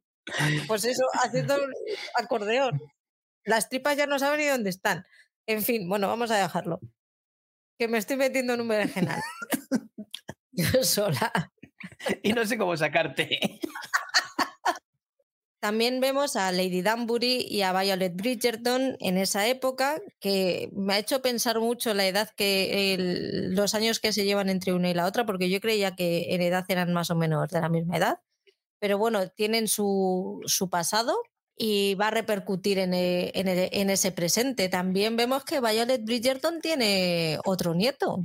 pues 0.68 0.84
eso, 0.84 1.03
haciendo 1.24 1.56
acordeón. 2.15 2.82
Las 3.45 3.69
tripas 3.69 3.95
ya 3.95 4.07
no 4.07 4.19
saben 4.19 4.40
ni 4.40 4.48
dónde 4.48 4.69
están. 4.69 5.06
En 5.45 5.64
fin, 5.64 5.88
bueno, 5.88 6.10
vamos 6.10 6.32
a 6.32 6.38
dejarlo 6.38 6.82
que 7.78 7.88
me 7.88 7.98
estoy 7.98 8.18
metiendo 8.18 8.53
en 8.53 8.61
un 8.61 8.68
berenjenal. 8.68 9.22
Yo 10.52 10.84
sola. 10.84 11.52
Y 12.24 12.34
no 12.34 12.45
sé 12.45 12.57
cómo 12.57 12.76
sacarte. 12.76 13.60
También 15.60 16.00
vemos 16.00 16.36
a 16.36 16.52
Lady 16.52 16.84
Danbury 16.84 17.46
y 17.50 17.64
a 17.64 17.74
Violet 17.74 18.16
Bridgerton 18.16 18.96
en 19.00 19.18
esa 19.18 19.48
época, 19.48 20.00
que 20.20 20.70
me 20.74 20.94
ha 20.94 21.00
hecho 21.00 21.22
pensar 21.22 21.60
mucho 21.60 21.96
la 21.96 22.06
edad 22.06 22.30
que 22.36 22.96
los 23.50 23.74
años 23.74 24.00
que 24.00 24.14
se 24.14 24.24
llevan 24.24 24.50
entre 24.50 24.74
una 24.74 24.90
y 24.90 24.94
la 24.94 25.08
otra, 25.08 25.26
porque 25.26 25.50
yo 25.50 25.60
creía 25.60 25.96
que 25.96 26.36
en 26.36 26.42
edad 26.42 26.66
eran 26.68 26.94
más 26.94 27.10
o 27.10 27.16
menos 27.16 27.50
de 27.50 27.60
la 27.60 27.70
misma 27.70 27.98
edad. 27.98 28.20
Pero 28.80 29.00
bueno, 29.00 29.30
tienen 29.30 29.68
su, 29.68 30.42
su 30.46 30.70
pasado 30.70 31.18
y 31.58 31.96
va 31.96 32.10
a 32.10 32.12
repercutir 32.12 32.78
en, 32.78 32.94
e, 32.94 33.30
e, 33.34 33.70
en, 33.82 33.90
ese 33.90 34.12
presente. 34.12 34.70
También 34.70 35.18
vemos 35.18 35.44
que 35.44 35.60
Violet 35.60 36.04
Bridgerton 36.04 36.62
tiene 36.62 37.40
otro 37.46 37.74
nieto 37.74 38.20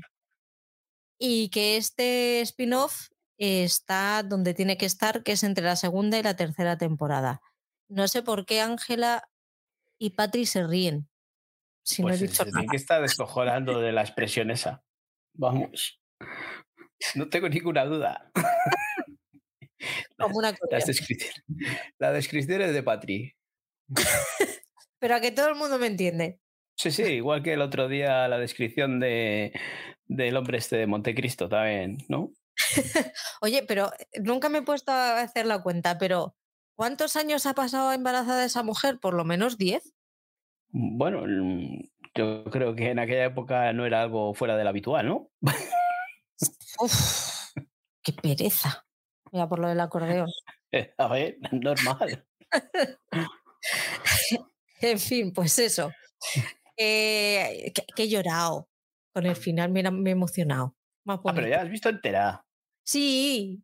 y 1.19 1.49
que 1.49 1.79
este 1.79 2.43
spin-off 2.43 3.09
está 3.43 4.23
donde 4.23 4.55
tiene 4.55 4.77
que 4.77 4.87
estar, 4.87 5.23
que 5.23 5.33
es 5.33 5.43
entre 5.43 5.65
la 5.65 5.77
segunda 5.77 6.19
y 6.19 6.23
la 6.23 6.37
tercera 6.37 6.79
temporada. 6.79 7.41
No 7.89 8.07
sé 8.07 8.23
por 8.23 8.47
qué 8.47 8.61
Ángela 8.61 9.29
y 9.99 10.11
Patri 10.11 10.47
se 10.47 10.67
ríen. 10.67 11.09
Si 11.85 12.03
pues 12.03 12.21
no 12.21 12.25
he 12.25 12.29
dicho 12.29 12.45
que 12.71 12.77
está 12.77 13.01
descojonando 13.01 13.81
de 13.81 13.93
la 13.93 14.03
expresión 14.03 14.51
esa. 14.51 14.85
Vamos. 15.35 16.01
No 17.17 17.29
tengo 17.29 17.49
ninguna 17.49 17.85
duda. 17.85 18.31
Como 20.17 20.39
una 20.39 20.55
Las 20.71 20.87
la 21.99 22.13
descripción 22.13 22.63
es 22.63 22.73
de 22.73 22.83
Patri. 22.85 23.35
Pero 25.01 25.17
a 25.17 25.21
que 25.21 25.33
todo 25.33 25.49
el 25.49 25.57
mundo 25.57 25.81
me 25.81 25.89
entiende. 25.89 26.39
Sí, 26.77 26.93
sí, 26.93 27.03
igual 27.03 27.43
que 27.43 27.55
el 27.55 27.61
otro 27.61 27.89
día 27.89 28.29
la 28.29 28.39
descripción 28.39 29.01
de, 29.01 29.53
del 30.07 30.37
hombre 30.37 30.59
este 30.59 30.77
de 30.77 30.87
Montecristo 30.87 31.49
también, 31.49 31.99
¿no? 32.09 32.33
Oye, 33.41 33.65
pero 33.67 33.93
eh, 33.99 34.21
nunca 34.21 34.49
me 34.49 34.59
he 34.59 34.63
puesto 34.63 34.93
a 34.93 35.21
hacer 35.21 35.47
la 35.47 35.63
cuenta, 35.63 35.99
pero 35.99 36.37
¿cuántos 36.75 37.17
años 37.17 37.47
ha 37.47 37.55
pasado 37.55 37.93
embarazada 37.93 38.45
esa 38.45 38.63
mujer? 38.63 38.99
Por 39.01 39.15
lo 39.15 39.25
menos 39.25 39.59
10. 39.59 39.95
Bueno, 40.71 41.25
mm, 41.27 41.83
yo 42.15 42.45
creo 42.45 42.75
que 42.75 42.91
en 42.91 42.99
aquella 42.99 43.27
época 43.27 43.73
no 43.73 43.87
era 43.87 44.03
algo 44.03 44.35
fuera 44.35 44.57
del 44.57 44.69
habitual, 44.69 45.07
¿no? 45.07 45.31
Uf, 46.79 47.53
qué 48.03 48.13
pereza. 48.13 48.87
Mira, 49.31 49.49
por 49.49 49.59
lo 49.59 49.69
del 49.69 49.81
acordeón. 49.81 50.29
A 50.99 51.09
ver, 51.09 51.39
normal. 51.53 52.27
en 54.81 54.99
fin, 54.99 55.33
pues 55.33 55.59
eso. 55.59 55.91
Eh, 56.77 57.73
que, 57.75 58.03
he 58.03 58.09
llorado 58.09 58.69
con 59.13 59.27
el 59.27 59.37
final, 59.37 59.71
me, 59.71 59.83
me 59.91 60.11
he 60.11 60.13
emocionado. 60.13 60.75
ah, 61.07 61.21
pero 61.35 61.47
ya 61.47 61.61
has 61.61 61.69
visto 61.69 61.89
entera. 61.89 62.45
Sí, 62.85 63.63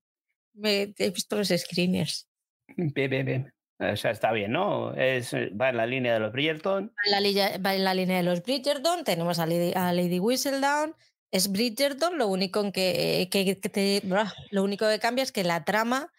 me, 0.54 0.94
he 0.96 1.10
visto 1.10 1.36
los 1.36 1.48
screeners. 1.48 2.28
Bien, 2.76 3.10
bien, 3.10 3.26
bien. 3.26 3.54
O 3.80 3.96
sea, 3.96 4.10
está 4.10 4.32
bien, 4.32 4.52
¿no? 4.52 4.92
Es, 4.94 5.32
va 5.34 5.68
en 5.68 5.76
la 5.76 5.86
línea 5.86 6.14
de 6.14 6.20
los 6.20 6.32
Bridgerton. 6.32 6.92
Va 7.12 7.18
en 7.18 7.34
la, 7.34 7.58
va 7.58 7.74
en 7.74 7.84
la 7.84 7.94
línea 7.94 8.16
de 8.16 8.24
los 8.24 8.42
Bridgerton. 8.42 9.04
Tenemos 9.04 9.38
a 9.38 9.46
Lady, 9.46 9.72
a 9.74 9.92
Lady 9.92 10.18
Whistledown. 10.18 10.96
Es 11.30 11.52
Bridgerton, 11.52 12.18
lo 12.18 12.26
único 12.26 12.72
que, 12.72 13.28
que, 13.30 14.02
lo 14.50 14.64
único 14.64 14.88
que 14.88 14.98
cambia 14.98 15.22
es 15.22 15.30
que 15.30 15.44
la 15.44 15.64
trama 15.64 16.12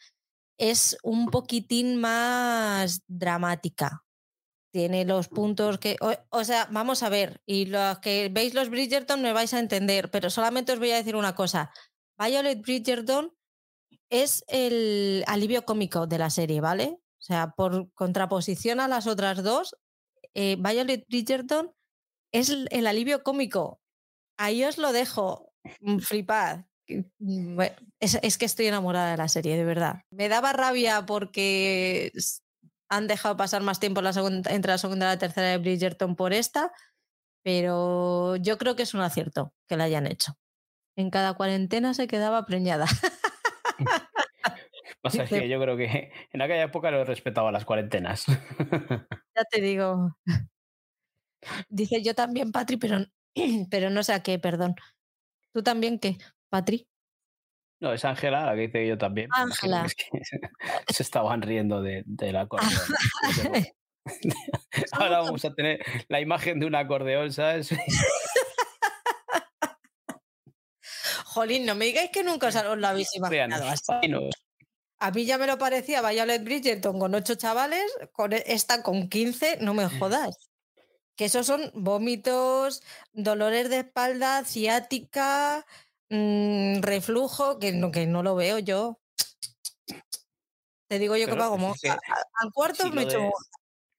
es 0.57 0.97
un 1.03 1.27
poquitín 1.27 1.99
más 1.99 3.01
dramática. 3.07 4.03
Tiene 4.71 5.03
los 5.03 5.27
puntos 5.27 5.79
que. 5.79 5.97
O, 6.29 6.43
sea, 6.43 6.67
vamos 6.71 7.01
a 7.01 7.09
ver, 7.09 7.41
y 7.47 7.65
los 7.65 7.99
que 7.99 8.29
veis 8.31 8.53
los 8.53 8.69
Bridgerton 8.69 9.21
me 9.21 9.33
vais 9.33 9.53
a 9.53 9.59
entender, 9.59 10.11
pero 10.11 10.29
solamente 10.29 10.73
os 10.73 10.79
voy 10.79 10.91
a 10.91 10.97
decir 10.97 11.15
una 11.15 11.33
cosa. 11.33 11.71
Violet 12.19 12.61
Bridgerton 12.61 13.33
es 14.09 14.43
el 14.47 15.23
alivio 15.27 15.63
cómico 15.65 16.07
de 16.07 16.17
la 16.17 16.29
serie, 16.29 16.61
¿vale? 16.61 16.99
O 17.19 17.21
sea, 17.21 17.51
por 17.55 17.91
contraposición 17.93 18.79
a 18.79 18.87
las 18.87 19.07
otras 19.07 19.43
dos, 19.43 19.77
eh, 20.33 20.57
Violet 20.59 21.05
Bridgerton 21.07 21.71
es 22.31 22.49
el, 22.49 22.87
alivio 22.87 23.23
cómico. 23.23 23.81
Ahí 24.37 24.63
os 24.63 24.77
lo 24.77 24.91
dejo. 24.91 25.51
Mm, 25.81 25.99
flipad. 25.99 26.65
Mm, 27.19 27.59
es, 27.99 28.37
que 28.37 28.45
estoy 28.45 28.67
enamorada 28.67 29.11
de 29.11 29.17
la 29.17 29.27
serie, 29.27 29.57
de 29.57 29.65
verdad. 29.65 30.01
Me 30.11 30.29
daba 30.29 30.53
rabia 30.53 31.05
porque 31.05 32.11
han 32.89 33.07
dejado 33.07 33.37
pasar 33.37 33.61
más 33.61 33.79
tiempo 33.79 34.01
la 34.01 34.13
segunda, 34.13 34.51
entre 34.51 34.71
la 34.71 34.77
segunda 34.77 35.05
y 35.05 35.09
la 35.09 35.19
tercera 35.19 35.47
de 35.47 35.57
Bridgerton 35.57 36.15
por 36.15 36.33
esta, 36.33 36.71
pero 37.43 38.35
yo 38.37 38.57
creo 38.57 38.75
que 38.75 38.83
es 38.83 38.93
un 38.93 39.01
acierto 39.01 39.53
que 39.67 39.77
la 39.77 39.85
hayan 39.85 40.07
hecho. 40.07 40.35
En 40.99 41.09
cada 41.11 41.33
cuarentena 41.33 41.93
se 41.93 42.07
quedaba 42.07 42.45
preñada. 42.45 42.85
Pasa 45.01 45.23
que 45.23 45.47
yo 45.47 45.57
creo 45.61 45.77
que 45.77 46.11
en 46.33 46.41
aquella 46.41 46.63
época 46.63 46.91
no 46.91 47.05
respetaba 47.05 47.53
las 47.53 47.63
cuarentenas. 47.63 48.25
ya 49.33 49.43
te 49.49 49.61
digo. 49.61 50.17
Dice 51.69 52.03
yo 52.03 52.13
también, 52.15 52.51
Patri, 52.51 52.75
pero, 52.75 53.05
pero 53.71 53.89
no 53.89 54.03
sé 54.03 54.11
a 54.11 54.21
qué, 54.21 54.39
perdón. 54.39 54.75
¿Tú 55.53 55.63
también 55.63 55.99
qué, 55.99 56.17
Patri? 56.49 56.85
No, 57.79 57.93
es 57.93 58.03
Ángela, 58.03 58.45
la 58.45 58.55
que 58.55 58.67
dice 58.67 58.85
yo 58.85 58.97
también. 58.97 59.29
Ángela. 59.31 59.87
se 60.89 61.01
estaban 61.01 61.41
riendo 61.41 61.81
de, 61.81 62.03
del 62.05 62.35
acordeón. 62.35 62.73
Ahora 64.91 65.19
vamos 65.19 65.45
a 65.45 65.53
tener 65.53 65.79
la 66.09 66.19
imagen 66.19 66.59
de 66.59 66.65
un 66.65 66.75
acordeón, 66.75 67.31
¿sabes? 67.31 67.73
Jolín, 71.29 71.65
no 71.65 71.75
me 71.75 71.85
digáis 71.85 72.09
que 72.09 72.23
nunca 72.23 72.47
os 72.47 72.55
lo 72.55 72.87
habéis 72.87 73.15
imaginado 73.15 73.65
A 74.97 75.11
mí 75.11 75.25
ya 75.25 75.37
me 75.37 75.45
lo 75.45 75.59
parecía 75.59 76.01
Violet 76.01 76.43
Bridgerton 76.43 76.97
con 76.97 77.13
ocho 77.13 77.35
chavales, 77.35 77.85
con 78.11 78.33
e, 78.33 78.43
esta 78.47 78.81
con 78.81 79.09
15, 79.09 79.59
no 79.61 79.75
me 79.75 79.85
mm. 79.85 79.99
jodas. 79.99 80.49
Que 81.15 81.25
esos 81.25 81.45
son 81.45 81.71
vómitos, 81.75 82.81
dolores 83.13 83.69
de 83.69 83.79
espalda, 83.79 84.43
ciática, 84.43 85.67
mm, 86.09 86.81
reflujo, 86.81 87.59
que 87.59 87.73
no, 87.73 87.91
que 87.91 88.07
no 88.07 88.23
lo 88.23 88.35
veo 88.35 88.57
yo. 88.57 88.99
Te 90.87 90.97
digo 90.97 91.15
yo 91.15 91.27
que 91.27 91.35
pago 91.35 91.55
al 91.55 92.51
cuarto 92.51 92.89
me 92.89 93.03
echo. 93.03 93.29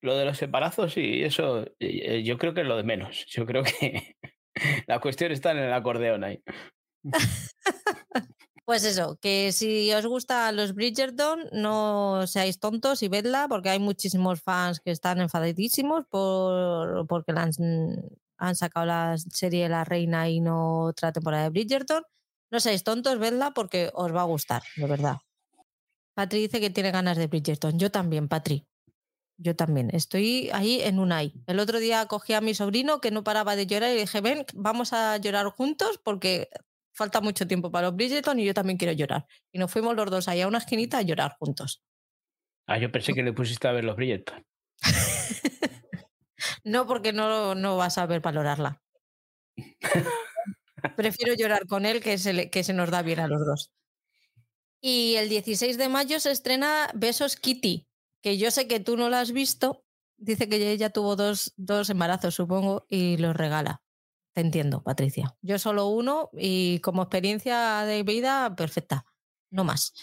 Lo 0.01 0.17
de 0.17 0.25
los 0.25 0.41
embarazos 0.41 0.97
y 0.97 1.23
eso, 1.23 1.65
eh, 1.79 2.23
yo 2.23 2.37
creo 2.37 2.53
que 2.53 2.61
es 2.61 2.67
lo 2.67 2.75
de 2.75 2.83
menos. 2.83 3.25
Yo 3.29 3.45
creo 3.45 3.63
que 3.63 4.17
la 4.87 4.99
cuestión 4.99 5.31
está 5.31 5.51
en 5.51 5.59
el 5.59 5.71
acordeón 5.71 6.25
ahí. 6.25 6.43
Pues 8.71 8.85
eso, 8.85 9.17
que 9.19 9.51
si 9.51 9.91
os 9.91 10.05
gusta 10.05 10.51
los 10.53 10.73
Bridgerton, 10.73 11.49
no 11.51 12.25
seáis 12.25 12.57
tontos 12.57 13.03
y 13.03 13.09
vedla, 13.09 13.47
porque 13.49 13.69
hay 13.69 13.79
muchísimos 13.79 14.41
fans 14.41 14.79
que 14.79 14.91
están 14.91 15.19
enfadadísimos 15.19 16.05
por, 16.05 17.05
porque 17.07 17.33
han, 17.35 18.55
sacado 18.55 18.85
la 18.85 19.17
serie 19.17 19.67
La 19.67 19.83
Reina 19.83 20.29
y 20.29 20.39
no 20.39 20.83
otra 20.83 21.11
temporada 21.11 21.43
de 21.43 21.49
Bridgerton. 21.49 22.03
No 22.49 22.59
seáis 22.61 22.83
tontos, 22.85 23.19
vedla, 23.19 23.51
porque 23.51 23.91
os 23.93 24.15
va 24.15 24.21
a 24.21 24.25
gustar, 24.25 24.61
de 24.77 24.85
verdad. 24.87 25.17
Patri 26.13 26.39
dice 26.39 26.61
que 26.61 26.69
tiene 26.69 26.91
ganas 26.91 27.17
de 27.17 27.27
Bridgerton. 27.27 27.77
Yo 27.77 27.91
también, 27.91 28.29
Patri. 28.29 28.67
Yo 29.37 29.55
también. 29.55 29.89
Estoy 29.91 30.49
ahí 30.53 30.81
en 30.81 30.99
un 30.99 31.11
ay. 31.11 31.33
El 31.47 31.59
otro 31.59 31.79
día 31.79 32.05
cogí 32.05 32.33
a 32.33 32.41
mi 32.41 32.53
sobrino 32.53 33.01
que 33.01 33.11
no 33.11 33.23
paraba 33.23 33.55
de 33.55 33.65
llorar 33.67 33.91
y 33.91 33.99
dije, 33.99 34.21
ven, 34.21 34.45
vamos 34.53 34.93
a 34.93 35.17
llorar 35.17 35.47
juntos 35.47 35.99
porque 36.03 36.49
falta 37.01 37.19
mucho 37.19 37.47
tiempo 37.47 37.71
para 37.71 37.87
los 37.87 37.95
Bridgerton 37.95 38.39
y 38.39 38.45
yo 38.45 38.53
también 38.53 38.77
quiero 38.77 38.93
llorar. 38.93 39.25
Y 39.51 39.57
nos 39.57 39.71
fuimos 39.71 39.95
los 39.95 40.11
dos 40.11 40.27
ahí 40.27 40.41
a 40.41 40.47
una 40.47 40.59
esquinita 40.59 40.99
a 40.99 41.01
llorar 41.01 41.35
juntos. 41.39 41.81
Ah, 42.67 42.77
yo 42.77 42.91
pensé 42.91 43.13
que 43.13 43.23
le 43.23 43.33
pusiste 43.33 43.67
a 43.67 43.71
ver 43.71 43.83
los 43.83 43.95
Bridgerton. 43.95 44.45
no, 46.63 46.85
porque 46.85 47.11
no, 47.11 47.55
no 47.55 47.75
vas 47.75 47.97
a 47.97 48.05
ver 48.05 48.21
valorarla. 48.21 48.79
Prefiero 50.95 51.33
llorar 51.33 51.65
con 51.65 51.87
él 51.87 52.01
que 52.01 52.19
se, 52.19 52.51
que 52.51 52.63
se 52.63 52.73
nos 52.73 52.91
da 52.91 53.01
bien 53.01 53.19
a 53.19 53.27
los 53.27 53.43
dos. 53.47 53.71
Y 54.79 55.15
el 55.15 55.27
16 55.27 55.79
de 55.79 55.89
mayo 55.89 56.19
se 56.19 56.29
estrena 56.29 56.91
Besos 56.93 57.35
Kitty, 57.35 57.87
que 58.21 58.37
yo 58.37 58.51
sé 58.51 58.67
que 58.67 58.79
tú 58.79 58.95
no 58.95 59.09
la 59.09 59.21
has 59.21 59.31
visto. 59.31 59.83
Dice 60.17 60.47
que 60.47 60.71
ella 60.71 60.91
tuvo 60.91 61.15
dos, 61.15 61.53
dos 61.57 61.89
embarazos, 61.89 62.35
supongo, 62.35 62.85
y 62.87 63.17
los 63.17 63.35
regala. 63.35 63.81
Te 64.33 64.41
entiendo, 64.41 64.81
Patricia. 64.81 65.35
Yo 65.41 65.59
solo 65.59 65.87
uno 65.87 66.29
y 66.33 66.79
como 66.79 67.03
experiencia 67.03 67.83
de 67.83 68.03
vida, 68.03 68.55
perfecta. 68.55 69.05
No 69.49 69.63
más. 69.63 69.93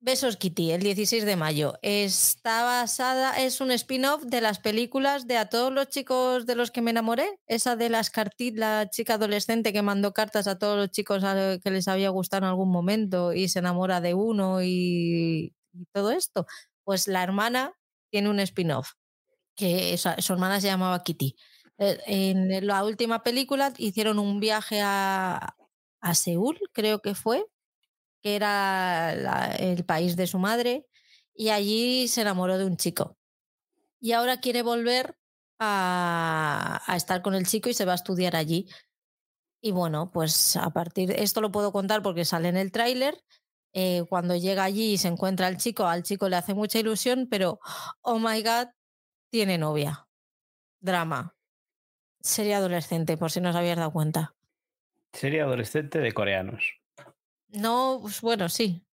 Besos 0.00 0.36
Kitty, 0.36 0.70
el 0.70 0.82
16 0.82 1.24
de 1.24 1.34
mayo. 1.34 1.74
Está 1.82 2.62
basada, 2.62 3.36
es 3.36 3.60
un 3.60 3.72
spin-off 3.72 4.22
de 4.22 4.40
las 4.40 4.60
películas 4.60 5.26
de 5.26 5.36
A 5.36 5.48
todos 5.48 5.72
los 5.72 5.88
chicos 5.88 6.46
de 6.46 6.54
los 6.54 6.70
que 6.70 6.82
me 6.82 6.92
enamoré. 6.92 7.40
Esa 7.48 7.74
de 7.74 7.88
las 7.88 8.10
cartitas, 8.10 8.60
la 8.60 8.90
chica 8.90 9.14
adolescente 9.14 9.72
que 9.72 9.82
mandó 9.82 10.14
cartas 10.14 10.46
a 10.46 10.56
todos 10.56 10.76
los 10.76 10.90
chicos 10.90 11.24
que 11.64 11.70
les 11.70 11.88
había 11.88 12.10
gustado 12.10 12.44
en 12.44 12.50
algún 12.50 12.70
momento 12.70 13.32
y 13.32 13.48
se 13.48 13.58
enamora 13.58 14.00
de 14.00 14.14
uno 14.14 14.62
y, 14.62 15.52
todo 15.92 16.12
esto. 16.12 16.46
Pues 16.84 17.08
la 17.08 17.24
hermana 17.24 17.72
tiene 18.10 18.30
un 18.30 18.38
spin-off, 18.38 18.92
que 19.56 19.98
su 19.98 20.32
hermana 20.32 20.60
se 20.60 20.68
llamaba 20.68 21.02
Kitty. 21.02 21.34
Eh, 21.78 21.98
en 22.06 22.66
la 22.66 22.84
última 22.84 23.22
película 23.22 23.72
hicieron 23.78 24.18
un 24.18 24.40
viaje 24.40 24.80
a, 24.82 25.54
Seúl, 26.14 26.58
creo 26.72 27.00
que 27.00 27.14
fue, 27.14 27.46
que 28.22 28.36
era 28.36 29.12
el 29.58 29.84
país 29.84 30.16
de 30.16 30.26
su 30.26 30.38
madre, 30.38 30.86
y 31.34 31.50
allí 31.50 32.08
se 32.08 32.22
enamoró 32.22 32.58
de 32.58 32.64
un 32.66 32.76
chico. 32.76 33.16
Y 34.00 34.12
ahora 34.12 34.40
quiere 34.40 34.62
volver 34.62 35.16
a, 35.58 36.82
a 36.86 36.96
estar 36.96 37.22
con 37.22 37.34
el 37.34 37.46
chico 37.46 37.68
y 37.68 37.74
se 37.74 37.84
va 37.84 37.92
a 37.92 37.96
estudiar 37.96 38.36
allí. 38.36 38.68
Y 39.60 39.72
bueno, 39.72 40.10
pues 40.12 40.56
a 40.56 40.70
partir, 40.70 41.10
esto 41.12 41.40
lo 41.40 41.50
puedo 41.52 41.72
contar 41.72 42.02
porque 42.02 42.24
sale 42.24 42.48
en 42.48 42.56
el 42.56 42.72
tráiler, 42.72 43.22
eh, 43.72 44.04
cuando 44.08 44.34
llega 44.36 44.64
allí 44.64 44.92
y 44.94 44.98
se 44.98 45.08
encuentra 45.08 45.46
al 45.46 45.58
chico, 45.58 45.86
al 45.86 46.02
chico 46.02 46.28
le 46.28 46.36
hace 46.36 46.54
mucha 46.54 46.78
ilusión, 46.78 47.28
pero, 47.30 47.60
oh 48.02 48.18
my 48.18 48.42
god, 48.42 48.68
tiene 49.30 49.58
novia. 49.58 50.08
Drama. 50.80 51.37
Sería 52.28 52.58
adolescente, 52.58 53.16
por 53.16 53.30
si 53.30 53.40
no 53.40 53.48
os 53.48 53.56
habías 53.56 53.78
dado 53.78 53.90
cuenta. 53.90 54.34
Sería 55.14 55.44
adolescente 55.44 55.98
de 55.98 56.12
coreanos. 56.12 56.78
No, 57.48 58.00
pues 58.02 58.20
bueno, 58.20 58.50
sí. 58.50 58.84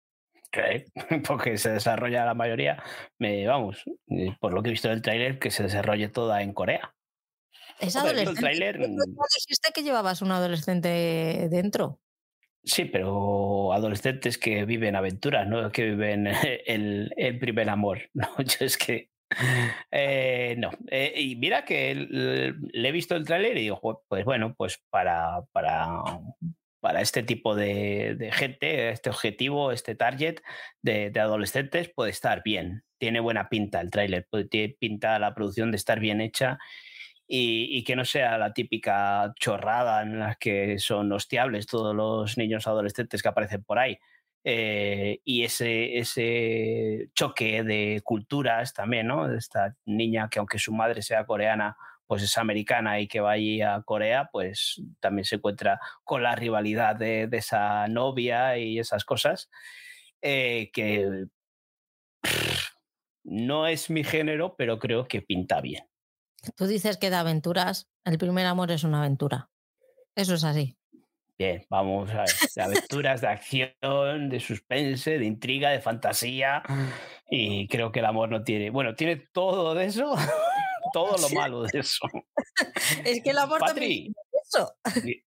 Porque 1.28 1.58
se 1.58 1.72
desarrolla 1.72 2.24
la 2.24 2.34
mayoría, 2.34 2.82
me, 3.20 3.46
vamos, 3.46 3.84
eh, 4.08 4.34
por 4.40 4.54
lo 4.54 4.64
que 4.64 4.70
he 4.70 4.72
visto 4.72 4.88
del 4.88 5.02
tráiler, 5.02 5.38
que 5.38 5.52
se 5.52 5.64
desarrolle 5.64 6.08
toda 6.08 6.42
en 6.44 6.54
Corea. 6.54 6.96
Es 7.82 7.98
adolescente. 7.98 8.88
¿No 8.88 8.88
mm 8.88 9.16
dijiste 9.36 9.72
que 9.74 9.84
llevabas 9.84 10.22
un 10.22 10.32
adolescente 10.32 11.50
dentro? 11.52 12.00
Sí, 12.64 12.86
pero 12.86 13.74
adolescentes 13.74 14.38
que 14.38 14.64
viven 14.64 14.96
aventuras, 14.96 15.46
¿no? 15.46 15.70
Que 15.74 15.84
viven 15.84 16.28
el, 16.66 17.14
el 17.18 17.38
primer 17.38 17.70
amor. 17.70 18.10
¿no? 18.14 18.30
Yo 18.38 18.66
es 18.66 18.78
que. 18.78 19.10
Eh, 19.92 20.56
no. 20.58 20.72
Eh, 20.90 21.14
y 21.18 21.36
mira 21.36 21.66
que 21.66 21.96
le 21.96 22.90
he 22.90 22.92
visto 22.92 23.16
el 23.16 23.26
tráiler 23.26 23.58
y 23.58 23.62
digo, 23.62 24.04
pues 24.08 24.26
bueno, 24.26 24.54
pues 24.56 24.82
para, 24.90 25.42
para, 25.52 25.88
para 26.86 27.02
este 27.02 27.24
tipo 27.24 27.56
de, 27.56 28.30
gente, 28.32 28.90
este 28.90 29.10
objetivo, 29.10 29.72
este 29.72 29.96
target 29.96 30.36
de, 30.84 31.12
adolescentes 31.20 31.90
puede 31.90 32.12
estar 32.12 32.44
bien. 32.44 32.84
Tiene 33.00 33.20
buena 33.20 33.50
pinta 33.50 33.82
el 33.82 33.90
tráiler, 33.90 34.28
tiene 34.52 34.76
pinta 34.80 35.18
la 35.18 35.34
producción 35.34 35.72
de 35.72 35.78
estar 35.78 36.00
bien 36.00 36.22
hecha 36.22 36.60
y, 37.28 37.84
que 37.86 37.96
no 37.96 38.06
sea 38.06 38.38
la 38.38 38.54
típica 38.54 39.34
chorrada 39.40 40.04
en 40.04 40.20
la 40.20 40.36
que 40.36 40.78
son 40.78 41.12
hostiables 41.12 41.66
todos 41.66 41.96
los 41.96 42.38
niños 42.38 42.68
adolescentes 42.68 43.24
que 43.24 43.30
aparecen 43.30 43.64
por 43.64 43.80
ahí. 43.80 43.98
Eh, 44.48 45.22
y 45.24 45.44
ese, 45.44 45.98
ese 45.98 47.10
choque 47.16 47.64
de 47.64 48.02
culturas 48.04 48.76
también, 48.76 49.08
¿no? 49.08 49.34
Esta 49.34 49.76
niña 49.86 50.30
que 50.30 50.38
aunque 50.38 50.60
su 50.60 50.72
madre 50.72 51.02
sea 51.02 51.26
coreana, 51.26 51.76
pues 52.06 52.22
es 52.22 52.38
americana 52.38 53.00
y 53.00 53.08
que 53.08 53.22
va 53.22 53.32
allí 53.32 53.64
a 53.64 53.82
Corea, 53.82 54.30
pues 54.32 54.80
también 55.00 55.26
se 55.26 55.38
encuentra 55.38 55.80
con 56.04 56.22
la 56.22 56.36
rivalidad 56.36 56.96
de, 56.96 57.28
esa 57.32 57.88
novia 57.88 58.56
y 58.60 58.78
esas 58.78 59.04
cosas, 59.04 59.50
eh, 60.22 60.70
que 60.72 61.26
no 63.24 63.66
es 63.66 63.90
mi 63.90 64.04
género, 64.04 64.56
pero 64.56 64.78
creo 64.78 65.08
que 65.08 65.24
pinta 65.24 65.60
bien. 65.60 65.86
Tú 66.56 66.68
dices 66.68 66.98
que 66.98 67.10
de 67.10 67.16
aventuras, 67.16 67.90
el 68.04 68.20
primer 68.20 68.46
amor 68.46 68.70
es 68.70 68.84
una 68.84 69.00
aventura. 69.00 69.50
Eso 70.16 70.36
es 70.36 70.44
así. 70.44 70.78
Bien, 71.38 71.66
vamos 71.70 72.10
a 72.12 72.20
ver. 72.20 72.30
De 72.56 72.62
aventuras, 72.62 73.22
de 73.22 73.28
acción, 73.28 74.30
de 74.30 74.40
suspense, 74.40 75.20
de 75.20 75.26
intriga, 75.26 75.70
de 75.70 75.82
fantasía. 75.82 76.64
Y 77.30 77.68
creo 77.68 77.92
que 77.92 78.00
el 78.00 78.06
amor 78.06 78.30
no 78.30 78.44
tiene. 78.44 78.70
Bueno, 78.70 78.96
tiene 78.96 79.18
todo 79.34 79.74
de 79.76 79.86
eso, 79.86 80.16
todo 80.94 81.18
lo 81.18 81.30
malo 81.36 81.64
de 81.64 81.80
eso. 81.80 82.08
es 83.06 83.22
que 83.22 83.32
el 83.32 83.38
amor 83.38 83.60
también 83.60 84.14
eso. 84.48 84.76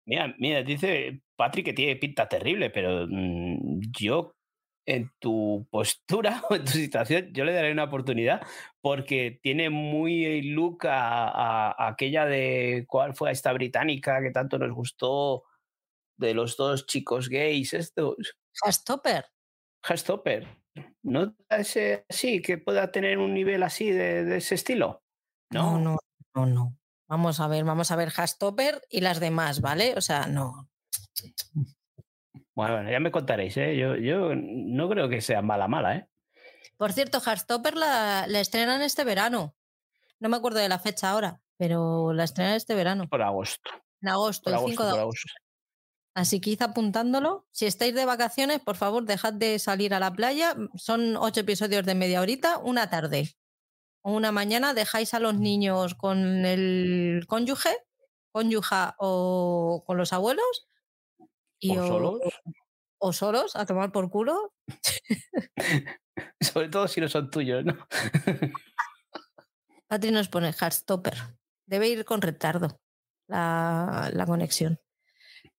Mira, 0.04 0.34
mira, 0.38 0.62
dice 0.62 1.20
Patrick 1.36 1.66
que 1.66 1.72
tiene 1.72 1.96
pinta 1.96 2.28
terrible, 2.28 2.70
pero 2.70 3.06
mm, 3.08 3.80
yo 3.98 4.34
en 4.86 5.10
tu 5.18 5.66
postura 5.70 6.42
o 6.50 6.54
en 6.54 6.64
tu 6.64 6.72
situación, 6.72 7.30
yo 7.32 7.44
le 7.44 7.52
daré 7.52 7.72
una 7.72 7.84
oportunidad 7.84 8.42
porque 8.80 9.40
tiene 9.42 9.68
muy 9.70 10.42
look 10.42 10.86
a, 10.86 11.88
aquella 11.88 12.24
de 12.26 12.84
cuál 12.86 13.14
fue 13.14 13.32
esta 13.32 13.52
británica 13.52 14.22
que 14.22 14.30
tanto 14.30 14.58
nos 14.58 14.72
gustó 14.72 15.42
de 16.16 16.34
los 16.34 16.56
dos 16.56 16.86
chicos 16.86 17.28
gays 17.28 17.72
estos. 17.72 18.36
Hastopper. 18.62 19.26
Hastopper. 19.82 20.46
¿No 21.02 21.34
ese 21.48 22.04
así 22.08 22.42
que 22.42 22.58
pueda 22.58 22.90
tener 22.90 23.18
un 23.18 23.32
nivel 23.32 23.62
así 23.62 23.90
de, 23.90 24.36
ese 24.36 24.54
estilo? 24.56 25.02
No, 25.50 25.78
no, 25.78 25.98
no, 26.34 26.46
no. 26.46 26.76
Vamos 27.08 27.40
a 27.40 27.48
ver, 27.48 27.64
vamos 27.64 27.90
a 27.90 27.96
ver 27.96 28.12
Hastopper 28.14 28.82
y 28.90 29.00
las 29.00 29.20
demás, 29.20 29.60
¿vale? 29.60 29.94
O 29.96 30.00
sea, 30.00 30.26
no. 30.26 30.68
Bueno, 32.54 32.90
ya 32.90 33.00
me 33.00 33.12
contaréis, 33.12 33.56
¿eh? 33.58 33.76
Yo, 33.76 33.96
yo 33.96 34.34
no 34.34 34.88
creo 34.88 35.08
que 35.08 35.20
sea 35.20 35.42
mala, 35.42 35.68
mala, 35.68 35.96
¿eh? 35.96 36.08
Por 36.76 36.92
cierto, 36.92 37.20
Heartstopper 37.20 37.76
la, 37.76 38.26
la 38.26 38.40
estrenan 38.40 38.82
este 38.82 39.04
verano. 39.04 39.54
No 40.20 40.28
me 40.28 40.36
acuerdo 40.36 40.58
de 40.58 40.68
la 40.68 40.78
fecha 40.78 41.10
ahora, 41.10 41.40
pero 41.56 42.12
la 42.12 42.24
estrenan 42.24 42.54
este 42.54 42.74
verano. 42.74 43.08
Por 43.08 43.22
agosto. 43.22 43.70
En 44.02 44.08
agosto, 44.08 44.50
el 44.50 44.58
5 44.58 44.84
de 44.84 44.90
agosto. 44.90 45.32
Así 46.16 46.40
que 46.40 46.48
id 46.48 46.62
apuntándolo. 46.62 47.46
Si 47.52 47.66
estáis 47.66 47.94
de 47.94 48.06
vacaciones, 48.06 48.60
por 48.60 48.76
favor, 48.76 49.04
dejad 49.04 49.34
de 49.34 49.58
salir 49.58 49.92
a 49.92 50.00
la 50.00 50.14
playa. 50.14 50.56
Son 50.74 51.14
ocho 51.18 51.40
episodios 51.40 51.84
de 51.84 51.94
media 51.94 52.22
horita, 52.22 52.56
una 52.56 52.88
tarde 52.88 53.36
o 54.00 54.12
una 54.12 54.32
mañana. 54.32 54.72
Dejáis 54.72 55.12
a 55.12 55.20
los 55.20 55.34
niños 55.34 55.94
con 55.94 56.46
el 56.46 57.26
cónyuge, 57.28 57.76
cónyuja 58.32 58.96
o 58.98 59.84
con 59.86 59.98
los 59.98 60.14
abuelos 60.14 60.70
y 61.58 61.76
¿O, 61.76 61.86
solos? 61.86 62.20
O 62.96 63.12
solos, 63.12 63.54
a 63.54 63.66
tomar 63.66 63.92
por 63.92 64.08
culo. 64.08 64.54
Sobre 66.40 66.70
todo 66.70 66.88
si 66.88 67.02
no 67.02 67.08
son 67.10 67.30
tuyos, 67.30 67.62
¿no? 67.62 67.76
Patri 69.86 70.12
nos 70.12 70.30
pone 70.30 70.54
Heartstopper. 70.54 71.36
Debe 71.66 71.88
ir 71.88 72.06
con 72.06 72.22
retardo 72.22 72.80
la, 73.28 74.10
la, 74.14 74.24
conexión. 74.24 74.80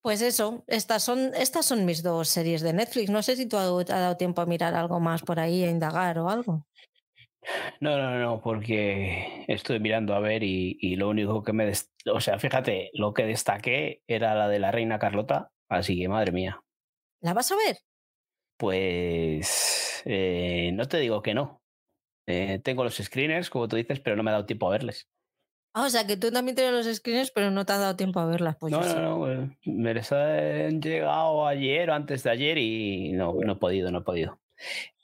Pues 0.06 0.22
eso, 0.22 0.62
estas 0.68 1.02
son, 1.02 1.32
estas 1.34 1.66
son 1.66 1.84
mis 1.84 2.00
dos 2.00 2.28
series 2.28 2.60
de 2.60 2.72
Netflix. 2.72 3.10
No 3.10 3.24
sé 3.24 3.34
si 3.34 3.48
tú 3.48 3.56
has 3.56 3.86
dado 3.86 4.16
tiempo 4.16 4.40
a 4.40 4.46
mirar 4.46 4.72
algo 4.72 5.00
más 5.00 5.22
por 5.22 5.40
ahí, 5.40 5.64
a 5.64 5.68
indagar 5.68 6.16
o 6.20 6.30
algo. 6.30 6.64
No, 7.80 7.98
no, 7.98 8.16
no, 8.20 8.40
porque 8.40 9.44
estoy 9.48 9.80
mirando 9.80 10.14
a 10.14 10.20
ver 10.20 10.44
y, 10.44 10.78
y 10.80 10.94
lo 10.94 11.08
único 11.08 11.42
que 11.42 11.52
me... 11.52 11.72
O 12.14 12.20
sea, 12.20 12.38
fíjate, 12.38 12.90
lo 12.92 13.12
que 13.14 13.24
destaqué 13.24 14.04
era 14.06 14.36
la 14.36 14.48
de 14.48 14.60
la 14.60 14.70
reina 14.70 15.00
Carlota, 15.00 15.50
Así 15.68 15.98
que, 15.98 16.08
madre 16.08 16.30
mía. 16.30 16.62
¿La 17.20 17.34
vas 17.34 17.50
a 17.50 17.56
ver? 17.56 17.76
Pues 18.56 20.02
eh, 20.04 20.70
no 20.72 20.86
te 20.86 20.98
digo 20.98 21.20
que 21.20 21.34
no. 21.34 21.64
Eh, 22.28 22.60
tengo 22.62 22.84
los 22.84 22.94
screeners, 22.94 23.50
como 23.50 23.66
tú 23.66 23.74
dices, 23.74 23.98
pero 23.98 24.14
no 24.14 24.22
me 24.22 24.30
ha 24.30 24.34
dado 24.34 24.46
tiempo 24.46 24.68
a 24.68 24.70
verles. 24.70 25.08
Ah, 25.78 25.84
o 25.84 25.90
sea, 25.90 26.06
que 26.06 26.16
tú 26.16 26.30
también 26.30 26.56
tienes 26.56 26.72
los 26.72 26.96
screeners, 26.96 27.30
pero 27.30 27.50
no 27.50 27.66
te 27.66 27.74
has 27.74 27.80
dado 27.80 27.96
tiempo 27.96 28.18
a 28.18 28.24
verlas. 28.24 28.56
Pues 28.58 28.72
no, 28.72 28.80
no, 28.80 28.98
no, 28.98 29.30
eh, 29.30 29.58
me 29.66 29.92
les 29.92 30.10
han 30.10 30.80
llegado 30.80 31.46
ayer 31.46 31.90
o 31.90 31.94
antes 31.94 32.22
de 32.22 32.30
ayer 32.30 32.56
y 32.56 33.12
no, 33.12 33.34
no 33.34 33.52
he 33.52 33.56
podido, 33.56 33.90
no 33.90 33.98
he 33.98 34.02
podido. 34.02 34.40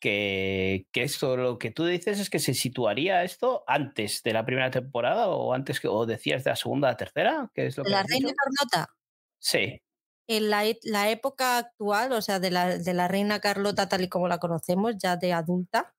Que, 0.01 0.86
que 0.90 1.03
esto, 1.03 1.36
lo 1.36 1.59
que 1.59 1.73
tú 1.73 1.85
dices 1.85 2.19
es 2.19 2.31
que 2.31 2.39
se 2.39 2.55
situaría 2.55 3.23
esto 3.23 3.65
antes 3.66 4.23
de 4.23 4.32
la 4.32 4.47
primera 4.47 4.70
temporada 4.70 5.28
o 5.28 5.53
antes 5.53 5.78
que, 5.78 5.89
o 5.89 6.07
decías 6.07 6.43
de 6.43 6.51
la 6.53 6.57
segunda 6.57 6.89
a 6.89 6.93
la 6.93 6.97
tercera, 6.97 7.51
que 7.53 7.66
es 7.66 7.77
lo 7.77 7.85
que 7.85 7.90
La 7.90 8.05
Reina 8.05 8.32
Carlota. 8.35 8.89
Sí 9.39 9.78
en 10.27 10.49
la, 10.49 10.65
e, 10.65 10.78
la, 10.85 11.11
época 11.11 11.59
actual, 11.59 12.12
o 12.12 12.23
sea, 12.23 12.40
de 12.40 12.51
la, 12.51 12.78
de 12.78 12.94
la, 12.94 13.09
reina 13.09 13.40
Carlota 13.40 13.89
tal 13.89 14.03
y 14.03 14.09
como 14.09 14.28
la 14.28 14.39
conocemos, 14.39 14.94
ya 14.97 15.16
de 15.16 15.32
adulta, 15.35 15.94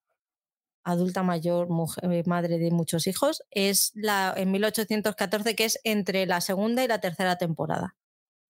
adulta 0.84 1.24
mayor, 1.24 1.70
mujer, 1.70 2.12
eh, 2.12 2.24
madre 2.26 2.58
de 2.58 2.72
muchos 2.72 3.08
hijos, 3.08 3.44
es 3.52 3.92
la 3.96 4.34
en 4.36 4.52
1814, 4.52 5.56
que 5.56 5.66
es 5.66 5.80
entre 5.84 6.26
la 6.26 6.42
segunda 6.42 6.84
y 6.84 6.88
la 6.88 7.00
tercera 7.00 7.38
temporada. 7.38 7.96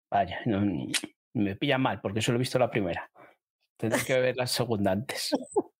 Vaya, 0.09 0.39
no, 0.45 0.61
me 1.33 1.55
pilla 1.55 1.77
mal, 1.77 2.01
porque 2.01 2.21
solo 2.21 2.37
he 2.37 2.39
visto 2.39 2.59
la 2.59 2.69
primera. 2.69 3.09
Tendré 3.77 4.03
que 4.03 4.19
ver 4.19 4.35
la 4.35 4.47
segunda 4.47 4.91
antes. 4.91 5.31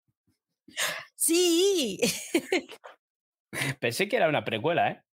Sí. 1.16 2.00
Pensé 3.80 4.10
que 4.10 4.18
era 4.18 4.28
una 4.28 4.44
precuela, 4.44 4.90
¿eh? 4.90 5.04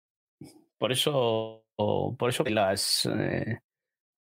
Por 0.77 0.91
eso, 0.91 1.67
por 1.77 2.29
eso 2.29 2.43
las, 2.45 3.07
eh, 3.07 3.61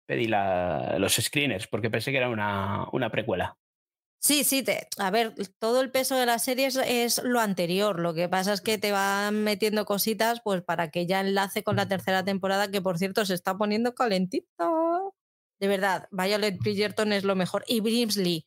pedí 0.07 0.27
los 0.27 1.15
screeners 1.15 1.69
porque 1.69 1.89
pensé 1.89 2.11
que 2.11 2.19
era 2.19 2.29
una, 2.29 2.87
una 2.93 3.11
precuela. 3.11 3.57
Sí, 4.23 4.45
sí, 4.45 4.63
te, 4.63 4.87
a 4.99 5.11
ver, 5.11 5.35
todo 5.59 5.81
el 5.81 5.91
peso 5.91 6.15
de 6.15 6.27
la 6.27 6.39
serie 6.39 6.67
es, 6.67 7.23
lo 7.25 7.41
anterior. 7.41 7.99
Lo 7.99 8.13
que 8.13 8.29
pasa 8.29 8.53
es 8.53 8.61
que 8.61 8.77
te 8.77 8.93
van 8.93 9.45
metiendo 9.45 9.87
cositas 9.87 10.43
pues 10.43 10.63
para 10.63 10.91
que 10.91 11.07
ya 11.07 11.21
enlace 11.21 11.65
con 11.65 11.77
la 11.77 11.89
tercera 11.89 12.23
temporada, 12.23 12.71
que 12.71 12.83
por 12.83 12.99
cierto 12.99 13.25
se 13.25 13.33
está 13.33 13.57
poniendo 13.57 13.95
calentito. 13.95 15.15
De 15.59 15.69
verdad, 15.69 16.07
Violet 16.11 16.59
Bridgerton 16.59 17.15
es 17.15 17.25
lo 17.25 17.35
mejor. 17.35 17.65
Y 17.67 17.81
Brimsley, 17.81 18.47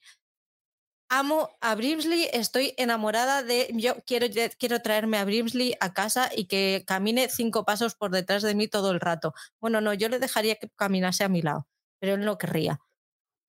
amo 1.10 1.50
a 1.62 1.76
Brimsley, 1.76 2.30
estoy 2.34 2.74
enamorada 2.78 3.44
de. 3.44 3.70
Yo 3.74 3.96
quiero, 4.06 4.28
quiero 4.60 4.82
traerme 4.82 5.18
a 5.18 5.26
Brimsley 5.26 5.76
a 5.80 5.94
casa 5.94 6.30
y 6.36 6.46
que 6.46 6.84
camine 6.88 7.30
cinco 7.30 7.66
pasos 7.66 7.96
por 7.96 8.12
detrás 8.12 8.44
de 8.44 8.56
mí 8.56 8.68
todo 8.68 8.92
el 8.92 9.00
rato. 9.00 9.34
Bueno, 9.60 9.82
no, 9.82 9.94
yo 9.94 10.10
le 10.10 10.20
dejaría 10.20 10.56
que 10.56 10.70
caminase 10.76 11.24
a 11.24 11.30
mi 11.30 11.42
lado, 11.42 11.68
pero 12.00 12.14
él 12.16 12.26
no 12.26 12.38
querría. 12.38 12.80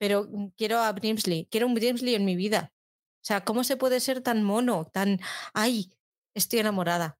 Pero 0.04 0.28
mm, 0.30 0.48
quiero 0.58 0.80
a 0.80 0.92
Brimsley, 0.92 1.48
quiero 1.50 1.66
un 1.66 1.72
Brimsley 1.72 2.14
en 2.14 2.26
mi 2.26 2.36
vida. 2.36 2.74
O 3.22 3.24
sea, 3.24 3.42
¿cómo 3.42 3.64
se 3.64 3.78
puede 3.78 4.00
ser 4.00 4.20
tan 4.20 4.42
mono, 4.42 4.84
tan. 4.92 5.18
¡Ay! 5.54 5.94
Estoy 6.34 6.58
enamorada. 6.58 7.18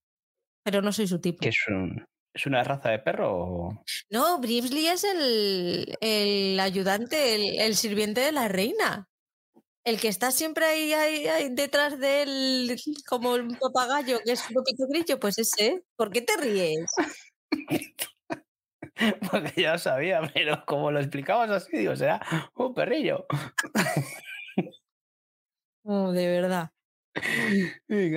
Pero 0.65 0.82
no 0.82 0.93
soy 0.93 1.06
su 1.06 1.19
tipo. 1.19 1.39
¿Qué 1.40 1.48
es, 1.48 1.65
un, 1.69 2.06
¿Es 2.35 2.44
una 2.44 2.62
raza 2.62 2.90
de 2.90 2.98
perro? 2.98 3.82
No, 4.11 4.39
Brimsley 4.39 4.89
es 4.89 5.02
el, 5.05 5.97
el 6.02 6.61
ayudante, 6.61 7.36
el, 7.36 7.59
el 7.59 7.74
sirviente 7.74 8.20
de 8.20 8.32
la 8.32 8.48
reina. 8.48 9.09
el 9.85 9.98
que 9.98 10.09
está 10.09 10.31
siempre 10.31 10.66
ahí, 10.66 10.93
ahí, 10.93 11.48
detrás 11.52 11.98
de 11.98 12.23
él, 12.23 12.77
como 13.09 13.32
un 13.32 13.56
papagayo, 13.59 14.20
que 14.27 14.32
es 14.32 14.47
un 14.47 14.55
poquito 14.56 14.86
grillo, 14.90 15.19
pues 15.19 15.39
ese. 15.39 15.85
¿Por 15.97 16.11
qué 16.11 16.20
te 16.20 16.36
ríes? 16.36 16.90
Porque 19.31 19.62
ya 19.62 19.73
lo 19.73 19.79
sabía, 19.79 20.21
pero 20.33 20.65
como 20.66 20.91
lo 20.91 21.01
explicabas 21.01 21.51
así, 21.51 21.77
digo, 21.77 21.97
será 21.97 22.21
un 22.55 22.75
perrillo. 22.75 23.27
Oh, 25.87 26.12
de 26.12 26.29
verdad. 26.29 26.71
Sí, 27.89 28.11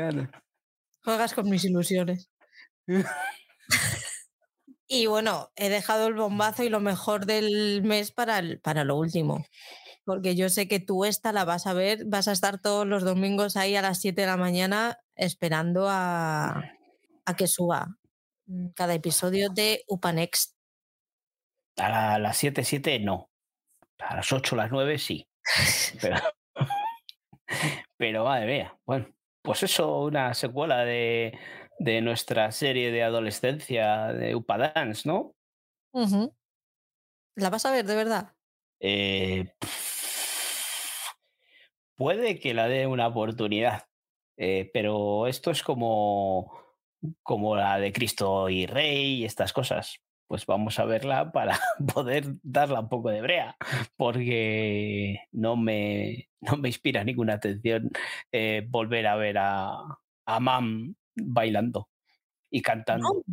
Juegas 1.04 1.34
con 1.34 1.50
mis 1.50 1.66
ilusiones. 1.66 2.30
y 4.88 5.06
bueno, 5.08 5.52
he 5.56 5.70
dejado 5.70 6.08
el 6.08 6.14
bombazo 6.14 6.64
y 6.64 6.70
lo 6.70 6.80
mejor 6.80 7.26
del 7.26 7.84
mes 7.84 8.12
para, 8.12 8.42
para 8.64 8.84
lo 8.84 8.98
último. 8.98 9.46
Porque 10.06 10.36
yo 10.36 10.50
sé 10.50 10.68
que 10.68 10.80
tú 10.80 11.06
esta 11.06 11.34
la 11.34 11.46
vas 11.46 11.68
a 11.68 11.74
ver, 11.74 12.06
vas 12.06 12.28
a 12.30 12.32
estar 12.32 12.62
todos 12.62 12.88
los 12.88 13.04
domingos 13.04 13.58
ahí 13.58 13.76
a 13.76 13.82
las 13.82 14.00
7 14.00 14.22
de 14.22 14.28
la 14.28 14.38
mañana 14.38 14.98
esperando 15.16 15.88
a, 15.90 16.64
a 17.26 17.36
que 17.36 17.48
suba 17.48 17.98
mm, 18.48 18.70
cada 18.70 18.94
episodio 18.96 19.50
de 19.50 19.84
Upanext. 19.88 20.57
A 21.78 22.18
las 22.20 22.38
7, 22.38 22.64
7 22.64 23.00
no. 23.00 23.30
A 24.00 24.16
las 24.16 24.32
8, 24.32 24.56
las 24.56 24.72
9 24.72 24.98
sí. 24.98 25.28
Pero, 26.02 26.18
pero 27.98 28.26
madre 28.26 28.46
mía, 28.46 28.78
bueno, 28.86 29.08
pues 29.42 29.64
eso, 29.64 30.02
una 30.02 30.34
secuela 30.34 30.84
de, 30.84 31.38
de 31.80 32.02
nuestra 32.02 32.52
serie 32.52 32.92
de 32.92 33.04
adolescencia 33.04 34.14
de 34.14 34.36
Upadance, 34.36 35.08
¿no? 35.08 35.36
¿La 37.36 37.50
vas 37.50 37.66
a 37.66 37.72
ver 37.72 37.86
de 37.86 37.96
verdad? 37.96 38.34
Eh, 38.80 39.54
puede 41.96 42.40
que 42.40 42.54
la 42.54 42.68
dé 42.68 42.88
una 42.88 43.08
oportunidad, 43.08 43.86
eh, 44.38 44.70
pero 44.74 45.28
esto 45.28 45.52
es 45.52 45.64
como, 45.64 46.52
como 47.24 47.56
la 47.56 47.80
de 47.80 47.92
Cristo 47.92 48.50
y 48.50 48.66
Rey 48.68 49.22
y 49.22 49.26
estas 49.26 49.54
cosas 49.54 50.00
pues 50.28 50.46
vamos 50.46 50.78
a 50.80 50.86
verla 50.86 51.32
para 51.32 51.60
poder 51.94 52.26
darla 52.44 52.82
un 52.82 52.90
poco 52.90 53.10
de 53.10 53.22
brea, 53.22 53.58
porque 53.96 55.22
no 55.32 55.56
me, 55.56 56.30
no 56.42 56.58
me 56.58 56.70
inspira 56.70 57.04
ninguna 57.04 57.36
atención 57.36 57.90
eh, 58.32 58.66
volver 58.68 59.08
a 59.08 59.16
ver 59.16 59.38
a, 59.38 59.70
a 60.26 60.40
Mam 60.40 60.96
bailando 61.16 61.90
y 62.50 62.62
cantando. 62.62 63.24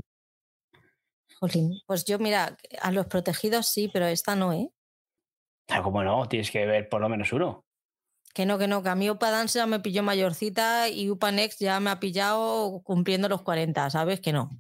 Jolín, 1.41 1.81
pues 1.87 2.05
yo 2.05 2.19
mira, 2.19 2.57
a 2.81 2.93
los 2.93 3.07
protegidos 3.07 3.67
sí, 3.67 3.91
pero 3.93 4.07
esta 4.07 4.37
no, 4.37 4.53
¿eh? 4.53 4.71
Ah, 5.69 5.83
¿Cómo 5.83 6.03
no? 6.03 6.27
Tienes 6.29 6.51
que 6.51 6.65
ver 6.67 6.89
por 6.89 7.01
lo 7.01 7.09
menos 7.09 7.33
uno. 7.33 7.65
Que 8.35 8.47
no, 8.47 8.59
que 8.59 8.67
no, 8.67 8.83
que 8.83 8.89
a 8.89 8.95
mí 8.95 9.09
Upa 9.11 9.31
Dance 9.31 9.59
ya 9.59 9.67
me 9.67 9.81
pilló 9.81 10.03
mayorcita 10.03 10.89
y 10.89 11.09
Upa 11.09 11.31
Next 11.31 11.61
ya 11.61 11.79
me 11.81 11.91
ha 11.91 12.01
pillado 12.01 12.83
cumpliendo 12.83 13.29
los 13.29 13.43
40, 13.43 13.91
¿sabes? 13.91 14.21
Que 14.21 14.33
no. 14.33 14.51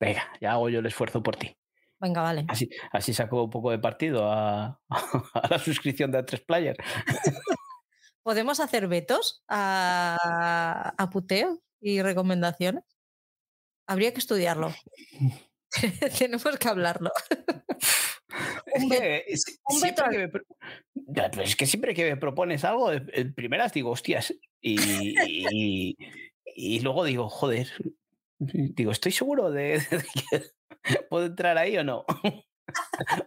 Venga, 0.00 0.32
ya 0.40 0.52
hago 0.52 0.70
yo 0.70 0.80
el 0.80 0.86
esfuerzo 0.86 1.22
por 1.22 1.36
ti. 1.36 1.54
Venga, 2.00 2.22
vale. 2.22 2.46
Así, 2.48 2.70
así 2.90 3.12
saco 3.12 3.44
un 3.44 3.50
poco 3.50 3.70
de 3.70 3.78
partido 3.78 4.32
a, 4.32 4.80
la 5.50 5.58
suscripción 5.58 6.10
de 6.10 6.18
A3 6.18 6.44
Player. 6.46 6.76
¿Podemos 8.22 8.60
hacer 8.60 8.88
vetos 8.88 9.44
a, 9.48 10.94
a 10.96 11.10
puteo 11.10 11.60
y 11.80 12.00
recomendaciones? 12.00 12.84
Habría 13.86 14.12
que 14.14 14.20
estudiarlo. 14.20 14.72
Tenemos 16.18 16.58
que 16.58 16.68
hablarlo. 16.68 17.10
Es 18.66 18.88
que, 18.88 19.24
siempre 19.68 20.04
que 20.10 20.18
me, 20.18 21.44
es 21.44 21.56
que 21.56 21.66
siempre 21.66 21.94
que 21.94 22.04
me 22.04 22.16
propones 22.16 22.64
algo, 22.64 22.92
en 22.92 23.34
primeras 23.34 23.72
digo, 23.72 23.90
hostias, 23.90 24.32
y, 24.60 25.96
y 26.44 26.80
luego 26.80 27.04
digo, 27.04 27.28
joder, 27.28 27.68
Digo, 28.40 28.90
estoy 28.90 29.12
seguro 29.12 29.50
de, 29.52 29.80
que 30.82 31.02
puedo 31.08 31.26
entrar 31.26 31.58
ahí 31.58 31.76
o 31.76 31.84
no. 31.84 32.04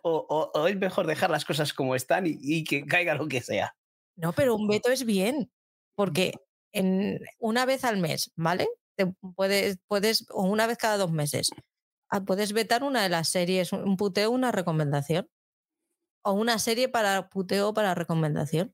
o, 0.04 0.68
es 0.68 0.76
mejor 0.78 1.08
dejar 1.08 1.30
las 1.30 1.46
cosas 1.46 1.74
como 1.74 1.96
están 1.96 2.26
y, 2.26 2.64
que 2.64 2.86
caiga 2.86 3.16
lo 3.16 3.28
que 3.28 3.42
sea. 3.42 3.76
No, 4.16 4.34
pero 4.34 4.56
un 4.56 4.68
veto 4.68 4.90
es 4.90 5.06
bien, 5.06 5.52
porque 5.96 6.34
en, 6.72 7.20
una 7.40 7.66
vez 7.66 7.84
al 7.84 7.98
mes, 7.98 8.32
¿vale? 8.36 8.68
puedes, 9.36 9.78
puedes, 9.88 10.26
o 10.30 10.44
una 10.44 10.68
vez 10.68 10.78
cada 10.78 10.98
dos 10.98 11.12
meses, 11.12 11.50
ah, 12.10 12.22
puedes 12.22 12.54
vetar 12.54 12.84
una 12.84 13.04
de 13.04 13.10
las 13.10 13.30
series, 13.30 13.74
un 13.74 13.98
puteo, 13.98 14.32
una 14.32 14.52
recomendación. 14.52 15.30
O 16.26 16.32
una 16.32 16.58
serie 16.58 16.88
para 16.88 17.28
puteo 17.28 17.74
para 17.74 17.96
recomendación. 17.96 18.74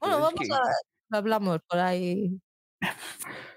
Bueno, 0.00 0.20
vamos 0.20 0.50
a. 0.50 1.16
Hablamos 1.16 1.60
por 1.66 1.78
ahí. 1.78 2.38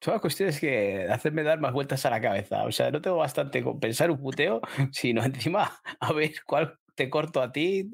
Toda 0.00 0.16
la 0.16 0.20
cuestión 0.20 0.48
es 0.48 0.60
que 0.60 1.06
hacerme 1.08 1.42
dar 1.42 1.60
más 1.60 1.72
vueltas 1.72 2.04
a 2.06 2.10
la 2.10 2.20
cabeza. 2.20 2.64
O 2.64 2.72
sea, 2.72 2.90
no 2.90 3.00
tengo 3.00 3.16
bastante 3.16 3.62
con 3.62 3.80
pensar 3.80 4.10
un 4.10 4.20
puteo, 4.20 4.60
sino 4.92 5.24
encima 5.24 5.70
a 6.00 6.12
ver 6.12 6.32
cuál 6.46 6.78
te 6.94 7.10
corto 7.10 7.40
a 7.40 7.52
ti. 7.52 7.90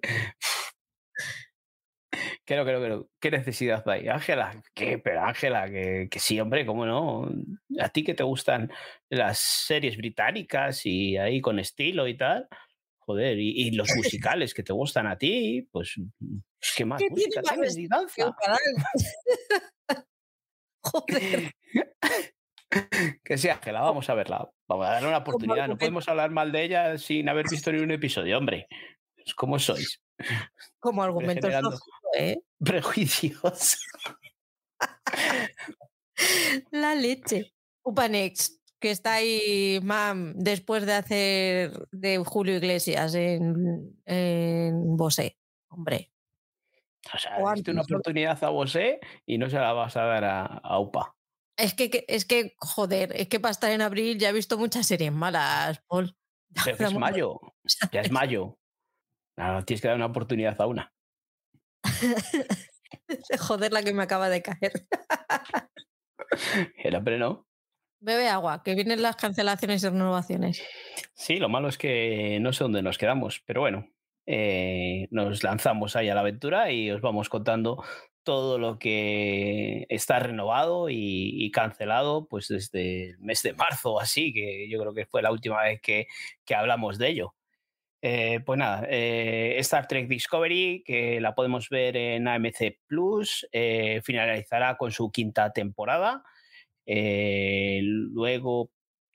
Que 2.45 2.57
no, 2.57 2.65
que 2.65 2.73
no, 2.73 2.81
que 2.81 2.89
no. 2.89 3.09
¿Qué 3.21 3.31
necesidad 3.31 3.89
hay? 3.89 4.09
Ángela, 4.09 4.61
¿qué? 4.75 4.99
Pero 4.99 5.23
Ángela, 5.23 5.71
que, 5.71 6.09
que, 6.11 6.19
sí, 6.19 6.41
hombre, 6.41 6.67
¿cómo 6.67 6.85
no? 6.85 7.31
A 7.79 7.89
ti 7.91 8.03
que 8.03 8.15
te 8.15 8.25
gustan 8.25 8.71
las 9.09 9.39
series 9.39 9.97
británicas 9.97 10.85
y 10.85 11.17
ahí 11.17 11.41
con 11.41 11.61
estilo 11.61 12.09
y 12.09 12.17
tal. 12.17 12.49
Joder, 12.99 13.39
y, 13.39 13.71
los 13.73 13.89
musicales 13.97 14.55
que 14.55 14.63
te 14.63 14.73
gustan 14.73 15.07
a 15.09 15.19
ti, 15.19 15.67
pues, 15.73 15.95
¿qué 16.77 16.85
más? 16.85 17.03
Música 17.11 17.43
tienes 17.43 17.77
y 17.77 17.89
danza. 17.89 18.37
Joder. 20.83 21.53
que 23.25 23.39
sí, 23.39 23.49
Ángela, 23.49 23.81
vamos 23.81 24.09
a 24.09 24.15
verla. 24.15 24.51
Vamos 24.69 24.87
a 24.87 24.91
darle 24.93 25.09
una 25.09 25.19
oportunidad. 25.19 25.69
No 25.69 25.77
podemos 25.77 26.09
hablar 26.09 26.31
mal 26.31 26.53
de 26.53 26.65
ella 26.65 26.99
sin 26.99 27.29
haber 27.29 27.47
visto 27.51 27.73
ni 27.73 27.81
un 27.81 27.91
episodio, 27.91 28.39
hombre. 28.39 28.67
¿Cómo 29.37 29.59
sois? 29.59 30.01
Como 30.79 31.03
argumento 31.03 31.49
¿eh? 32.17 32.39
Prejuicios. 32.59 33.79
La 36.71 36.95
leche. 36.95 37.53
Upanex, 37.83 38.61
que 38.79 38.91
está 38.91 39.15
ahí, 39.15 39.81
mam, 39.83 40.35
después 40.35 40.85
de 40.85 40.93
hacer 40.93 41.89
de 41.93 42.19
Julio 42.19 42.57
Iglesias 42.57 43.15
en, 43.15 43.99
en 44.05 44.97
Bosé. 44.97 45.39
Hombre, 45.69 46.10
o 47.13 47.19
sea, 47.19 47.39
diste 47.55 47.71
una 47.71 47.83
oportunidad 47.83 48.43
a 48.43 48.49
Bosé 48.49 49.01
y 49.27 49.39
no 49.39 49.49
se 49.51 49.57
la 49.57 49.73
vas 49.73 49.97
a 49.97 50.05
dar 50.05 50.25
a, 50.25 50.79
UPA. 50.79 51.15
Es 51.57 51.75
que, 51.75 52.05
es 52.09 52.25
que, 52.25 52.55
joder, 52.59 53.13
es 53.15 53.29
que 53.29 53.41
para 53.41 53.53
estar 53.53 53.71
en 53.71 53.83
abril 53.83 54.19
ya 54.19 54.31
he 54.31 54.33
visto 54.33 54.57
muchas 54.57 54.87
series 54.87 55.13
malas, 55.13 55.83
Paul. 55.87 56.17
Pero 56.65 56.89
es 56.89 56.95
mayo, 56.95 57.41
ya 57.93 58.01
es 58.01 58.11
mayo. 58.13 58.59
Tienes 59.65 59.81
que 59.81 59.89
dar 59.89 59.97
una 59.97 60.07
oportunidad 60.07 60.61
a 60.61 60.67
una. 60.67 60.93
joder, 63.39 63.73
la 63.73 63.83
que 63.83 63.95
me 63.95 64.03
acaba 64.03 64.29
de 64.29 64.43
caer. 64.43 64.87
Era, 66.77 67.03
pero 67.03 67.19
no. 67.19 67.47
Bebe 68.01 68.29
agua, 68.29 68.63
que 68.63 68.75
vienen 68.75 69.03
las 69.03 69.17
cancelaciones 69.17 69.83
y 69.83 69.89
renovaciones. 69.89 70.63
Sí, 71.15 71.37
lo 71.37 71.49
malo 71.49 71.69
es 71.69 71.79
que 71.79 72.39
no 72.41 72.53
sé 72.53 72.65
dónde 72.65 72.83
nos 72.83 72.99
quedamos, 72.99 73.43
pero 73.47 73.61
bueno, 73.61 73.91
eh, 74.33 75.09
nos 75.11 75.43
lanzamos 75.43 75.97
ahí 75.97 76.09
a 76.09 76.15
la 76.15 76.21
aventura 76.21 76.71
y 76.71 76.89
os 76.93 77.01
vamos 77.01 77.29
contando 77.29 77.83
todo 78.23 78.59
lo 78.61 78.79
que 78.79 79.87
está 79.89 80.21
renovado 80.21 80.87
y, 80.89 81.51
cancelado 81.51 82.29
pues 82.29 82.47
desde 82.47 83.11
el 83.11 83.19
mes 83.19 83.43
de 83.43 83.55
marzo 83.55 83.99
así, 83.99 84.33
que 84.33 84.69
yo 84.69 84.79
creo 84.79 84.95
que 84.95 85.07
fue 85.07 85.21
la 85.21 85.33
última 85.33 85.65
vez 85.65 85.81
que, 85.81 86.07
que 86.45 86.55
hablamos 86.55 86.97
de 86.97 87.09
ello. 87.09 87.35
Eh, 88.03 88.39
pues 88.47 88.57
nada, 88.57 88.87
eh, 88.89 89.57
Star 89.59 89.89
Trek 89.89 90.07
Discovery, 90.07 90.85
que 90.87 91.21
la 91.21 91.35
podemos 91.35 91.69
ver 91.69 91.97
en 91.97 92.29
AMC 92.29 92.79
Plus, 92.87 93.49
finalizará 94.05 94.77
con 94.77 94.93
su 94.93 95.11
quinta 95.11 95.53
temporada. 95.53 96.23
luego 96.87 98.71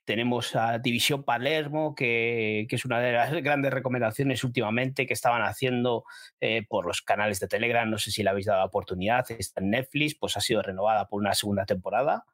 tenemos 0.06 0.54
a 0.54 0.78
División 0.78 1.24
Palermo, 1.24 1.94
que, 1.94 2.66
es 2.70 2.84
una 2.86 3.00
de 3.00 3.12
las 3.12 3.32
grandes 3.42 3.72
recomendaciones 3.72 4.42
últimamente 4.44 5.04
que 5.06 5.12
estaban 5.12 5.42
haciendo 5.42 6.04
eh, 6.40 6.64
por 6.66 6.86
los 6.86 7.02
canales 7.02 7.40
de 7.40 7.48
Telegram. 7.48 7.90
No 7.90 7.98
sé 7.98 8.10
si 8.10 8.22
le 8.22 8.30
habéis 8.30 8.46
dado 8.46 8.60
la 8.60 8.66
oportunidad. 8.66 9.26
Está 9.30 9.60
en 9.60 9.70
Netflix, 9.70 10.14
pues 10.14 10.36
ha 10.36 10.40
sido 10.40 10.62
renovada 10.62 11.08
por 11.08 11.20
una 11.20 11.34
segunda 11.34 11.66
temporada. 11.66 12.24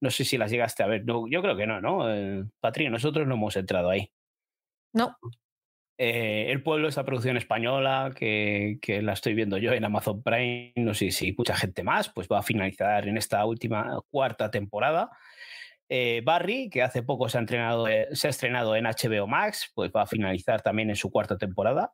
No 0.00 0.10
sé 0.10 0.24
si 0.24 0.38
las 0.38 0.50
llegaste 0.50 0.82
a 0.82 0.86
ver. 0.86 1.04
No, 1.04 1.28
yo 1.28 1.42
creo 1.42 1.56
que 1.56 1.66
no, 1.66 1.80
¿no? 1.80 2.12
Eh, 2.12 2.44
nosotros 2.90 3.28
no 3.28 3.34
hemos 3.34 3.54
entrado 3.54 3.90
ahí. 3.90 4.10
No. 4.94 5.16
Eh, 5.98 6.50
el 6.50 6.62
pueblo, 6.62 6.88
esta 6.88 7.04
producción 7.04 7.36
española 7.36 8.12
que, 8.16 8.78
que, 8.80 9.02
la 9.02 9.12
estoy 9.12 9.34
viendo 9.34 9.58
yo 9.58 9.74
en 9.74 9.84
Amazon 9.84 10.22
Prime, 10.22 10.72
no 10.76 10.94
sé 10.94 11.10
si 11.10 11.34
mucha 11.36 11.54
gente 11.54 11.82
más, 11.82 12.08
pues 12.08 12.26
va 12.26 12.38
a 12.38 12.42
finalizar 12.42 13.06
en 13.06 13.18
esta 13.18 13.44
última 13.44 14.00
cuarta 14.10 14.50
temporada. 14.50 15.10
Eh, 15.90 16.22
Barry, 16.24 16.70
que 16.70 16.82
hace 16.82 17.02
poco 17.02 17.28
se 17.28 17.36
ha, 17.36 17.40
entrenado, 17.40 17.88
eh, 17.88 18.08
se 18.12 18.28
ha 18.28 18.30
estrenado 18.30 18.76
en 18.76 18.84
HBO 18.84 19.26
Max, 19.26 19.70
pues 19.74 19.90
va 19.94 20.02
a 20.02 20.06
finalizar 20.06 20.62
también 20.62 20.88
en 20.88 20.96
su 20.96 21.10
cuarta 21.10 21.36
temporada. 21.36 21.92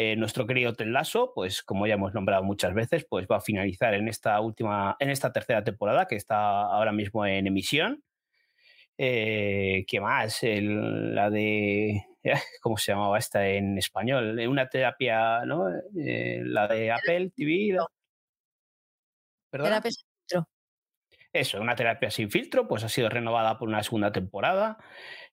Eh, 0.00 0.14
nuestro 0.14 0.46
querido 0.46 0.74
Tenlaso, 0.74 1.32
pues 1.34 1.62
como 1.62 1.86
ya 1.86 1.94
hemos 1.94 2.14
nombrado 2.14 2.44
muchas 2.44 2.72
veces, 2.72 3.04
pues 3.10 3.26
va 3.26 3.38
a 3.38 3.40
finalizar 3.40 3.94
en 3.94 4.06
esta 4.06 4.40
última, 4.40 4.96
en 5.00 5.10
esta 5.10 5.32
tercera 5.32 5.64
temporada 5.64 6.06
que 6.06 6.14
está 6.14 6.62
ahora 6.62 6.92
mismo 6.92 7.26
en 7.26 7.48
emisión. 7.48 8.04
Eh, 8.96 9.84
¿Qué 9.88 10.00
más? 10.00 10.40
la 10.42 11.30
de. 11.30 12.04
¿Cómo 12.62 12.76
se 12.76 12.92
llamaba 12.92 13.18
esta 13.18 13.48
en 13.48 13.76
español? 13.78 14.38
Una 14.48 14.68
terapia, 14.68 15.44
¿no? 15.44 15.68
Eh, 15.96 16.42
la 16.44 16.68
de 16.68 16.92
Apple 16.92 17.30
TV. 17.34 17.76
Terapia 19.50 19.82
filtro. 19.82 20.07
Eso, 21.32 21.60
una 21.60 21.76
terapia 21.76 22.10
sin 22.10 22.30
filtro, 22.30 22.66
pues 22.66 22.84
ha 22.84 22.88
sido 22.88 23.08
renovada 23.08 23.58
por 23.58 23.68
una 23.68 23.82
segunda 23.82 24.12
temporada. 24.12 24.78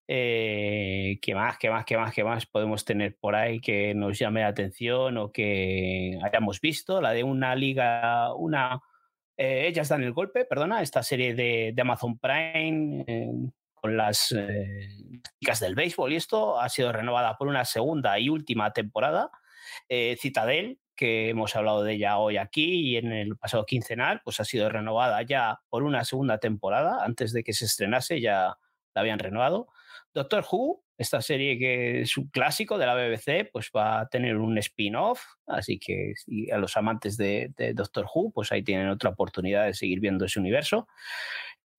Eh, 0.08 1.18
¿Qué 1.22 1.34
más, 1.34 1.58
qué 1.58 1.70
más, 1.70 1.86
qué 1.86 1.98
más, 1.98 2.14
qué 2.14 2.24
más 2.24 2.46
podemos 2.46 2.86
tener 2.86 3.18
por 3.18 3.36
ahí 3.36 3.60
que 3.60 3.96
nos 3.96 4.20
llame 4.20 4.42
la 4.42 4.48
atención 4.48 5.18
o 5.18 5.32
que 5.32 6.20
hayamos 6.24 6.62
visto? 6.62 7.02
La 7.02 7.12
de 7.12 7.24
una 7.24 7.56
liga, 7.56 8.34
una 8.36 8.82
eh, 9.38 9.68
ellas 9.68 9.90
dan 9.90 10.04
el 10.04 10.14
golpe, 10.14 10.46
perdona, 10.46 10.82
esta 10.82 11.04
serie 11.04 11.36
de, 11.36 11.74
Amazon 11.80 12.18
Prime 12.18 13.04
eh, 13.06 13.32
con 13.74 13.98
las 13.98 14.32
eh, 14.32 14.88
chicas 15.40 15.60
del 15.60 15.76
béisbol 15.76 16.14
y 16.14 16.16
esto 16.16 16.60
ha 16.60 16.70
sido 16.70 16.92
renovada 16.92 17.38
por 17.38 17.48
una 17.48 17.66
segunda 17.66 18.18
y 18.20 18.30
última 18.30 18.72
temporada. 18.72 19.30
Citadel, 20.18 20.80
que 20.96 21.30
hemos 21.30 21.56
hablado 21.56 21.84
de 21.84 21.94
ella 21.94 22.18
hoy 22.18 22.38
aquí 22.38 22.92
y 22.92 22.98
en 22.98 23.12
el 23.12 23.38
pasado 23.38 23.66
quincenal, 23.66 24.22
pues 24.24 24.40
ha 24.40 24.46
sido 24.46 24.70
renovada 24.70 25.22
ya 25.24 25.60
por 25.70 25.84
una 25.84 26.04
segunda 26.04 26.38
temporada. 26.38 27.04
Antes 27.04 27.34
de 27.34 27.44
que 27.44 27.54
se 27.54 27.66
estrenase 27.66 28.22
ya 28.22 28.58
la 28.94 29.02
habían 29.02 29.20
renovado. 29.20 29.68
Doctor 30.14 30.46
Who, 30.50 30.84
esta 30.98 31.22
serie 31.22 31.60
que 31.60 32.02
es 32.02 32.18
un 32.18 32.28
clásico 32.30 32.78
de 32.78 32.86
la 32.86 32.96
BBC, 32.96 33.52
pues 33.52 33.70
va 33.76 34.00
a 34.00 34.08
tener 34.08 34.38
un 34.38 34.58
spin-off, 34.58 35.22
así 35.46 35.78
que 35.78 36.14
a 36.52 36.58
los 36.58 36.78
amantes 36.78 37.18
de, 37.18 37.52
Doctor 37.74 38.06
Who, 38.14 38.32
pues 38.32 38.52
ahí 38.52 38.64
tienen 38.64 38.88
otra 38.88 39.10
oportunidad 39.10 39.66
de 39.66 39.74
seguir 39.74 40.00
viendo 40.00 40.26
ese 40.26 40.40
universo. 40.40 40.88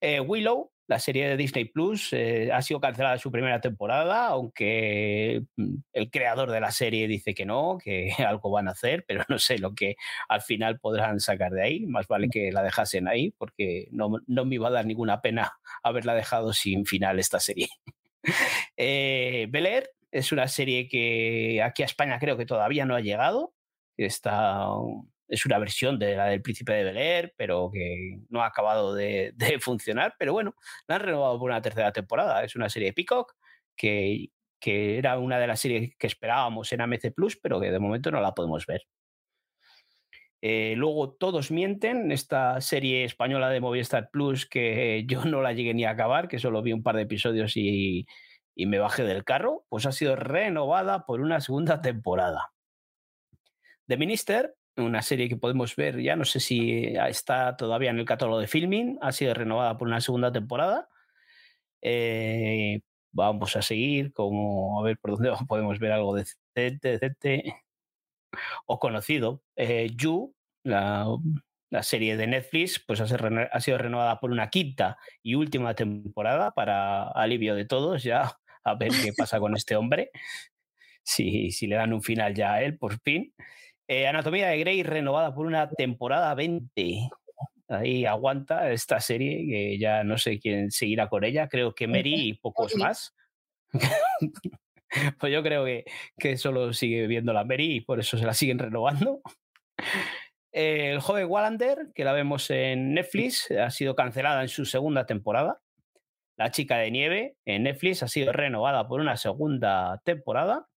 Eh, 0.01 0.21
Willow, 0.21 0.71
la 0.89 0.99
serie 0.99 1.29
de 1.29 1.37
Disney 1.37 1.65
Plus, 1.65 2.13
eh, 2.13 2.51
ha 2.53 2.63
sido 2.63 2.81
cancelada 2.81 3.19
su 3.19 3.31
primera 3.31 3.61
temporada, 3.61 4.27
aunque 4.27 5.43
mm, 5.57 5.75
el 5.93 6.11
creador 6.11 6.51
de 6.51 6.61
la 6.61 6.71
serie 6.71 7.09
dice 7.09 7.35
que 7.35 7.45
no, 7.45 7.79
que 7.83 8.13
algo 8.27 8.51
van 8.51 8.69
a 8.69 8.73
hacer, 8.73 9.05
pero 9.07 9.25
no 9.29 9.39
sé 9.39 9.59
lo 9.59 9.75
que 9.75 9.97
al 10.29 10.43
final 10.43 10.79
podrán 10.79 11.21
sacar 11.21 11.53
de 11.53 11.63
ahí. 11.63 11.87
Más 11.87 12.07
vale 12.07 12.29
que 12.29 12.53
la 12.53 12.63
dejasen 12.63 13.09
ahí, 13.09 13.33
porque 13.33 13.89
no, 13.91 14.21
no 14.27 14.45
me 14.45 14.55
iba 14.55 14.69
a 14.69 14.73
dar 14.73 14.87
ninguna 14.87 15.21
pena 15.21 15.53
haberla 15.83 16.15
dejado 16.15 16.53
sin 16.53 16.87
final 16.87 17.19
esta 17.19 17.41
serie. 17.41 17.69
eh, 18.77 19.47
Bel 19.51 19.67
Air 19.67 19.91
es 20.13 20.33
una 20.33 20.49
serie 20.49 20.89
que 20.89 21.63
aquí 21.63 21.83
a 21.83 21.87
España 21.87 22.19
creo 22.19 22.37
que 22.37 22.47
todavía 22.47 22.85
no 22.87 22.95
ha 22.95 23.01
llegado. 23.01 23.53
Está, 23.97 24.69
es 25.29 25.47
una 25.47 25.59
versión 25.59 25.99
de 25.99 26.17
la 26.17 26.27
del 26.27 26.43
Príncipe 26.43 26.73
de 26.73 26.85
Bel 26.85 26.97
Air, 26.97 27.35
pero 27.37 27.71
que 27.73 28.21
no 28.29 28.43
ha 28.43 28.47
acabado 28.47 28.95
de, 28.95 29.35
funcionar. 29.61 30.15
Pero 30.19 30.33
bueno, 30.33 30.55
la 30.87 30.97
han 30.97 31.03
renovado 31.03 31.39
por 31.39 31.51
una 31.51 31.63
tercera 31.63 31.93
temporada. 31.93 32.45
Es 32.45 32.57
una 32.57 32.69
serie 32.69 32.89
de 32.89 32.95
Peacock 32.95 33.35
que, 33.77 34.31
que 34.61 34.99
era 34.99 35.19
una 35.19 35.39
de 35.39 35.47
las 35.47 35.61
series 35.61 35.97
que 35.99 36.07
esperábamos 36.07 36.73
en 36.73 36.81
AMC 36.81 37.13
Plus, 37.15 37.37
pero 37.37 37.61
que 37.61 37.71
de 37.71 37.79
momento 37.79 38.11
no 38.11 38.21
la 38.21 38.35
podemos 38.35 38.67
ver. 38.67 38.83
Eh, 40.43 40.75
luego 40.77 41.13
Todos 41.13 41.51
Mienten, 41.51 42.13
esta 42.13 42.61
serie 42.61 43.05
española 43.05 43.49
de 43.49 43.61
Movistar 43.61 44.11
Plus 44.11 44.47
que 44.47 45.05
yo 45.09 45.25
no 45.25 45.43
la 45.43 45.53
llegué 45.53 45.75
ni 45.75 45.85
a 45.85 45.91
acabar, 45.91 46.29
que 46.29 46.39
solo 46.39 46.63
vi 46.63 46.73
un 46.73 46.83
par 46.83 46.97
de 46.97 47.03
episodios 47.03 47.57
y, 47.57 48.07
me 48.55 48.79
bajé 48.79 49.03
del 49.03 49.25
carro, 49.25 49.67
pues 49.69 49.87
ha 49.87 49.93
sido 49.93 50.17
renovada 50.17 51.05
por 51.05 51.21
una 51.21 51.41
segunda 51.41 51.81
temporada. 51.83 52.53
The 53.87 53.97
Minister, 53.97 54.55
una 54.77 55.03
serie 55.03 55.29
que 55.29 55.37
podemos 55.37 55.75
ver, 55.77 56.01
ya 56.01 56.17
no 56.17 56.25
sé 56.25 56.41
si 56.41 56.85
está 57.09 57.57
todavía 57.57 57.91
en 57.91 57.99
el 57.99 58.05
catálogo 58.05 58.41
de 58.41 58.47
filming, 58.47 58.99
ha 59.01 59.13
sido 59.13 59.35
renovada 59.35 59.79
por 59.79 59.89
una 59.89 60.01
segunda 60.01 60.33
temporada. 60.33 60.89
Eh, 61.83 62.81
vamos 63.13 63.57
a 63.57 63.63
seguir, 63.63 64.13
como 64.13 64.81
a 64.81 64.85
ver 64.85 64.99
por 64.99 65.13
dónde 65.13 65.33
podemos 65.49 65.79
ver 65.79 65.93
algo 65.93 66.15
decente, 66.15 66.99
decente 66.99 67.55
o 68.67 68.79
conocido. 68.79 69.43
Eh, 69.57 69.91
you, 69.97 70.35
la, 70.65 71.07
serie 71.83 72.17
de 72.17 72.27
Netflix, 72.27 72.83
pues 72.87 73.01
ha, 73.01 73.61
sido 73.61 73.79
renovada 73.79 74.19
por 74.21 74.31
una 74.31 74.49
quinta 74.51 74.99
y 75.23 75.35
última 75.35 75.75
temporada 75.75 76.53
para 76.53 77.09
alivio 77.09 77.55
de 77.55 77.67
todos, 77.67 78.03
ya 78.03 78.39
a 78.65 78.75
ver 78.75 78.91
qué 78.91 79.13
pasa 79.17 79.39
con 79.41 79.55
este 79.57 79.77
hombre, 79.77 80.11
si, 81.03 81.51
si 81.51 81.67
le 81.67 81.77
dan 81.77 81.93
un 81.93 82.03
final 82.03 82.35
ya 82.35 82.55
a 82.55 82.63
él, 82.63 82.79
por 82.79 82.99
fin. 83.01 83.35
Eh, 83.89 84.07
Anatomía 84.07 84.49
de 84.49 84.59
Grey 84.59 84.83
renovada 84.83 85.35
por 85.35 85.47
una 85.47 85.71
temporada 85.71 86.35
20. 86.35 87.09
Ahí 87.69 88.05
aguanta 88.05 88.71
esta 88.71 89.01
serie, 89.01 89.47
que 89.47 89.79
ya 89.79 90.05
no 90.05 90.19
sé 90.19 90.39
quién 90.39 90.71
seguirá 90.71 91.09
con 91.09 91.25
ella. 91.25 91.49
Creo 91.49 91.75
que 91.75 91.87
Mary 91.87 92.29
y 92.29 92.35
pocos 92.35 92.75
más. 92.77 93.15
pues 95.19 95.33
yo 95.33 95.43
creo 95.43 95.65
que, 95.65 95.85
que 96.19 96.37
solo 96.37 96.73
sigue 96.73 97.07
viendo 97.07 97.33
la 97.33 97.45
Mary 97.45 97.77
y 97.77 97.81
por 97.81 98.01
eso 98.01 98.19
se 98.19 98.27
la 98.27 98.35
siguen 98.35 98.59
renovando. 98.59 99.21
El 100.53 101.01
joven 101.01 101.27
Wallander, 101.29 101.93
que 101.95 102.05
la 102.05 102.13
vemos 102.13 102.51
en 102.51 102.95
Netflix, 102.95 103.51
ha 103.51 103.71
sido 103.71 103.95
cancelada 103.95 104.43
en 104.43 104.49
su 104.49 104.65
segunda 104.65 105.05
temporada. 105.05 105.61
La 106.37 106.51
chica 106.51 106.79
de 106.79 106.91
nieve 106.91 107.37
en 107.45 107.65
Netflix 107.65 108.03
ha 108.03 108.09
sido 108.09 108.33
renovada 108.33 108.89
por 108.89 109.01
una 109.01 109.17
segunda 109.17 110.01
temporada. 110.05 110.69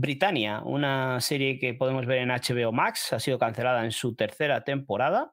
Britannia, 0.00 0.62
una 0.64 1.20
serie 1.20 1.58
que 1.58 1.74
podemos 1.74 2.06
ver 2.06 2.18
en 2.18 2.28
HBO 2.28 2.70
Max, 2.70 3.12
ha 3.12 3.18
sido 3.18 3.36
cancelada 3.36 3.84
en 3.84 3.90
su 3.90 4.14
tercera 4.14 4.62
temporada. 4.62 5.32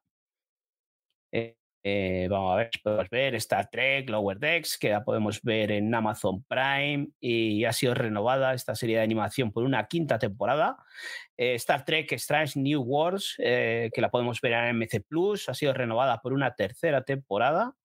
Eh, 1.32 1.56
eh, 1.84 2.28
vamos 2.32 2.54
a 2.54 2.56
ver, 2.56 2.72
podemos 2.84 3.08
ver 3.12 3.36
Star 3.36 3.70
Trek, 3.70 4.10
Lower 4.10 4.40
Decks, 4.40 4.80
que 4.80 4.90
la 4.90 5.04
podemos 5.04 5.40
ver 5.44 5.72
en 5.72 5.94
Amazon 5.94 6.44
Prime 6.46 7.10
y 7.20 7.64
ha 7.64 7.74
sido 7.74 7.94
renovada 7.94 8.56
esta 8.56 8.74
serie 8.74 8.96
de 8.98 9.04
animación 9.04 9.52
por 9.52 9.66
una 9.66 9.86
quinta 9.86 10.18
temporada. 10.18 10.78
Eh, 11.38 11.54
Star 11.54 11.86
Trek 11.86 12.12
Strange 12.14 12.60
New 12.60 12.82
Worlds, 12.82 13.36
que 13.38 14.02
la 14.02 14.10
podemos 14.10 14.42
ver 14.42 14.54
en 14.54 14.80
MC 14.80 15.00
Plus, 15.08 15.48
ha 15.48 15.54
sido 15.54 15.74
renovada 15.76 16.22
por 16.24 16.34
una 16.34 16.56
tercera 16.56 17.04
temporada. 17.04 17.76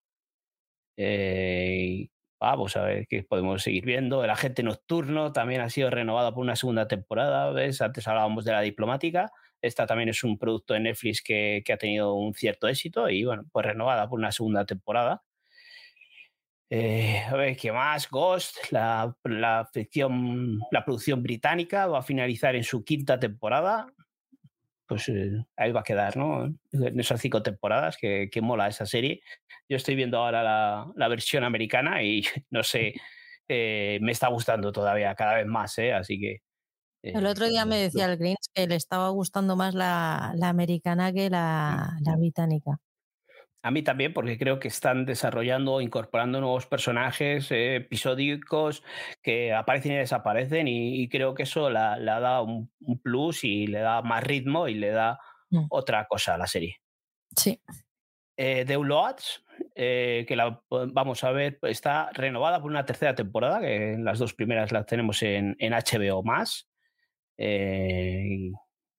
Vamos 2.41 2.77
a 2.77 2.83
ver 2.83 3.07
qué 3.07 3.23
podemos 3.23 3.63
seguir 3.63 3.85
viendo. 3.85 4.25
El 4.25 4.31
agente 4.31 4.63
nocturno 4.63 5.33
también 5.33 5.61
ha 5.61 5.69
sido 5.69 5.91
renovada 5.91 6.33
por 6.33 6.43
una 6.43 6.57
segunda 6.57 6.89
temporada. 6.89 7.51
¿ves? 7.53 7.81
Antes 7.83 8.09
hablábamos 8.09 8.45
de 8.45 8.53
la 8.53 8.63
diplomática. 8.63 9.31
Esta 9.61 9.87
también 9.87 10.09
es 10.09 10.25
un 10.25 10.39
producto 10.39 10.75
de 10.75 10.81
Netflix 10.81 11.23
que, 11.23 11.63
ha 11.71 11.77
tenido 11.77 12.15
un 12.15 12.35
cierto 12.35 12.67
éxito 12.67 13.11
y, 13.11 13.25
bueno, 13.25 13.45
pues 13.53 13.67
renovada 13.67 14.09
por 14.09 14.19
una 14.19 14.33
segunda 14.33 14.65
temporada. 14.65 15.23
Eh, 16.71 17.23
a 17.29 17.35
ver, 17.35 17.57
¿qué 17.57 17.73
más? 17.73 18.09
Ghost, 18.09 18.71
la, 18.71 19.15
ficción, 19.73 20.61
la 20.71 20.85
producción 20.85 21.23
británica, 21.23 21.89
va 21.89 21.99
a 21.99 22.03
finalizar 22.03 22.57
en 22.57 22.65
su 22.65 22.85
quinta 22.85 23.19
temporada. 23.19 23.87
Pues 24.91 25.09
eh, 25.09 25.31
ahí 25.57 25.71
va 25.71 25.81
a 25.81 25.85
quedar, 25.85 26.17
¿no? 26.17 26.47
En 26.73 26.99
esas 26.99 27.21
cinco 27.21 27.45
temporadas, 27.45 27.97
que, 27.97 28.29
mola 28.43 28.67
esa 28.67 28.87
serie. 28.87 29.21
Yo 29.69 29.77
estoy 29.77 29.95
viendo 29.95 30.19
ahora 30.19 30.43
la, 30.97 31.09
versión 31.09 31.45
americana 31.45 32.03
y 32.03 32.23
no 32.51 32.65
sé, 32.65 32.95
eh, 33.47 34.01
me 34.03 34.11
está 34.11 34.27
gustando 34.27 34.73
todavía 34.73 35.15
cada 35.15 35.37
vez 35.37 35.47
más, 35.47 35.79
¿eh? 35.79 35.93
Así 35.93 36.19
que 36.19 36.39
el 37.03 37.25
otro 37.25 37.47
día 37.47 37.65
me 37.65 37.77
decía 37.77 38.07
el 38.07 38.19
Greens 38.19 38.51
que 38.53 38.67
le 38.67 38.75
estaba 38.75 39.11
gustando 39.11 39.55
más 39.55 39.75
la, 39.75 40.35
americana 40.43 41.13
que 41.13 41.31
la, 41.31 41.97
británica. 42.19 42.81
A 43.63 43.71
mí 43.71 43.83
también, 43.83 44.15
porque 44.15 44.39
creo 44.39 44.59
que 44.59 44.69
están 44.69 45.05
desarrollando, 45.05 45.81
incorporando 45.83 46.41
nuevos 46.41 46.67
personajes 46.67 47.51
eh, 47.51 47.77
episódicos 47.77 48.83
que 49.23 49.53
aparecen 49.53 49.93
y 49.93 49.97
desaparecen, 49.97 50.67
y, 50.67 51.09
creo 51.09 51.35
que 51.35 51.43
eso 51.43 51.69
le 51.69 51.79
da 51.79 52.43
un, 52.43 52.71
plus 53.03 53.45
y 53.45 53.67
le 53.67 53.81
da 53.81 54.01
más 54.01 54.25
ritmo 54.25 54.67
y 54.67 54.75
le 54.75 54.91
da 54.91 55.19
mm. 55.51 55.67
otra 55.69 56.07
cosa 56.07 56.35
a 56.35 56.39
la 56.39 56.47
serie. 56.47 56.77
Sí. 57.37 57.61
Eh, 58.37 58.65
The 58.65 58.79
Loads, 58.79 59.45
eh, 59.75 60.25
que 60.27 60.37
la 60.37 60.63
vamos 60.71 61.23
a 61.25 61.31
ver, 61.31 61.59
está 61.63 62.09
renovada 62.15 62.63
por 62.63 62.71
una 62.71 62.87
tercera 62.87 63.15
temporada, 63.15 63.61
que 63.61 63.97
las 63.99 64.19
dos 64.19 64.33
primeras 64.33 64.73
las 64.73 64.87
tenemos 64.87 65.23
en, 65.23 65.57
en 65.59 65.75
HBO 65.75 66.23
más. 66.23 66.71
Eh, 67.37 68.51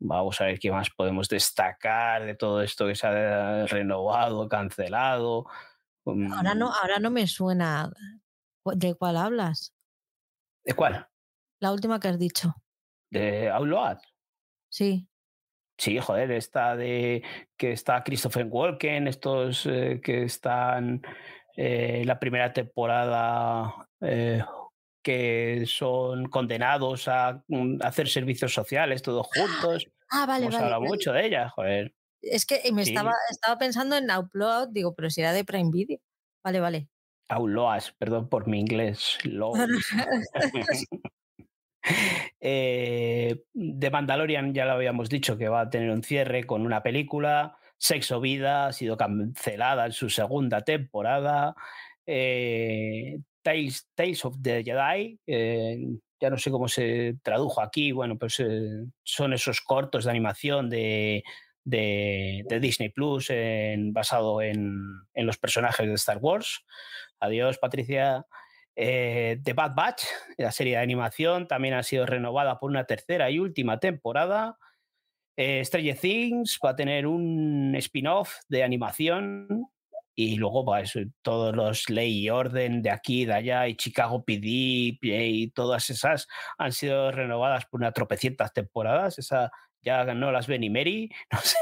vamos 0.01 0.41
a 0.41 0.45
ver 0.45 0.59
qué 0.59 0.71
más 0.71 0.89
podemos 0.89 1.29
destacar 1.29 2.25
de 2.25 2.35
todo 2.35 2.61
esto 2.61 2.87
que 2.87 2.95
se 2.95 3.07
ha 3.07 3.65
renovado, 3.67 4.49
cancelado. 4.49 5.45
Ahora 6.05 6.55
no, 6.55 6.69
mm. 6.69 6.73
ahora 6.81 6.99
no 6.99 7.11
me 7.11 7.27
suena. 7.27 7.91
¿De 8.65 8.95
cuál 8.95 9.17
hablas? 9.17 9.73
¿De 10.65 10.73
cuál? 10.73 11.07
La 11.59 11.71
última 11.71 11.99
que 11.99 12.07
has 12.07 12.19
dicho. 12.19 12.55
¿De 13.11 13.49
Outlaw? 13.49 13.97
Sí. 14.69 15.07
Sí, 15.77 15.99
joder, 15.99 16.31
esta 16.31 16.75
de 16.75 17.23
que 17.57 17.71
está 17.71 18.03
Christopher 18.03 18.45
Walken, 18.49 19.07
estos 19.07 19.65
eh, 19.65 19.99
que 20.03 20.23
están 20.23 21.01
en 21.55 22.01
eh, 22.01 22.05
la 22.05 22.19
primera 22.19 22.53
temporada 22.53 23.87
que 25.01 25.63
son 25.67 26.25
condenados 26.29 27.07
a, 27.07 27.43
mm, 27.47 27.81
hacer 27.81 28.07
servicios 28.07 28.53
sociales 28.53 29.01
todos 29.01 29.27
juntos. 29.27 29.87
Ah, 30.09 30.25
vale, 30.25 30.43
Hemos 30.43 30.55
vale. 30.55 30.65
hablado 30.65 30.81
vale. 30.81 30.89
mucho 30.89 31.13
de 31.13 31.25
ella, 31.25 31.49
joder. 31.49 31.93
Es 32.21 32.45
que 32.45 32.61
me 32.71 32.83
Sí. 32.85 32.91
estaba, 32.91 33.13
estaba 33.29 33.57
pensando 33.57 33.95
en 33.97 34.11
Upload, 34.11 34.69
digo, 34.69 34.93
pero 34.93 35.09
si 35.09 35.21
era 35.21 35.33
de 35.33 35.43
Prime 35.43 35.69
Video. 35.71 35.99
Vale, 36.43 36.59
vale. 36.59 36.87
Outlaws, 37.29 37.93
perdón 37.97 38.27
por 38.29 38.47
mi 38.47 38.59
inglés. 38.59 39.17
Eh, 42.39 43.43
The 43.53 43.89
Mandalorian 43.89 44.53
ya 44.53 44.65
lo 44.65 44.73
habíamos 44.73 45.09
dicho 45.09 45.37
que 45.37 45.49
va 45.49 45.61
a 45.61 45.69
tener 45.69 45.89
un 45.89 46.03
cierre 46.03 46.43
con 46.45 46.63
una 46.65 46.83
película. 46.83 47.57
Sexo 47.77 48.21
Vida 48.21 48.67
ha 48.67 48.73
sido 48.73 48.97
cancelada 48.97 49.87
en 49.87 49.91
su 49.91 50.09
segunda 50.09 50.61
temporada. 50.61 51.55
Eh, 52.05 53.19
Tales, 53.41 54.25
of 54.25 54.37
the 54.41 54.63
Jedi, 54.63 55.19
eh, 55.27 55.87
ya 56.19 56.29
no 56.29 56.37
sé 56.37 56.51
cómo 56.51 56.67
se 56.67 57.15
tradujo 57.23 57.61
aquí, 57.61 57.91
bueno, 57.91 58.17
pues 58.17 58.39
eh, 58.39 58.85
son 59.03 59.33
esos 59.33 59.61
cortos 59.61 60.05
de 60.05 60.11
animación 60.11 60.69
de, 60.69 61.23
Disney 61.63 62.89
Plus 62.89 63.29
en- 63.29 63.93
basado 63.93 64.41
en, 64.41 64.79
en 65.13 65.25
los 65.25 65.37
personajes 65.37 65.87
de 65.87 65.93
Star 65.95 66.17
Wars. 66.17 66.65
Adiós, 67.19 67.57
Patricia. 67.57 68.25
Eh, 68.75 69.39
The 69.43 69.53
Bad 69.53 69.75
Batch, 69.75 70.03
la 70.37 70.51
serie 70.51 70.77
de 70.77 70.81
animación, 70.81 71.47
también 71.47 71.73
ha 71.73 71.83
sido 71.83 72.05
renovada 72.05 72.57
por 72.57 72.71
una 72.71 72.85
tercera 72.85 73.29
y 73.29 73.37
última 73.39 73.79
temporada. 73.79 74.57
Eh, 75.37 75.63
Stranger 75.65 75.97
Things 75.97 76.59
va 76.63 76.71
a 76.71 76.75
tener 76.75 77.05
un 77.05 77.75
spin-off 77.75 78.35
de 78.47 78.63
animación 78.63 79.67
y 80.15 80.35
luego 80.35 80.65
pues, 80.65 80.93
todos 81.21 81.55
los 81.55 81.89
Ley 81.89 82.19
y 82.25 82.29
Orden 82.29 82.81
de 82.81 82.91
aquí, 82.91 83.25
de 83.25 83.33
allá 83.33 83.67
y 83.67 83.75
Chicago 83.75 84.23
PD 84.23 84.97
y 85.01 85.51
todas 85.51 85.89
esas 85.89 86.27
han 86.57 86.71
sido 86.71 87.11
renovadas 87.11 87.65
por 87.65 87.79
unas 87.79 87.93
tropecientas 87.93 88.53
temporadas. 88.53 89.19
Esa 89.19 89.51
ya 89.81 90.03
no 90.13 90.31
las 90.31 90.47
ni 90.47 90.69
Mary, 90.69 91.09
no 91.31 91.39
sé. 91.39 91.57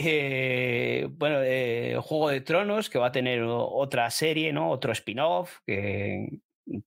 Eh, 0.00 1.08
bueno, 1.10 1.38
eh, 1.42 1.98
Juego 2.00 2.28
de 2.28 2.40
Tronos, 2.40 2.88
que 2.88 3.00
va 3.00 3.08
a 3.08 3.12
tener 3.12 3.42
otra 3.42 4.08
serie, 4.10 4.52
¿no? 4.52 4.70
Otro 4.70 4.92
spin-off, 4.92 5.58
que 5.66 6.38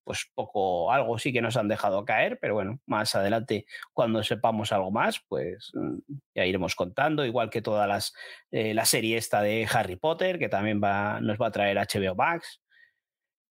pues 0.03 0.30
poco, 0.34 0.91
algo 0.91 1.18
sí 1.18 1.34
que 1.34 1.41
nos 1.41 1.58
han 1.58 1.68
dejado 1.68 2.06
caer, 2.06 2.38
pero 2.40 2.53
bueno, 2.56 2.80
más 2.86 3.16
adelante, 3.16 3.66
cuando 3.94 4.24
sepamos 4.24 4.72
algo 4.72 4.91
más, 4.91 5.22
pues 5.28 5.72
mm, 5.74 5.98
ya 6.36 6.45
iremos 6.45 6.76
contando, 6.76 7.26
igual 7.26 7.49
que 7.49 7.62
todas 7.62 7.88
las, 7.88 8.14
eh, 8.52 8.74
la 8.74 8.86
serie 8.86 9.18
esta 9.18 9.41
de 9.41 9.68
Harry 9.72 9.95
Potter, 9.95 10.40
que 10.40 10.49
también 10.49 10.82
va, 10.84 11.20
nos 11.22 11.38
va 11.38 11.48
a 11.48 11.52
traer 11.52 11.78
HBO 11.78 12.16
Max. 12.16 12.62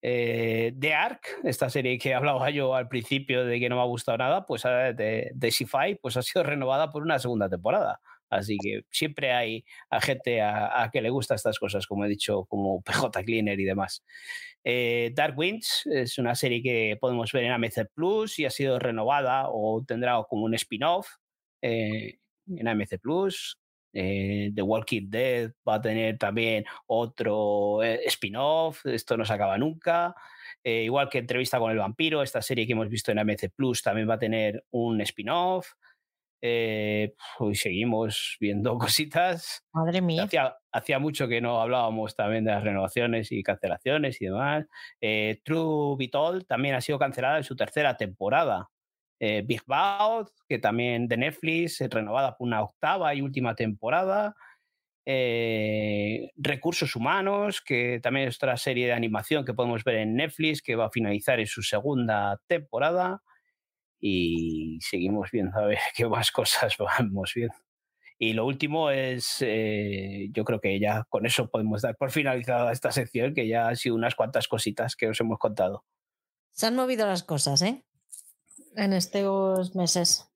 Eh, 0.03 0.73
The 0.79 0.95
Ark, 0.95 1.21
esta 1.45 1.69
serie 1.69 1.99
que 1.99 2.15
hablaba 2.15 2.51
yo 2.51 2.75
al 2.75 2.89
principio 2.89 3.45
de 3.45 3.61
que 3.61 3.69
no 3.69 3.77
me 3.77 3.83
ha 3.83 3.87
gustado 3.87 4.19
nada, 4.19 4.47
pues 4.47 4.65
eh, 4.65 4.95
de, 4.97 5.31
de 5.35 5.51
Sci-Fi, 5.51 5.97
pues 6.01 6.17
ha 6.17 6.23
sido 6.23 6.43
renovada 6.43 6.91
por 6.91 7.03
una 7.03 7.19
segunda 7.19 7.49
temporada. 7.49 8.01
Así 8.31 8.57
que 8.63 8.83
siempre 8.91 9.33
hay 9.33 9.65
a 9.91 10.01
gente 10.01 10.41
a, 10.41 10.83
a 10.83 10.91
que 10.91 11.03
le 11.03 11.11
gusta 11.11 11.35
estas 11.35 11.59
cosas, 11.59 11.87
como 11.87 12.05
he 12.05 12.09
dicho, 12.09 12.45
como 12.47 12.83
PJ 12.83 13.25
Cleaner 13.25 13.61
y 13.61 13.65
demás. 13.65 14.05
Eh, 14.65 15.11
Dark 15.15 15.39
Winds 15.39 15.87
es 15.87 16.19
una 16.19 16.35
serie 16.35 16.63
que 16.63 16.97
podemos 17.01 17.33
ver 17.33 17.45
en 17.45 17.53
AMC 17.53 17.91
Plus 17.95 18.39
y 18.39 18.45
ha 18.45 18.51
sido 18.51 18.79
renovada 18.79 19.49
o 19.49 19.83
tendrá 19.87 20.23
como 20.29 20.45
un 20.45 20.55
spin-off 20.55 21.09
eh, 21.63 22.19
en 22.47 22.69
AMC 22.69 22.99
Plus. 23.01 23.59
Eh, 23.93 24.53
The 24.55 24.63
Walking 24.63 25.11
Dead 25.11 25.51
va 25.69 25.75
a 25.75 25.81
tener 25.81 26.17
también 26.17 26.65
otro 26.87 27.83
eh, 27.83 28.01
spin-off, 28.07 28.87
esto 28.87 29.17
no 29.17 29.25
se 29.25 29.33
acaba 29.33 29.59
nunca. 29.59 30.15
Eh, 30.63 30.85
igual 30.85 31.09
que 31.09 31.19
Entrevista 31.19 31.59
con 31.59 31.73
el 31.73 31.79
Vampiro, 31.79 32.23
esta 32.23 32.43
serie 32.43 32.67
que 32.67 32.73
hemos 32.73 32.89
visto 32.89 33.11
en 33.11 33.19
AMC 33.19 33.51
Plus 33.55 33.83
también 33.83 34.09
va 34.09 34.15
a 34.15 34.19
tener 34.19 34.65
un 34.71 35.01
spin-off. 35.01 35.73
Eh, 36.43 37.15
y 37.41 37.55
seguimos 37.55 38.37
viendo 38.41 38.79
cositas. 38.79 39.63
Madre 39.73 40.01
mía. 40.01 40.25
Hacía, 40.25 40.57
hacía 40.73 40.99
mucho 40.99 41.29
que 41.29 41.41
no 41.41 41.61
hablábamos 41.61 42.17
también 42.17 42.45
de 42.45 42.53
las 42.53 42.65
renovaciones 42.65 43.31
y 43.33 43.43
cancelaciones 43.43 44.21
y 44.21 44.27
demás. 44.27 44.67
Eh, 45.01 45.41
True 45.45 45.97
Be 45.99 46.09
Told 46.09 46.47
también 46.47 46.75
ha 46.75 46.81
sido 46.81 46.99
cancelada 46.99 47.39
en 47.39 47.45
su 47.45 47.57
tercera 47.57 47.97
temporada. 47.97 48.71
Eh, 49.21 49.43
Big 49.47 49.63
Mouth, 49.67 50.31
que 50.49 50.59
también 50.59 51.07
de 51.07 51.19
Netflix, 51.19 51.81
eh, 51.83 51.89
renovada 51.91 52.37
por 52.37 52.47
una 52.47 52.63
octava 52.63 53.15
y 53.15 53.21
última 53.21 53.55
temporada. 53.55 54.35
Eh, 55.05 56.31
Recursos 56.37 56.97
Humanos, 56.97 57.61
que 57.61 58.01
también 58.03 58.29
es 58.29 58.37
otra 58.37 58.57
serie 58.57 58.87
de 58.87 58.93
animación 58.95 59.45
que 59.45 59.53
podemos 59.53 59.85
ver 59.85 59.97
en 59.97 60.17
Netflix, 60.17 60.63
que 60.63 60.75
va 60.75 60.87
a 60.87 60.91
finalizar 60.91 61.39
en 61.39 61.47
su 61.47 61.63
segunda 61.63 62.41
temporada. 62.47 63.23
Y 64.01 64.79
seguimos 64.81 65.31
viendo 65.31 65.59
a 65.59 65.67
ver 65.67 65.79
qué 65.95 66.07
más 66.09 66.31
cosas 66.31 66.77
vamos 66.99 67.33
viendo. 67.35 67.55
Y 68.23 68.35
lo 68.35 68.45
último 68.45 68.91
es, 68.91 69.39
eh, 69.41 70.29
yo 70.33 70.45
creo 70.45 70.61
que 70.61 70.79
ya 70.79 71.05
con 71.09 71.25
eso 71.25 71.49
podemos 71.49 71.81
dar 71.81 71.97
por 71.97 72.11
finalizada 72.11 72.71
esta 72.71 72.93
sección, 72.93 73.33
que 73.33 73.49
ya 73.49 73.69
han 73.69 73.77
sido 73.77 73.95
unas 73.95 74.15
cuantas 74.15 74.47
cositas 74.47 74.95
que 74.95 75.09
os 75.09 75.19
hemos 75.21 75.39
contado. 75.39 75.87
Se 76.53 76.67
han 76.67 76.77
movido 76.77 77.07
las 77.07 77.23
cosas, 77.23 77.63
¿eh? 77.63 77.83
En 78.77 78.93
estos 78.93 79.75
meses. 79.75 80.31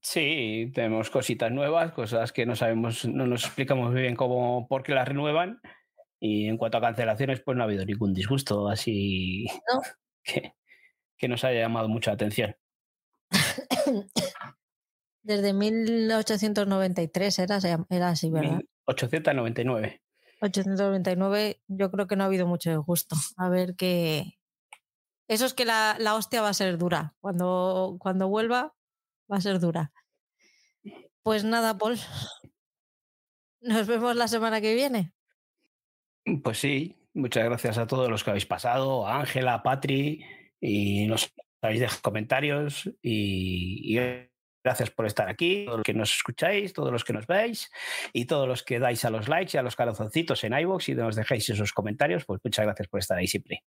Sí, 0.00 0.70
tenemos 0.74 1.10
cositas 1.10 1.50
nuevas, 1.50 1.92
cosas 1.92 2.32
que 2.32 2.46
no 2.46 2.54
sabemos, 2.54 3.04
no 3.04 3.26
nos 3.26 3.46
explicamos 3.46 3.90
muy 3.90 4.02
bien 4.02 4.14
cómo, 4.14 4.68
por 4.68 4.84
qué 4.84 4.94
las 4.94 5.08
renuevan. 5.08 5.60
Y 6.20 6.46
en 6.46 6.56
cuanto 6.56 6.78
a 6.78 6.82
cancelaciones, 6.82 7.40
pues 7.40 7.56
no 7.56 7.64
ha 7.64 7.66
habido 7.66 7.84
ningún 7.84 8.14
disgusto 8.14 8.68
así 8.68 9.46
No. 9.72 9.80
que, 10.22 10.54
que 11.16 11.28
nos 11.28 11.42
haya 11.42 11.62
llamado 11.62 11.88
mucha 11.88 12.12
atención. 12.12 12.54
Desde 15.22 15.52
1893 15.52 17.38
era, 17.38 17.58
era 17.88 18.08
así, 18.08 18.30
¿verdad? 18.30 18.60
1899. 18.86 20.02
899 20.40 21.62
yo 21.68 21.90
creo 21.90 22.06
que 22.08 22.16
no 22.16 22.24
ha 22.24 22.26
habido 22.26 22.46
mucho 22.46 22.70
disgusto. 22.70 23.16
A 23.36 23.48
ver 23.48 23.76
qué... 23.76 24.38
Eso 25.28 25.46
es 25.46 25.54
que 25.54 25.64
la, 25.64 25.96
la 25.98 26.16
hostia 26.16 26.42
va 26.42 26.48
a 26.48 26.54
ser 26.54 26.76
dura. 26.78 27.14
Cuando, 27.20 27.96
cuando 28.00 28.28
vuelva 28.28 28.74
va 29.30 29.36
a 29.36 29.40
ser 29.40 29.60
dura. 29.60 29.92
Pues 31.22 31.44
nada, 31.44 31.78
Paul. 31.78 31.98
Nos 33.60 33.86
vemos 33.86 34.16
la 34.16 34.26
semana 34.26 34.60
que 34.60 34.74
viene. 34.74 35.12
Pues 36.42 36.58
sí, 36.58 36.96
muchas 37.14 37.44
gracias 37.44 37.78
a 37.78 37.86
todos 37.86 38.10
los 38.10 38.24
que 38.24 38.30
habéis 38.30 38.46
pasado, 38.46 39.06
a 39.06 39.20
Ángela, 39.20 39.54
a 39.54 39.62
Patri, 39.62 40.24
y 40.60 41.06
nos 41.06 41.32
habéis 41.62 41.80
dejado 41.80 42.02
comentarios 42.02 42.90
y, 43.00 43.96
gracias 44.64 44.90
por 44.90 45.06
estar 45.06 45.28
aquí, 45.28 45.64
todos 45.64 45.78
los 45.78 45.84
que 45.84 45.94
nos 45.94 46.14
escucháis, 46.14 46.72
todos 46.72 46.92
los 46.92 47.04
que 47.04 47.12
nos 47.12 47.26
veis 47.26 47.70
y 48.12 48.26
todos 48.26 48.46
los 48.46 48.62
que 48.62 48.78
dais 48.78 49.04
a 49.04 49.10
los 49.10 49.28
likes 49.28 49.52
y 49.54 49.58
a 49.58 49.62
los 49.62 49.76
corazoncitos 49.76 50.44
en 50.44 50.52
iVoox 50.52 50.88
y 50.88 50.94
nos 50.94 51.16
dejáis 51.16 51.48
esos 51.48 51.72
comentarios, 51.72 52.24
pues 52.24 52.40
muchas 52.44 52.64
gracias 52.64 52.88
por 52.88 53.00
estar 53.00 53.18
ahí 53.18 53.26
siempre. 53.26 53.62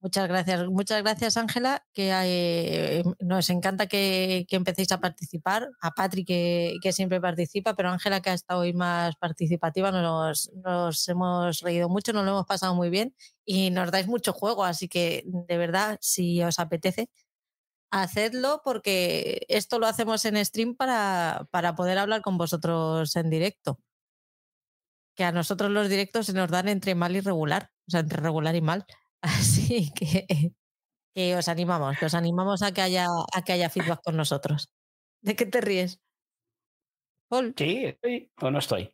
Muchas 0.00 0.28
gracias, 0.28 0.68
muchas 0.68 1.02
gracias 1.02 1.36
Ángela, 1.36 1.84
que 1.92 2.10
eh, 2.12 3.02
nos 3.18 3.50
encanta 3.50 3.88
que, 3.88 4.46
que 4.48 4.54
empecéis 4.54 4.92
a 4.92 5.00
participar, 5.00 5.68
a 5.80 5.90
Patri 5.90 6.24
que, 6.24 6.78
siempre 6.92 7.20
participa, 7.20 7.74
pero 7.74 7.90
Ángela 7.90 8.20
que 8.20 8.30
ha 8.30 8.34
estado 8.34 8.60
hoy 8.60 8.72
más 8.72 9.16
participativa, 9.16 9.90
nos, 9.90 10.52
nos 10.54 11.08
hemos 11.08 11.60
reído 11.62 11.88
mucho, 11.88 12.12
nos 12.12 12.24
lo 12.24 12.30
hemos 12.30 12.46
pasado 12.46 12.76
muy 12.76 12.90
bien 12.90 13.12
y 13.44 13.70
nos 13.70 13.90
dais 13.90 14.06
mucho 14.06 14.32
juego, 14.32 14.64
así 14.64 14.86
que 14.86 15.24
de 15.26 15.56
verdad, 15.58 15.98
si 16.00 16.44
os 16.44 16.60
apetece, 16.60 17.10
hacedlo 17.90 18.60
porque 18.64 19.46
esto 19.48 19.80
lo 19.80 19.86
hacemos 19.86 20.24
en 20.26 20.44
stream 20.44 20.76
para, 20.76 21.48
para 21.50 21.74
poder 21.74 21.98
hablar 21.98 22.22
con 22.22 22.38
vosotros 22.38 23.16
en 23.16 23.30
directo. 23.30 23.80
Que 25.16 25.24
a 25.24 25.32
nosotros 25.32 25.72
los 25.72 25.88
directos 25.88 26.26
se 26.26 26.32
nos 26.34 26.50
dan 26.50 26.68
entre 26.68 26.94
mal 26.94 27.16
y 27.16 27.20
regular, 27.20 27.72
o 27.88 27.90
sea, 27.90 28.00
entre 28.00 28.20
regular 28.20 28.54
y 28.54 28.60
mal. 28.60 28.86
Así 29.22 29.92
que, 29.94 30.52
que 31.14 31.36
os 31.36 31.48
animamos, 31.48 31.98
que 31.98 32.06
os 32.06 32.14
animamos 32.14 32.62
a 32.62 32.72
que 32.72 32.80
haya, 32.80 33.06
a 33.34 33.42
que 33.42 33.52
haya 33.52 33.70
feedback 33.70 34.00
con 34.02 34.16
nosotros. 34.16 34.68
¿De 35.20 35.34
qué 35.34 35.46
te 35.46 35.60
ríes? 35.60 36.00
Paul. 37.28 37.54
Sí, 37.56 37.84
estoy 37.84 38.30
o 38.40 38.50
no 38.50 38.58
estoy. 38.58 38.92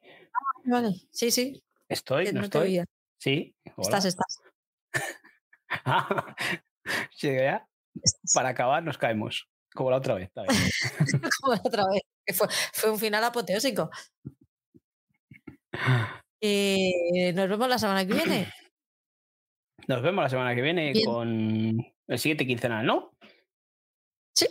Vale, 0.64 0.94
sí, 1.12 1.30
sí. 1.30 1.62
Estoy, 1.88 2.24
que 2.24 2.32
no, 2.32 2.40
estoy. 2.42 2.68
oía. 2.68 2.84
Sí, 3.18 3.55
hola. 3.76 3.82
Estás, 3.82 4.05
estás. 4.06 4.38
Ah, 5.84 6.34
sí, 7.12 7.28
ya. 7.32 7.66
Para 8.32 8.48
acabar 8.51 8.82
nos 8.82 8.98
caemos, 8.98 9.48
como 9.74 9.90
la 9.90 9.98
otra 9.98 10.14
vez. 10.14 10.30
Como 11.40 11.52
otra 11.62 11.84
vez. 11.92 12.02
que 12.26 12.32
Fue, 12.34 12.48
fue 12.72 12.90
un 12.90 12.98
final 12.98 13.22
apoteósico. 13.22 13.90
Eh, 16.40 17.32
nos 17.34 17.48
vemos 17.48 17.68
la 17.68 17.78
semana 17.78 18.06
que 18.06 18.14
viene. 18.14 18.52
Nos 19.89 20.02
vemos 20.02 20.23
la 20.23 20.28
semana 20.31 20.55
que 20.55 20.62
viene 20.62 20.93
Bien. 20.93 21.05
con 21.05 21.86
el 22.06 22.19
siguiente 22.19 22.47
quincenal, 22.47 22.85
¿no? 22.86 23.12
Sí. 24.35 24.47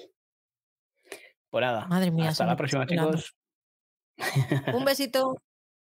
Pues 1.49 1.61
nada. 1.61 1.85
Madre 1.88 2.11
mía, 2.11 2.30
Hasta 2.30 2.45
la 2.45 2.55
próxima, 2.55 2.85
chicos. 2.85 3.35
Un 4.73 4.85
besito. 4.85 5.35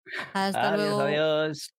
Hasta 0.34 0.74
adiós, 0.74 0.88
luego. 0.88 1.02
adiós. 1.02 1.74